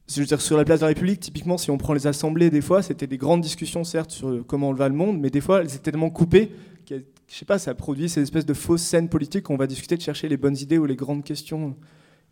je 0.08 0.20
veux 0.20 0.26
dire, 0.26 0.40
sur 0.40 0.56
la 0.56 0.64
place 0.64 0.80
de 0.80 0.84
la 0.84 0.88
République, 0.88 1.20
typiquement, 1.20 1.56
si 1.56 1.70
on 1.70 1.78
prend 1.78 1.94
les 1.94 2.06
assemblées, 2.06 2.50
des 2.50 2.60
fois, 2.60 2.82
c'était 2.82 3.06
des 3.06 3.16
grandes 3.16 3.40
discussions, 3.40 3.84
certes, 3.84 4.10
sur 4.10 4.44
comment 4.46 4.70
on 4.70 4.74
va 4.74 4.88
le 4.88 4.94
monde, 4.94 5.18
mais 5.18 5.30
des 5.30 5.40
fois, 5.40 5.60
elles 5.60 5.68
étaient 5.68 5.90
tellement 5.90 6.10
coupées 6.10 6.50
que, 6.86 6.96
je 7.28 7.34
sais 7.34 7.44
pas, 7.44 7.58
ça 7.58 7.74
produit 7.74 8.08
ces 8.08 8.20
espèces 8.20 8.46
de 8.46 8.54
fausses 8.54 8.82
scènes 8.82 9.08
politiques 9.08 9.48
où 9.48 9.52
on 9.52 9.56
va 9.56 9.66
discuter 9.66 9.96
de 9.96 10.02
chercher 10.02 10.28
les 10.28 10.36
bonnes 10.36 10.56
idées 10.56 10.78
ou 10.78 10.84
les 10.84 10.96
grandes 10.96 11.24
questions 11.24 11.76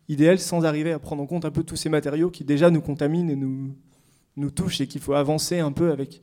idéal 0.09 0.39
sans 0.39 0.65
arriver 0.65 0.91
à 0.91 0.99
prendre 0.99 1.23
en 1.23 1.25
compte 1.25 1.45
un 1.45 1.51
peu 1.51 1.63
tous 1.63 1.75
ces 1.75 1.89
matériaux 1.89 2.29
qui 2.29 2.43
déjà 2.43 2.69
nous 2.69 2.81
contaminent 2.81 3.29
et 3.29 3.35
nous, 3.35 3.75
nous 4.37 4.51
touchent 4.51 4.81
et 4.81 4.87
qu'il 4.87 5.01
faut 5.01 5.13
avancer 5.13 5.59
un 5.59 5.71
peu 5.71 5.91
avec 5.91 6.21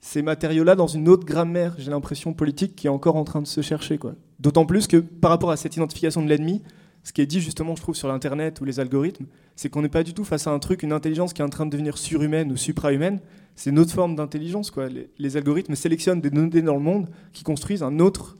ces 0.00 0.20
matériaux-là 0.22 0.74
dans 0.74 0.88
une 0.88 1.08
autre 1.08 1.24
grammaire, 1.24 1.74
j'ai 1.78 1.90
l'impression, 1.90 2.34
politique 2.34 2.74
qui 2.74 2.88
est 2.88 2.90
encore 2.90 3.16
en 3.16 3.24
train 3.24 3.40
de 3.40 3.46
se 3.46 3.60
chercher. 3.60 3.98
D'autant 4.40 4.66
plus 4.66 4.88
que 4.88 4.96
par 4.96 5.30
rapport 5.30 5.52
à 5.52 5.56
cette 5.56 5.76
identification 5.76 6.22
de 6.22 6.28
l'ennemi, 6.28 6.62
ce 7.04 7.12
qui 7.12 7.20
est 7.20 7.26
dit 7.26 7.40
justement, 7.40 7.76
je 7.76 7.82
trouve, 7.82 7.94
sur 7.94 8.08
l'Internet 8.08 8.60
ou 8.60 8.64
les 8.64 8.80
algorithmes, 8.80 9.26
c'est 9.54 9.68
qu'on 9.68 9.82
n'est 9.82 9.88
pas 9.88 10.02
du 10.02 10.12
tout 10.12 10.24
face 10.24 10.46
à 10.46 10.50
un 10.50 10.58
truc, 10.58 10.82
une 10.82 10.92
intelligence 10.92 11.32
qui 11.32 11.40
est 11.40 11.44
en 11.44 11.48
train 11.48 11.66
de 11.66 11.70
devenir 11.70 11.98
surhumaine 11.98 12.50
ou 12.50 12.56
suprahumaine. 12.56 13.20
C'est 13.54 13.70
une 13.70 13.78
autre 13.78 13.92
forme 13.92 14.16
d'intelligence. 14.16 14.72
Les, 14.76 15.10
les, 15.18 15.36
algorithmes 15.36 15.76
sélectionnent 15.76 16.20
des 16.20 16.30
données 16.30 16.62
dans 16.62 16.74
le 16.74 16.80
monde 16.80 17.08
qui 17.32 17.44
construisent 17.44 17.82
un 17.82 18.00
autre 18.00 18.38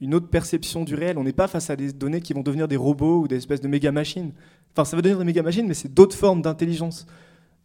une 0.00 0.14
autre 0.14 0.28
perception 0.28 0.84
du 0.84 0.94
réel. 0.94 1.18
On 1.18 1.24
n'est 1.24 1.32
pas 1.32 1.48
face 1.48 1.70
à 1.70 1.76
des 1.76 1.92
données 1.92 2.20
qui 2.20 2.32
vont 2.32 2.42
devenir 2.42 2.68
des 2.68 2.76
robots 2.76 3.22
ou 3.22 3.28
des 3.28 3.36
espèces 3.36 3.60
de 3.60 3.68
méga 3.68 3.92
machines. 3.92 4.32
Enfin, 4.74 4.84
ça 4.84 4.96
va 4.96 5.02
devenir 5.02 5.18
des 5.18 5.24
méga 5.24 5.42
machines, 5.42 5.66
mais 5.66 5.74
c'est 5.74 5.92
d'autres 5.92 6.16
formes 6.16 6.42
d'intelligence. 6.42 7.06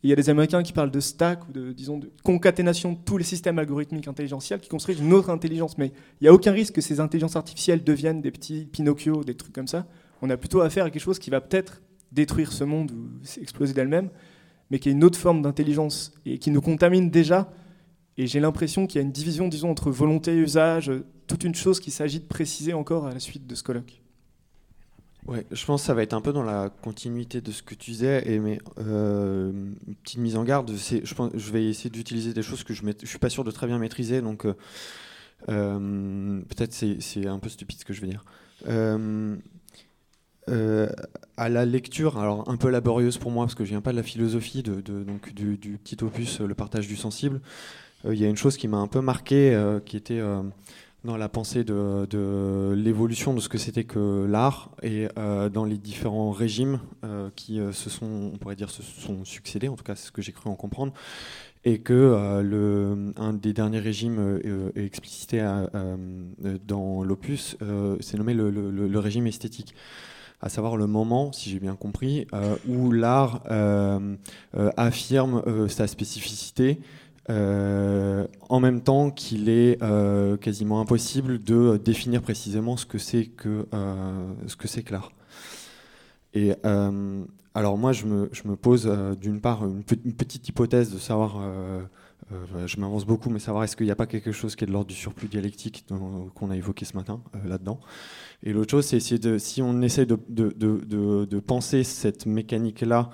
Il 0.03 0.09
y 0.09 0.13
a 0.13 0.15
des 0.15 0.29
Américains 0.29 0.63
qui 0.63 0.73
parlent 0.73 0.89
de 0.89 0.99
stack 0.99 1.47
ou 1.47 1.51
de, 1.51 1.73
disons, 1.73 1.99
concaténation 2.23 2.93
de 2.93 2.97
tous 3.05 3.17
les 3.17 3.23
systèmes 3.23 3.59
algorithmiques 3.59 4.07
intelligentiels 4.07 4.59
qui 4.59 4.69
construisent 4.69 4.99
une 4.99 5.13
autre 5.13 5.29
intelligence. 5.29 5.77
Mais 5.77 5.91
il 6.19 6.23
n'y 6.23 6.27
a 6.27 6.34
aucun 6.34 6.51
risque 6.51 6.75
que 6.75 6.82
ces 6.82 6.99
intelligences 6.99 7.36
artificielles 7.36 7.84
deviennent 7.84 8.21
des 8.21 8.32
petits 8.32 8.65
Pinocchio, 8.65 9.23
des 9.23 9.36
trucs 9.36 9.53
comme 9.53 9.67
ça. 9.67 9.86
On 10.21 10.29
a 10.29 10.38
plutôt 10.38 10.61
affaire 10.61 10.86
à 10.86 10.89
quelque 10.89 11.03
chose 11.03 11.19
qui 11.19 11.29
va 11.29 11.41
peut-être 11.41 11.82
détruire 12.11 12.51
ce 12.51 12.63
monde 12.63 12.91
ou 12.91 13.09
exploser 13.41 13.73
d'elle-même, 13.73 14.09
mais 14.71 14.79
qui 14.79 14.89
est 14.89 14.91
une 14.93 15.03
autre 15.03 15.19
forme 15.19 15.41
d'intelligence 15.41 16.13
et 16.25 16.39
qui 16.39 16.49
nous 16.49 16.61
contamine 16.61 17.09
déjà. 17.09 17.51
Et 18.22 18.28
j'ai 18.28 18.39
l'impression 18.39 18.86
qu'il 18.86 19.01
y 19.01 19.03
a 19.03 19.03
une 19.03 19.11
division, 19.11 19.47
disons, 19.47 19.72
entre 19.72 19.89
volonté 19.89 20.34
et 20.34 20.38
usage, 20.38 20.91
toute 21.26 21.43
une 21.43 21.55
chose 21.55 21.80
qu'il 21.80 21.91
s'agit 21.91 22.19
de 22.19 22.26
préciser 22.26 22.72
encore 22.72 23.07
à 23.07 23.13
la 23.15 23.19
suite 23.19 23.47
de 23.47 23.55
ce 23.55 23.63
colloque. 23.63 24.03
Ouais, 25.26 25.43
je 25.49 25.65
pense 25.65 25.82
que 25.82 25.88
ça 25.88 25.95
va 25.95 26.03
être 26.03 26.13
un 26.13 26.22
peu 26.22 26.32
dans 26.32 26.43
la 26.43 26.69
continuité 26.69 27.41
de 27.41 27.51
ce 27.51 27.63
que 27.63 27.74
tu 27.74 27.89
disais, 27.89 28.22
et 28.32 28.38
mais 28.38 28.59
euh, 28.78 29.51
une 29.88 29.95
petite 30.03 30.19
mise 30.19 30.36
en 30.36 30.43
garde. 30.43 30.72
Je, 30.72 31.51
vais 31.51 31.65
essayer 31.65 31.89
d'utiliser 31.89 32.32
des 32.36 32.43
choses 32.43 32.63
que 32.63 32.76
je 32.76 32.86
ne 32.86 32.93
suis 33.05 33.17
pas 33.17 33.32
sûr 33.32 33.43
de 33.43 33.49
très 33.49 33.65
bien 33.65 33.80
maîtriser, 33.80 34.22
donc 34.22 34.45
euh, 34.45 34.53
euh, 35.49 36.41
peut-être 36.41 36.74
c'est 36.74 37.26
un 37.26 37.39
peu 37.39 37.49
stupide 37.49 37.80
ce 37.80 37.86
que 37.86 37.93
je 37.93 38.01
vais 38.01 38.07
dire. 38.07 38.24
à 41.38 41.49
la 41.49 41.65
lecture, 41.65 42.19
alors 42.19 42.47
un 42.47 42.57
peu 42.57 42.69
laborieuse 42.69 43.17
pour 43.17 43.32
moi 43.32 43.45
parce 43.45 43.55
que 43.55 43.65
je 43.65 43.72
viens 43.72 43.82
pas 43.82 43.93
de 43.93 43.97
la 43.97 44.03
philosophie, 44.03 44.61
donc 44.61 45.34
du, 45.34 45.80
petit 45.84 46.03
opus, 46.03 46.39
le 46.39 46.53
partage 46.53 46.88
du 46.88 46.95
sensible. 46.95 47.41
Il 48.05 48.19
y 48.19 48.25
a 48.25 48.29
une 48.29 48.37
chose 48.37 48.57
qui 48.57 48.67
m'a 48.67 48.77
un 48.77 48.87
peu 48.87 49.01
marqué, 49.01 49.57
qui 49.85 49.97
était 49.97 50.21
dans 51.03 51.17
la 51.17 51.29
pensée 51.29 51.63
de, 51.63 52.73
l'évolution 52.75 53.33
de 53.33 53.39
ce 53.39 53.49
que 53.49 53.57
c'était 53.57 53.83
que 53.83 54.25
l'art 54.25 54.71
et 54.83 55.07
euh, 55.17 55.49
dans 55.49 55.65
les 55.65 55.77
différents 55.77 56.31
régimes 56.31 56.79
euh, 57.03 57.29
qui 57.35 57.59
euh, 57.59 57.71
se 57.71 57.89
sont, 57.89 58.31
on 58.33 58.37
pourrait 58.37 58.55
dire, 58.55 58.69
se 58.69 58.83
sont 58.83 59.25
succédés, 59.25 59.67
en 59.67 59.75
tout 59.75 59.83
cas 59.83 59.95
c'est 59.95 60.07
ce 60.07 60.11
que 60.11 60.21
j'ai 60.21 60.31
cru 60.31 60.49
en 60.49 60.55
comprendre, 60.55 60.93
et 61.63 61.79
que 61.79 62.41
le, 62.43 63.13
un 63.17 63.33
des 63.33 63.53
derniers 63.53 63.79
régimes 63.79 64.39
explicité 64.75 65.47
dans 66.65 67.03
l'opus, 67.03 67.55
c'est 67.99 68.17
nommé 68.17 68.33
le, 68.33 68.97
régime 68.97 69.27
esthétique. 69.27 69.75
À 70.41 70.49
savoir 70.49 70.75
le 70.75 70.87
moment, 70.87 71.31
si 71.31 71.51
j'ai 71.51 71.59
bien 71.59 71.75
compris, 71.75 72.25
où 72.67 72.91
l'art 72.91 73.43
affirme 74.75 75.69
sa 75.69 75.85
spécificité 75.85 76.79
euh, 77.30 78.26
en 78.49 78.59
même 78.59 78.82
temps 78.82 79.11
qu'il 79.11 79.47
est 79.47 79.82
euh, 79.84 80.38
quasiment 80.38 80.82
impossible 80.82 81.38
de 81.43 81.78
définir 81.78 82.22
précisément 82.22 82.78
ce 82.78 82.86
que 82.88 82.97
c'est 82.97 83.26
que, 83.26 83.67
euh, 83.74 84.34
ce 84.47 84.55
que, 84.55 84.67
c'est 84.67 84.82
que. 84.82 84.95
Et 86.34 86.53
alors 87.53 87.78
moi, 87.78 87.91
je 87.91 88.05
me, 88.05 88.55
pose 88.55 88.88
d'une 89.19 89.41
part 89.41 89.65
une, 89.65 89.84
petite 89.84 90.47
hypothèse 90.49 90.91
de 90.91 90.97
savoir, 90.97 91.41
je 92.65 92.80
m'avance 92.80 93.05
beaucoup, 93.05 93.30
mais 93.30 93.39
savoir 93.39 93.65
est-ce 93.65 93.76
qu'il 93.76 93.86
n'y 93.86 93.91
a 93.91 93.95
pas 93.95 94.07
quelque 94.07 94.32
chose 94.32 94.55
qui 94.55 94.63
est 94.63 94.67
de 94.67 94.72
l'ordre 94.72 94.88
du 94.88 94.95
surplus 94.95 95.28
dialectique 95.28 95.86
qu'on 96.34 96.49
a 96.49 96.55
évoqué 96.55 96.86
ce 96.86 96.95
matin 96.95 97.22
là-dedans. 97.45 97.80
Et 98.43 98.53
l'autre 98.53 98.72
chose, 98.72 98.86
c'est 98.86 98.97
essayer 98.97 99.19
de, 99.19 99.38
si 99.38 99.61
on 99.61 99.82
essaie 99.82 100.05
de 100.05 101.39
penser 101.39 101.84
cette 101.84 102.26
mécanique-là 102.26 103.09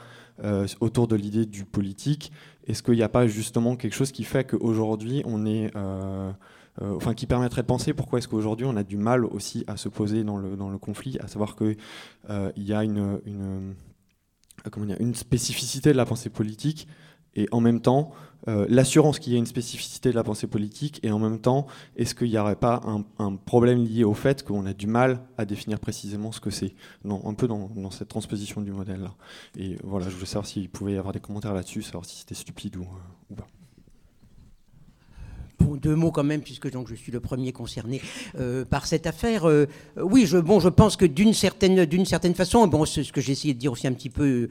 autour 0.80 1.08
de 1.08 1.16
l'idée 1.16 1.46
du 1.46 1.66
politique, 1.66 2.32
est-ce 2.68 2.84
qu'il 2.84 2.96
n'y 2.96 3.04
a 3.04 3.10
pas 3.10 3.28
justement 3.28 3.76
quelque 3.76 3.96
chose 3.96 4.12
qui 4.12 4.24
fait 4.24 4.46
qu'aujourd'hui 4.46 5.24
on 5.26 5.46
est 5.46 5.72
euh, 6.82 6.96
enfin 6.96 7.14
qui 7.16 7.26
permettrait 7.26 7.64
de 7.64 7.68
penser 7.68 7.94
pourquoi 7.94 8.20
est-ce 8.20 8.28
qu'aujourd'hui 8.28 8.66
on 8.68 8.76
a 8.76 8.84
du 8.84 8.98
mal 8.98 9.26
aussi 9.26 9.64
à 9.68 9.78
se 9.78 9.90
poser 9.90 10.24
dans 10.24 10.38
le, 10.38 10.56
dans 10.56 10.70
le 10.70 10.78
conflit, 10.78 11.18
à 11.20 11.28
savoir 11.28 11.56
qu'il 11.56 11.76
euh, 12.30 12.52
y 12.56 12.72
a 12.72 12.84
une, 12.84 13.20
une, 13.26 13.74
euh, 14.66 14.70
comment 14.70 14.86
dire, 14.86 14.98
une 15.00 15.16
spécificité 15.16 15.92
de 15.92 15.98
la 15.98 16.06
pensée 16.06 16.30
politique 16.30 16.88
et 17.38 17.48
en 17.52 17.62
même 17.62 17.82
temps 17.82 18.12
l'assurance 18.70 19.20
qu'il 19.20 19.34
y 19.34 19.36
a 19.36 19.40
une 19.40 19.46
spécificité 19.46 20.10
de 20.10 20.16
la 20.16 20.24
pensée 20.24 20.48
politique 20.48 21.02
et 21.04 21.12
en 21.12 21.20
même 21.20 21.40
temps 21.40 21.68
est-ce 21.98 22.16
qu'il 22.16 22.30
n'y 22.30 22.38
aurait 22.38 22.56
pas 22.56 22.80
un, 23.20 23.36
problème 23.36 23.84
lié 23.84 24.06
au 24.06 24.14
fait 24.14 24.42
qu'on 24.42 24.66
a 24.66 24.72
du 24.74 24.88
mal 24.88 25.20
à 25.38 25.44
définir 25.44 25.82
précisément 25.82 26.32
ce 26.32 26.40
que 26.40 26.50
c'est 26.50 26.74
un 27.04 27.34
peu 27.34 27.48
dans, 27.50 27.92
cette 27.92 28.08
transposition 28.08 28.62
du 28.62 28.72
modèle 28.72 29.02
là 29.02 29.16
et 29.58 29.76
voilà 29.84 30.08
je 30.08 30.14
voulais 30.14 30.28
savoir 30.28 30.46
s'il 30.46 30.70
pouvait 30.70 30.94
y 30.94 30.98
avoir 30.98 31.12
des 31.12 31.20
commentaires 31.20 31.54
là-dessus 31.54 31.82
savoir 31.82 32.06
si 32.06 32.20
c'était 32.20 32.36
stupide 32.36 32.78
ou, 32.78 32.88
ou 33.32 33.36
pas 33.36 33.48
deux 35.78 35.96
mots 35.96 36.12
quand 36.12 36.24
même, 36.24 36.42
puisque 36.42 36.72
donc 36.72 36.88
je 36.90 36.96
suis 36.96 37.12
le 37.12 37.20
premier 37.20 37.52
concerné 37.52 38.02
euh, 38.40 38.66
par 38.66 38.86
cette 38.88 39.08
affaire. 39.08 39.48
Euh, 39.48 39.66
oui, 39.98 40.26
je, 40.26 40.38
pense 40.38 40.98
que 40.98 41.06
d'une 41.06 41.34
certaine, 41.34 42.06
certaine 42.06 42.36
façon, 42.36 42.68
bon, 42.68 42.86
ce, 42.86 43.12
que 43.12 43.22
j'ai 43.22 43.32
essayé 43.32 43.54
de 43.54 43.60
dire 43.60 43.72
aussi 43.72 43.88
un 43.88 43.94
petit 43.94 44.10
peu 44.10 44.50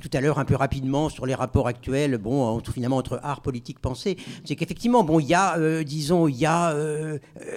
tout 0.00 0.10
à 0.12 0.20
l'heure, 0.20 0.38
un 0.38 0.44
peu 0.44 0.56
rapidement 0.56 1.08
sur 1.08 1.26
les 1.26 1.34
rapports 1.34 1.66
actuels, 1.66 2.18
bon, 2.18 2.42
entre, 2.42 2.72
finalement 2.72 2.96
entre 2.96 3.20
art, 3.22 3.40
politique, 3.40 3.78
pensée, 3.80 4.16
c'est 4.44 4.56
qu'effectivement, 4.56 5.04
bon, 5.04 5.20
il 5.20 5.26
y 5.26 5.34
a, 5.34 5.56
euh, 5.58 5.82
disons, 5.84 6.28
il 6.28 6.36
y 6.36 6.46
a, 6.46 6.74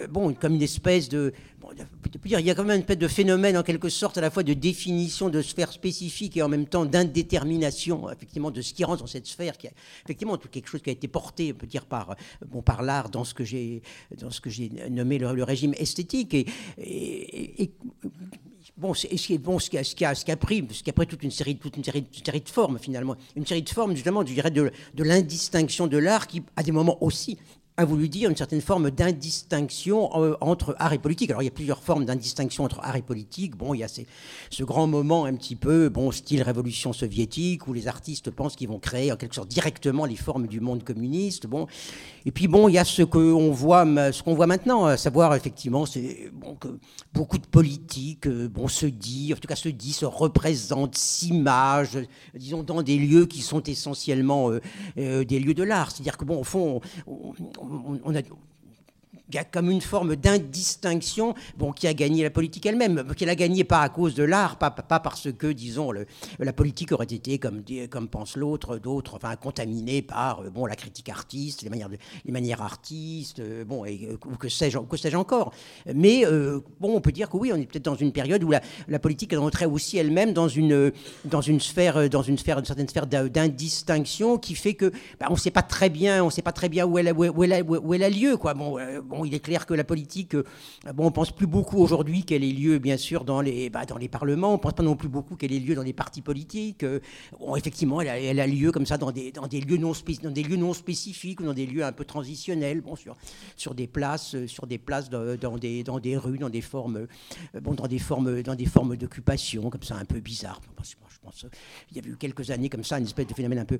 bon, 0.10 0.34
comme 0.34 0.56
une 0.56 0.62
espèce 0.62 1.10
de 1.10 1.34
dire, 1.74 2.40
il 2.40 2.46
y 2.46 2.50
a 2.52 2.56
quand 2.56 2.64
même 2.64 2.76
une 2.76 2.82
espèce 2.82 2.98
de 2.98 3.08
phénomène 3.08 3.58
en 3.58 3.64
quelque 3.64 3.90
sorte 3.90 4.18
à 4.18 4.22
la 4.22 4.30
fois 4.30 4.44
de 4.44 4.54
définition 4.54 5.30
de 5.30 5.42
sphère 5.42 5.72
spécifique 5.72 6.38
et 6.38 6.42
en 6.42 6.50
même 6.50 6.66
temps 6.66 6.86
d'indétermination 6.86 8.10
effectivement 8.12 8.52
de 8.52 8.62
ce 8.62 8.74
qui 8.74 8.84
rentre 8.84 9.02
dans 9.02 9.08
cette 9.08 9.28
sphère 9.28 9.58
qui 9.58 9.68
est 9.68 9.74
effectivement 10.04 10.38
quelque 10.38 10.68
chose 10.68 10.82
qui 10.82 10.90
a 10.90 10.94
été 10.94 11.08
porté 11.08 11.54
peut 11.54 11.68
dire 11.68 11.86
par 11.86 12.16
bon 12.48 12.62
par 12.62 12.82
l'art 12.82 13.10
dans 13.10 13.24
ce 13.24 13.34
que 13.34 13.44
j'ai 13.44 13.82
dans 14.18 14.30
ce 14.30 14.42
que 14.42 14.50
j'ai 14.50 14.70
nommé 14.90 15.18
le, 15.18 15.44
régime 15.44 15.74
esthétique. 15.78 16.34
Et, 16.34 17.72
bon, 18.78 18.94
ce 18.94 19.38
bon, 19.38 19.60
ce 19.60 19.70
qui 19.70 19.78
a, 19.78 19.84
ce 19.84 19.96
qui 19.96 20.06
a, 20.06 20.16
ce 20.16 20.26
qui 20.26 20.32
a 20.32 20.38
pris, 20.38 20.66
ce 20.72 20.84
qui 20.84 20.90
a 20.90 20.94
pris 20.94 21.08
toute 21.08 21.24
une 21.24 21.32
série, 21.32 21.56
toute 21.58 21.78
une 21.78 21.84
série, 21.84 22.00
une 22.00 22.26
série 22.26 22.42
de 22.42 22.50
formes 22.50 22.80
finalement, 22.80 23.16
une 23.36 23.46
série 23.46 23.64
de 23.64 23.70
formes 23.70 23.96
justement, 23.96 24.22
je 24.26 24.34
dirais 24.34 24.52
de, 24.52 24.72
de 24.94 25.04
l'indistinction 25.04 25.88
de 25.88 25.98
l'art 25.98 26.28
qui, 26.28 26.44
à 26.56 26.64
des 26.64 26.72
moments 26.72 27.02
aussi, 27.04 27.38
a 27.82 27.86
voulu 27.86 28.10
dire 28.10 28.30
une 28.30 28.38
certaine 28.38 28.62
forme 28.62 28.92
d'indistinction 28.92 30.10
euh, 30.16 30.36
entre 30.40 30.76
art 30.80 30.94
et 30.94 31.00
politique. 31.00 31.30
Alors 31.32 31.42
il 31.42 31.46
y 31.46 31.50
a 31.50 31.52
plusieurs 31.52 31.82
formes 31.82 32.06
d'indistinction 32.06 32.64
entre 32.64 32.80
art 32.82 32.96
et 32.96 33.02
politique. 33.02 33.56
Bon, 33.56 33.74
il 33.74 33.80
y 33.80 33.84
a 33.84 33.88
ce 33.88 34.64
grand 34.64 34.88
moment 34.88 35.26
un 35.26 35.34
petit 35.36 35.56
peu, 35.56 35.90
bon, 35.90 36.12
style 36.12 36.44
révolution 36.44 36.94
soviétique, 36.94 37.68
où 37.68 37.74
les 37.74 37.88
artistes 37.88 38.32
pensent 38.32 38.56
qu'ils 38.56 38.70
vont 38.70 38.80
créer 38.80 39.12
en 39.12 39.16
quelque 39.16 39.36
sorte 39.36 39.50
directement 39.50 40.06
les 40.06 40.16
formes 40.16 40.48
du 40.48 40.60
monde 40.60 40.84
communiste. 40.84 41.48
Bon, 41.48 41.68
et 42.26 42.32
puis 42.32 42.48
bon, 42.48 42.70
il 42.70 42.74
y 42.74 42.78
a 42.78 42.86
ce 42.86 43.02
qu'on 43.02 43.52
voit, 43.52 43.84
ce 44.12 44.30
voit 44.30 44.48
maintenant, 44.48 44.86
à 44.86 44.98
savoir 44.98 45.34
effectivement, 45.36 45.86
c'est 45.86 46.32
bon 46.34 46.56
que 46.56 46.68
beaucoup 47.14 47.40
de 47.40 47.48
politiques, 47.48 48.28
euh, 48.28 48.48
bon, 48.48 48.68
se 48.68 48.86
dit, 48.86 49.34
en 49.34 49.38
tout 49.38 49.48
cas 49.48 49.56
se 49.56 49.70
dit, 49.70 49.94
se 49.94 50.06
représentent, 50.06 50.96
s'imagent, 50.96 51.98
disons 52.36 52.64
dans 52.64 52.84
des 52.84 52.98
lieux 52.98 53.26
qui 53.26 53.42
sont 53.42 53.64
essentiellement 53.64 54.52
euh, 54.98 55.24
des 55.24 55.40
lieux 55.40 55.56
de 55.56 55.64
l'art. 55.64 55.92
C'est-à-dire 55.92 56.18
que 56.18 56.26
bon, 56.26 56.40
au 56.40 56.44
fond, 56.44 56.82
on, 57.08 57.71
a, 57.72 58.51
y 59.36 59.38
a 59.38 59.44
comme 59.44 59.70
une 59.70 59.82
forme 59.82 60.16
d'indistinction 60.16 61.36
bon, 61.58 61.72
qui 61.72 61.88
a 61.88 61.94
gagné 61.94 62.24
la 62.24 62.30
politique 62.30 62.66
elle-même, 62.66 63.14
qui 63.16 63.26
l'a 63.26 63.36
gagné 63.36 63.64
pas 63.64 63.82
à 63.82 63.90
cause 63.90 64.16
de 64.16 64.24
l'art, 64.24 64.58
pas, 64.58 64.72
pas, 64.72 65.00
parce 65.00 65.32
que, 65.32 65.48
disons, 65.48 65.92
le, 65.92 66.06
la 66.40 66.54
politique 66.54 66.92
aurait 66.92 67.06
été, 67.06 67.40
comme, 67.40 67.64
comme 67.90 68.08
pense 68.08 68.36
l'autre, 68.36 68.78
d'autres, 68.78 69.16
enfin, 69.16 69.36
contaminée 69.36 70.02
par 70.02 70.42
euh, 70.42 70.50
bon, 70.50 70.66
la 70.66 70.76
critique 70.76 71.10
artiste, 71.10 71.62
les 71.62 71.70
manières, 71.70 71.90
de, 71.90 71.98
les 72.26 72.32
manières 72.32 72.62
artistes, 72.62 73.40
euh, 73.40 73.64
bon, 73.66 73.86
et, 73.86 74.08
euh, 74.10 74.18
ou 74.32 74.36
que 74.38 74.50
sais-je 74.50 74.78
sais 74.98 75.16
encore. 75.16 75.54
Mais 75.94 76.26
bon, 76.80 76.96
on 76.96 77.02
peut 77.02 77.12
dire 77.12 77.30
que 77.30 77.38
oui, 77.38 77.52
on 77.54 77.56
est 77.56 77.66
peut-être 77.66 77.86
dans 77.86 77.96
une 77.96 78.12
période 78.12 78.44
où 78.44 78.52
la, 78.52 78.62
la 78.88 79.00
politique 79.00 79.34
rentrait 79.34 79.66
aussi 79.66 79.98
elle-même 79.98 80.34
dans 80.34 80.48
une, 80.48 80.92
dans 81.26 81.42
une 81.42 81.60
sphère, 81.60 82.10
dans 82.10 82.22
une 82.22 82.38
sphère, 82.38 82.60
une 82.60 82.66
certaine 82.66 82.88
sphère 82.88 83.08
d'indistinction 83.08 84.38
qui 84.38 84.56
fait 84.56 84.74
que 84.74 84.92
bah, 85.20 85.28
on 85.30 85.34
ne 85.34 85.40
sait 85.40 85.52
pas 85.52 85.64
très 85.64 85.90
bien, 85.90 86.24
on 86.24 86.30
sait 86.30 86.42
pas 86.42 86.52
très 86.52 86.70
bien 86.70 86.86
où 86.86 86.98
elle, 86.98 87.12
où 87.14 87.44
elle, 87.44 87.64
où 87.64 87.94
elle 87.94 88.04
a 88.04 88.10
lieu, 88.10 88.38
quoi. 88.38 88.54
Bon, 88.54 88.78
bon 89.04 89.21
il 89.26 89.34
est 89.34 89.40
clair 89.40 89.66
que 89.66 89.74
la 89.74 89.84
politique, 89.84 90.36
euh, 90.36 90.44
bon, 90.94 91.08
on 91.08 91.12
pense 91.12 91.32
plus 91.32 91.48
beaucoup 91.48 91.78
aujourd'hui 91.78 92.24
qu'elle 92.24 92.44
ait 92.44 92.52
lieu, 92.52 92.80
bien 92.80 92.98
sûr, 92.98 93.24
dans 93.24 93.42
les, 93.42 93.70
bah, 93.70 93.86
dans 93.86 93.98
les 93.98 94.08
parlements. 94.08 94.54
On 94.54 94.58
pense 94.58 94.74
pas 94.74 94.84
non 94.84 94.96
plus 94.96 95.10
beaucoup 95.10 95.36
qu'elle 95.36 95.54
ait 95.54 95.60
lieu 95.60 95.76
dans 95.76 95.84
les 95.84 95.94
partis 95.94 96.22
politiques. 96.22 96.84
Euh, 96.84 97.00
effectivement, 97.56 98.02
elle 98.02 98.40
a, 98.40 98.48
lieu 98.48 98.72
comme 98.72 98.86
ça 98.86 98.98
dans 98.98 99.12
des, 99.12 99.32
dans 99.32 99.48
des 99.48 99.62
lieux 99.62 99.78
non 99.78 99.94
dans 100.24 100.32
des 100.32 100.44
lieux 100.44 100.58
non 100.58 100.74
spécifiques 100.74 101.40
ou 101.40 101.44
dans 101.44 101.54
des 101.54 101.66
lieux 101.66 101.84
un 101.84 101.92
peu 101.92 102.06
transitionnels, 102.06 102.82
bon, 102.82 102.96
sur, 102.96 103.16
sur 103.56 103.76
des 103.76 103.88
places, 103.88 104.36
euh, 104.36 104.48
sur 104.48 104.68
des 104.68 104.78
places 104.78 105.10
dans, 105.10 105.58
des, 105.58 105.84
dans 105.84 106.00
des 106.00 106.18
rues, 106.18 106.38
dans 106.38 106.50
des 106.50 106.62
formes, 106.62 107.08
bon, 107.62 107.74
dans 107.74 107.88
des 107.88 108.00
formes, 108.00 108.42
dans 108.42 108.56
des 108.56 108.66
formes 108.66 108.96
d'occupation, 108.96 109.70
comme 109.70 109.84
ça, 109.84 109.96
un 109.96 110.06
peu 110.06 110.20
bizarres. 110.20 110.62
Je 110.84 111.18
pense, 111.24 111.46
il 111.92 111.98
y 111.98 112.00
a 112.00 112.10
eu 112.10 112.18
quelques 112.18 112.50
années 112.50 112.70
comme 112.70 112.84
ça, 112.84 112.98
une 112.98 113.06
espèce 113.06 113.28
de 113.28 113.34
phénomène 113.34 113.60
un 113.60 113.66
peu 113.66 113.80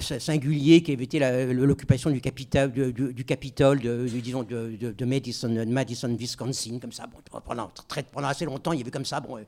singulier 0.00 0.82
qui 0.82 0.92
avait 0.92 1.04
été 1.04 1.18
l'occupation 1.52 2.10
du, 2.10 2.20
du, 2.20 3.12
du 3.12 3.24
Capitole, 3.24 3.80
de, 3.80 4.06
disons 4.28 4.42
de, 4.42 5.04
Madison, 5.04 5.64
Madison, 5.66 6.08
Wisconsin, 6.08 6.78
comme 6.78 6.92
ça. 6.92 7.06
Bon, 7.06 7.40
pendant, 7.40 7.70
très, 7.88 8.02
pendant 8.02 8.28
assez 8.28 8.44
longtemps, 8.44 8.72
il 8.72 8.78
y 8.78 8.82
avait 8.82 8.90
comme 8.90 9.04
ça 9.04 9.20
bon, 9.20 9.38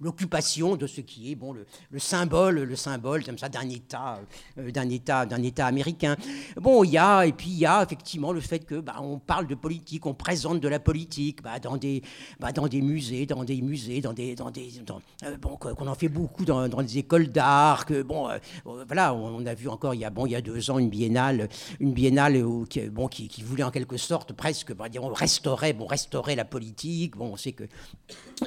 l'occupation 0.00 0.76
de 0.76 0.86
ce 0.86 1.00
qui 1.00 1.30
est 1.30 1.34
bon, 1.34 1.52
le, 1.52 1.98
symbole, 1.98 2.62
le 2.62 2.76
symbole 2.76 3.24
comme 3.24 3.38
ça 3.38 3.48
d'un 3.48 3.68
État, 3.68 4.20
euh, 4.58 4.70
d'un 4.70 4.88
État, 4.88 5.26
d'un 5.26 5.42
État 5.42 5.66
américain. 5.66 6.16
Bon, 6.56 6.82
il 6.84 6.92
y 6.92 6.98
a 6.98 7.26
et 7.26 7.32
puis 7.32 7.50
il 7.50 7.58
y 7.58 7.66
a 7.66 7.82
effectivement 7.82 8.32
le 8.32 8.40
fait 8.40 8.60
que 8.60 8.80
bah, 8.80 8.96
on 9.00 9.18
parle 9.18 9.46
de 9.46 9.54
politique, 9.54 10.06
on 10.06 10.14
présente 10.14 10.60
de 10.60 10.68
la 10.68 10.80
politique 10.80 11.42
bah, 11.42 11.58
dans 11.58 11.76
des, 11.76 12.02
bah, 12.40 12.52
dans 12.52 12.68
des 12.68 12.80
musées, 12.80 13.26
dans 13.26 13.44
des 13.44 13.60
musées, 13.60 14.00
dans 14.00 14.12
des, 14.12 14.34
dans 14.34 14.50
des, 14.50 14.70
euh, 15.24 15.36
bon, 15.36 15.56
qu'on 15.56 15.86
en 15.86 15.94
fait 15.94 16.08
beaucoup 16.08 16.44
dans, 16.44 16.68
dans 16.68 16.82
des 16.82 16.98
écoles 16.98 17.28
d'art. 17.28 17.84
Que 17.84 18.02
bon, 18.02 18.30
euh, 18.30 18.38
voilà, 18.64 19.14
on 19.14 19.44
a 19.44 19.54
vu 19.54 19.68
encore 19.68 19.94
il 19.94 20.00
y 20.00 20.04
a 20.04 20.10
bon 20.10 20.26
il 20.26 20.32
y 20.32 20.36
a 20.36 20.40
deux 20.40 20.70
ans 20.70 20.78
une 20.78 20.88
biennale, 20.90 21.48
une 21.80 21.92
biennale 21.92 22.36
où, 22.36 22.66
bon 22.90 23.08
qui 23.08 23.42
voulait 23.42 23.62
en 23.62 23.70
quelque 23.70 23.96
sorte 23.96 24.21
presque, 24.30 24.74
bah, 24.74 24.86
on 25.00 25.12
restaurait, 25.12 25.72
bon, 25.72 25.86
restaurait 25.86 26.36
la 26.36 26.44
politique. 26.44 27.16
Bon, 27.16 27.32
on 27.32 27.36
sait 27.36 27.52
que, 27.52 27.64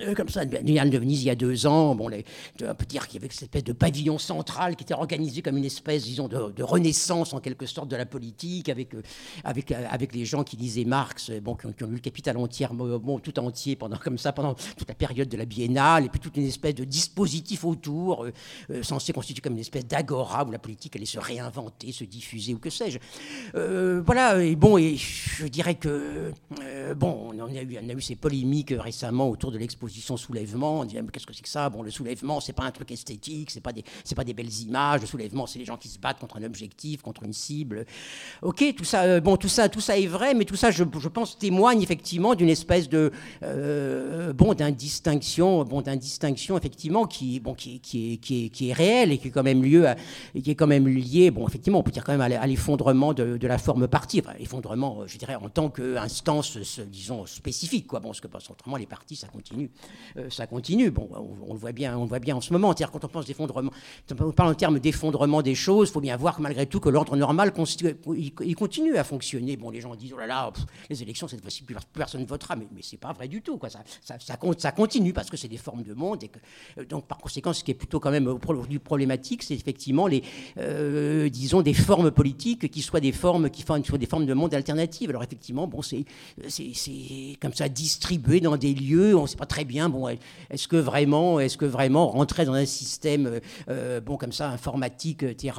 euh, 0.01 0.13
comme 0.13 0.29
ça, 0.29 0.43
Yann 0.43 0.89
de 0.89 0.97
Venise, 0.97 1.23
il 1.23 1.27
y 1.27 1.29
a 1.29 1.35
deux 1.35 1.65
ans, 1.65 1.95
bon, 1.95 2.09
on 2.09 2.75
peut 2.75 2.85
dire 2.85 3.07
qu'il 3.07 3.21
y 3.21 3.23
avait 3.23 3.33
cette 3.33 3.43
espèce 3.43 3.63
de 3.63 3.73
pavillon 3.73 4.17
central 4.17 4.75
qui 4.75 4.83
était 4.83 4.93
organisé 4.93 5.41
comme 5.41 5.57
une 5.57 5.65
espèce, 5.65 6.03
disons, 6.03 6.27
de, 6.27 6.63
renaissance 6.63 7.33
en 7.33 7.39
quelque 7.39 7.65
sorte 7.65 7.89
de 7.89 7.95
la 7.95 8.05
politique, 8.05 8.69
avec, 8.69 8.93
euh, 8.93 9.01
euh, 9.45 9.85
avec 9.89 10.13
les 10.13 10.25
gens 10.25 10.43
qui 10.43 10.57
lisaient 10.57 10.85
Marx, 10.85 11.31
bon, 11.41 11.55
qui 11.55 11.67
ont, 11.67 11.87
lu 11.87 11.95
le 11.95 11.99
Capital 11.99 12.37
entier, 12.37 12.67
bon, 12.71 13.19
tout 13.19 13.37
entier, 13.39 13.75
pendant, 13.75 13.97
comme 13.97 14.17
ça, 14.17 14.31
pendant 14.31 14.53
toute 14.53 14.87
la 14.87 14.95
période 14.95 15.29
de 15.29 15.37
la 15.37 15.45
biennale, 15.45 16.05
et 16.05 16.09
puis 16.09 16.19
toute 16.19 16.37
une 16.37 16.47
espèce 16.47 16.75
de 16.75 16.83
dispositif 16.83 17.65
autour, 17.65 18.27
censé 18.81 19.13
constituer 19.13 19.41
comme 19.41 19.53
une 19.53 19.59
espèce 19.59 19.85
d'agora 19.85 20.45
où 20.45 20.51
la 20.51 20.59
politique 20.59 20.95
allait 20.95 21.05
se 21.05 21.19
réinventer, 21.19 21.91
se 21.91 22.03
diffuser, 22.03 22.53
ou 22.53 22.59
que 22.59 22.69
sais-je. 22.69 22.99
voilà, 23.99 24.43
et 24.43 24.55
bon, 24.55 24.77
et 24.77 24.95
je 24.95 25.47
dirais 25.65 25.75
que, 25.75 26.31
euh, 26.61 26.93
bon, 26.93 27.31
on 27.33 27.39
a, 27.39 27.61
eu, 27.61 27.77
on 27.83 27.89
a 27.89 27.93
eu 27.93 28.01
ces 28.01 28.15
polémiques 28.15 28.73
récemment 28.77 29.29
autour 29.29 29.51
de 29.51 29.57
l'exposition 29.57 30.15
Soulèvement. 30.15 30.81
On 30.81 30.85
dit, 30.85 30.97
qu'est-ce 31.11 31.25
que 31.25 31.33
c'est 31.33 31.41
que 31.41 31.49
ça? 31.49 31.69
Bon, 31.69 31.81
le 31.81 31.89
soulèvement, 31.89 32.39
c'est 32.39 32.53
pas 32.53 32.63
un 32.63 32.71
truc 32.71 32.91
esthétique, 32.91 33.49
c'est 33.51 33.61
pas 33.61 33.73
des, 33.73 33.83
c'est 34.03 34.15
pas 34.15 34.23
des 34.23 34.33
belles 34.33 34.53
images. 34.61 35.01
Le 35.01 35.07
soulèvement, 35.07 35.47
c'est 35.47 35.59
les 35.59 35.65
gens 35.65 35.77
qui 35.77 35.87
se 35.87 35.97
battent 35.97 36.19
contre 36.19 36.37
un 36.37 36.43
objectif, 36.43 37.01
contre 37.01 37.23
une 37.23 37.33
cible. 37.33 37.85
Ok, 38.41 38.63
tout 38.77 38.83
ça, 38.83 39.03
euh, 39.03 39.19
bon, 39.19 39.37
tout 39.37 39.47
ça, 39.47 39.67
tout 39.69 39.81
ça 39.81 39.97
est 39.97 40.05
vrai, 40.05 40.33
mais 40.33 40.45
tout 40.45 40.55
ça, 40.55 40.69
je, 40.71 40.83
je 40.99 41.07
pense, 41.09 41.37
témoigne 41.37 41.81
effectivement 41.81 42.35
d'une 42.35 42.49
espèce 42.49 42.87
de, 42.87 43.11
euh, 43.43 44.33
bon, 44.33 44.53
d'indistinction, 44.53 45.63
bon, 45.63 45.81
d'indistinction 45.81 46.57
effectivement 46.57 47.05
qui, 47.05 47.39
bon, 47.39 47.55
qui, 47.55 47.79
qui, 47.79 48.13
est, 48.13 48.17
qui, 48.17 48.45
est, 48.45 48.49
qui 48.49 48.69
est 48.69 48.73
réelle 48.73 49.11
et 49.11 49.17
qui 49.17 49.29
est 49.29 49.31
quand 49.31 49.43
même 49.43 49.63
lieu, 49.63 49.87
qui 50.41 50.51
est 50.51 50.55
quand 50.55 50.67
même 50.67 50.87
lié, 50.87 51.31
bon, 51.31 51.47
effectivement, 51.47 51.79
on 51.79 51.83
peut 51.83 51.91
dire 51.91 52.03
quand 52.03 52.15
même 52.15 52.21
à 52.21 52.47
l'effondrement 52.47 53.13
de, 53.13 53.37
de 53.37 53.47
la 53.47 53.57
forme 53.57 53.87
partie, 53.87 54.19
enfin, 54.19 54.35
effondrement, 54.39 54.99
je 55.07 55.17
dirais 55.17 55.35
en 55.35 55.49
tant 55.55 55.69
qu'instance, 55.69 56.57
disons, 56.79 57.25
spécifique. 57.25 57.87
Quoi. 57.87 57.99
Bon, 58.01 58.09
parce 58.09 58.21
que 58.21 58.27
parce 58.27 58.49
autrement, 58.51 58.75
les 58.75 58.85
partis, 58.85 59.15
ça 59.15 59.27
continue. 59.27 59.71
Euh, 60.17 60.29
ça 60.29 60.45
continue. 60.45 60.91
Bon, 60.91 61.09
on, 61.47 61.53
le 61.53 61.59
voit 61.59 61.71
bien, 61.71 61.97
on 61.97 62.03
le 62.03 62.09
voit 62.09 62.19
bien 62.19 62.35
en 62.35 62.41
ce 62.41 62.53
moment. 62.53 62.67
C'est-à-dire, 62.69 62.91
quand 62.91 63.03
on 63.05 63.07
pense 63.07 63.25
d'effondrement, 63.25 63.71
on 64.19 64.31
parle 64.31 64.49
en 64.49 64.53
termes 64.53 64.79
d'effondrement 64.79 65.41
des 65.41 65.55
choses, 65.55 65.89
il 65.89 65.93
faut 65.93 66.01
bien 66.01 66.17
voir 66.17 66.35
que 66.35 66.41
malgré 66.41 66.65
tout, 66.65 66.79
que 66.79 66.89
l'ordre 66.89 67.15
normal, 67.15 67.53
il, 68.15 68.55
continue 68.55 68.97
à 68.97 69.03
fonctionner. 69.03 69.55
Bon, 69.55 69.69
les 69.69 69.81
gens 69.81 69.95
disent, 69.95 70.13
oh 70.13 70.19
là 70.19 70.27
là, 70.27 70.51
les 70.89 71.01
élections, 71.01 71.27
cette 71.27 71.41
fois-ci, 71.41 71.63
plus 71.63 71.75
personne 71.93 72.21
ne 72.21 72.27
votera. 72.27 72.57
Mais, 72.57 72.67
mais 72.75 72.81
c'est 72.83 72.97
pas 72.97 73.13
vrai 73.13 73.29
du 73.29 73.41
tout. 73.41 73.57
Quoi. 73.57 73.69
Ça, 73.69 73.79
ça, 74.03 74.19
ça, 74.19 74.37
ça 74.57 74.71
continue 74.73 75.13
parce 75.13 75.29
que 75.29 75.37
c'est 75.37 75.47
des 75.47 75.57
formes 75.57 75.83
de 75.83 75.93
monde. 75.93 76.21
Et 76.23 76.27
que, 76.27 76.39
euh, 76.79 76.85
donc, 76.85 77.07
par 77.07 77.17
conséquent, 77.17 77.53
ce 77.53 77.63
qui 77.63 77.71
est 77.71 77.75
plutôt 77.75 78.01
quand 78.01 78.11
même 78.11 78.37
du 78.67 78.79
problématique, 78.79 79.43
c'est 79.43 79.55
effectivement 79.55 80.07
les, 80.07 80.21
euh, 80.57 81.29
disons, 81.29 81.61
des 81.61 81.73
formes 81.73 82.11
politiques 82.11 82.69
qui 82.69 82.81
soient 82.81 82.99
des 82.99 83.13
formes 83.13 83.49
qui 83.49 83.63
font 83.63 83.79
des 83.79 84.05
formes 84.05 84.25
de 84.25 84.33
monde 84.33 84.53
alternatives. 84.53 85.09
Alors 85.09 85.23
effectivement, 85.23 85.44
bon, 85.53 85.81
c'est 85.81 86.05
comme 87.41 87.53
ça 87.53 87.69
distribué 87.69 88.39
dans 88.39 88.57
des 88.57 88.73
lieux, 88.73 89.15
on 89.15 89.23
ne 89.23 89.27
sait 89.27 89.37
pas 89.37 89.45
très 89.45 89.65
bien. 89.65 89.89
Bon, 89.89 90.07
est-ce 90.07 90.67
que 90.67 90.77
vraiment, 90.77 91.39
est-ce 91.39 91.57
vraiment 91.65 92.07
rentrer 92.07 92.45
dans 92.45 92.53
un 92.53 92.65
système, 92.65 93.39
euh, 93.69 94.01
bon, 94.01 94.17
comme 94.17 94.31
ça, 94.31 94.49
informatique, 94.49 95.23
etc., 95.23 95.53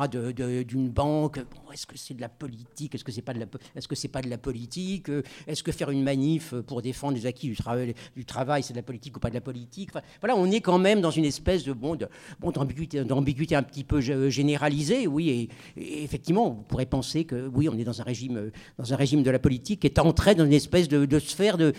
d'une 0.67 0.89
banque, 0.89 1.39
bon, 1.39 1.73
est-ce 1.73 1.87
que 1.87 1.99
c'est 1.99 2.15
de 2.15 2.21
la 2.21 2.29
politique 2.29 2.95
Est-ce 2.95 3.05
que 3.05 3.13
c'est 3.13 3.23
pas 3.23 3.35
de 3.35 3.41
la, 3.41 3.47
est-ce 3.75 3.89
que 3.89 3.95
pas 4.09 4.23
de 4.23 4.31
la 4.31 4.39
politique 4.39 5.11
Est-ce 5.47 5.63
que 5.63 5.73
faire 5.73 5.91
une 5.91 6.03
manif 6.03 6.55
pour 6.67 6.83
défendre 6.83 7.15
les 7.15 7.27
acquis 7.27 7.49
du 7.49 8.25
travail, 8.25 8.63
c'est 8.63 8.73
de 8.73 8.79
la 8.79 8.83
politique 8.83 9.17
ou 9.17 9.21
pas 9.21 9.31
de 9.31 9.35
la 9.35 9.41
politique 9.41 9.91
Voilà, 10.21 10.37
on 10.37 10.51
est 10.51 10.61
quand 10.61 10.79
même 10.79 11.01
dans 11.01 11.11
une 11.11 11.25
espèce 11.25 11.65
de 11.65 11.73
bon, 11.73 11.99
bon 12.41 12.51
d'ambiguïté, 12.51 13.57
un 13.57 13.63
petit 13.63 13.85
peu 13.85 14.01
généralisée, 14.01 15.07
oui, 15.07 15.51
et, 15.77 16.03
effectivement, 16.05 16.49
on 16.49 16.63
pourrait 16.63 16.87
penser 16.87 17.25
que 17.25 17.49
oui, 17.49 17.69
on 17.69 17.79
est 17.79 17.85
dans 17.85 18.01
un 18.01 18.05
régime, 18.05 18.51
dans 18.79 18.93
un 18.93 18.97
régime 18.97 19.23
de 19.23 19.31
la 19.31 19.39
politique 19.39 19.76
qui 19.81 19.87
est 19.87 19.99
entré 19.99 20.35
dans 20.35 20.45
une 20.45 20.53
espèce 20.53 20.89
de, 20.89 21.19
sphère 21.19 21.57
de 21.57 21.73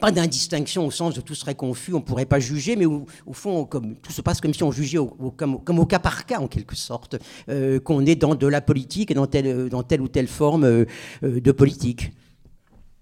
pas 0.00 0.12
d'indistinction 0.12 0.86
au 0.86 0.90
sens 0.90 1.14
de 1.14 1.20
tout 1.20 1.34
serait 1.34 1.54
confus, 1.54 1.94
on 1.94 1.98
ne 1.98 2.02
pourrait 2.02 2.26
pas 2.26 2.38
juger, 2.38 2.76
mais 2.76 2.84
au, 2.84 3.06
fond, 3.32 3.64
comme, 3.64 3.96
tout 3.96 4.12
se 4.12 4.20
passe 4.20 4.40
comme 4.40 4.52
si 4.52 4.62
on 4.62 4.70
jugeait 4.70 4.98
au, 4.98 5.06
comme, 5.06 5.78
au 5.78 5.86
cas 5.86 5.98
par 5.98 6.26
cas, 6.26 6.38
en 6.38 6.48
quelque 6.48 6.76
sorte, 6.76 7.16
euh, 7.48 7.80
qu'on 7.80 8.04
est 8.04 8.16
dans 8.16 8.34
de 8.34 8.46
la 8.46 8.60
politique 8.60 9.10
et 9.10 9.14
dans 9.14 9.26
telle, 9.26 10.00
ou 10.00 10.08
telle 10.08 10.26
forme 10.26 10.64
euh, 10.64 10.84
euh, 11.22 11.40
de 11.40 11.52
politique. 11.52 12.12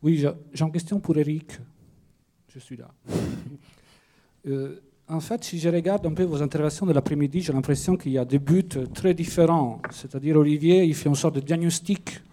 Oui, 0.02 0.24
j'ai 0.52 0.64
une 0.64 0.72
question 0.72 1.00
pour 1.00 1.16
Eric. 1.16 1.58
Je 2.54 2.60
suis 2.60 2.76
là. 2.76 2.88
en 5.08 5.20
fait, 5.20 5.42
si 5.42 5.58
je 5.58 5.68
regarde 5.68 6.06
un 6.06 6.12
peu 6.12 6.22
vos 6.22 6.42
interventions 6.42 6.86
de 6.86 6.92
l'après-midi, 6.92 7.40
j'ai 7.40 7.52
l'impression 7.52 7.96
qu'il 7.96 8.12
y 8.12 8.18
a 8.18 8.24
des 8.24 8.38
buts 8.38 8.68
très 8.94 9.14
différents. 9.14 9.80
C'est-à-dire, 9.90 10.36
Olivier, 10.36 10.84
il 10.84 10.94
fait 10.94 11.08
une 11.08 11.16
sorte 11.16 11.34
de 11.36 11.40
diagnostic 11.40 12.20
euh, 12.20 12.23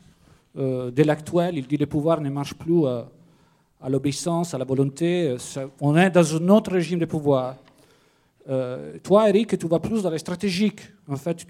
de 0.56 1.04
l'actuel. 1.04 1.58
Il 1.58 1.68
dit 1.68 1.78
le 1.78 1.86
pouvoir 1.86 2.20
ne 2.22 2.30
marche 2.30 2.54
plus 2.54 2.86
euh, 2.86 3.04
à 3.82 3.90
l'obéissance, 3.90 4.54
à 4.54 4.58
la 4.58 4.66
volonté. 4.66 5.36
on 5.80 5.96
est 5.96 6.10
dans 6.10 6.36
un 6.36 6.50
autre 6.50 6.72
régime 6.72 7.00
de 7.00 7.06
pouvoir. 7.06 7.56
Euh, 8.50 8.98
toi, 9.04 9.30
Eric, 9.30 9.58
tu 9.58 9.68
vas 9.68 9.80
plus 9.80 10.04
dans 10.04 10.10
les 10.10 10.18
stratégiques. 10.18 10.82
En 11.08 11.16
fait, 11.16 11.46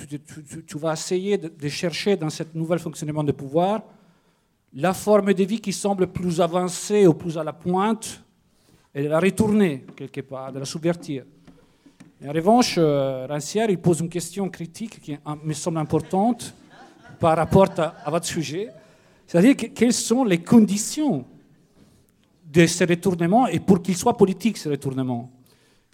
tu, 0.67 0.77
vas 0.77 0.93
essayer 0.93 1.37
de, 1.37 1.69
chercher 1.69 2.17
dans 2.17 2.29
ce 2.29 2.43
nouvel 2.53 2.79
fonctionnement 2.79 3.23
de 3.23 3.31
pouvoir 3.31 3.81
la 4.73 4.93
forme 4.93 5.33
de 5.33 5.43
vie 5.43 5.59
qui 5.59 5.73
semble 5.73 6.07
plus 6.07 6.39
avancée 6.39 7.07
ou 7.07 7.13
plus 7.13 7.37
à 7.37 7.43
la 7.43 7.53
pointe 7.53 8.21
et 8.93 9.03
de 9.03 9.07
la 9.07 9.19
retourner 9.19 9.85
quelque 9.95 10.21
part, 10.21 10.51
de 10.51 10.59
la 10.59 10.65
subvertir. 10.65 11.23
en 12.25 12.31
revanche, 12.31 12.75
euh, 12.77 13.25
Rancière, 13.27 13.69
il 13.69 13.77
pose 13.77 13.99
une 14.01 14.09
question 14.09 14.49
critique 14.49 14.99
qui 15.01 15.17
me 15.43 15.53
semble 15.53 15.77
importante 15.77 16.53
par 17.19 17.37
rapport 17.37 17.67
à, 17.77 18.09
votre 18.09 18.25
sujet, 18.25 18.69
c'est-à-dire 19.31 19.55
quelles 19.73 19.93
sont 19.93 20.25
les 20.25 20.39
conditions 20.39 21.23
de 22.51 22.65
ce 22.65 22.83
retournement 22.83 23.47
et 23.47 23.61
pour 23.61 23.81
qu'il 23.81 23.95
soit 23.95 24.17
politique 24.17 24.57
ce 24.57 24.67
retournement. 24.67 25.31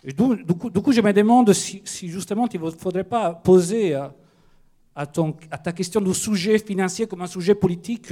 Et 0.03 0.11
du, 0.11 0.81
coup, 0.81 0.91
je 0.91 1.01
me 1.01 1.13
demande 1.13 1.53
si, 1.53 1.83
justement 2.09 2.47
il 2.51 2.59
ne 2.59 2.71
faudrait 2.71 3.03
pas 3.03 3.33
poser 3.33 3.93
à, 3.93 5.05
ta 5.05 5.71
question 5.71 6.01
du 6.01 6.15
sujet 6.15 6.57
financier 6.57 7.05
comme 7.05 7.21
un 7.21 7.27
sujet 7.27 7.53
politique 7.53 8.11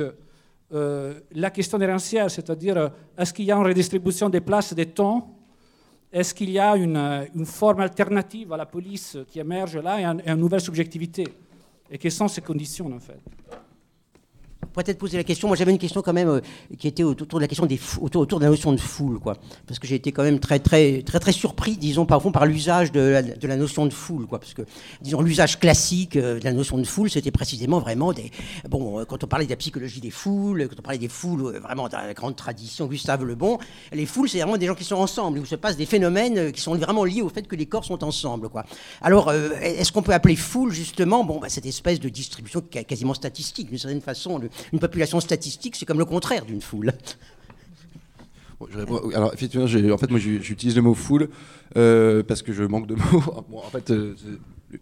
euh, 0.71 1.19
la 1.31 1.49
question 1.49 1.79
des 1.79 1.87
rancières, 1.87 2.29
c'est-à-dire 2.29 2.77
euh, 2.77 2.89
est-ce 3.17 3.33
qu'il 3.33 3.45
y 3.45 3.51
a 3.51 3.55
une 3.55 3.65
redistribution 3.65 4.29
des 4.29 4.41
places 4.41 4.75
des 4.75 4.85
temps 4.85 5.35
Est-ce 6.13 6.35
qu'il 6.35 6.51
y 6.51 6.59
a 6.59 6.75
une, 6.75 6.97
euh, 6.97 7.25
une, 7.33 7.47
forme 7.47 7.79
alternative 7.79 8.53
à 8.53 8.57
la 8.57 8.67
police 8.67 9.17
qui 9.27 9.39
émerge 9.39 9.77
là 9.77 9.99
et, 9.99 10.03
et 10.03 10.29
une 10.29 10.39
nouvelle 10.39 10.61
subjectivité 10.61 11.23
Et 11.89 11.97
quelles 11.97 12.11
sont 12.11 12.27
ces 12.27 12.41
conditions 12.41 12.93
en 12.93 12.99
fait 12.99 13.19
peut-être 14.83 14.97
poser 14.97 15.17
la 15.17 15.23
question. 15.23 15.47
Moi, 15.47 15.57
j'avais 15.57 15.71
une 15.71 15.77
question 15.77 16.01
quand 16.01 16.13
même 16.13 16.29
euh, 16.29 16.41
qui 16.77 16.87
était 16.87 17.03
autour 17.03 17.39
de 17.39 17.43
la 17.43 17.47
question 17.47 17.65
des 17.65 17.79
autour, 18.01 18.21
autour, 18.21 18.39
de 18.39 18.45
la 18.45 18.49
notion 18.49 18.73
de 18.73 18.79
foule, 18.79 19.19
quoi. 19.19 19.37
Parce 19.67 19.79
que 19.79 19.87
j'ai 19.87 19.95
été 19.95 20.11
quand 20.11 20.23
même 20.23 20.39
très, 20.39 20.59
très, 20.59 21.01
très, 21.01 21.19
très 21.19 21.31
surpris, 21.31 21.77
disons, 21.77 22.05
par, 22.05 22.21
par 22.31 22.45
l'usage 22.45 22.91
de 22.91 23.21
la, 23.41 23.57
notion 23.57 23.85
de 23.85 23.93
foule, 23.93 24.27
quoi. 24.27 24.39
Parce 24.39 24.53
que, 24.53 24.63
disons, 25.01 25.21
l'usage 25.21 25.59
classique 25.59 26.15
euh, 26.15 26.39
de 26.39 26.43
la 26.43 26.53
notion 26.53 26.77
de 26.77 26.83
foule, 26.83 27.09
c'était 27.09 27.31
précisément 27.31 27.79
vraiment 27.79 28.13
des. 28.13 28.31
Bon, 28.69 28.99
euh, 28.99 29.05
quand 29.05 29.23
on 29.23 29.27
parlait 29.27 29.45
de 29.45 29.51
la 29.51 29.55
psychologie 29.55 30.01
des 30.01 30.11
foules, 30.11 30.67
quand 30.69 30.75
on 30.79 30.83
parlait 30.83 30.99
des 30.99 31.07
foules, 31.07 31.57
vraiment 31.59 31.87
dans 31.87 31.97
la 31.97 32.13
grande 32.13 32.35
tradition 32.35 32.87
Gustave 32.87 33.23
Le 33.23 33.35
Bon, 33.35 33.57
les 33.91 34.05
foules, 34.05 34.29
c'est 34.29 34.39
vraiment 34.39 34.57
des 34.57 34.67
gens 34.67 34.75
qui 34.75 34.83
sont 34.83 34.95
ensemble, 34.95 35.39
où 35.39 35.45
se 35.45 35.55
passent 35.55 35.77
des 35.77 35.85
phénomènes 35.85 36.51
qui 36.51 36.61
sont 36.61 36.75
vraiment 36.75 37.05
liés 37.05 37.21
au 37.21 37.29
fait 37.29 37.47
que 37.47 37.55
les 37.55 37.65
corps 37.65 37.85
sont 37.85 38.03
ensemble, 38.03 38.49
quoi. 38.49 38.65
Alors, 39.01 39.31
est-ce 39.31 39.91
qu'on 39.91 40.01
peut 40.01 40.13
appeler 40.13 40.35
foule, 40.35 40.71
justement, 40.71 41.23
bon, 41.23 41.39
bah, 41.39 41.49
cette 41.49 41.65
espèce 41.65 41.99
de 41.99 42.09
distribution 42.09 42.61
quasiment 42.61 43.13
statistique, 43.13 43.69
d'une 43.69 43.77
certaine 43.77 44.01
façon, 44.01 44.39
une 44.73 44.79
population 44.79 45.19
statistique, 45.19 45.75
c'est 45.75 45.85
comme 45.85 45.99
le 45.99 46.05
contraire 46.05 46.45
d'une 46.45 46.61
foule. 46.61 46.93
alors 49.13 49.33
effectivement, 49.33 49.65
en 49.65 49.97
fait, 49.97 50.09
moi 50.09 50.19
j'utilise 50.19 50.75
le 50.75 50.81
mot 50.81 50.93
foule 50.93 51.29
euh, 51.77 52.23
parce 52.23 52.41
que 52.41 52.53
je 52.53 52.63
manque 52.63 52.87
de 52.87 52.95
mots. 53.11 53.23
en 53.57 53.69
fait, 53.69 53.91
euh, 53.91 54.15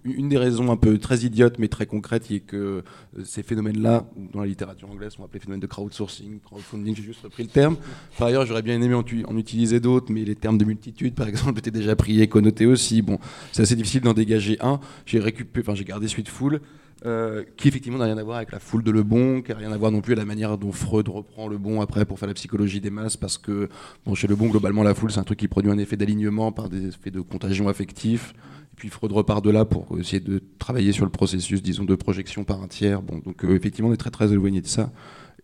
une 0.04 0.30
des 0.30 0.38
raisons 0.38 0.72
un 0.72 0.78
peu 0.78 0.98
très 0.98 1.20
idiotes 1.20 1.60
mais 1.60 1.68
très 1.68 1.86
concrètes, 1.86 2.30
est 2.32 2.40
que 2.40 2.84
euh, 3.18 3.24
ces 3.24 3.44
phénomènes-là, 3.44 4.06
dans 4.34 4.42
la 4.42 4.48
littérature 4.48 4.90
anglaise, 4.90 5.14
sont 5.14 5.24
appelés 5.24 5.40
phénomènes 5.40 5.60
de 5.60 5.68
crowdsourcing, 5.68 6.40
crowdfunding. 6.40 6.96
J'ai 6.96 7.04
juste 7.04 7.22
repris 7.22 7.44
le 7.44 7.50
terme. 7.50 7.78
Par 8.18 8.28
ailleurs, 8.28 8.46
j'aurais 8.46 8.62
bien 8.62 8.82
aimé 8.82 8.94
en, 8.94 9.04
en 9.04 9.38
utiliser 9.38 9.80
d'autres, 9.80 10.12
mais 10.12 10.24
les 10.24 10.36
termes 10.36 10.58
de 10.58 10.66
multitude, 10.66 11.16
par 11.16 11.28
exemple, 11.30 11.60
étaient 11.60 11.72
déjà 11.72 11.96
pris 11.96 12.22
et 12.22 12.28
connotés 12.28 12.66
aussi. 12.66 13.02
Bon, 13.02 13.20
c'est 13.52 13.64
assez 13.64 13.76
difficile 13.76 14.02
d'en 14.02 14.14
dégager 14.14 14.58
un. 14.62 14.80
J'ai 15.06 15.20
récupéré, 15.20 15.64
enfin, 15.66 15.76
j'ai 15.76 15.86
gardé 15.86 16.08
celui 16.08 16.24
de 16.24 16.30
foule. 16.30 16.62
Euh, 17.06 17.44
qui 17.58 17.68
effectivement 17.68 17.98
n'a 17.98 18.06
rien 18.06 18.18
à 18.18 18.24
voir 18.24 18.38
avec 18.38 18.54
la 18.54 18.60
foule 18.60 18.82
de 18.82 18.90
Le 18.90 19.04
Bon, 19.04 19.42
qui 19.42 19.52
n'a 19.52 19.58
rien 19.58 19.74
à 19.74 19.78
voir 19.78 19.92
non 19.92 20.00
plus 20.00 20.14
avec 20.14 20.20
la 20.20 20.26
manière 20.26 20.58
dont 20.58 20.72
Freud 20.72 21.10
reprend 21.10 21.50
Le 21.50 21.58
Bon 21.58 21.82
après 21.82 22.06
pour 22.06 22.18
faire 22.18 22.30
la 22.30 22.34
psychologie 22.34 22.80
des 22.80 22.92
masses, 22.92 23.18
parce 23.18 23.38
que 23.38 23.68
bon, 24.06 24.16
chez 24.16 24.26
Le 24.28 24.38
Bon, 24.38 24.48
globalement, 24.48 24.84
la 24.84 24.96
foule, 24.96 25.12
c'est 25.12 25.20
un 25.20 25.26
truc 25.26 25.40
qui 25.40 25.50
produit 25.50 25.70
un 25.70 25.78
effet 25.78 25.98
d'alignement 25.98 26.54
par 26.54 26.70
des 26.70 26.88
effets 26.88 27.12
de 27.12 27.20
contagion 27.20 27.68
affectif. 27.68 28.34
Et 28.72 28.76
puis 28.78 28.90
Freud 28.90 29.12
repart 29.12 29.44
de 29.44 29.50
là 29.50 29.66
pour 29.66 30.00
essayer 30.00 30.22
de 30.22 30.42
travailler 30.60 30.94
sur 30.94 31.04
le 31.04 31.12
processus, 31.12 31.62
disons, 31.62 31.84
de 31.84 31.96
projection 31.96 32.46
par 32.46 32.62
un 32.64 32.70
tiers. 32.70 33.02
Bon, 33.02 33.18
donc 33.20 33.44
euh, 33.44 33.54
effectivement, 33.54 33.90
on 33.90 33.94
est 33.94 33.98
très 33.98 34.12
très 34.12 34.32
éloigné 34.32 34.62
de 34.62 34.68
ça. 34.68 34.90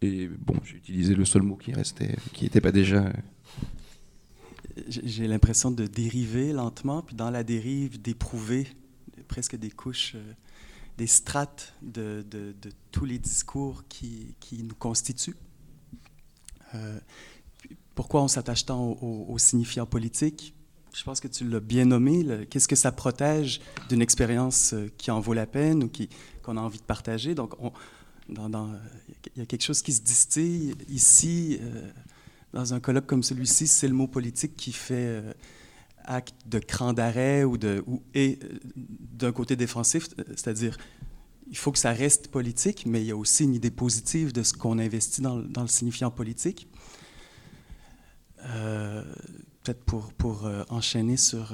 Et 0.02 0.30
bon, 0.30 0.56
j'ai 0.64 0.78
utilisé 0.78 1.14
le 1.14 1.26
seul 1.26 1.42
mot 1.42 1.58
qui 1.58 1.74
restait, 1.74 2.16
qui 2.32 2.46
n'était 2.46 2.62
pas 2.62 2.72
déjà. 2.72 3.12
J'ai 4.88 5.28
l'impression 5.28 5.72
de 5.72 5.88
dériver 5.88 6.54
lentement, 6.54 7.02
puis 7.02 7.18
dans 7.18 7.30
la 7.30 7.44
dérive, 7.44 8.02
d'éprouver 8.02 8.66
presque 9.28 9.58
des 9.58 9.72
couches. 9.72 10.16
Des 11.00 11.08
strates 11.08 11.74
de, 11.82 12.26
tous 12.92 13.06
les 13.06 13.20
discours 13.20 13.86
qui, 13.88 14.36
nous 14.52 14.76
constituent. 14.76 15.38
Euh, 16.76 17.00
pourquoi 17.96 18.22
on 18.22 18.28
s'attache 18.28 18.66
tant 18.66 18.84
aux 19.02 19.26
au, 19.30 19.38
signifiants 19.38 19.86
politiques 19.86 20.54
Je 20.94 21.02
pense 21.06 21.22
que 21.22 21.30
tu 21.30 21.48
l'as 21.48 21.62
bien 21.62 21.86
nommé. 21.86 22.46
Qu'est-ce 22.50 22.68
que 22.68 22.76
ça 22.76 22.92
protège 22.92 23.62
d'une 23.88 24.02
expérience 24.02 24.74
euh, 24.74 24.92
qui 24.98 25.10
en 25.10 25.22
vaut 25.22 25.34
la 25.34 25.48
peine 25.48 25.86
ou 25.86 25.92
qu'on 26.44 26.58
a 26.58 26.62
envie 26.62 26.80
de 26.80 26.84
partager? 26.84 27.34
Donc, 27.34 27.56
il 28.28 28.36
y 29.38 29.42
a 29.42 29.46
quelque 29.46 29.64
chose 29.64 29.82
qui 29.82 29.94
se 29.94 30.02
distille 30.02 30.76
ici. 30.90 31.60
Euh, 31.62 31.90
dans 32.52 32.74
un 32.74 32.82
colloque 32.82 33.06
comme 33.06 33.24
celui-ci, 33.24 33.68
c'est 33.68 33.88
le 33.88 33.94
mot 33.94 34.08
politique 34.08 34.58
qui 34.58 34.74
fait 34.74 35.24
acte 36.10 36.36
de 36.48 36.60
cran 36.60 36.92
d'arrêt 36.92 37.44
ou, 37.44 37.58
de, 37.58 37.84
ou 37.88 38.02
et 38.14 38.40
euh, 38.44 38.60
d'un 38.66 39.32
côté 39.32 39.56
défensif, 39.56 40.10
c'est-à-dire 40.30 40.78
il 41.48 41.58
faut 41.58 41.72
que 41.72 41.80
ça 41.80 41.94
reste 41.94 42.28
politique, 42.30 42.86
mais 42.86 43.02
il 43.02 43.08
y 43.08 43.12
a 43.12 43.16
aussi 43.16 43.44
une 43.44 43.54
idée 43.54 43.72
positive 43.72 44.34
de 44.34 44.44
ce 44.44 44.54
qu'on 44.54 44.78
investit 44.78 45.22
dans, 45.22 45.38
dans, 45.38 45.62
le 45.62 45.68
signifiant 45.68 46.12
politique. 46.12 46.68
Euh, 48.46 49.04
peut-être 49.64 49.84
pour, 49.84 50.14
pour 50.14 50.46
euh, 50.46 50.64
enchaîner 50.70 51.18
sur 51.18 51.54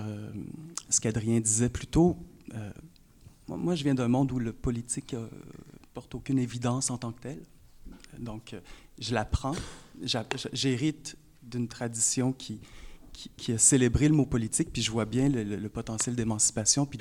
ce 0.90 1.00
qu'Adrien 1.00 1.40
disait 1.40 1.70
plus 1.70 1.88
tôt, 1.88 2.18
moi 3.48 3.76
je 3.76 3.84
viens 3.84 3.96
d'un 3.96 4.08
monde 4.08 4.32
où 4.32 4.40
le 4.40 4.54
politique 4.54 5.16
porte 5.94 6.16
aucune 6.16 6.40
évidence 6.40 6.90
en 6.90 6.98
tant 6.98 7.12
que 7.12 7.22
tel. 7.22 7.40
Donc 8.20 8.56
je 9.00 9.14
l'apprends, 9.14 9.56
j'hérite 10.54 11.18
d'une 11.42 11.68
tradition 11.68 12.34
qui, 12.34 12.60
qui, 13.16 13.52
a 13.54 13.58
célébré 13.58 14.08
le 14.08 14.16
mot 14.16 14.26
politique, 14.26 14.72
puis 14.72 14.82
je 14.82 14.92
vois 14.92 15.06
bien 15.06 15.30
le, 15.30 15.70
potentiel 15.70 16.16
d'émancipation, 16.16 16.86
puis 16.86 17.00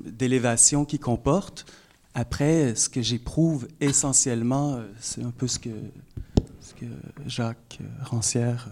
d'élévation 0.00 0.84
qu'il 0.84 1.00
comporte. 1.00 1.66
Après, 2.14 2.74
ce 2.74 2.88
que 2.88 3.00
j'éprouve 3.00 3.68
essentiellement, 3.80 4.74
euh, 4.74 4.86
c'est 5.00 5.22
un 5.22 5.30
peu 5.30 5.48
ce 5.48 5.58
que 5.58 5.70
Jacques 7.26 7.78
Rancière 8.02 8.68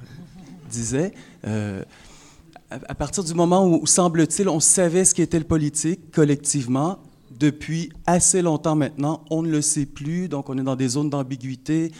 disait. 0.69 1.13
à 2.71 2.95
partir 2.95 3.25
du 3.25 3.35
moment 3.35 3.67
où, 3.67 3.87
semble-t-il, 3.87 4.49
on 4.49 4.61
savait 4.61 5.05
ce 5.05 5.15
qu'était 5.15 5.39
le 5.39 5.45
politique 5.45 6.11
collectivement, 6.11 6.99
depuis 7.41 7.91
assez 8.07 8.43
longtemps 8.43 8.77
maintenant, 8.77 9.25
on 9.31 9.43
ne 9.43 9.51
le 9.51 9.63
sait 9.63 9.87
plus, 9.87 10.29
donc 10.29 10.51
on 10.51 10.59
est 10.59 10.63
dans 10.63 10.77
des 10.77 10.89
zones 10.89 11.11
d'ambiguïté. 11.11 11.91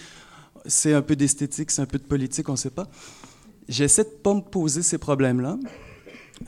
C'est 0.67 0.93
un 0.93 1.01
peu 1.01 1.17
d'esthétique, 1.17 1.71
c'est 1.71 1.81
un 1.81 1.87
peu 1.87 1.99
de 1.99 2.05
politique, 2.05 2.49
on 2.49 2.53
ne 2.53 2.59
sait 2.59 2.71
pas. 2.71 2.89
J'essaie 3.69 4.05
de 4.05 4.09
ne 4.09 4.15
pas 4.15 4.35
me 4.35 4.41
poser 4.41 4.83
ces 4.83 4.99
problèmes-là. 4.99 5.59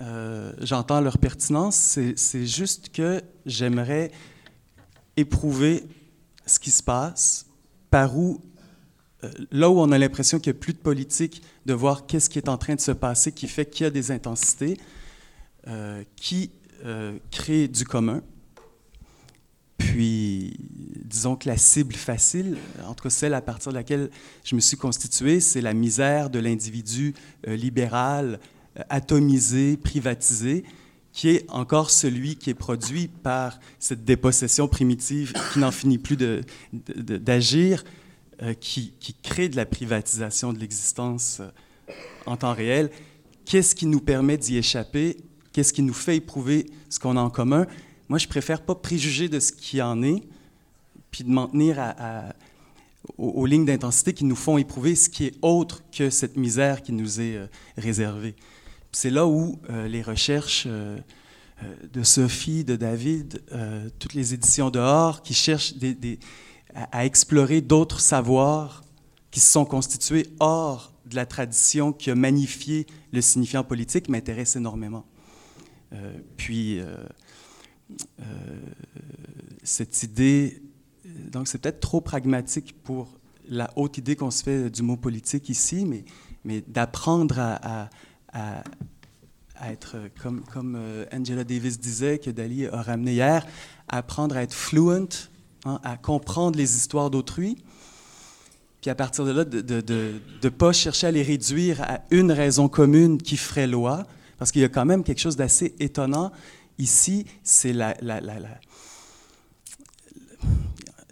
Euh, 0.00 0.52
j'entends 0.60 1.00
leur 1.00 1.18
pertinence, 1.18 1.98
c'est 2.16 2.46
juste 2.46 2.90
que 2.92 3.22
j'aimerais 3.44 4.10
éprouver 5.16 5.84
ce 6.46 6.58
qui 6.58 6.70
se 6.70 6.82
passe, 6.82 7.46
par 7.90 8.16
où, 8.16 8.40
euh, 9.22 9.30
là 9.50 9.68
où 9.68 9.78
on 9.78 9.92
a 9.92 9.98
l'impression 9.98 10.40
qu'il 10.40 10.52
n'y 10.52 10.58
a 10.58 10.60
plus 10.60 10.72
de 10.72 10.78
politique, 10.78 11.42
de 11.66 11.74
voir 11.74 12.06
qu'est-ce 12.06 12.30
qui 12.30 12.38
est 12.38 12.48
en 12.48 12.56
train 12.56 12.74
de 12.74 12.80
se 12.80 12.92
passer, 12.92 13.32
qui 13.32 13.48
fait 13.48 13.66
qu'il 13.66 13.84
y 13.84 13.86
a 13.86 13.90
des 13.90 14.10
intensités, 14.10 14.78
euh, 15.68 16.02
qui 16.16 16.50
crée 17.30 17.68
du 17.68 17.84
commun. 17.84 18.22
Puis, 19.82 20.56
disons 21.04 21.36
que 21.36 21.48
la 21.48 21.56
cible 21.56 21.94
facile, 21.94 22.56
en 22.86 22.94
tout 22.94 23.04
cas 23.04 23.10
celle 23.10 23.34
à 23.34 23.40
partir 23.40 23.72
de 23.72 23.76
laquelle 23.76 24.10
je 24.44 24.54
me 24.54 24.60
suis 24.60 24.76
constitué, 24.76 25.40
c'est 25.40 25.60
la 25.60 25.74
misère 25.74 26.30
de 26.30 26.38
l'individu 26.38 27.14
libéral, 27.46 28.38
atomisé, 28.88 29.76
privatisé, 29.76 30.64
qui 31.12 31.28
est 31.28 31.50
encore 31.50 31.90
celui 31.90 32.36
qui 32.36 32.50
est 32.50 32.54
produit 32.54 33.08
par 33.08 33.60
cette 33.78 34.04
dépossession 34.04 34.66
primitive 34.66 35.34
qui 35.52 35.58
n'en 35.58 35.70
finit 35.70 35.98
plus 35.98 36.16
d'agir, 36.72 37.84
euh, 38.42 38.54
qui, 38.54 38.94
crée 39.22 39.48
de 39.48 39.56
la 39.56 39.66
privatisation 39.66 40.52
de 40.52 40.58
l'existence 40.58 41.38
euh, 41.40 41.92
en 42.24 42.36
temps 42.36 42.54
réel. 42.54 42.90
Qu'est-ce 43.44 43.74
qui 43.74 43.86
nous 43.86 44.00
permet 44.00 44.38
d'y 44.38 44.56
échapper? 44.56 45.18
Qu'est-ce 45.52 45.72
qui 45.72 45.82
nous 45.82 45.92
fait 45.92 46.16
éprouver 46.16 46.66
ce 46.88 46.98
qu'on 46.98 47.16
a 47.16 47.20
en 47.20 47.30
commun? 47.30 47.66
Moi, 48.12 48.18
je 48.18 48.28
préfère 48.28 48.60
pas 48.60 48.74
préjuger 48.74 49.30
de 49.30 49.40
ce 49.40 49.52
qui 49.52 49.80
en 49.80 50.02
est, 50.02 50.22
puis 51.10 51.24
de 51.24 51.30
m'en 51.30 51.48
tenir 51.48 51.82
aux, 53.16 53.46
lignes 53.46 53.64
d'intensité 53.64 54.12
qui 54.12 54.24
nous 54.24 54.36
font 54.36 54.58
éprouver 54.58 54.96
ce 54.96 55.08
qui 55.08 55.24
est 55.24 55.34
autre 55.40 55.82
que 55.90 56.10
cette 56.10 56.36
misère 56.36 56.82
qui 56.82 56.92
nous 56.92 57.22
est 57.22 57.36
euh, 57.36 57.46
réservée. 57.78 58.36
C'est 58.92 59.08
là 59.08 59.26
où 59.26 59.58
euh, 59.70 59.88
les 59.88 60.02
recherches 60.02 60.64
euh, 60.66 60.98
de 61.90 62.02
Sophie, 62.02 62.64
de 62.64 62.76
David, 62.76 63.42
toutes 63.98 64.12
les 64.12 64.34
éditions 64.34 64.68
dehors, 64.68 65.22
qui 65.22 65.32
cherchent 65.32 65.72
à, 66.74 67.06
explorer 67.06 67.62
d'autres 67.62 68.00
savoirs 68.00 68.84
qui 69.30 69.40
se 69.40 69.50
sont 69.50 69.64
constitués 69.64 70.26
hors 70.38 70.92
de 71.06 71.16
la 71.16 71.24
tradition 71.24 71.94
qui 71.94 72.10
a 72.10 72.14
magnifié 72.14 72.86
le 73.10 73.22
signifiant 73.22 73.64
politique, 73.64 74.10
m'intéressent 74.10 74.56
énormément. 74.56 75.06
puis, 76.36 76.80
cette 79.62 80.02
idée, 80.02 80.62
donc 81.30 81.48
c'est 81.48 81.58
peut-être 81.58 81.80
trop 81.80 82.00
pragmatique 82.00 82.74
pour 82.82 83.18
la 83.48 83.70
haute 83.76 83.98
idée 83.98 84.16
qu'on 84.16 84.30
se 84.30 84.42
fait 84.42 84.70
du 84.70 84.82
mot 84.82 84.96
politique 84.96 85.48
ici, 85.48 85.84
mais, 85.84 86.04
mais 86.44 86.62
d'apprendre 86.66 87.38
à 87.38 87.90
à, 88.32 88.62
être, 89.70 89.96
comme, 90.20 90.42
comme 90.52 90.76
euh, 90.76 91.04
Angela 91.12 91.44
Davis 91.44 91.78
disait, 91.78 92.18
que 92.18 92.30
Dali 92.30 92.66
a 92.66 92.82
ramené 92.82 93.12
hier, 93.12 93.46
apprendre 93.88 94.36
à 94.36 94.42
être 94.42 94.54
fluent, 94.54 95.08
hein, 95.64 95.80
à 95.84 95.96
comprendre 95.96 96.58
les 96.58 96.76
histoires 96.76 97.10
d'autrui, 97.10 97.58
puis 98.80 98.90
à 98.90 98.94
partir 98.96 99.24
de 99.24 99.30
là, 99.30 99.44
de 99.44 100.20
ne 100.42 100.48
pas 100.48 100.72
chercher 100.72 101.06
à 101.06 101.10
les 101.12 101.22
réduire 101.22 101.80
à 101.82 102.00
une 102.10 102.32
raison 102.32 102.68
commune 102.68 103.18
qui 103.18 103.36
ferait 103.36 103.68
loi, 103.68 104.04
parce 104.38 104.50
qu'il 104.50 104.62
y 104.62 104.64
a 104.64 104.68
quand 104.68 104.84
même 104.84 105.04
quelque 105.04 105.20
chose 105.20 105.36
d'assez 105.36 105.76
étonnant 105.78 106.32
ici, 106.82 107.26
c'est 107.42 107.72
la, 107.72 107.94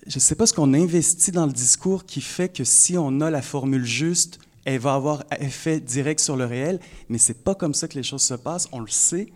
je 0.07 0.17
ne 0.17 0.21
sais 0.21 0.35
pas 0.35 0.47
ce 0.47 0.53
qu'on 0.53 0.75
investit 0.75 1.31
dans 1.31 1.47
le 1.47 1.53
discours 1.53 2.05
qui 2.05 2.21
fait 2.21 2.49
que 2.49 2.65
si 2.65 2.99
on 2.99 3.21
a 3.21 3.31
la 3.31 3.43
formule 3.43 3.85
juste, 3.85 4.41
elle 4.65 4.81
va 4.81 4.95
avoir 4.95 5.25
effet 5.39 5.81
direct 5.81 6.21
sur 6.21 6.37
le 6.37 6.45
réel, 6.45 6.81
mais 7.09 7.19
c'est 7.19 7.45
pas 7.45 7.55
comme 7.55 7.75
ça 7.75 7.89
que 7.89 7.95
les 7.95 8.03
choses 8.03 8.23
se 8.23 8.35
passent, 8.35 8.69
on 8.73 8.81
le 8.81 8.89
sait. 8.89 9.33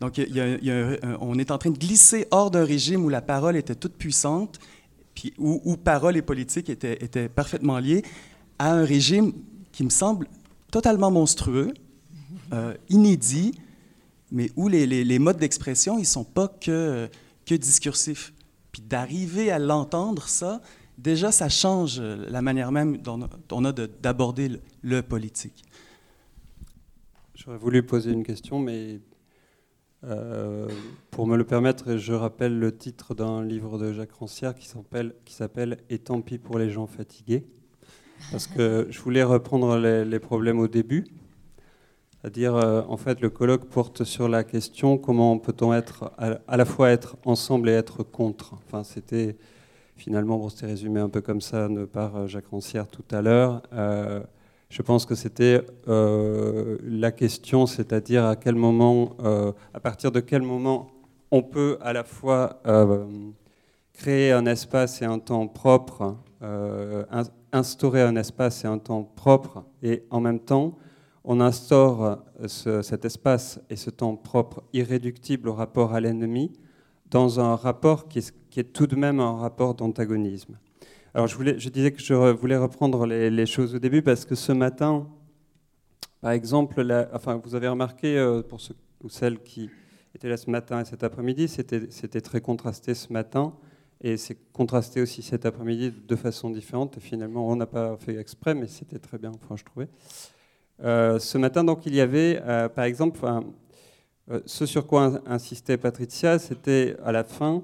Donc, 0.00 0.20
on 1.20 1.38
est 1.38 1.50
en 1.50 1.58
train 1.58 1.70
de 1.70 1.78
glisser 1.78 2.28
hors 2.30 2.50
d'un 2.50 2.64
régime 2.64 3.04
où 3.04 3.08
la 3.08 3.22
parole 3.22 3.56
était 3.56 3.74
toute 3.74 3.94
puissante, 3.94 4.60
puis 5.14 5.32
où, 5.38 5.76
parole 5.76 6.16
et 6.16 6.22
politique 6.22 6.68
étaient, 6.68 7.02
étaient, 7.02 7.28
parfaitement 7.28 7.78
liées, 7.78 8.04
à 8.58 8.72
un 8.72 8.84
régime 8.84 9.32
qui 9.72 9.82
me 9.82 9.90
semble 9.90 10.28
totalement 10.70 11.10
monstrueux, 11.10 11.72
euh, 12.52 12.74
inédit, 12.88 13.52
mais 14.30 14.50
où 14.56 14.68
les, 14.68 15.18
modes 15.18 15.38
d'expression, 15.38 15.98
ils 15.98 16.06
sont 16.06 16.24
pas 16.24 16.48
que, 16.48 17.08
que 17.46 17.54
discursifs. 17.54 18.32
Puis 18.72 18.82
d'arriver 18.82 19.50
à 19.50 19.58
l'entendre, 19.58 20.28
ça, 20.28 20.60
déjà, 20.98 21.32
ça 21.32 21.48
change 21.48 22.00
la 22.00 22.42
manière 22.42 22.72
même 22.72 22.98
dont 22.98 23.28
on 23.52 23.64
a 23.64 23.72
d'aborder 23.72 24.60
le, 24.82 25.02
politique. 25.02 25.64
J'aurais 27.34 27.58
voulu 27.58 27.82
poser 27.82 28.12
une 28.12 28.24
question, 28.24 28.58
mais 28.58 29.00
euh, 30.04 30.68
pour 31.10 31.26
me 31.26 31.36
le 31.36 31.44
permettre, 31.44 31.96
je 31.96 32.12
rappelle 32.12 32.58
le 32.58 32.76
titre 32.76 33.14
d'un 33.14 33.44
livre 33.44 33.78
de 33.78 33.92
Jacques 33.92 34.12
Rancière 34.12 34.54
qui 34.54 34.68
s'appelle 34.68 35.78
Et 35.88 35.98
tant 35.98 36.20
pis 36.20 36.38
pour 36.38 36.58
les 36.58 36.70
gens 36.70 36.86
fatigués. 36.86 37.46
Parce 38.30 38.46
que 38.46 38.86
je 38.90 39.00
voulais 39.00 39.22
reprendre 39.22 39.78
les, 39.78 40.18
problèmes 40.18 40.58
au 40.58 40.68
début. 40.68 41.06
C'est-à-dire, 42.20 42.56
euh, 42.56 42.82
en 42.88 42.96
fait, 42.96 43.20
le 43.20 43.30
colloque 43.30 43.66
porte 43.66 44.02
sur 44.02 44.28
la 44.28 44.42
question 44.42 44.98
comment 44.98 45.38
peut-on 45.38 45.72
être 45.72 46.10
à, 46.18 46.56
la 46.56 46.64
fois 46.64 46.90
être 46.90 47.16
ensemble 47.24 47.68
et 47.68 47.72
être 47.72 48.02
contre. 48.02 48.54
Enfin, 48.54 48.82
c'était 48.82 49.36
finalement, 49.96 50.36
bon, 50.36 50.48
c'était 50.48 50.66
résumé 50.66 50.98
un 50.98 51.08
peu 51.08 51.20
comme 51.20 51.40
ça 51.40 51.68
par 51.92 52.16
euh, 52.16 52.26
Jacques 52.26 52.48
Rancière 52.48 52.88
tout 52.88 53.04
à 53.12 53.22
l'heure. 53.22 53.62
Euh, 53.72 54.20
je 54.68 54.82
pense 54.82 55.06
que 55.06 55.14
c'était 55.14 55.62
la 55.86 57.10
question, 57.10 57.64
c'est-à-dire 57.64 58.26
à 58.26 58.36
quel 58.36 58.54
moment, 58.54 59.16
à 59.72 59.80
partir 59.80 60.12
de 60.12 60.20
quel 60.20 60.42
moment 60.42 60.90
on 61.30 61.42
peut 61.42 61.78
à 61.80 61.94
la 61.94 62.04
fois 62.04 62.60
créer 63.94 64.30
un 64.30 64.44
espace 64.44 65.00
et 65.00 65.06
un 65.06 65.20
temps 65.20 65.46
propre, 65.46 66.16
instaurer 67.50 68.02
un 68.02 68.14
espace 68.16 68.62
et 68.62 68.66
un 68.66 68.76
temps 68.76 69.04
propre, 69.04 69.64
et 69.82 70.04
en 70.10 70.20
même 70.20 70.38
temps, 70.38 70.76
on 71.30 71.42
instaure 71.42 72.24
cet 72.46 73.04
espace 73.04 73.60
et 73.68 73.76
ce 73.76 73.90
temps 73.90 74.16
propre 74.16 74.64
irréductible 74.72 75.50
au 75.50 75.52
rapport 75.52 75.92
à 75.92 76.00
l'ennemi 76.00 76.50
dans 77.10 77.38
un 77.38 77.54
rapport 77.54 78.08
qui 78.08 78.18
est 78.56 78.72
tout 78.72 78.86
de 78.86 78.96
même 78.96 79.20
un 79.20 79.36
rapport 79.36 79.74
d'antagonisme. 79.74 80.58
Alors 81.12 81.26
je, 81.26 81.36
voulais, 81.36 81.52
disais 81.52 81.92
que 81.92 82.00
je 82.00 82.14
voulais 82.14 82.56
reprendre 82.56 83.04
les, 83.06 83.46
choses 83.46 83.74
au 83.74 83.78
début 83.78 84.00
parce 84.00 84.24
que 84.24 84.34
ce 84.34 84.52
matin, 84.52 85.06
par 86.22 86.30
exemple, 86.30 86.82
enfin, 87.12 87.38
vous 87.44 87.54
avez 87.54 87.68
remarqué, 87.68 88.16
euh, 88.16 88.42
pour 88.42 88.62
ceux 88.62 88.74
ou 89.04 89.10
celles 89.10 89.42
qui 89.42 89.68
étaient 90.14 90.30
là 90.30 90.38
ce 90.38 90.50
matin 90.50 90.80
et 90.80 90.86
cet 90.86 91.04
après-midi, 91.04 91.46
c'était 91.46 92.20
très 92.22 92.40
contrasté 92.40 92.94
ce 92.94 93.12
matin 93.12 93.52
et 94.00 94.16
c'est 94.16 94.38
contrasté 94.54 95.02
aussi 95.02 95.20
cet 95.20 95.44
après-midi 95.44 95.92
de 96.06 96.16
façon 96.16 96.48
différente. 96.48 96.96
Et 96.96 97.00
finalement, 97.00 97.46
on 97.46 97.56
n'a 97.56 97.66
pas 97.66 97.98
fait 97.98 98.16
exprès, 98.16 98.54
mais 98.54 98.66
c'était 98.66 98.98
très 98.98 99.18
bien, 99.18 99.30
enfin, 99.34 99.56
je 99.56 99.64
trouvais. 99.64 99.88
Euh, 100.84 101.18
ce 101.18 101.38
matin, 101.38 101.64
donc, 101.64 101.86
il 101.86 101.94
y 101.94 102.00
avait, 102.00 102.40
euh, 102.46 102.68
par 102.68 102.84
exemple, 102.84 103.20
ce 104.46 104.66
sur 104.66 104.86
quoi 104.86 105.20
insistait 105.26 105.76
Patricia, 105.76 106.38
c'était 106.38 106.96
à 107.04 107.12
la 107.12 107.24
fin 107.24 107.62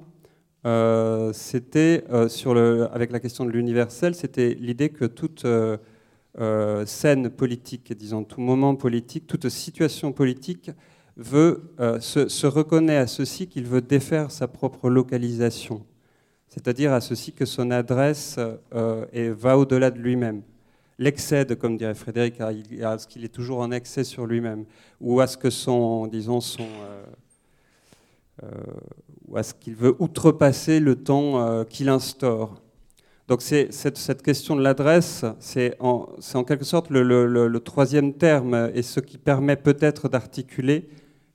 euh, 0.66 1.32
c'était 1.34 2.04
euh, 2.10 2.88
avec 2.90 3.12
la 3.12 3.20
question 3.20 3.44
de 3.44 3.50
l'universel, 3.50 4.14
c'était 4.14 4.54
l'idée 4.54 4.88
que 4.88 5.04
toute 5.04 5.44
euh, 5.44 5.76
scène 6.86 7.28
politique, 7.28 7.92
disons 7.92 8.24
tout 8.24 8.40
moment 8.40 8.74
politique, 8.74 9.26
toute 9.26 9.48
situation 9.50 10.12
politique 10.12 10.70
veut, 11.16 11.74
se, 12.00 12.28
se, 12.28 12.46
reconnaît 12.46 12.96
à 12.96 13.06
ceci 13.06 13.46
qu'il 13.46 13.66
veut 13.66 13.82
défaire 13.82 14.32
sa 14.32 14.48
propre 14.48 14.90
localisation, 14.90 15.84
c'est-à-dire 16.48 16.92
à 16.92 17.00
ceci 17.00 17.32
que 17.32 17.44
son 17.44 17.70
adresse 17.70 18.40
et 19.12 19.28
va 19.28 19.56
au-delà 19.56 19.92
de 19.92 20.00
lui-même 20.00 20.42
l'excède, 20.98 21.56
comme 21.56 21.76
dirait 21.76 21.94
Frédéric, 21.94 22.40
à, 22.40 22.98
ce 22.98 23.06
qu'il 23.06 23.24
est 23.24 23.34
toujours 23.34 23.60
en 23.60 23.70
excès 23.70 24.04
sur 24.04 24.26
lui-même, 24.26 24.64
ou 25.00 25.20
à 25.20 25.26
ce 25.26 25.36
que 25.36 25.50
son, 25.50 26.06
disons, 26.06 26.40
son, 26.40 26.66
ou 29.28 29.36
à 29.36 29.42
ce 29.42 29.54
qu'il 29.54 29.74
veut 29.74 29.94
outrepasser 29.98 30.80
le 30.80 30.96
temps 30.96 31.40
euh, 31.40 31.64
qu'il 31.64 31.88
instaure. 31.88 32.60
Donc 33.26 33.40
c'est, 33.40 33.72
cette, 33.72 34.22
question 34.22 34.54
de 34.54 34.62
l'adresse, 34.62 35.24
c'est 35.40 35.76
en, 35.80 36.08
en, 36.34 36.44
quelque 36.44 36.64
sorte 36.64 36.90
le, 36.90 37.58
troisième 37.58 38.12
terme 38.12 38.70
et 38.74 38.82
ce 38.82 39.00
qui 39.00 39.16
permet 39.16 39.56
peut-être 39.56 40.08
d'articuler 40.10 40.88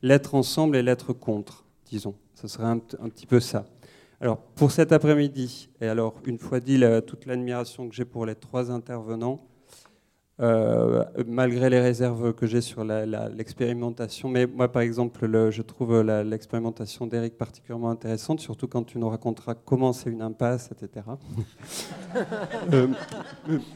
l'être 0.04 0.36
ensemble 0.36 0.76
et 0.76 0.84
l'être 0.84 1.14
contre, 1.14 1.66
disons. 1.88 2.14
Ce 2.36 2.48
serait 2.48 2.68
un, 2.68 2.78
petit 2.78 3.26
peu 3.26 3.40
ça. 3.40 3.66
Alors 4.22 4.38
pour 4.38 4.72
cet 4.72 4.92
après-midi, 4.92 5.70
et 5.80 5.88
alors 5.88 6.16
une 6.26 6.40
fois 6.40 6.60
dit 6.60 6.82
toute 7.08 7.26
l'admiration 7.26 7.88
que 7.88 7.96
j'ai 7.96 8.06
pour 8.06 8.26
les 8.26 8.36
trois 8.36 8.70
intervenants, 8.70 9.40
euh, 10.42 11.04
malgré 11.28 11.70
les 11.70 11.82
réserves 11.82 12.34
que 12.34 12.48
j'ai 12.48 12.62
sur 12.62 12.86
l'expérimentation. 12.86 14.30
Mais 14.30 14.46
moi, 14.46 14.72
par 14.72 14.84
exemple, 14.84 15.26
le, 15.26 15.52
je 15.52 15.62
trouve 15.62 16.02
l'expérimentation 16.02 17.08
d'Eric 17.08 17.38
particulièrement 17.38 17.90
intéressante, 17.90 18.40
surtout 18.40 18.68
quand 18.68 18.84
tu 18.84 19.00
nous 19.00 19.10
raconteras 19.10 19.54
comment 19.54 19.92
c'est 19.92 20.10
une 20.10 20.22
impasse, 20.22 20.70
etc. 20.72 21.06
Euh, 22.74 22.88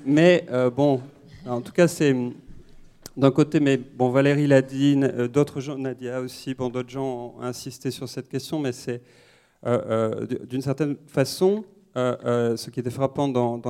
mais 0.05 0.45
euh, 0.51 0.69
bon, 0.69 1.01
en 1.45 1.61
tout 1.61 1.71
cas, 1.71 1.87
c'est 1.87 2.15
d'un 3.15 3.31
côté, 3.31 3.59
mais 3.59 3.77
bon, 3.77 4.09
Valérie 4.09 4.47
l'a 4.47 4.61
dit, 4.61 4.97
d'autres 5.31 5.61
gens, 5.61 5.77
Nadia 5.77 6.19
aussi, 6.19 6.55
bon, 6.55 6.69
d'autres 6.69 6.89
gens 6.89 7.35
ont 7.37 7.41
insisté 7.41 7.91
sur 7.91 8.09
cette 8.09 8.27
question, 8.29 8.59
mais 8.59 8.71
c'est 8.71 9.01
d'une 10.49 10.61
certaine 10.61 10.95
façon, 11.07 11.63
ce 11.95 12.69
qui 12.69 12.79
était 12.79 12.89
frappant 12.89 13.27
dans, 13.27 13.61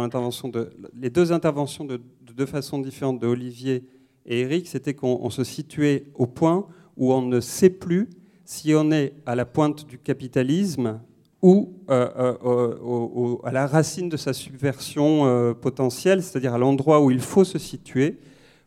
les 0.99 1.09
deux 1.09 1.31
interventions 1.31 1.85
de 1.85 2.01
de 2.33 2.37
deux 2.37 2.45
façons 2.45 2.79
différentes 2.79 3.19
de 3.19 3.27
Olivier 3.27 3.83
et 4.25 4.41
Eric, 4.41 4.67
c'était 4.67 4.93
qu'on 4.93 5.29
se 5.29 5.43
situait 5.43 6.05
au 6.15 6.25
point 6.25 6.65
où 6.97 7.13
on 7.13 7.21
ne 7.21 7.39
sait 7.39 7.69
plus 7.69 8.09
si 8.45 8.73
on 8.75 8.91
est 8.91 9.13
à 9.25 9.35
la 9.35 9.45
pointe 9.45 9.85
du 9.85 9.97
capitalisme 9.97 10.99
ou 11.41 11.73
euh, 11.89 12.09
euh, 12.43 13.35
à 13.43 13.51
la 13.51 13.67
racine 13.67 14.09
de 14.09 14.17
sa 14.17 14.33
subversion 14.33 15.25
euh, 15.25 15.53
potentielle, 15.53 16.23
c'est-à-dire 16.23 16.53
à, 16.53 16.57
l'endroit 16.57 17.01
où 17.01 17.11
il 17.11 17.19
faut 17.19 17.43
se 17.43 17.59
situer 17.59 18.19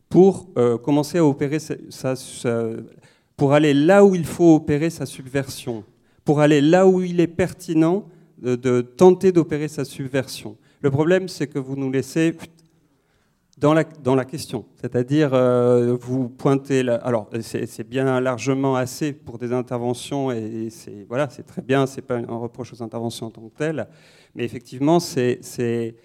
pour 0.09 0.47
commencer 0.83 1.17
à 1.17 1.25
opérer 1.25 1.57
pour 3.35 3.53
aller 3.53 3.73
là 3.73 4.05
où 4.05 4.15
il 4.15 4.25
faut 4.25 4.55
opérer 4.55 4.89
sa 4.89 5.05
subversion, 5.05 5.83
pour 6.27 6.41
aller 6.41 6.59
là 6.59 6.85
où 6.85 7.01
il 7.01 7.21
est 7.21 7.33
pertinent 7.43 8.03
de, 8.41 8.81
tenter 8.81 9.31
d'opérer 9.31 9.69
sa 9.69 9.85
subversion. 9.85 10.57
Le 10.81 10.91
problème, 10.91 11.29
c'est 11.29 11.47
que 11.47 11.57
vous 11.57 11.77
nous 11.77 11.89
laissez 11.89 12.35
dans 13.57 13.73
la, 13.73 13.85
dans 13.85 14.13
la 14.13 14.25
question. 14.25 14.65
C'est-à-dire, 14.75 15.33
euh, 15.33 15.95
vous 15.97 16.27
pointez. 16.27 16.81
alors, 17.01 17.29
c'est 17.39 17.87
bien 17.87 18.19
largement 18.19 18.75
assez 18.75 19.13
pour 19.13 19.37
des 19.37 19.53
interventions, 19.53 20.29
et 20.29 20.67
c'est 20.69 21.05
voilà, 21.07 21.27
très 21.27 21.61
bien, 21.61 21.85
c'est 21.85 22.01
pas 22.01 22.17
un 22.17 22.37
reproche 22.37 22.73
aux 22.73 22.83
interventions 22.83 23.27
en 23.27 23.31
tant 23.31 23.47
que 23.47 23.57
telles, 23.57 23.87
mais 24.35 24.43
effectivement, 24.43 24.99
c'est. 24.99 25.95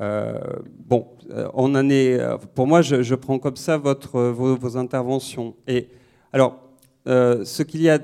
Euh, 0.00 0.38
bon, 0.86 1.06
euh, 1.30 1.48
on 1.54 1.74
en 1.74 1.88
est. 1.88 2.20
Pour 2.54 2.66
moi, 2.66 2.82
je, 2.82 3.14
prends 3.14 3.38
comme 3.38 3.56
ça 3.56 3.78
votre, 3.78 4.20
vos, 4.20 4.76
interventions. 4.76 5.54
Et 5.66 5.88
alors, 6.30 6.58
ce 7.06 7.62
qu'il 7.62 7.80
y 7.80 7.88
a. 7.88 7.98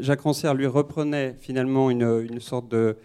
Jacques 0.00 0.22
Rancière 0.22 0.54
lui 0.54 0.66
reprenait 0.66 1.34
finalement 1.38 1.90
une, 1.90 2.26
une 2.30 2.40
sorte 2.40 2.68
de 2.68 2.96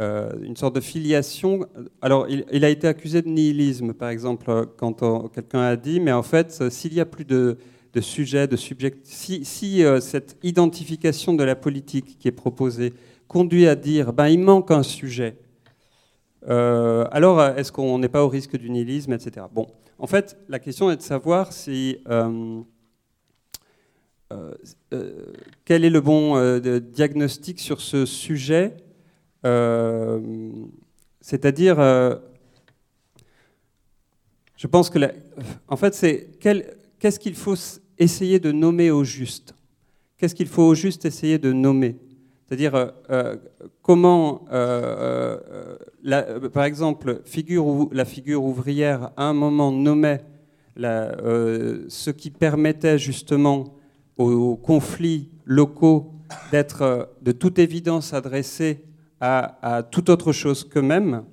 euh, 0.00 0.32
une 0.42 0.56
sorte 0.56 0.74
de 0.74 0.80
filiation. 0.80 1.66
Alors, 2.02 2.26
il, 2.28 2.64
a 2.64 2.68
été 2.68 2.88
accusé 2.88 3.22
de 3.22 3.28
nihilisme, 3.28 3.92
par 3.92 4.08
exemple, 4.08 4.66
quand 4.76 5.28
quelqu'un 5.28 5.60
a 5.60 5.76
dit, 5.76 6.00
mais 6.00 6.10
en 6.10 6.24
fait, 6.24 6.68
s'il 6.68 6.94
y 6.94 7.00
a 7.00 7.06
plus 7.06 7.24
de, 7.24 7.58
de 7.92 8.00
sujet, 8.00 8.48
de 8.48 8.56
subject, 8.56 9.06
si, 9.06 9.44
si 9.44 9.84
euh, 9.84 10.00
cette 10.00 10.36
identification 10.42 11.32
de 11.32 11.44
la 11.44 11.54
politique 11.54 12.18
qui 12.18 12.26
est 12.26 12.32
proposée 12.32 12.92
conduit 13.28 13.68
à 13.68 13.76
dire, 13.76 14.12
ben, 14.12 14.26
il 14.26 14.40
manque 14.40 14.72
un 14.72 14.82
sujet, 14.82 15.36
euh, 16.48 17.06
alors 17.12 17.40
est-ce 17.40 17.70
qu'on 17.70 17.96
n'est 18.00 18.08
pas 18.08 18.24
au 18.24 18.28
risque 18.28 18.56
du 18.56 18.70
nihilisme, 18.70 19.12
etc. 19.12 19.46
Bon, 19.52 19.68
en 20.00 20.08
fait, 20.08 20.36
la 20.48 20.58
question 20.58 20.90
est 20.90 20.96
de 20.96 21.02
savoir 21.02 21.52
si 21.52 21.98
quel 25.64 25.84
est 25.84 25.90
le 25.90 26.00
bon 26.00 26.58
diagnostic 26.58 27.60
sur 27.60 27.80
ce 27.80 28.06
sujet? 28.06 28.76
Euh, 29.44 30.20
c'est-à-dire, 31.20 31.78
euh, 31.78 32.16
je 34.56 34.66
pense 34.66 34.90
que, 34.90 34.98
en 35.68 35.76
fait, 35.76 35.94
c'est 35.94 36.30
qu'est-ce 36.40 37.18
qu'il 37.18 37.34
faut 37.34 37.56
essayer 37.98 38.40
de 38.40 38.52
nommer 38.52 38.90
au 38.90 39.04
juste? 39.04 39.54
Qu'est-ce 40.16 40.34
qu'il 40.34 40.48
faut 40.48 40.62
au 40.62 40.74
juste 40.74 41.04
essayer 41.04 41.38
de 41.38 41.52
nommer? 41.52 41.96
C'est-à-dire, 42.46 42.92
euh, 43.10 43.36
comment, 43.82 44.44
par 46.52 46.64
exemple, 46.64 47.22
la 47.92 48.04
figure 48.04 48.44
ouvrière, 48.44 49.10
à 49.16 49.24
un 49.24 49.34
moment, 49.34 49.72
nommait 49.72 50.22
la, 50.76 51.16
ce 51.88 52.10
qui 52.10 52.30
permettait 52.30 52.98
justement 52.98 53.74
aux 54.16 54.56
conflits 54.56 55.28
locaux 55.44 56.12
d'être 56.50 57.10
de 57.22 57.32
toute 57.32 57.58
évidence 57.58 58.12
adressés 58.12 58.84
à, 59.20 59.82
toute 59.90 60.10
autre 60.10 60.32
chose 60.32 60.64
qu'eux-mêmes. 60.64 61.24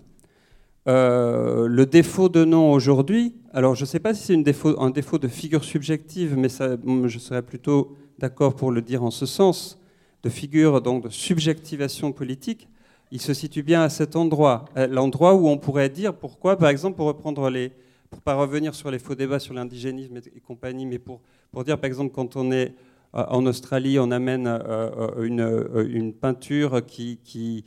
Euh, 0.87 1.67
le 1.67 1.85
défaut 1.85 2.29
de 2.29 2.45
nom 2.45 2.71
aujourd'hui, 2.71 3.35
alors 3.53 3.75
je 3.75 3.81
ne 3.81 3.85
sais 3.85 3.99
pas 3.99 4.13
si 4.13 4.23
c'est 4.23 4.77
un 4.79 4.89
défaut 4.89 5.17
de 5.17 5.27
figure 5.27 5.63
subjective, 5.63 6.35
mais 6.37 6.49
ça, 6.49 6.77
je 7.05 7.19
serais 7.19 7.41
plutôt 7.41 7.97
d'accord 8.17 8.55
pour 8.55 8.71
le 8.71 8.81
dire 8.81 9.03
en 9.03 9.11
ce 9.11 9.25
sens, 9.25 9.79
de 10.23 10.29
figure 10.29 10.81
donc 10.81 11.03
de 11.03 11.09
subjectivation 11.09 12.11
politique, 12.11 12.67
il 13.11 13.19
se 13.19 13.33
situe 13.33 13.61
bien 13.61 13.81
à 13.81 13.89
cet 13.89 14.15
endroit, 14.15 14.65
l'endroit 14.89 15.35
où 15.35 15.47
on 15.49 15.57
pourrait 15.57 15.89
dire 15.89 16.13
pourquoi, 16.13 16.57
par 16.57 16.69
exemple, 16.69 16.95
pour 16.95 17.07
reprendre 17.07 17.49
les, 17.49 17.73
pour 18.09 18.21
pas 18.21 18.35
revenir 18.35 18.73
sur 18.73 18.89
les 18.89 18.99
faux 18.99 19.15
débats 19.15 19.39
sur 19.39 19.53
l'indigénisme 19.53 20.17
et, 20.17 20.39
compagnie, 20.39 20.85
mais 20.85 20.99
pour, 20.99 21.21
pour 21.51 21.63
dire 21.63 21.79
par 21.79 21.87
exemple 21.87 22.13
quand 22.13 22.35
on 22.35 22.51
est 22.51 22.75
euh, 23.13 23.23
en 23.27 23.45
Australie, 23.45 23.99
on 23.99 24.11
amène 24.11 24.47
euh, 24.47 25.23
une, 25.23 25.89
une, 25.89 26.13
peinture 26.13 26.85
qui, 26.85 27.19
qui 27.23 27.65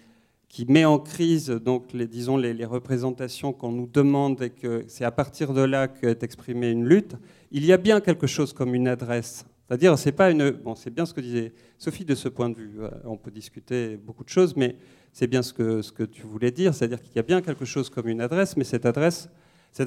qui 0.54 0.66
met 0.66 0.84
en 0.84 1.00
crise 1.00 1.48
donc 1.48 1.92
les, 1.92 2.06
disons, 2.06 2.36
les, 2.36 2.64
représentations 2.64 3.52
qu'on 3.52 3.72
nous 3.72 3.88
demande 3.92 4.40
et 4.40 4.50
que 4.50 4.84
c'est 4.86 5.04
à 5.04 5.10
partir 5.10 5.52
de 5.52 5.62
là 5.62 5.88
qu'est 5.88 6.22
exprimée 6.22 6.70
une 6.70 6.84
lutte, 6.84 7.16
il 7.50 7.64
y 7.64 7.72
a 7.72 7.76
bien 7.76 8.00
quelque 8.00 8.28
chose 8.28 8.52
comme 8.52 8.72
une 8.72 8.86
adresse. 8.86 9.44
C'est-à-dire, 9.66 9.98
c'est 9.98 10.12
pas 10.12 10.30
une. 10.30 10.52
Bon, 10.52 10.76
c'est 10.76 10.90
bien 10.90 11.06
ce 11.06 11.12
que 11.12 11.20
disait 11.20 11.52
Sophie 11.76 12.04
de 12.04 12.14
ce 12.14 12.28
point 12.28 12.50
de 12.50 12.54
vue. 12.54 12.76
Euh, 12.78 12.88
on 13.04 13.16
peut 13.16 13.32
discuter 13.32 13.96
beaucoup 13.96 14.22
de 14.22 14.28
choses, 14.28 14.54
mais 14.54 14.76
c'est 15.12 15.26
bien 15.26 15.42
ce 15.42 15.52
que, 15.52 15.82
ce 15.82 15.90
que 15.90 16.04
tu 16.04 16.22
voulais 16.22 16.52
dire. 16.52 16.72
C'est-à-dire 16.72 17.02
qu'il 17.02 17.16
y 17.16 17.18
a 17.18 17.24
bien 17.24 17.42
quelque 17.42 17.64
chose 17.64 17.90
comme 17.90 18.06
une 18.06 18.20
adresse, 18.20 18.56
mais 18.56 18.62
cette 18.62 18.86
adresse, 18.86 19.28
c'est 19.72 19.84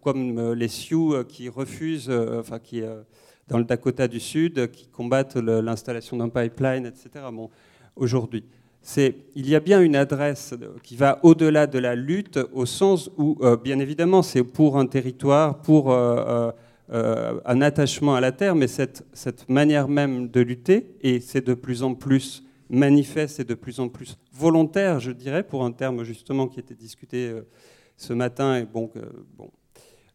comme 0.00 0.38
euh, 0.38 0.54
les 0.56 0.66
Sioux 0.66 1.14
euh, 1.14 1.22
qui 1.22 1.48
refusent, 1.48 2.10
enfin, 2.10 2.58
qui, 2.58 2.82
dans 3.50 3.58
le 3.58 3.64
Dakota 3.64 4.08
du 4.08 4.20
Sud, 4.20 4.70
qui 4.70 4.86
combattent 4.86 5.36
l'installation 5.36 6.16
d'un 6.16 6.30
pipeline, 6.30 6.86
etc. 6.86 7.26
Aujourd'hui 7.96 8.44
il 9.34 9.48
y 9.48 9.54
a 9.54 9.60
bien 9.60 9.80
une 9.80 9.96
adresse 9.96 10.54
qui 10.82 10.96
va 10.96 11.20
au-delà 11.22 11.66
de 11.66 11.78
la 11.78 11.94
lutte, 11.94 12.38
au 12.52 12.66
sens 12.66 13.10
où, 13.18 13.36
euh, 13.42 13.56
bien 13.56 13.78
évidemment, 13.78 14.22
c'est 14.22 14.42
pour 14.42 14.78
un 14.78 14.86
territoire, 14.86 15.60
pour 15.60 15.92
euh, 15.92 16.50
euh, 16.90 17.40
un 17.44 17.60
attachement 17.60 18.14
à 18.14 18.20
la 18.20 18.32
terre, 18.32 18.54
mais 18.54 18.66
cette, 18.66 19.48
manière 19.48 19.88
même 19.88 20.28
de 20.28 20.40
lutter, 20.40 20.96
et 21.02 21.20
c'est 21.20 21.46
de 21.46 21.54
plus 21.54 21.82
en 21.82 21.94
plus 21.94 22.42
manifeste 22.68 23.40
et 23.40 23.44
de 23.44 23.54
plus 23.54 23.80
en 23.80 23.88
plus 23.88 24.16
volontaire, 24.32 25.00
je 25.00 25.10
dirais, 25.10 25.42
pour 25.42 25.64
un 25.64 25.72
terme 25.72 26.04
justement 26.04 26.46
qui 26.46 26.60
était 26.60 26.74
discuté 26.74 27.32
ce 27.96 28.12
matin, 28.12 28.58
et 28.58 28.64
bon. 28.64 28.90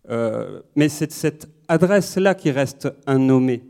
Mais 0.10 0.90
c'est 0.90 1.12
cette 1.12 1.48
adresse-là 1.68 2.36
qui 2.36 2.52
reste 2.52 2.88
un 3.08 3.20
nommé. 3.20 3.64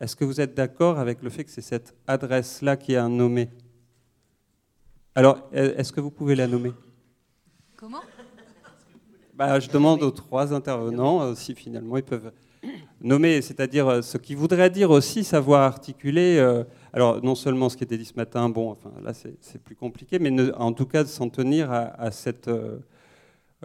Est-ce 0.00 0.14
que 0.14 0.24
vous 0.24 0.40
êtes 0.40 0.54
d'accord 0.54 0.98
avec 0.98 1.22
le 1.22 1.30
fait 1.30 1.44
que 1.44 1.50
c'est 1.50 1.62
cette 1.62 1.94
adresse-là 2.06 2.76
qui 2.76 2.92
est 2.92 2.98
un 2.98 3.08
nommé? 3.08 3.48
Alors, 5.14 5.48
est-ce 5.52 5.92
que 5.92 6.00
vous 6.00 6.10
pouvez 6.10 6.34
la 6.34 6.46
nommer? 6.46 6.72
Comment? 7.76 8.02
Bah, 9.36 9.60
Je 9.60 9.68
demande 9.68 10.02
aux 10.02 10.10
trois 10.10 10.54
intervenants 10.54 11.22
euh, 11.22 11.34
si 11.34 11.54
finalement 11.54 11.98
ils 11.98 12.02
peuvent 12.02 12.32
nommer, 13.02 13.42
c'est-à-dire 13.42 13.86
euh, 13.86 14.02
ce 14.02 14.16
qui 14.16 14.34
voudrait 14.34 14.70
dire 14.70 14.90
aussi 14.90 15.24
savoir 15.24 15.62
articuler. 15.62 16.38
Euh, 16.38 16.64
alors, 16.94 17.22
non 17.22 17.34
seulement 17.34 17.68
ce 17.68 17.76
qui 17.76 17.84
était 17.84 17.98
dit 17.98 18.06
ce 18.06 18.14
matin, 18.16 18.48
bon, 18.48 18.70
enfin 18.70 18.90
là 19.02 19.12
c'est 19.12 19.62
plus 19.62 19.76
compliqué, 19.76 20.18
mais 20.18 20.52
en 20.52 20.72
tout 20.72 20.86
cas 20.86 21.02
de 21.02 21.08
s'en 21.08 21.28
tenir 21.28 21.70
à, 21.70 22.10
cette. 22.10 22.50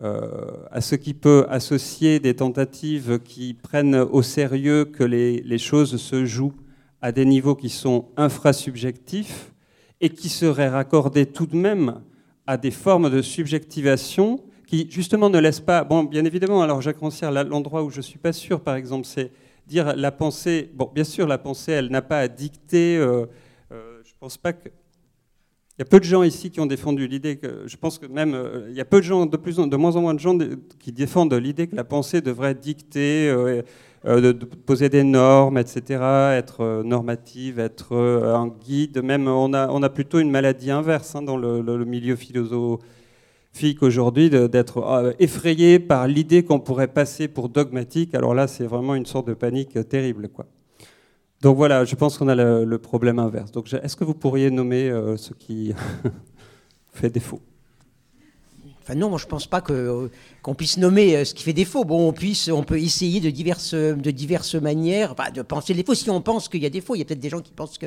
À 0.01 0.81
ce 0.81 0.95
qui 0.95 1.13
peut 1.13 1.45
associer 1.49 2.19
des 2.19 2.35
tentatives 2.35 3.19
qui 3.19 3.53
prennent 3.53 3.95
au 3.95 4.21
sérieux 4.21 4.85
que 4.85 5.03
les, 5.03 5.57
choses 5.57 5.97
se 5.97 6.25
jouent 6.25 6.55
à 7.01 7.11
des 7.11 7.25
niveaux 7.25 7.55
qui 7.55 7.69
sont 7.69 8.05
infrasubjectifs, 8.17 9.51
et 10.01 10.09
qui 10.09 10.29
serait 10.29 10.67
raccordé 10.67 11.27
tout 11.27 11.45
de 11.45 11.55
même 11.55 12.01
à 12.47 12.57
des 12.57 12.71
formes 12.71 13.09
de 13.09 13.21
subjectivation 13.21 14.43
qui 14.65 14.87
justement 14.89 15.29
ne 15.29 15.37
laissent 15.37 15.59
pas... 15.59 15.83
Bon, 15.83 16.03
bien 16.03 16.25
évidemment, 16.25 16.61
alors 16.61 16.81
Jacques 16.81 17.01
l'endroit 17.49 17.83
où 17.83 17.89
je 17.89 17.97
ne 17.97 18.01
suis 18.01 18.17
pas 18.17 18.33
sûr, 18.33 18.61
par 18.61 18.75
exemple, 18.75 19.05
c'est 19.05 19.31
dire 19.67 19.95
la 19.95 20.11
pensée... 20.11 20.71
Bon, 20.73 20.89
bien 20.93 21.03
sûr, 21.03 21.27
la 21.27 21.37
pensée, 21.37 21.73
elle 21.73 21.89
n'a 21.89 22.01
pas 22.01 22.19
à 22.19 22.27
dicter... 22.27 22.97
Euh, 22.97 23.25
euh, 23.71 24.01
je 24.03 24.11
pense 24.19 24.37
pas 24.37 24.53
que... 24.53 24.69
Il 25.81 25.85
y 25.85 25.87
a 25.87 25.89
peu 25.89 25.99
de 25.99 26.05
gens 26.05 26.21
ici 26.21 26.51
qui 26.51 26.59
ont 26.59 26.67
défendu 26.67 27.07
l'idée 27.07 27.37
que, 27.37 27.63
je 27.65 27.75
pense 27.75 27.97
que 27.97 28.05
même, 28.05 28.35
euh, 28.35 28.67
il 28.69 28.75
y 28.75 28.81
a 28.81 28.85
peu 28.85 28.97
de 28.97 29.03
gens, 29.03 29.25
de, 29.25 29.35
plus 29.35 29.57
de 29.57 29.75
moins 29.77 29.95
en 29.95 30.01
moins 30.01 30.13
de 30.13 30.19
gens 30.19 30.37
qui 30.77 30.91
défendent 30.91 31.33
l'idée 31.33 31.65
que 31.65 31.75
la 31.75 31.83
pensée 31.83 32.21
devrait 32.21 32.53
dicter 32.53 33.27
euh, 33.29 33.63
de, 34.05 34.31
poser 34.31 34.89
des 34.89 35.03
normes, 35.03 35.57
etc., 35.57 35.81
être 36.37 36.61
euh, 36.61 36.83
normative, 36.83 37.57
être 37.57 37.95
euh, 37.95 38.35
un 38.35 38.47
guide. 38.47 39.01
Même, 39.03 39.27
on 39.27 39.55
a, 39.55 39.69
on 39.69 39.81
a 39.81 39.89
plutôt 39.89 40.19
une 40.19 40.29
maladie 40.29 40.69
inverse 40.69 41.15
hein, 41.15 41.23
dans 41.23 41.35
le, 41.37 41.83
milieu 41.83 42.15
philosophe 42.15 42.81
scientifique 43.53 43.81
aujourd'hui 43.83 44.29
d'être 44.29 44.77
euh, 44.77 45.13
effrayé 45.17 45.79
par 45.79 46.07
l'idée 46.07 46.43
qu'on 46.43 46.59
pourrait 46.59 46.87
passer 46.87 47.27
pour 47.27 47.49
dogmatique. 47.49 48.13
Alors 48.13 48.35
là, 48.35 48.47
c'est 48.47 48.65
vraiment 48.65 48.93
une 48.93 49.07
sorte 49.07 49.27
de 49.27 49.33
panique 49.33 49.89
terrible. 49.89 50.29
Quoi. 50.29 50.45
Donc 51.41 51.57
voilà, 51.57 51.85
je 51.85 51.95
pense 51.95 52.17
qu'on 52.17 52.27
a 52.27 52.35
le, 52.35 52.77
problème 52.77 53.19
inverse. 53.19 53.51
Donc 53.51 53.71
est-ce 53.73 53.95
que 53.95 54.03
vous 54.03 54.13
pourriez 54.13 54.51
nommer 54.51 54.89
euh, 54.89 55.17
ce 55.17 55.33
qui 55.33 55.73
fait 56.93 57.09
défaut? 57.09 57.41
Enfin 58.81 58.95
non, 58.95 59.09
moi 59.09 59.17
je 59.17 59.25
pense 59.25 59.47
pas 59.47 59.61
que 59.61 60.09
qu'on 60.41 60.55
puisse 60.55 60.77
nommer 60.77 61.15
euh, 61.15 61.25
ce 61.25 61.33
qui 61.33 61.43
fait 61.43 61.53
défaut. 61.53 61.83
Bon, 61.83 62.09
on, 62.09 62.13
puisse, 62.13 62.47
on 62.47 62.63
peut 62.63 62.79
essayer 62.79 63.19
de 63.19 63.29
diverses, 63.29 63.73
de 63.73 64.11
diverses 64.11 64.55
manières 64.55 65.15
de 65.33 65.41
penser 65.41 65.73
les 65.73 65.83
défauts. 65.83 65.95
Si 65.95 66.09
on 66.09 66.21
pense 66.21 66.49
qu'il 66.49 66.61
y 66.61 66.65
a 66.65 66.69
des 66.69 66.79
défauts, 66.79 66.95
il 66.95 66.99
y 66.99 67.01
a 67.01 67.05
peut-être 67.05 67.19
des 67.19 67.29
gens 67.29 67.41
qui 67.41 67.51
pensent 67.51 67.77
que, 67.77 67.85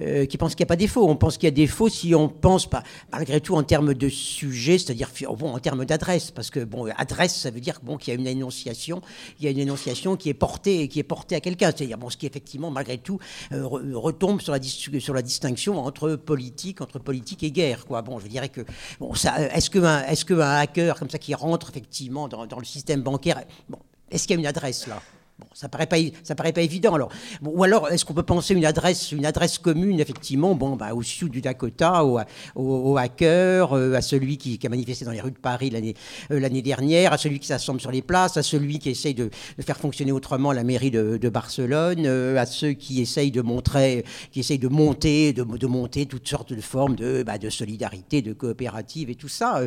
euh, 0.00 0.24
qui 0.26 0.38
pensent 0.38 0.54
qu'il 0.54 0.64
n'y 0.64 0.68
a 0.68 0.72
pas 0.74 0.76
défaut. 0.76 1.08
On 1.08 1.16
pense 1.16 1.36
qu'il 1.36 1.46
y 1.46 1.48
a 1.48 1.50
des 1.50 1.62
défauts 1.62 1.88
si 1.88 2.14
on 2.14 2.28
pense 2.28 2.68
pas, 2.68 2.82
malgré 3.12 3.40
tout, 3.40 3.54
en 3.54 3.62
termes 3.62 3.94
de 3.94 4.08
sujet, 4.08 4.78
c'est-à-dire 4.78 5.10
bon, 5.36 5.54
en 5.54 5.58
termes 5.58 5.84
d'adresse, 5.84 6.30
parce 6.30 6.50
que 6.50 6.60
bon, 6.60 6.86
adresse, 6.96 7.36
ça 7.36 7.50
veut 7.50 7.60
dire 7.60 7.80
bon 7.82 7.96
qu'il 7.96 8.14
y 8.14 8.16
a 8.16 8.20
une 8.20 8.26
énonciation, 8.26 9.02
il 9.38 9.44
y 9.44 9.48
a 9.48 9.50
une 9.50 9.58
énonciation 9.58 10.16
qui 10.16 10.30
est 10.30 10.34
portée, 10.34 10.88
qui 10.88 11.00
est 11.00 11.04
portée 11.04 11.34
à 11.34 11.40
quelqu'un. 11.40 11.72
C'est-à-dire 11.76 11.98
bon, 11.98 12.08
ce 12.08 12.16
qui 12.16 12.26
effectivement, 12.26 12.70
malgré 12.70 12.98
tout, 12.98 13.18
euh, 13.52 13.66
retombe 13.66 14.40
sur 14.40 14.52
la, 14.52 14.60
sur 14.62 15.14
la 15.14 15.22
distinction 15.22 15.78
entre 15.84 16.16
politique, 16.16 16.80
entre 16.80 16.98
politique 16.98 17.42
et 17.42 17.50
guerre. 17.50 17.86
Quoi. 17.86 18.02
Bon, 18.02 18.18
je 18.18 18.26
dirais 18.26 18.48
que 18.48 18.62
bon, 18.98 19.14
ça, 19.14 19.40
est-ce 19.54 19.68
que 19.68 19.80
est-ce 20.10 20.24
qu'un 20.24 20.40
hacker 20.40 20.98
comme 20.98 21.10
ça 21.10 21.18
qui 21.18 21.34
rentre 21.34 21.70
effectivement 21.70 21.89
effectivement 21.90 22.28
dans, 22.28 22.58
le 22.58 22.64
système 22.64 23.02
bancaire. 23.02 23.42
Bon, 23.68 23.78
est-ce 24.10 24.26
qu'il 24.26 24.36
y 24.36 24.38
a 24.38 24.40
une 24.40 24.46
adresse 24.46 24.86
là? 24.86 25.02
Bon, 25.40 25.46
ça 25.54 25.70
paraît 25.70 25.86
pas, 25.86 25.96
ça 26.22 26.34
paraît 26.34 26.52
pas 26.52 26.60
évident. 26.60 26.94
Alors, 26.94 27.08
ou 27.42 27.64
alors, 27.64 27.90
est-ce 27.90 28.04
qu'on 28.04 28.12
peut 28.12 28.22
penser 28.22 28.52
une 28.52 28.66
adresse, 28.66 29.10
une 29.12 29.24
adresse 29.24 29.56
commune, 29.56 29.98
effectivement, 29.98 30.54
bon, 30.54 30.76
bah, 30.76 30.92
au 30.92 31.02
sud 31.02 31.30
du 31.30 31.40
Dakota, 31.40 32.04
au, 32.04 32.20
au, 32.56 32.98
hacker, 32.98 33.72
euh, 33.72 33.94
à 33.94 34.02
celui 34.02 34.36
qui, 34.36 34.58
a 34.62 34.68
manifesté 34.68 35.06
dans 35.06 35.12
les 35.12 35.20
rues 35.20 35.30
de 35.30 35.38
Paris 35.38 35.70
l'année 35.70 35.94
euh, 36.30 36.38
l'année 36.38 36.60
dernière, 36.60 37.14
à 37.14 37.18
celui 37.18 37.38
qui 37.38 37.46
s'assemble 37.46 37.80
sur 37.80 37.90
les 37.90 38.02
places, 38.02 38.36
à 38.36 38.42
celui 38.42 38.78
qui 38.78 38.90
essaye 38.90 39.14
de, 39.14 39.30
faire 39.60 39.78
fonctionner 39.78 40.12
autrement 40.12 40.52
la 40.52 40.62
mairie 40.62 40.90
de, 40.90 41.28
Barcelone, 41.30 42.04
euh, 42.04 42.36
à 42.36 42.44
ceux 42.44 42.72
qui 42.72 43.00
essayent 43.00 43.30
de 43.30 43.40
montrer, 43.40 44.04
qui 44.32 44.40
essayent 44.40 44.58
de 44.58 44.68
monter, 44.68 45.32
de, 45.32 45.44
de 45.44 45.66
monter 45.66 46.04
toutes 46.04 46.28
sortes 46.28 46.52
de 46.52 46.60
formes 46.60 46.96
de, 46.96 47.22
bah, 47.22 47.38
de 47.38 47.48
solidarité, 47.48 48.20
de 48.20 48.34
coopérative 48.34 49.08
et 49.08 49.14
tout 49.14 49.28
ça. 49.28 49.62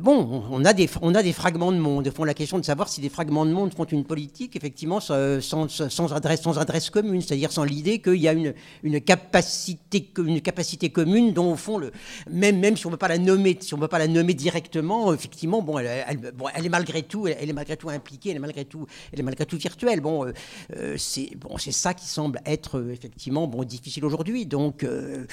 bon, 0.00 0.42
on 0.50 0.64
a 0.64 0.72
des, 0.72 0.88
on 1.02 1.14
a 1.14 1.22
des 1.22 1.32
fragments 1.32 1.70
de 1.70 1.78
monde. 1.78 2.08
Au 2.08 2.10
fond, 2.10 2.24
la 2.24 2.34
question 2.34 2.58
de 2.58 2.64
savoir 2.64 2.88
si 2.88 3.00
des 3.00 3.08
fragments 3.08 3.46
de 3.46 3.52
monde 3.52 3.72
font 3.72 3.84
une 3.84 4.04
politique, 4.04 4.56
effectivement 4.56 4.79
sans, 4.88 6.12
adresse, 6.12 6.42
sans 6.42 6.58
adresse 6.58 6.90
commune, 6.90 7.20
c'est-à-dire 7.20 7.52
sans 7.52 7.64
l'idée 7.64 8.00
qu'il 8.00 8.16
y 8.16 8.28
a 8.28 8.32
une, 8.32 8.54
une, 8.82 9.00
capacité, 9.00 10.10
une 10.18 10.40
capacité 10.40 10.90
commune 10.90 11.32
dont, 11.32 11.52
au 11.52 11.56
fond, 11.56 11.78
le, 11.78 11.92
même, 12.30 12.58
même 12.58 12.76
si 12.76 12.86
on 12.86 12.90
ne 12.90 12.94
peut 12.94 12.98
pas 12.98 13.08
la 13.08 13.18
nommer, 13.18 13.56
si 13.60 13.74
on 13.74 13.78
peut 13.78 13.88
pas 13.88 13.98
la 13.98 14.08
nommer 14.08 14.34
directement, 14.34 15.12
effectivement, 15.12 15.62
bon, 15.62 15.78
elle, 15.78 16.32
bon, 16.34 16.46
elle 16.54 16.66
est 16.66 16.70
malgré 16.70 17.02
tout, 17.02 17.26
elle, 17.26 17.48
est 17.48 17.52
malgré 17.52 17.76
tout 17.76 17.90
impliquée, 17.90 18.30
elle 18.30 18.36
est 18.36 18.40
malgré 18.40 18.64
tout, 18.64 18.86
elle 19.12 19.20
est 19.20 19.24
malgré 19.24 19.46
tout 19.46 19.56
virtuelle. 19.56 20.00
Bon, 20.00 20.26
euh, 20.26 20.32
euh, 20.76 20.96
c'est 20.98 21.36
bon, 21.36 21.58
c'est 21.58 21.72
ça 21.72 21.94
qui 21.94 22.06
semble 22.06 22.40
être 22.46 22.78
euh, 22.78 22.92
effectivement 22.92 23.46
bon 23.46 23.64
difficile 23.64 24.04
aujourd'hui. 24.04 24.46
Donc 24.46 24.84
euh, 24.84 25.26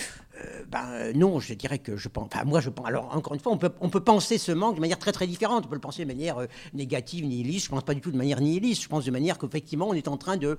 ben, 0.69 1.13
non, 1.15 1.39
je 1.39 1.53
dirais 1.53 1.79
que 1.79 1.95
je 1.97 2.09
pense. 2.09 2.27
Enfin, 2.31 2.43
moi, 2.45 2.59
je 2.59 2.69
pense. 2.69 2.85
Alors, 2.87 3.15
encore 3.15 3.33
une 3.33 3.39
fois, 3.39 3.51
on 3.51 3.57
peut, 3.57 3.71
on 3.81 3.89
peut 3.89 4.01
penser 4.01 4.37
ce 4.37 4.51
manque 4.51 4.75
de 4.75 4.81
manière 4.81 4.99
très 4.99 5.11
très 5.11 5.27
différente. 5.27 5.65
On 5.65 5.69
peut 5.69 5.75
le 5.75 5.81
penser 5.81 6.03
de 6.03 6.07
manière 6.07 6.37
euh, 6.39 6.47
négative, 6.73 7.25
nihiliste. 7.25 7.65
Je 7.65 7.69
pense 7.69 7.83
pas 7.83 7.93
du 7.93 8.01
tout 8.01 8.11
de 8.11 8.17
manière 8.17 8.41
nihiliste. 8.41 8.83
Je 8.83 8.87
pense 8.87 9.05
de 9.05 9.11
manière 9.11 9.37
qu'effectivement, 9.37 9.87
on 9.89 9.93
est 9.93 10.07
en 10.07 10.17
train 10.17 10.37
de, 10.37 10.57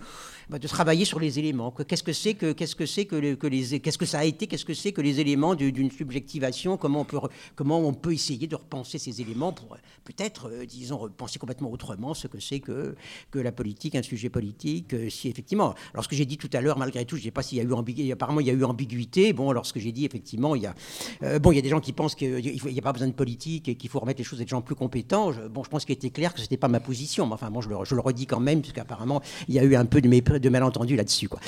bah, 0.49 0.59
de 0.59 0.69
travailler 0.69 1.05
sur 1.05 1.21
les 1.21 1.39
éléments. 1.39 1.71
Qu'est-ce 1.71 2.03
que 2.03 2.13
c'est 2.13 2.35
que 2.35 2.53
qu'est-ce 2.53 2.75
que 2.75 2.85
que, 3.05 3.35
que 3.35 3.47
les 3.47 3.81
qu'est-ce 3.81 3.99
que 3.99 4.07
ça 4.07 4.21
a 4.21 4.25
été 4.25 4.47
Qu'est-ce 4.47 4.65
que 4.65 4.75
c'est 4.75 4.93
que 4.93 5.01
les 5.01 5.21
éléments 5.21 5.55
d'une 5.55 5.91
subjectivation? 5.91 6.77
Comment 6.77 7.01
on 7.01 7.05
peut 7.05 7.19
comment 7.55 7.79
on 7.79 7.93
peut 7.93 8.13
essayer 8.13 8.47
de 8.47 8.57
repenser 8.57 8.99
ces 8.99 9.21
éléments 9.21 9.53
pour 9.53 9.77
peut-être, 10.05 10.49
euh, 10.51 10.65
disons, 10.65 10.97
repenser 10.97 11.39
complètement 11.39 11.71
autrement 11.71 12.15
ce 12.15 12.27
que 12.27 12.41
c'est 12.41 12.61
que 12.61 12.97
que 13.31 13.39
la 13.39 13.53
politique, 13.53 13.95
un 13.95 14.03
sujet 14.03 14.31
politique. 14.31 14.95
si 15.11 15.29
effectivement, 15.29 15.75
alors 15.93 16.05
ce 16.05 16.09
que 16.09 16.17
j'ai 16.17 16.27
dit 16.27 16.39
tout 16.39 16.51
à 16.53 16.61
l'heure, 16.61 16.79
malgré 16.79 17.05
tout, 17.05 17.17
je 17.17 17.21
ne 17.21 17.25
sais 17.25 17.31
pas 17.31 17.43
s'il 17.43 17.59
y 17.59 17.61
a 17.61 17.65
eu 17.65 17.73
ambiguïté. 17.73 18.13
Apparemment, 18.13 18.41
il 18.41 18.47
y 18.47 18.51
a 18.51 18.55
eu 18.55 18.65
ambiguïté. 18.65 19.33
Bon, 19.33 19.51
alors 19.51 19.67
ce 19.69 19.73
que 19.73 19.81
j'ai 19.81 19.93
dit, 19.93 20.05
effectivement, 20.05 20.55
il 20.55 20.63
y 20.63 20.67
a, 20.67 20.75
euh, 21.23 21.39
bon, 21.39 21.53
il 21.53 21.57
y 21.57 21.59
a 21.59 21.63
des 21.63 21.69
gens 21.69 21.81
qui 21.81 21.93
pensent 21.93 22.15
qu'il 22.15 22.39
n'y 22.41 22.79
a 22.79 22.83
pas 22.83 22.93
besoin 22.93 23.09
de 23.09 23.13
politique 23.13 23.69
et 23.69 23.75
qu'il 23.77 23.91
faut 23.91 24.01
remettre 24.01 24.19
les 24.19 24.25
choses 24.25 24.41
à 24.41 24.45
des 24.45 24.49
gens 24.49 24.63
plus 24.63 24.75
compétents. 24.75 25.33
Bon, 25.51 25.63
je 25.65 25.69
pense 25.69 25.85
qu'il 25.85 25.95
était 25.95 26.11
clair 26.11 26.33
que 26.33 26.41
ce 26.41 26.45
n'était 26.45 26.57
pas 26.57 26.69
ma 26.69 26.81
position. 26.81 27.27
Mais 27.27 27.35
enfin, 27.35 27.51
bon, 27.51 27.61
je 27.61 27.69
le, 27.69 28.01
redis 28.01 28.27
quand 28.27 28.41
même, 28.41 28.61
puisqu'apparemment, 28.61 29.23
il 29.49 29.55
y 29.55 29.59
a 29.59 29.65
eu 29.65 29.77
un 29.77 29.85
peu 29.85 30.01
de, 30.01 30.39
de 30.39 30.49
malentendus 30.49 30.97
là-dessus. 30.97 31.29
Quoi. 31.29 31.41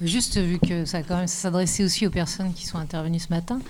Juste 0.00 0.38
vu 0.38 0.58
que 0.58 0.84
ça 0.84 1.02
quand 1.02 1.16
même 1.16 1.26
s'adressait 1.26 1.84
aussi 1.84 2.06
aux 2.06 2.10
personnes 2.10 2.52
qui 2.52 2.66
sont 2.66 2.78
intervenues 2.78 3.20
ce 3.20 3.30
matin. 3.30 3.60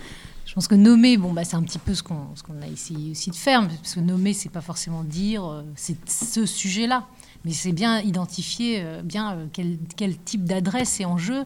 Je 0.45 0.53
pense 0.53 0.67
que 0.67 0.75
nommer, 0.75 1.17
bon, 1.17 1.33
bah, 1.33 1.43
c'est 1.43 1.55
un 1.55 1.63
petit 1.63 1.79
peu 1.79 1.93
ce 1.93 2.03
qu'on 2.03 2.27
qu'on 2.45 2.61
a 2.61 2.67
essayé 2.67 3.11
aussi 3.11 3.31
de 3.31 3.35
faire, 3.35 3.67
parce 3.67 3.95
que 3.95 3.99
nommer, 3.99 4.33
c'est 4.33 4.49
pas 4.49 4.61
forcément 4.61 5.03
dire 5.03 5.43
euh, 5.43 5.63
c'est 5.75 5.97
ce 6.07 6.45
sujet-là 6.45 7.07
mais 7.45 7.51
c'est 7.51 7.71
bien 7.71 8.01
identifier 8.01 8.81
euh, 8.81 9.01
bien 9.03 9.33
euh, 9.33 9.45
quel, 9.53 9.77
quel 9.95 10.17
type 10.17 10.43
d'adresse 10.43 10.99
est 10.99 11.05
en 11.05 11.17
jeu 11.17 11.45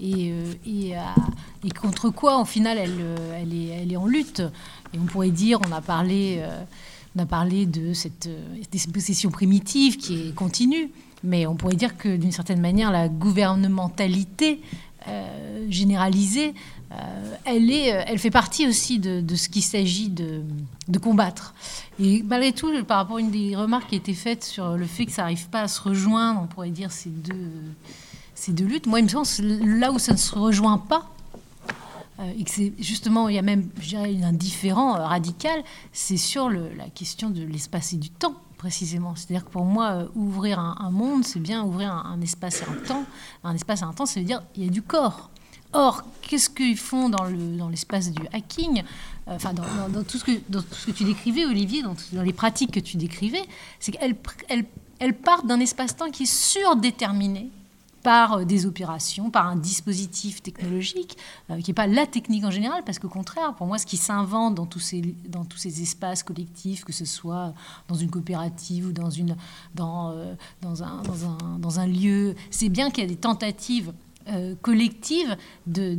et, 0.00 0.32
euh, 0.32 0.52
et, 1.62 1.70
contre 1.70 2.10
quoi, 2.10 2.40
au 2.40 2.44
final, 2.44 2.78
elle, 2.78 2.98
elle, 3.34 3.54
est, 3.54 3.66
elle 3.68 3.92
est 3.92 3.96
en 3.96 4.06
lutte. 4.06 4.42
Et 4.92 4.98
on 4.98 5.04
pourrait 5.04 5.30
dire, 5.30 5.60
on 5.66 5.72
a 5.72 5.80
parlé, 5.80 6.44
on 7.16 7.22
a 7.22 7.26
parlé 7.26 7.64
de 7.64 7.94
cette 7.94 8.28
possession 8.92 9.30
primitive 9.30 9.96
qui 9.96 10.28
est 10.28 10.34
continue, 10.34 10.90
mais 11.22 11.46
on 11.46 11.54
pourrait 11.54 11.76
dire 11.76 11.96
que 11.96 12.16
d'une 12.16 12.32
certaine 12.32 12.60
manière, 12.60 12.90
la 12.90 13.08
gouvernementalité 13.08 14.60
généralisée 15.68 16.48
euh, 16.48 16.52
elle, 17.44 17.70
est, 17.70 17.94
euh, 17.94 18.02
elle 18.06 18.18
fait 18.18 18.30
partie 18.30 18.66
aussi 18.66 18.98
de, 18.98 19.22
ce 19.34 19.48
qu'il 19.48 19.62
s'agit 19.62 20.08
de, 20.08 20.42
combattre. 20.98 21.54
Et 22.00 22.22
malgré 22.22 22.52
tout, 22.52 22.70
par 22.84 22.98
rapport 22.98 23.16
à 23.16 23.20
une 23.20 23.30
des 23.30 23.56
remarques 23.56 23.88
qui 23.88 23.94
a 23.94 23.98
été 23.98 24.14
faite 24.14 24.44
sur 24.44 24.76
le 24.76 24.86
fait 24.86 25.06
que 25.06 25.12
ça 25.12 25.22
n'arrive 25.22 25.48
pas 25.48 25.62
à 25.62 25.68
se 25.68 25.80
rejoindre, 25.80 26.40
on 26.42 26.46
pourrait 26.46 26.70
dire 26.70 26.92
ces 26.92 27.10
deux, 27.10 28.64
luttes, 28.64 28.86
moi, 28.86 29.00
il 29.00 29.04
me 29.04 29.08
semble 29.08 29.26
là 29.78 29.92
où 29.92 29.98
ça 29.98 30.12
ne 30.12 30.18
se 30.18 30.34
rejoint 30.34 30.78
pas, 30.78 31.10
euh, 32.20 32.32
et 32.38 32.44
que 32.44 32.50
c'est 32.50 32.72
justement, 32.78 33.28
il 33.28 33.34
y 33.34 33.38
a 33.38 33.42
même, 33.42 33.68
je 33.80 33.88
dirais, 33.88 34.16
un 34.22 34.32
différent 34.32 34.92
radical, 34.92 35.62
c'est 35.92 36.16
sur 36.16 36.48
la 36.48 36.88
question 36.94 37.30
de 37.30 37.42
l'espace 37.42 37.92
et 37.92 37.96
du 37.96 38.10
temps 38.10 38.34
précisément. 38.56 39.14
C'est-à-dire 39.14 39.44
que 39.44 39.50
pour 39.50 39.64
moi, 39.64 40.08
ouvrir 40.14 40.58
un, 40.58 40.90
monde, 40.90 41.24
c'est 41.24 41.40
bien 41.40 41.64
ouvrir 41.64 41.92
un, 41.92 42.12
un, 42.14 42.20
espace 42.22 42.62
et 42.62 42.64
un 42.64 42.86
temps. 42.86 43.04
Un 43.42 43.54
espace 43.54 43.82
et 43.82 43.84
un 43.84 43.92
temps, 43.92 44.06
ça 44.06 44.20
veut 44.20 44.26
dire 44.26 44.42
il 44.56 44.64
y 44.64 44.66
a 44.66 44.70
du 44.70 44.80
corps. 44.80 45.28
Or, 45.74 46.04
qu'est-ce 46.22 46.48
qu'ils 46.48 46.78
font 46.78 47.08
dans, 47.08 47.24
l'espace 47.68 48.10
du 48.10 48.22
hacking 48.32 48.82
euh, 49.28 49.34
Enfin, 49.34 49.52
dans, 49.52 49.64
tout 50.04 50.18
ce 50.18 50.24
que, 50.24 50.92
tu 50.92 51.04
décrivais, 51.04 51.44
Olivier, 51.44 51.82
dans, 51.82 51.96
les 52.22 52.32
pratiques 52.32 52.70
que 52.70 52.80
tu 52.80 52.96
décrivais, 52.96 53.42
c'est 53.80 53.92
qu'elles 53.92 55.14
partent 55.14 55.46
d'un 55.46 55.58
espace-temps 55.60 56.10
qui 56.10 56.22
est 56.22 56.32
surdéterminé 56.32 57.50
par 58.04 58.34
euh, 58.34 58.44
des 58.44 58.66
opérations, 58.66 59.30
par 59.30 59.48
un 59.48 59.56
dispositif 59.56 60.42
technologique, 60.42 61.18
euh, 61.50 61.60
qui 61.60 61.70
n'est 61.70 61.74
pas 61.74 61.88
la 61.88 62.06
technique 62.06 62.44
en 62.44 62.52
général, 62.52 62.84
parce 62.84 63.00
qu'au 63.00 63.08
contraire, 63.08 63.54
pour 63.54 63.66
moi, 63.66 63.78
ce 63.78 63.86
qui 63.86 63.96
s'invente 63.96 64.54
dans, 64.54 64.66
tous 64.66 64.78
ces, 64.78 65.82
espaces 65.82 66.22
collectifs, 66.22 66.84
que 66.84 66.92
ce 66.92 67.04
soit 67.04 67.52
dans 67.88 67.96
une 67.96 68.10
coopérative 68.10 68.86
ou 68.86 68.92
dans, 68.92 69.10
un, 69.82 71.02
dans 71.58 71.80
un 71.80 71.86
lieu, 71.88 72.36
c'est 72.50 72.68
bien 72.68 72.90
qu'il 72.90 73.02
y 73.02 73.06
a 73.06 73.10
des 73.10 73.16
tentatives 73.16 73.92
euh, 74.28 74.54
collective 74.62 75.36
de, 75.66 75.98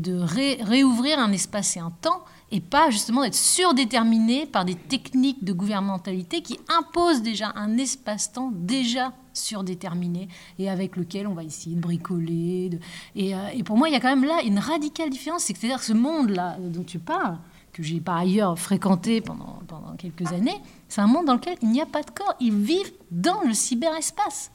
réouvrir 0.64 1.20
un 1.20 1.32
espace 1.32 1.78
et 1.78 1.80
un 1.80 1.92
temps 1.92 2.24
et 2.52 2.60
pas 2.60 2.90
justement 2.90 3.22
d'être 3.22 3.36
surdéterminé 3.36 4.46
par 4.46 4.66
des 4.66 4.76
techniques 4.76 5.44
de 5.44 5.54
gouvernementalité 5.54 6.42
qui 6.42 6.60
imposent 6.68 7.22
déjà 7.22 7.52
un 7.56 7.78
espace-temps 7.78 8.52
déjà 8.54 9.14
surdéterminé 9.34 10.28
et 10.58 10.70
avec 10.70 10.96
lequel 10.96 11.28
on 11.28 11.34
va 11.34 11.44
essayer 11.44 11.76
de 11.76 11.82
bricoler. 11.82 12.72
Et, 13.16 13.36
euh, 13.36 13.48
et, 13.54 13.64
pour 13.64 13.78
moi, 13.78 13.90
il 13.90 13.94
y 13.94 13.96
a 13.96 14.00
quand 14.00 14.16
même 14.16 14.26
là 14.26 14.42
une 14.44 14.60
radicale 14.60 15.10
différence. 15.10 15.44
C'est-à-dire 15.44 15.84
ce 15.84 15.94
monde-là 15.94 16.58
dont 16.60 16.84
tu 16.84 17.00
parles, 17.00 17.38
que 17.74 17.84
j'ai 17.84 18.00
par 18.00 18.18
ailleurs 18.18 18.58
fréquenté 18.58 19.20
pendant 19.20 19.60
quelques 19.98 20.32
années, 20.32 20.62
c'est 20.88 21.02
un 21.02 21.08
monde 21.08 21.26
dans 21.26 21.34
lequel 21.34 21.58
il 21.62 21.70
n'y 21.70 21.82
a 21.82 21.86
pas 21.86 22.04
de 22.04 22.10
corps. 22.10 22.34
Ils 22.40 22.56
vivent 22.56 22.94
dans 23.12 23.42
le 23.42 23.54
cyberespace 23.54 24.52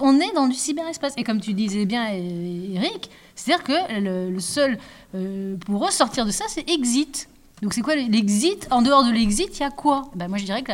on 0.00 0.20
est 0.20 0.32
dans 0.34 0.48
du 0.48 0.54
cyberespace. 0.54 1.14
Et 1.16 1.24
comme 1.24 1.40
tu 1.40 1.54
disais 1.54 1.86
bien, 1.86 2.06
Eric, 2.08 3.10
c'est-à-dire 3.34 3.64
que 3.64 4.00
le, 4.00 4.40
seul, 4.40 4.78
euh, 5.14 5.56
pour 5.56 5.84
ressortir 5.84 6.26
de 6.26 6.30
ça, 6.30 6.44
c'est 6.48 6.68
exit. 6.68 7.28
Donc 7.62 7.74
c'est 7.74 7.80
quoi 7.80 7.94
l'exit? 7.94 8.66
En 8.70 8.82
dehors 8.82 9.04
de 9.04 9.10
l'exit, 9.10 9.48
il 9.58 9.60
y 9.60 9.64
a 9.64 9.70
quoi? 9.70 10.10
Ben, 10.14 10.28
Moi, 10.28 10.38
je 10.38 10.44
dirais 10.44 10.62
que 10.62 10.72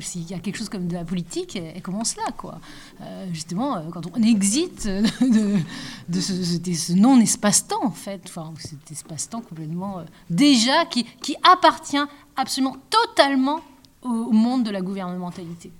s'il 0.00 0.30
y 0.30 0.32
a 0.32 0.38
quelque 0.38 0.56
chose 0.56 0.70
comme 0.70 0.88
de 0.88 0.94
la 0.94 1.04
politique, 1.04 1.54
elle, 1.56 1.82
commence 1.82 2.16
là, 2.16 2.24
quoi. 2.36 2.58
Euh, 3.02 3.26
justement, 3.32 3.76
euh, 3.76 3.80
quand 3.92 4.02
on 4.14 4.22
exit 4.22 4.86
de, 4.86 6.20
ce, 6.20 6.92
non-espace-temps, 6.94 7.84
en 7.84 7.90
fait, 7.90 8.32
cet 8.58 8.90
espace-temps 8.90 9.42
complètement 9.42 10.02
déjà 10.30 10.86
qui 10.86 11.36
appartient 11.42 11.98
absolument 12.36 12.76
totalement 12.88 13.60
au 14.02 14.32
monde 14.32 14.64
de 14.64 14.70
la 14.70 14.80
gouvernementalité. 14.80 15.72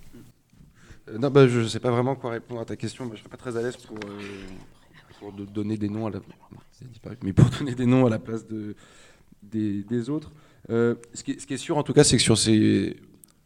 Euh, 1.09 1.17
non, 1.17 1.29
bah, 1.29 1.47
je 1.47 1.59
ne 1.59 1.67
sais 1.67 1.79
pas 1.79 1.91
vraiment 1.91 2.15
quoi 2.15 2.31
répondre 2.31 2.61
à 2.61 2.65
ta 2.65 2.75
question. 2.75 3.05
mais 3.05 3.11
je 3.11 3.15
ne 3.15 3.19
serais 3.19 3.29
pas 3.29 3.37
très 3.37 3.57
à 3.57 3.61
l'aise 3.61 3.77
pour, 3.77 3.97
euh, 3.97 4.19
pour 5.19 5.31
donner 5.31 5.77
des 5.77 5.89
noms 5.89 6.07
à 6.07 6.11
la... 6.11 6.19
Mais 7.23 7.33
pour 7.33 7.49
donner 7.59 7.75
des 7.75 7.85
noms 7.85 8.05
à 8.05 8.09
la 8.09 8.19
place 8.19 8.45
de, 8.47 8.75
des, 9.41 10.09
autres. 10.09 10.31
Euh, 10.69 10.95
ce, 11.13 11.23
qui 11.23 11.31
est, 11.31 11.57
sûr, 11.57 11.77
en 11.77 11.83
tout 11.83 11.93
cas, 11.93 12.03
c'est 12.03 12.17
que 12.17 12.23
sur 12.23 12.37
ces, 12.37 12.97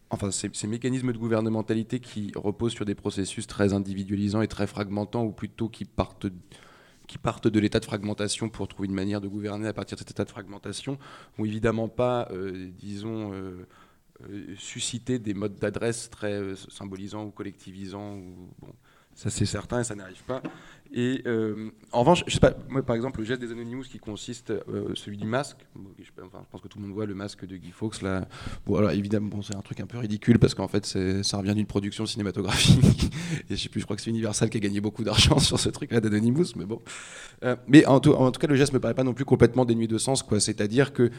enfin, 0.09 0.31
ces, 0.31 0.67
mécanismes 0.67 1.13
de 1.13 1.17
gouvernementalité 1.17 1.99
qui 1.99 2.31
reposent 2.35 2.73
sur 2.73 2.85
des 2.85 2.95
processus 2.95 3.47
très 3.47 3.73
individualisants 3.73 4.41
et 4.41 4.47
très 4.47 4.67
fragmentants, 4.67 5.23
ou 5.23 5.31
plutôt 5.31 5.69
qui 5.69 5.85
partent, 5.85 6.27
qui 7.07 7.17
partent 7.17 7.47
de 7.47 7.59
l'état 7.59 7.79
de 7.79 7.85
fragmentation 7.85 8.49
pour 8.49 8.67
trouver 8.67 8.87
une 8.87 8.95
manière 8.95 9.21
de 9.21 9.27
gouverner 9.27 9.67
à 9.67 9.73
partir 9.73 9.95
de 9.95 9.99
cet 9.99 10.11
état 10.11 10.25
de 10.25 10.29
fragmentation, 10.29 10.97
vont 11.37 11.45
évidemment 11.45 11.87
pas, 11.87 12.27
disons, 12.79 13.31
susciter 14.57 15.19
des 15.19 15.33
modes 15.33 15.55
d'adresse 15.55 16.09
très 16.09 16.55
symbolisants 16.69 17.25
ou 17.25 17.31
collectivisants. 17.31 18.15
Ou, 18.15 18.49
ça 19.13 19.29
c'est 19.29 19.45
certain 19.45 19.81
et 19.81 19.83
ça 19.83 19.95
n'arrive 19.95 20.23
pas. 20.23 20.41
Et 20.93 21.21
euh, 21.25 21.69
en 21.93 22.01
revanche, 22.01 22.23
je 22.27 22.33
sais 22.33 22.39
pas, 22.41 22.53
moi 22.67 22.83
par 22.83 22.97
exemple, 22.97 23.19
le 23.21 23.25
geste 23.25 23.39
des 23.39 23.51
Anonymous 23.51 23.83
qui 23.83 23.97
consiste, 23.97 24.51
euh, 24.51 24.93
celui 24.93 25.17
du 25.17 25.25
masque, 25.25 25.57
je, 25.97 26.11
pense 26.51 26.61
que 26.61 26.67
tout 26.67 26.79
le 26.79 26.85
monde 26.85 26.93
voit 26.93 27.05
le 27.05 27.15
masque 27.15 27.45
de 27.45 27.55
Guy 27.55 27.71
Fawkes 27.71 28.01
là. 28.01 28.27
Bon, 28.65 28.75
alors 28.75 28.91
évidemment, 28.91 29.41
c'est 29.41 29.55
un 29.55 29.61
truc 29.61 29.79
un 29.79 29.85
peu 29.85 29.97
ridicule 29.97 30.37
parce 30.37 30.53
qu'en 30.53 30.67
fait, 30.67 30.85
ça 30.85 31.37
revient 31.37 31.55
d'une 31.55 31.65
production 31.65 32.05
cinématographique. 32.05 33.09
et 33.49 33.55
je 33.55 33.63
sais 33.63 33.69
plus, 33.69 33.79
je 33.79 33.85
crois 33.85 33.95
que 33.95 34.01
c'est 34.01 34.09
Universal 34.09 34.49
qui 34.49 34.57
a 34.57 34.59
gagné 34.59 34.81
beaucoup 34.81 35.05
d'argent 35.05 35.39
sur 35.39 35.59
ce 35.59 35.69
truc-là 35.69 36.01
d'Anonymous, 36.01 36.55
mais 36.57 36.65
bon. 36.65 36.81
Euh, 37.43 37.55
mais 37.67 37.85
en 37.85 38.01
tout, 38.01 38.13
cas, 38.13 38.47
le 38.47 38.55
geste 38.55 38.73
me 38.73 38.79
paraît 38.79 38.93
pas 38.93 39.05
non 39.05 39.13
plus 39.13 39.25
complètement 39.25 39.63
dénué 39.63 39.87
de 39.87 39.97
sens, 39.97 40.23
quoi. 40.23 40.41
C'est-à-dire 40.41 40.91
que, 40.91 41.09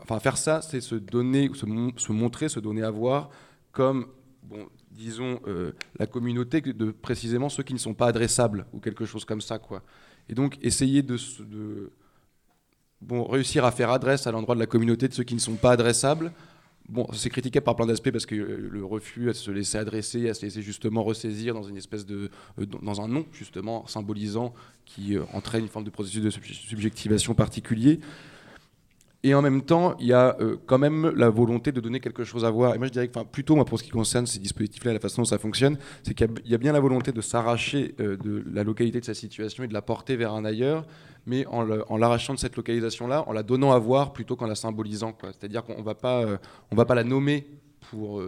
enfin, 0.00 0.20
faire 0.20 0.36
ça, 0.36 0.62
c'est 0.62 0.80
se 0.80 0.94
donner, 0.94 1.50
se 1.54 2.12
montrer, 2.12 2.48
se 2.48 2.60
donner 2.60 2.82
à 2.82 2.90
voir 2.90 3.30
comme 3.72 4.06
bon, 4.44 4.68
disons, 4.92 5.40
euh, 5.46 5.72
la 5.98 6.06
communauté 6.06 6.60
de 6.60 6.90
précisément 6.90 7.48
ceux 7.48 7.62
qui 7.62 7.74
ne 7.74 7.78
sont 7.78 7.94
pas 7.94 8.06
adressables 8.06 8.66
ou 8.72 8.80
quelque 8.80 9.04
chose 9.04 9.24
comme 9.24 9.40
ça. 9.40 9.58
Quoi. 9.58 9.82
Et 10.28 10.34
donc 10.34 10.58
essayer 10.62 11.02
de, 11.02 11.16
de 11.40 11.90
bon, 13.00 13.24
réussir 13.24 13.64
à 13.64 13.72
faire 13.72 13.90
adresse 13.90 14.26
à 14.26 14.32
l'endroit 14.32 14.54
de 14.54 14.60
la 14.60 14.66
communauté 14.66 15.08
de 15.08 15.14
ceux 15.14 15.24
qui 15.24 15.34
ne 15.34 15.40
sont 15.40 15.56
pas 15.56 15.72
adressables. 15.72 16.32
Bon, 16.88 17.06
c'est 17.12 17.30
critiqué 17.30 17.60
par 17.60 17.76
plein 17.76 17.86
d'aspects 17.86 18.10
parce 18.10 18.26
que 18.26 18.34
le 18.34 18.84
refus 18.84 19.30
à 19.30 19.34
se 19.34 19.50
laisser 19.50 19.78
adresser, 19.78 20.28
à 20.28 20.34
se 20.34 20.42
laisser 20.42 20.62
justement 20.62 21.04
ressaisir 21.04 21.54
dans 21.54 21.62
une 21.62 21.76
espèce 21.76 22.04
de, 22.04 22.28
euh, 22.58 22.66
dans 22.66 23.00
un 23.00 23.08
nom 23.08 23.24
justement 23.32 23.86
symbolisant 23.86 24.52
qui 24.84 25.16
euh, 25.16 25.22
entraîne 25.32 25.62
une 25.62 25.68
forme 25.68 25.84
de 25.84 25.90
processus 25.90 26.22
de 26.22 26.30
subjectivation 26.30 27.34
particulier. 27.34 28.00
Et 29.24 29.34
en 29.34 29.42
même 29.42 29.62
temps, 29.62 29.96
il 30.00 30.06
y 30.06 30.12
a 30.12 30.36
euh, 30.40 30.56
quand 30.66 30.78
même 30.78 31.12
la 31.14 31.30
volonté 31.30 31.70
de 31.70 31.80
donner 31.80 32.00
quelque 32.00 32.24
chose 32.24 32.44
à 32.44 32.50
voir. 32.50 32.74
Et 32.74 32.78
moi, 32.78 32.88
je 32.88 32.92
dirais 32.92 33.06
que, 33.06 33.22
plutôt, 33.22 33.62
pour 33.64 33.78
ce 33.78 33.84
qui 33.84 33.90
concerne 33.90 34.26
ces 34.26 34.40
dispositifs-là, 34.40 34.92
la 34.92 34.98
façon 34.98 35.22
dont 35.22 35.26
ça 35.26 35.38
fonctionne, 35.38 35.78
c'est 36.02 36.12
qu'il 36.14 36.28
y, 36.44 36.54
a 36.54 36.58
bien 36.58 36.72
la 36.72 36.80
volonté 36.80 37.12
de 37.12 37.20
s'arracher 37.20 37.94
euh, 38.00 38.16
de 38.16 38.44
la 38.52 38.64
localité 38.64 38.98
de 38.98 39.04
sa 39.04 39.14
situation 39.14 39.62
et 39.62 39.68
de 39.68 39.74
la 39.74 39.82
porter 39.82 40.16
vers 40.16 40.32
un 40.32 40.44
ailleurs, 40.44 40.84
mais 41.24 41.46
en 41.46 41.96
l'arrachant 41.96 42.34
de 42.34 42.38
cette 42.40 42.56
localisation-là, 42.56 43.22
en 43.28 43.32
la 43.32 43.44
donnant 43.44 43.70
à 43.70 43.78
voir 43.78 44.12
plutôt 44.12 44.34
qu'en 44.34 44.48
la 44.48 44.56
symbolisant. 44.56 45.16
C'est-à-dire 45.22 45.62
qu'on 45.62 45.80
ne 45.84 45.88
euh, 46.04 46.36
on 46.72 46.74
va 46.74 46.84
pas 46.84 46.94
la 46.96 47.04
nommer 47.04 47.46
pour, 47.92 48.22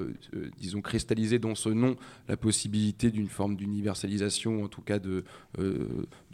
disons, 0.59 0.81
cristalliser 0.81 1.39
dans 1.39 1.55
ce 1.55 1.71
nom 1.71 1.97
la 2.29 2.37
possibilité 2.37 3.11
d'une 3.11 3.29
forme 3.29 3.57
d'universalisation, 3.57 4.63
en 4.63 4.69
tout 4.69 4.83
cas 4.83 4.99
de 4.99 5.25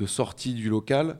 sortie 0.06 0.52
du 0.52 0.68
local 0.68 1.16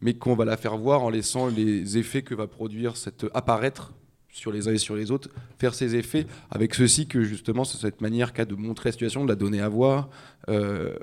mais 0.00 0.14
qu'on 0.14 0.34
va 0.34 0.44
la 0.44 0.56
faire 0.56 0.76
voir 0.76 1.02
en 1.02 1.10
laissant 1.10 1.48
les 1.48 1.98
effets 1.98 2.22
que 2.22 2.34
va 2.34 2.46
produire 2.46 2.96
cette 2.96 3.26
apparaître 3.34 3.92
sur 4.36 4.52
les 4.52 4.68
uns 4.68 4.72
et 4.72 4.78
sur 4.78 4.96
les 4.96 5.10
autres, 5.10 5.30
faire 5.58 5.74
ses 5.74 5.96
effets, 5.96 6.26
avec 6.50 6.74
ceci 6.74 7.06
que 7.06 7.22
justement, 7.22 7.64
cette 7.64 8.02
manière 8.02 8.34
qu'a 8.34 8.44
de 8.44 8.54
montrer 8.54 8.88
la 8.88 8.92
situation, 8.92 9.24
de 9.24 9.30
la 9.30 9.34
donner 9.34 9.62
à 9.62 9.68
voir, 9.68 10.10
euh, 10.50 10.94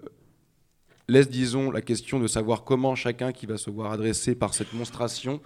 laisse, 1.07 1.30
disons, 1.30 1.72
la 1.72 1.82
question 1.82 2.20
de 2.20 2.28
savoir 2.28 2.64
comment 2.64 2.94
chacun 2.94 3.32
qui 3.32 3.48
va 3.48 3.57
se 3.57 3.72
voir 3.72 3.91
adressé 3.91 4.36
par 4.36 4.53
cette 4.53 4.74
monstration 4.74 5.41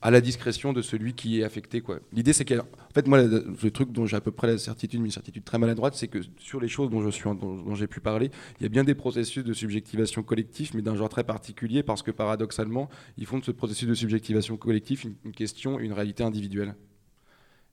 à 0.00 0.10
la 0.10 0.20
discrétion 0.20 0.72
de 0.72 0.80
celui 0.80 1.14
qui 1.14 1.40
est 1.40 1.44
affecté. 1.44 1.82
L'idée, 2.12 2.32
c'est 2.32 2.44
qu'en 2.44 2.64
fait, 2.94 3.08
moi, 3.08 3.20
le 3.22 3.70
truc 3.70 3.90
dont 3.90 4.06
j'ai 4.06 4.16
à 4.16 4.20
peu 4.20 4.30
près 4.30 4.46
la 4.46 4.58
certitude, 4.58 5.00
mais 5.00 5.06
une 5.06 5.12
certitude 5.12 5.44
très 5.44 5.58
maladroite, 5.58 5.94
c'est 5.94 6.06
que 6.06 6.20
sur 6.38 6.60
les 6.60 6.68
choses 6.68 6.88
dont 6.88 7.02
je 7.02 7.10
suis, 7.10 7.24
dont, 7.24 7.74
j'ai 7.74 7.88
pu 7.88 8.00
parler, 8.00 8.30
il 8.60 8.62
y 8.62 8.66
a 8.66 8.68
bien 8.68 8.84
des 8.84 8.94
processus 8.94 9.42
de 9.42 9.52
subjectivation 9.52 10.22
collective, 10.22 10.70
mais 10.74 10.82
d'un 10.82 10.94
genre 10.94 11.08
très 11.08 11.24
particulier, 11.24 11.82
parce 11.82 12.02
que 12.02 12.12
paradoxalement, 12.12 12.88
ils 13.16 13.26
font 13.26 13.38
de 13.38 13.44
ce 13.44 13.50
processus 13.50 13.88
de 13.88 13.94
subjectivation 13.94 14.56
collective 14.56 15.04
une, 15.24 15.32
question, 15.32 15.80
une 15.80 15.92
réalité 15.92 16.22
individuelle. 16.22 16.76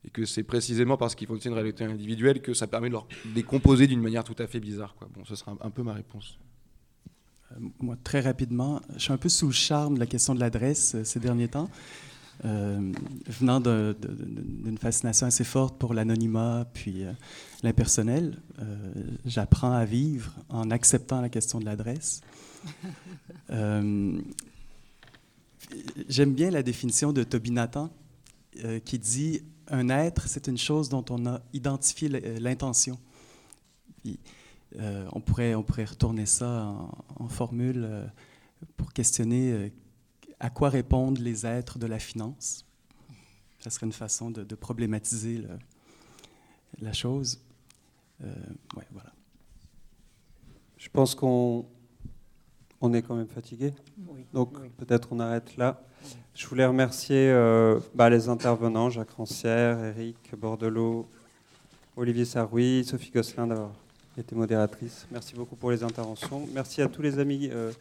Et 0.03 0.09
que 0.09 0.25
c'est 0.25 0.43
précisément 0.43 0.97
parce 0.97 1.15
qu'ils 1.15 1.27
font 1.27 1.37
une 1.37 1.53
réalité 1.53 1.83
individuelle 1.83 2.41
que 2.41 2.53
ça 2.53 2.67
permet 2.67 2.89
de 2.89 2.93
leur 2.93 3.07
décomposer 3.33 3.87
d'une 3.87 4.01
manière 4.01 4.23
tout 4.23 4.35
à 4.37 4.47
fait 4.47 4.59
bizarre. 4.59 4.95
Bon, 5.15 5.25
ce 5.25 5.35
sera 5.35 5.51
un, 5.51 5.57
un 5.61 5.69
peu 5.71 5.81
ma 5.83 5.93
réponse. 5.93 6.39
Euh, 7.51 7.55
moi, 7.79 7.95
très 8.03 8.21
rapidement, 8.21 8.81
je 8.95 9.03
suis 9.03 9.13
un 9.13 9.17
peu 9.17 9.29
sous 9.29 9.47
le 9.47 9.53
charme 9.53 9.95
de 9.95 9.99
la 9.99 10.05
question 10.05 10.35
de 10.35 10.39
l'adresse 10.39 10.95
euh, 10.95 11.03
ces 11.03 11.19
derniers 11.19 11.47
temps. 11.47 11.69
Euh, 12.43 12.91
venant 13.27 13.61
d'une 13.61 14.77
fascination 14.77 15.27
assez 15.27 15.45
forte 15.45 15.77
pour 15.77 15.93
l'anonymat 15.93 16.67
puis 16.73 17.05
euh, 17.05 17.13
l'impersonnel, 17.63 18.37
euh, 18.59 18.93
j'apprends 19.25 19.71
à 19.71 19.85
vivre 19.85 20.33
en 20.49 20.69
acceptant 20.69 21.21
la 21.21 21.29
question 21.29 21.59
de 21.59 21.65
l'adresse. 21.65 22.21
J'aime 26.09 26.33
bien 26.33 26.51
la 26.51 26.61
définition 26.61 27.13
de 27.13 27.23
Toby 27.23 27.51
Nathan 27.51 27.89
qui 28.85 28.99
dit 28.99 29.41
un 29.67 29.89
être, 29.89 30.27
c'est 30.27 30.47
une 30.47 30.57
chose 30.57 30.89
dont 30.89 31.03
on 31.09 31.25
a 31.25 31.41
identifié 31.53 32.07
l'intention. 32.39 32.97
on, 34.77 35.21
pourrait, 35.21 35.55
on 35.55 35.63
pourrait 35.63 35.85
retourner 35.85 36.25
ça 36.25 36.65
en, 36.65 36.91
en 37.17 37.27
formule 37.27 38.09
pour 38.77 38.93
questionner 38.93 39.71
à 40.39 40.49
quoi 40.49 40.69
répondent 40.69 41.19
les 41.19 41.45
êtres 41.45 41.79
de 41.79 41.85
la 41.87 41.99
finance? 41.99 42.65
Ça 43.59 43.69
serait 43.69 43.85
une 43.85 43.91
façon 43.93 44.29
de, 44.29 44.43
de 44.43 44.55
problématiser 44.55 45.39
le, 45.39 45.49
la 46.81 46.93
chose. 46.93 47.39
Euh, 48.23 48.33
ouais, 48.75 48.87
voilà. 48.91 49.11
Je 50.77 50.89
pense 50.89 51.15
qu'on 51.15 51.65
on 52.81 52.93
est 52.93 53.01
quand 53.01 53.15
même 53.15 53.27
fatigué. 53.27 53.73
Oui, 54.07 54.25
Donc 54.33 54.57
oui. 54.61 54.69
peut-être 54.77 55.09
on 55.11 55.19
arrête 55.19 55.57
là. 55.57 55.81
Je 56.35 56.45
voulais 56.47 56.65
remercier 56.65 57.29
euh, 57.31 57.79
bah, 57.95 58.09
les 58.09 58.29
intervenants, 58.29 58.89
Jacques 58.89 59.11
Rancière, 59.11 59.83
Eric 59.83 60.35
Bordelot, 60.37 61.09
Olivier 61.95 62.25
Saroui, 62.25 62.83
Sophie 62.85 63.09
Gosselin 63.09 63.47
d'avoir 63.47 63.71
été 64.17 64.35
modératrice. 64.35 65.07
Merci 65.11 65.33
beaucoup 65.33 65.55
pour 65.55 65.71
les 65.71 65.81
interventions. 65.81 66.47
Merci 66.53 66.81
à 66.81 66.87
tous 66.87 67.01
les 67.01 67.17
amis. 67.17 67.49
Euh, 67.51 67.71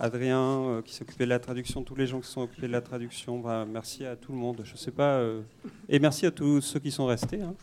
Adrien 0.00 0.38
euh, 0.38 0.82
qui 0.82 0.94
s'occupait 0.94 1.24
de 1.24 1.30
la 1.30 1.40
traduction, 1.40 1.82
tous 1.82 1.96
les 1.96 2.06
gens 2.06 2.20
qui 2.20 2.28
sont 2.28 2.42
occupés 2.42 2.68
de 2.68 2.72
la 2.72 2.80
traduction. 2.80 3.40
Bah, 3.40 3.66
merci 3.68 4.04
à 4.04 4.14
tout 4.14 4.32
le 4.32 4.38
monde. 4.38 4.60
Je 4.62 4.76
sais 4.76 4.92
pas. 4.92 5.16
Euh, 5.18 5.40
et 5.88 5.98
merci 5.98 6.26
à 6.26 6.30
tous 6.30 6.60
ceux 6.60 6.78
qui 6.78 6.90
sont 6.90 7.06
restés 7.06 7.42
hein, 7.42 7.54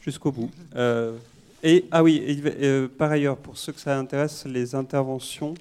jusqu'au 0.00 0.32
bout. 0.32 0.50
Euh, 0.74 1.16
et 1.62 1.84
ah 1.90 2.02
oui, 2.02 2.42
euh, 2.44 2.88
par 2.88 3.10
ailleurs, 3.10 3.36
pour 3.36 3.58
ceux 3.58 3.72
que 3.72 3.80
ça 3.80 3.98
intéresse, 3.98 4.46
les 4.46 4.74
interventions, 4.74 5.54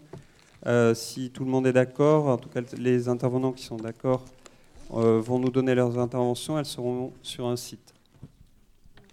si 0.94 1.30
tout 1.32 1.44
le 1.44 1.52
monde 1.52 1.68
est 1.68 1.74
d'accord, 1.74 2.28
en 2.28 2.38
tout 2.38 2.50
cas 2.50 2.62
les 2.78 3.10
intervenants 3.10 3.52
qui 3.52 3.64
sont 3.64 3.78
d'accord 3.78 4.26
vont 4.90 5.40
nous 5.40 5.52
donner 5.52 5.76
leurs 5.76 5.98
interventions. 5.98 6.58
Elles 6.58 6.66
seront 6.66 7.14
sur 7.22 7.48
un 7.48 7.56
site 7.56 7.94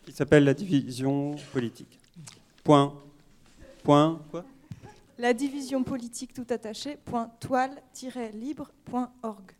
qui 0.04 0.12
s'appelle 0.12 0.44
la 0.44 0.54
division 0.54 1.34
politique. 1.52 1.98
Point. 2.62 2.94
Point. 3.82 4.20
Quoi? 4.30 4.44
La 5.18 5.32
division 5.32 5.82
politique 5.82 6.34
tout 6.34 6.46
attaché, 6.50 6.98
toile-libre.org. 7.40 9.55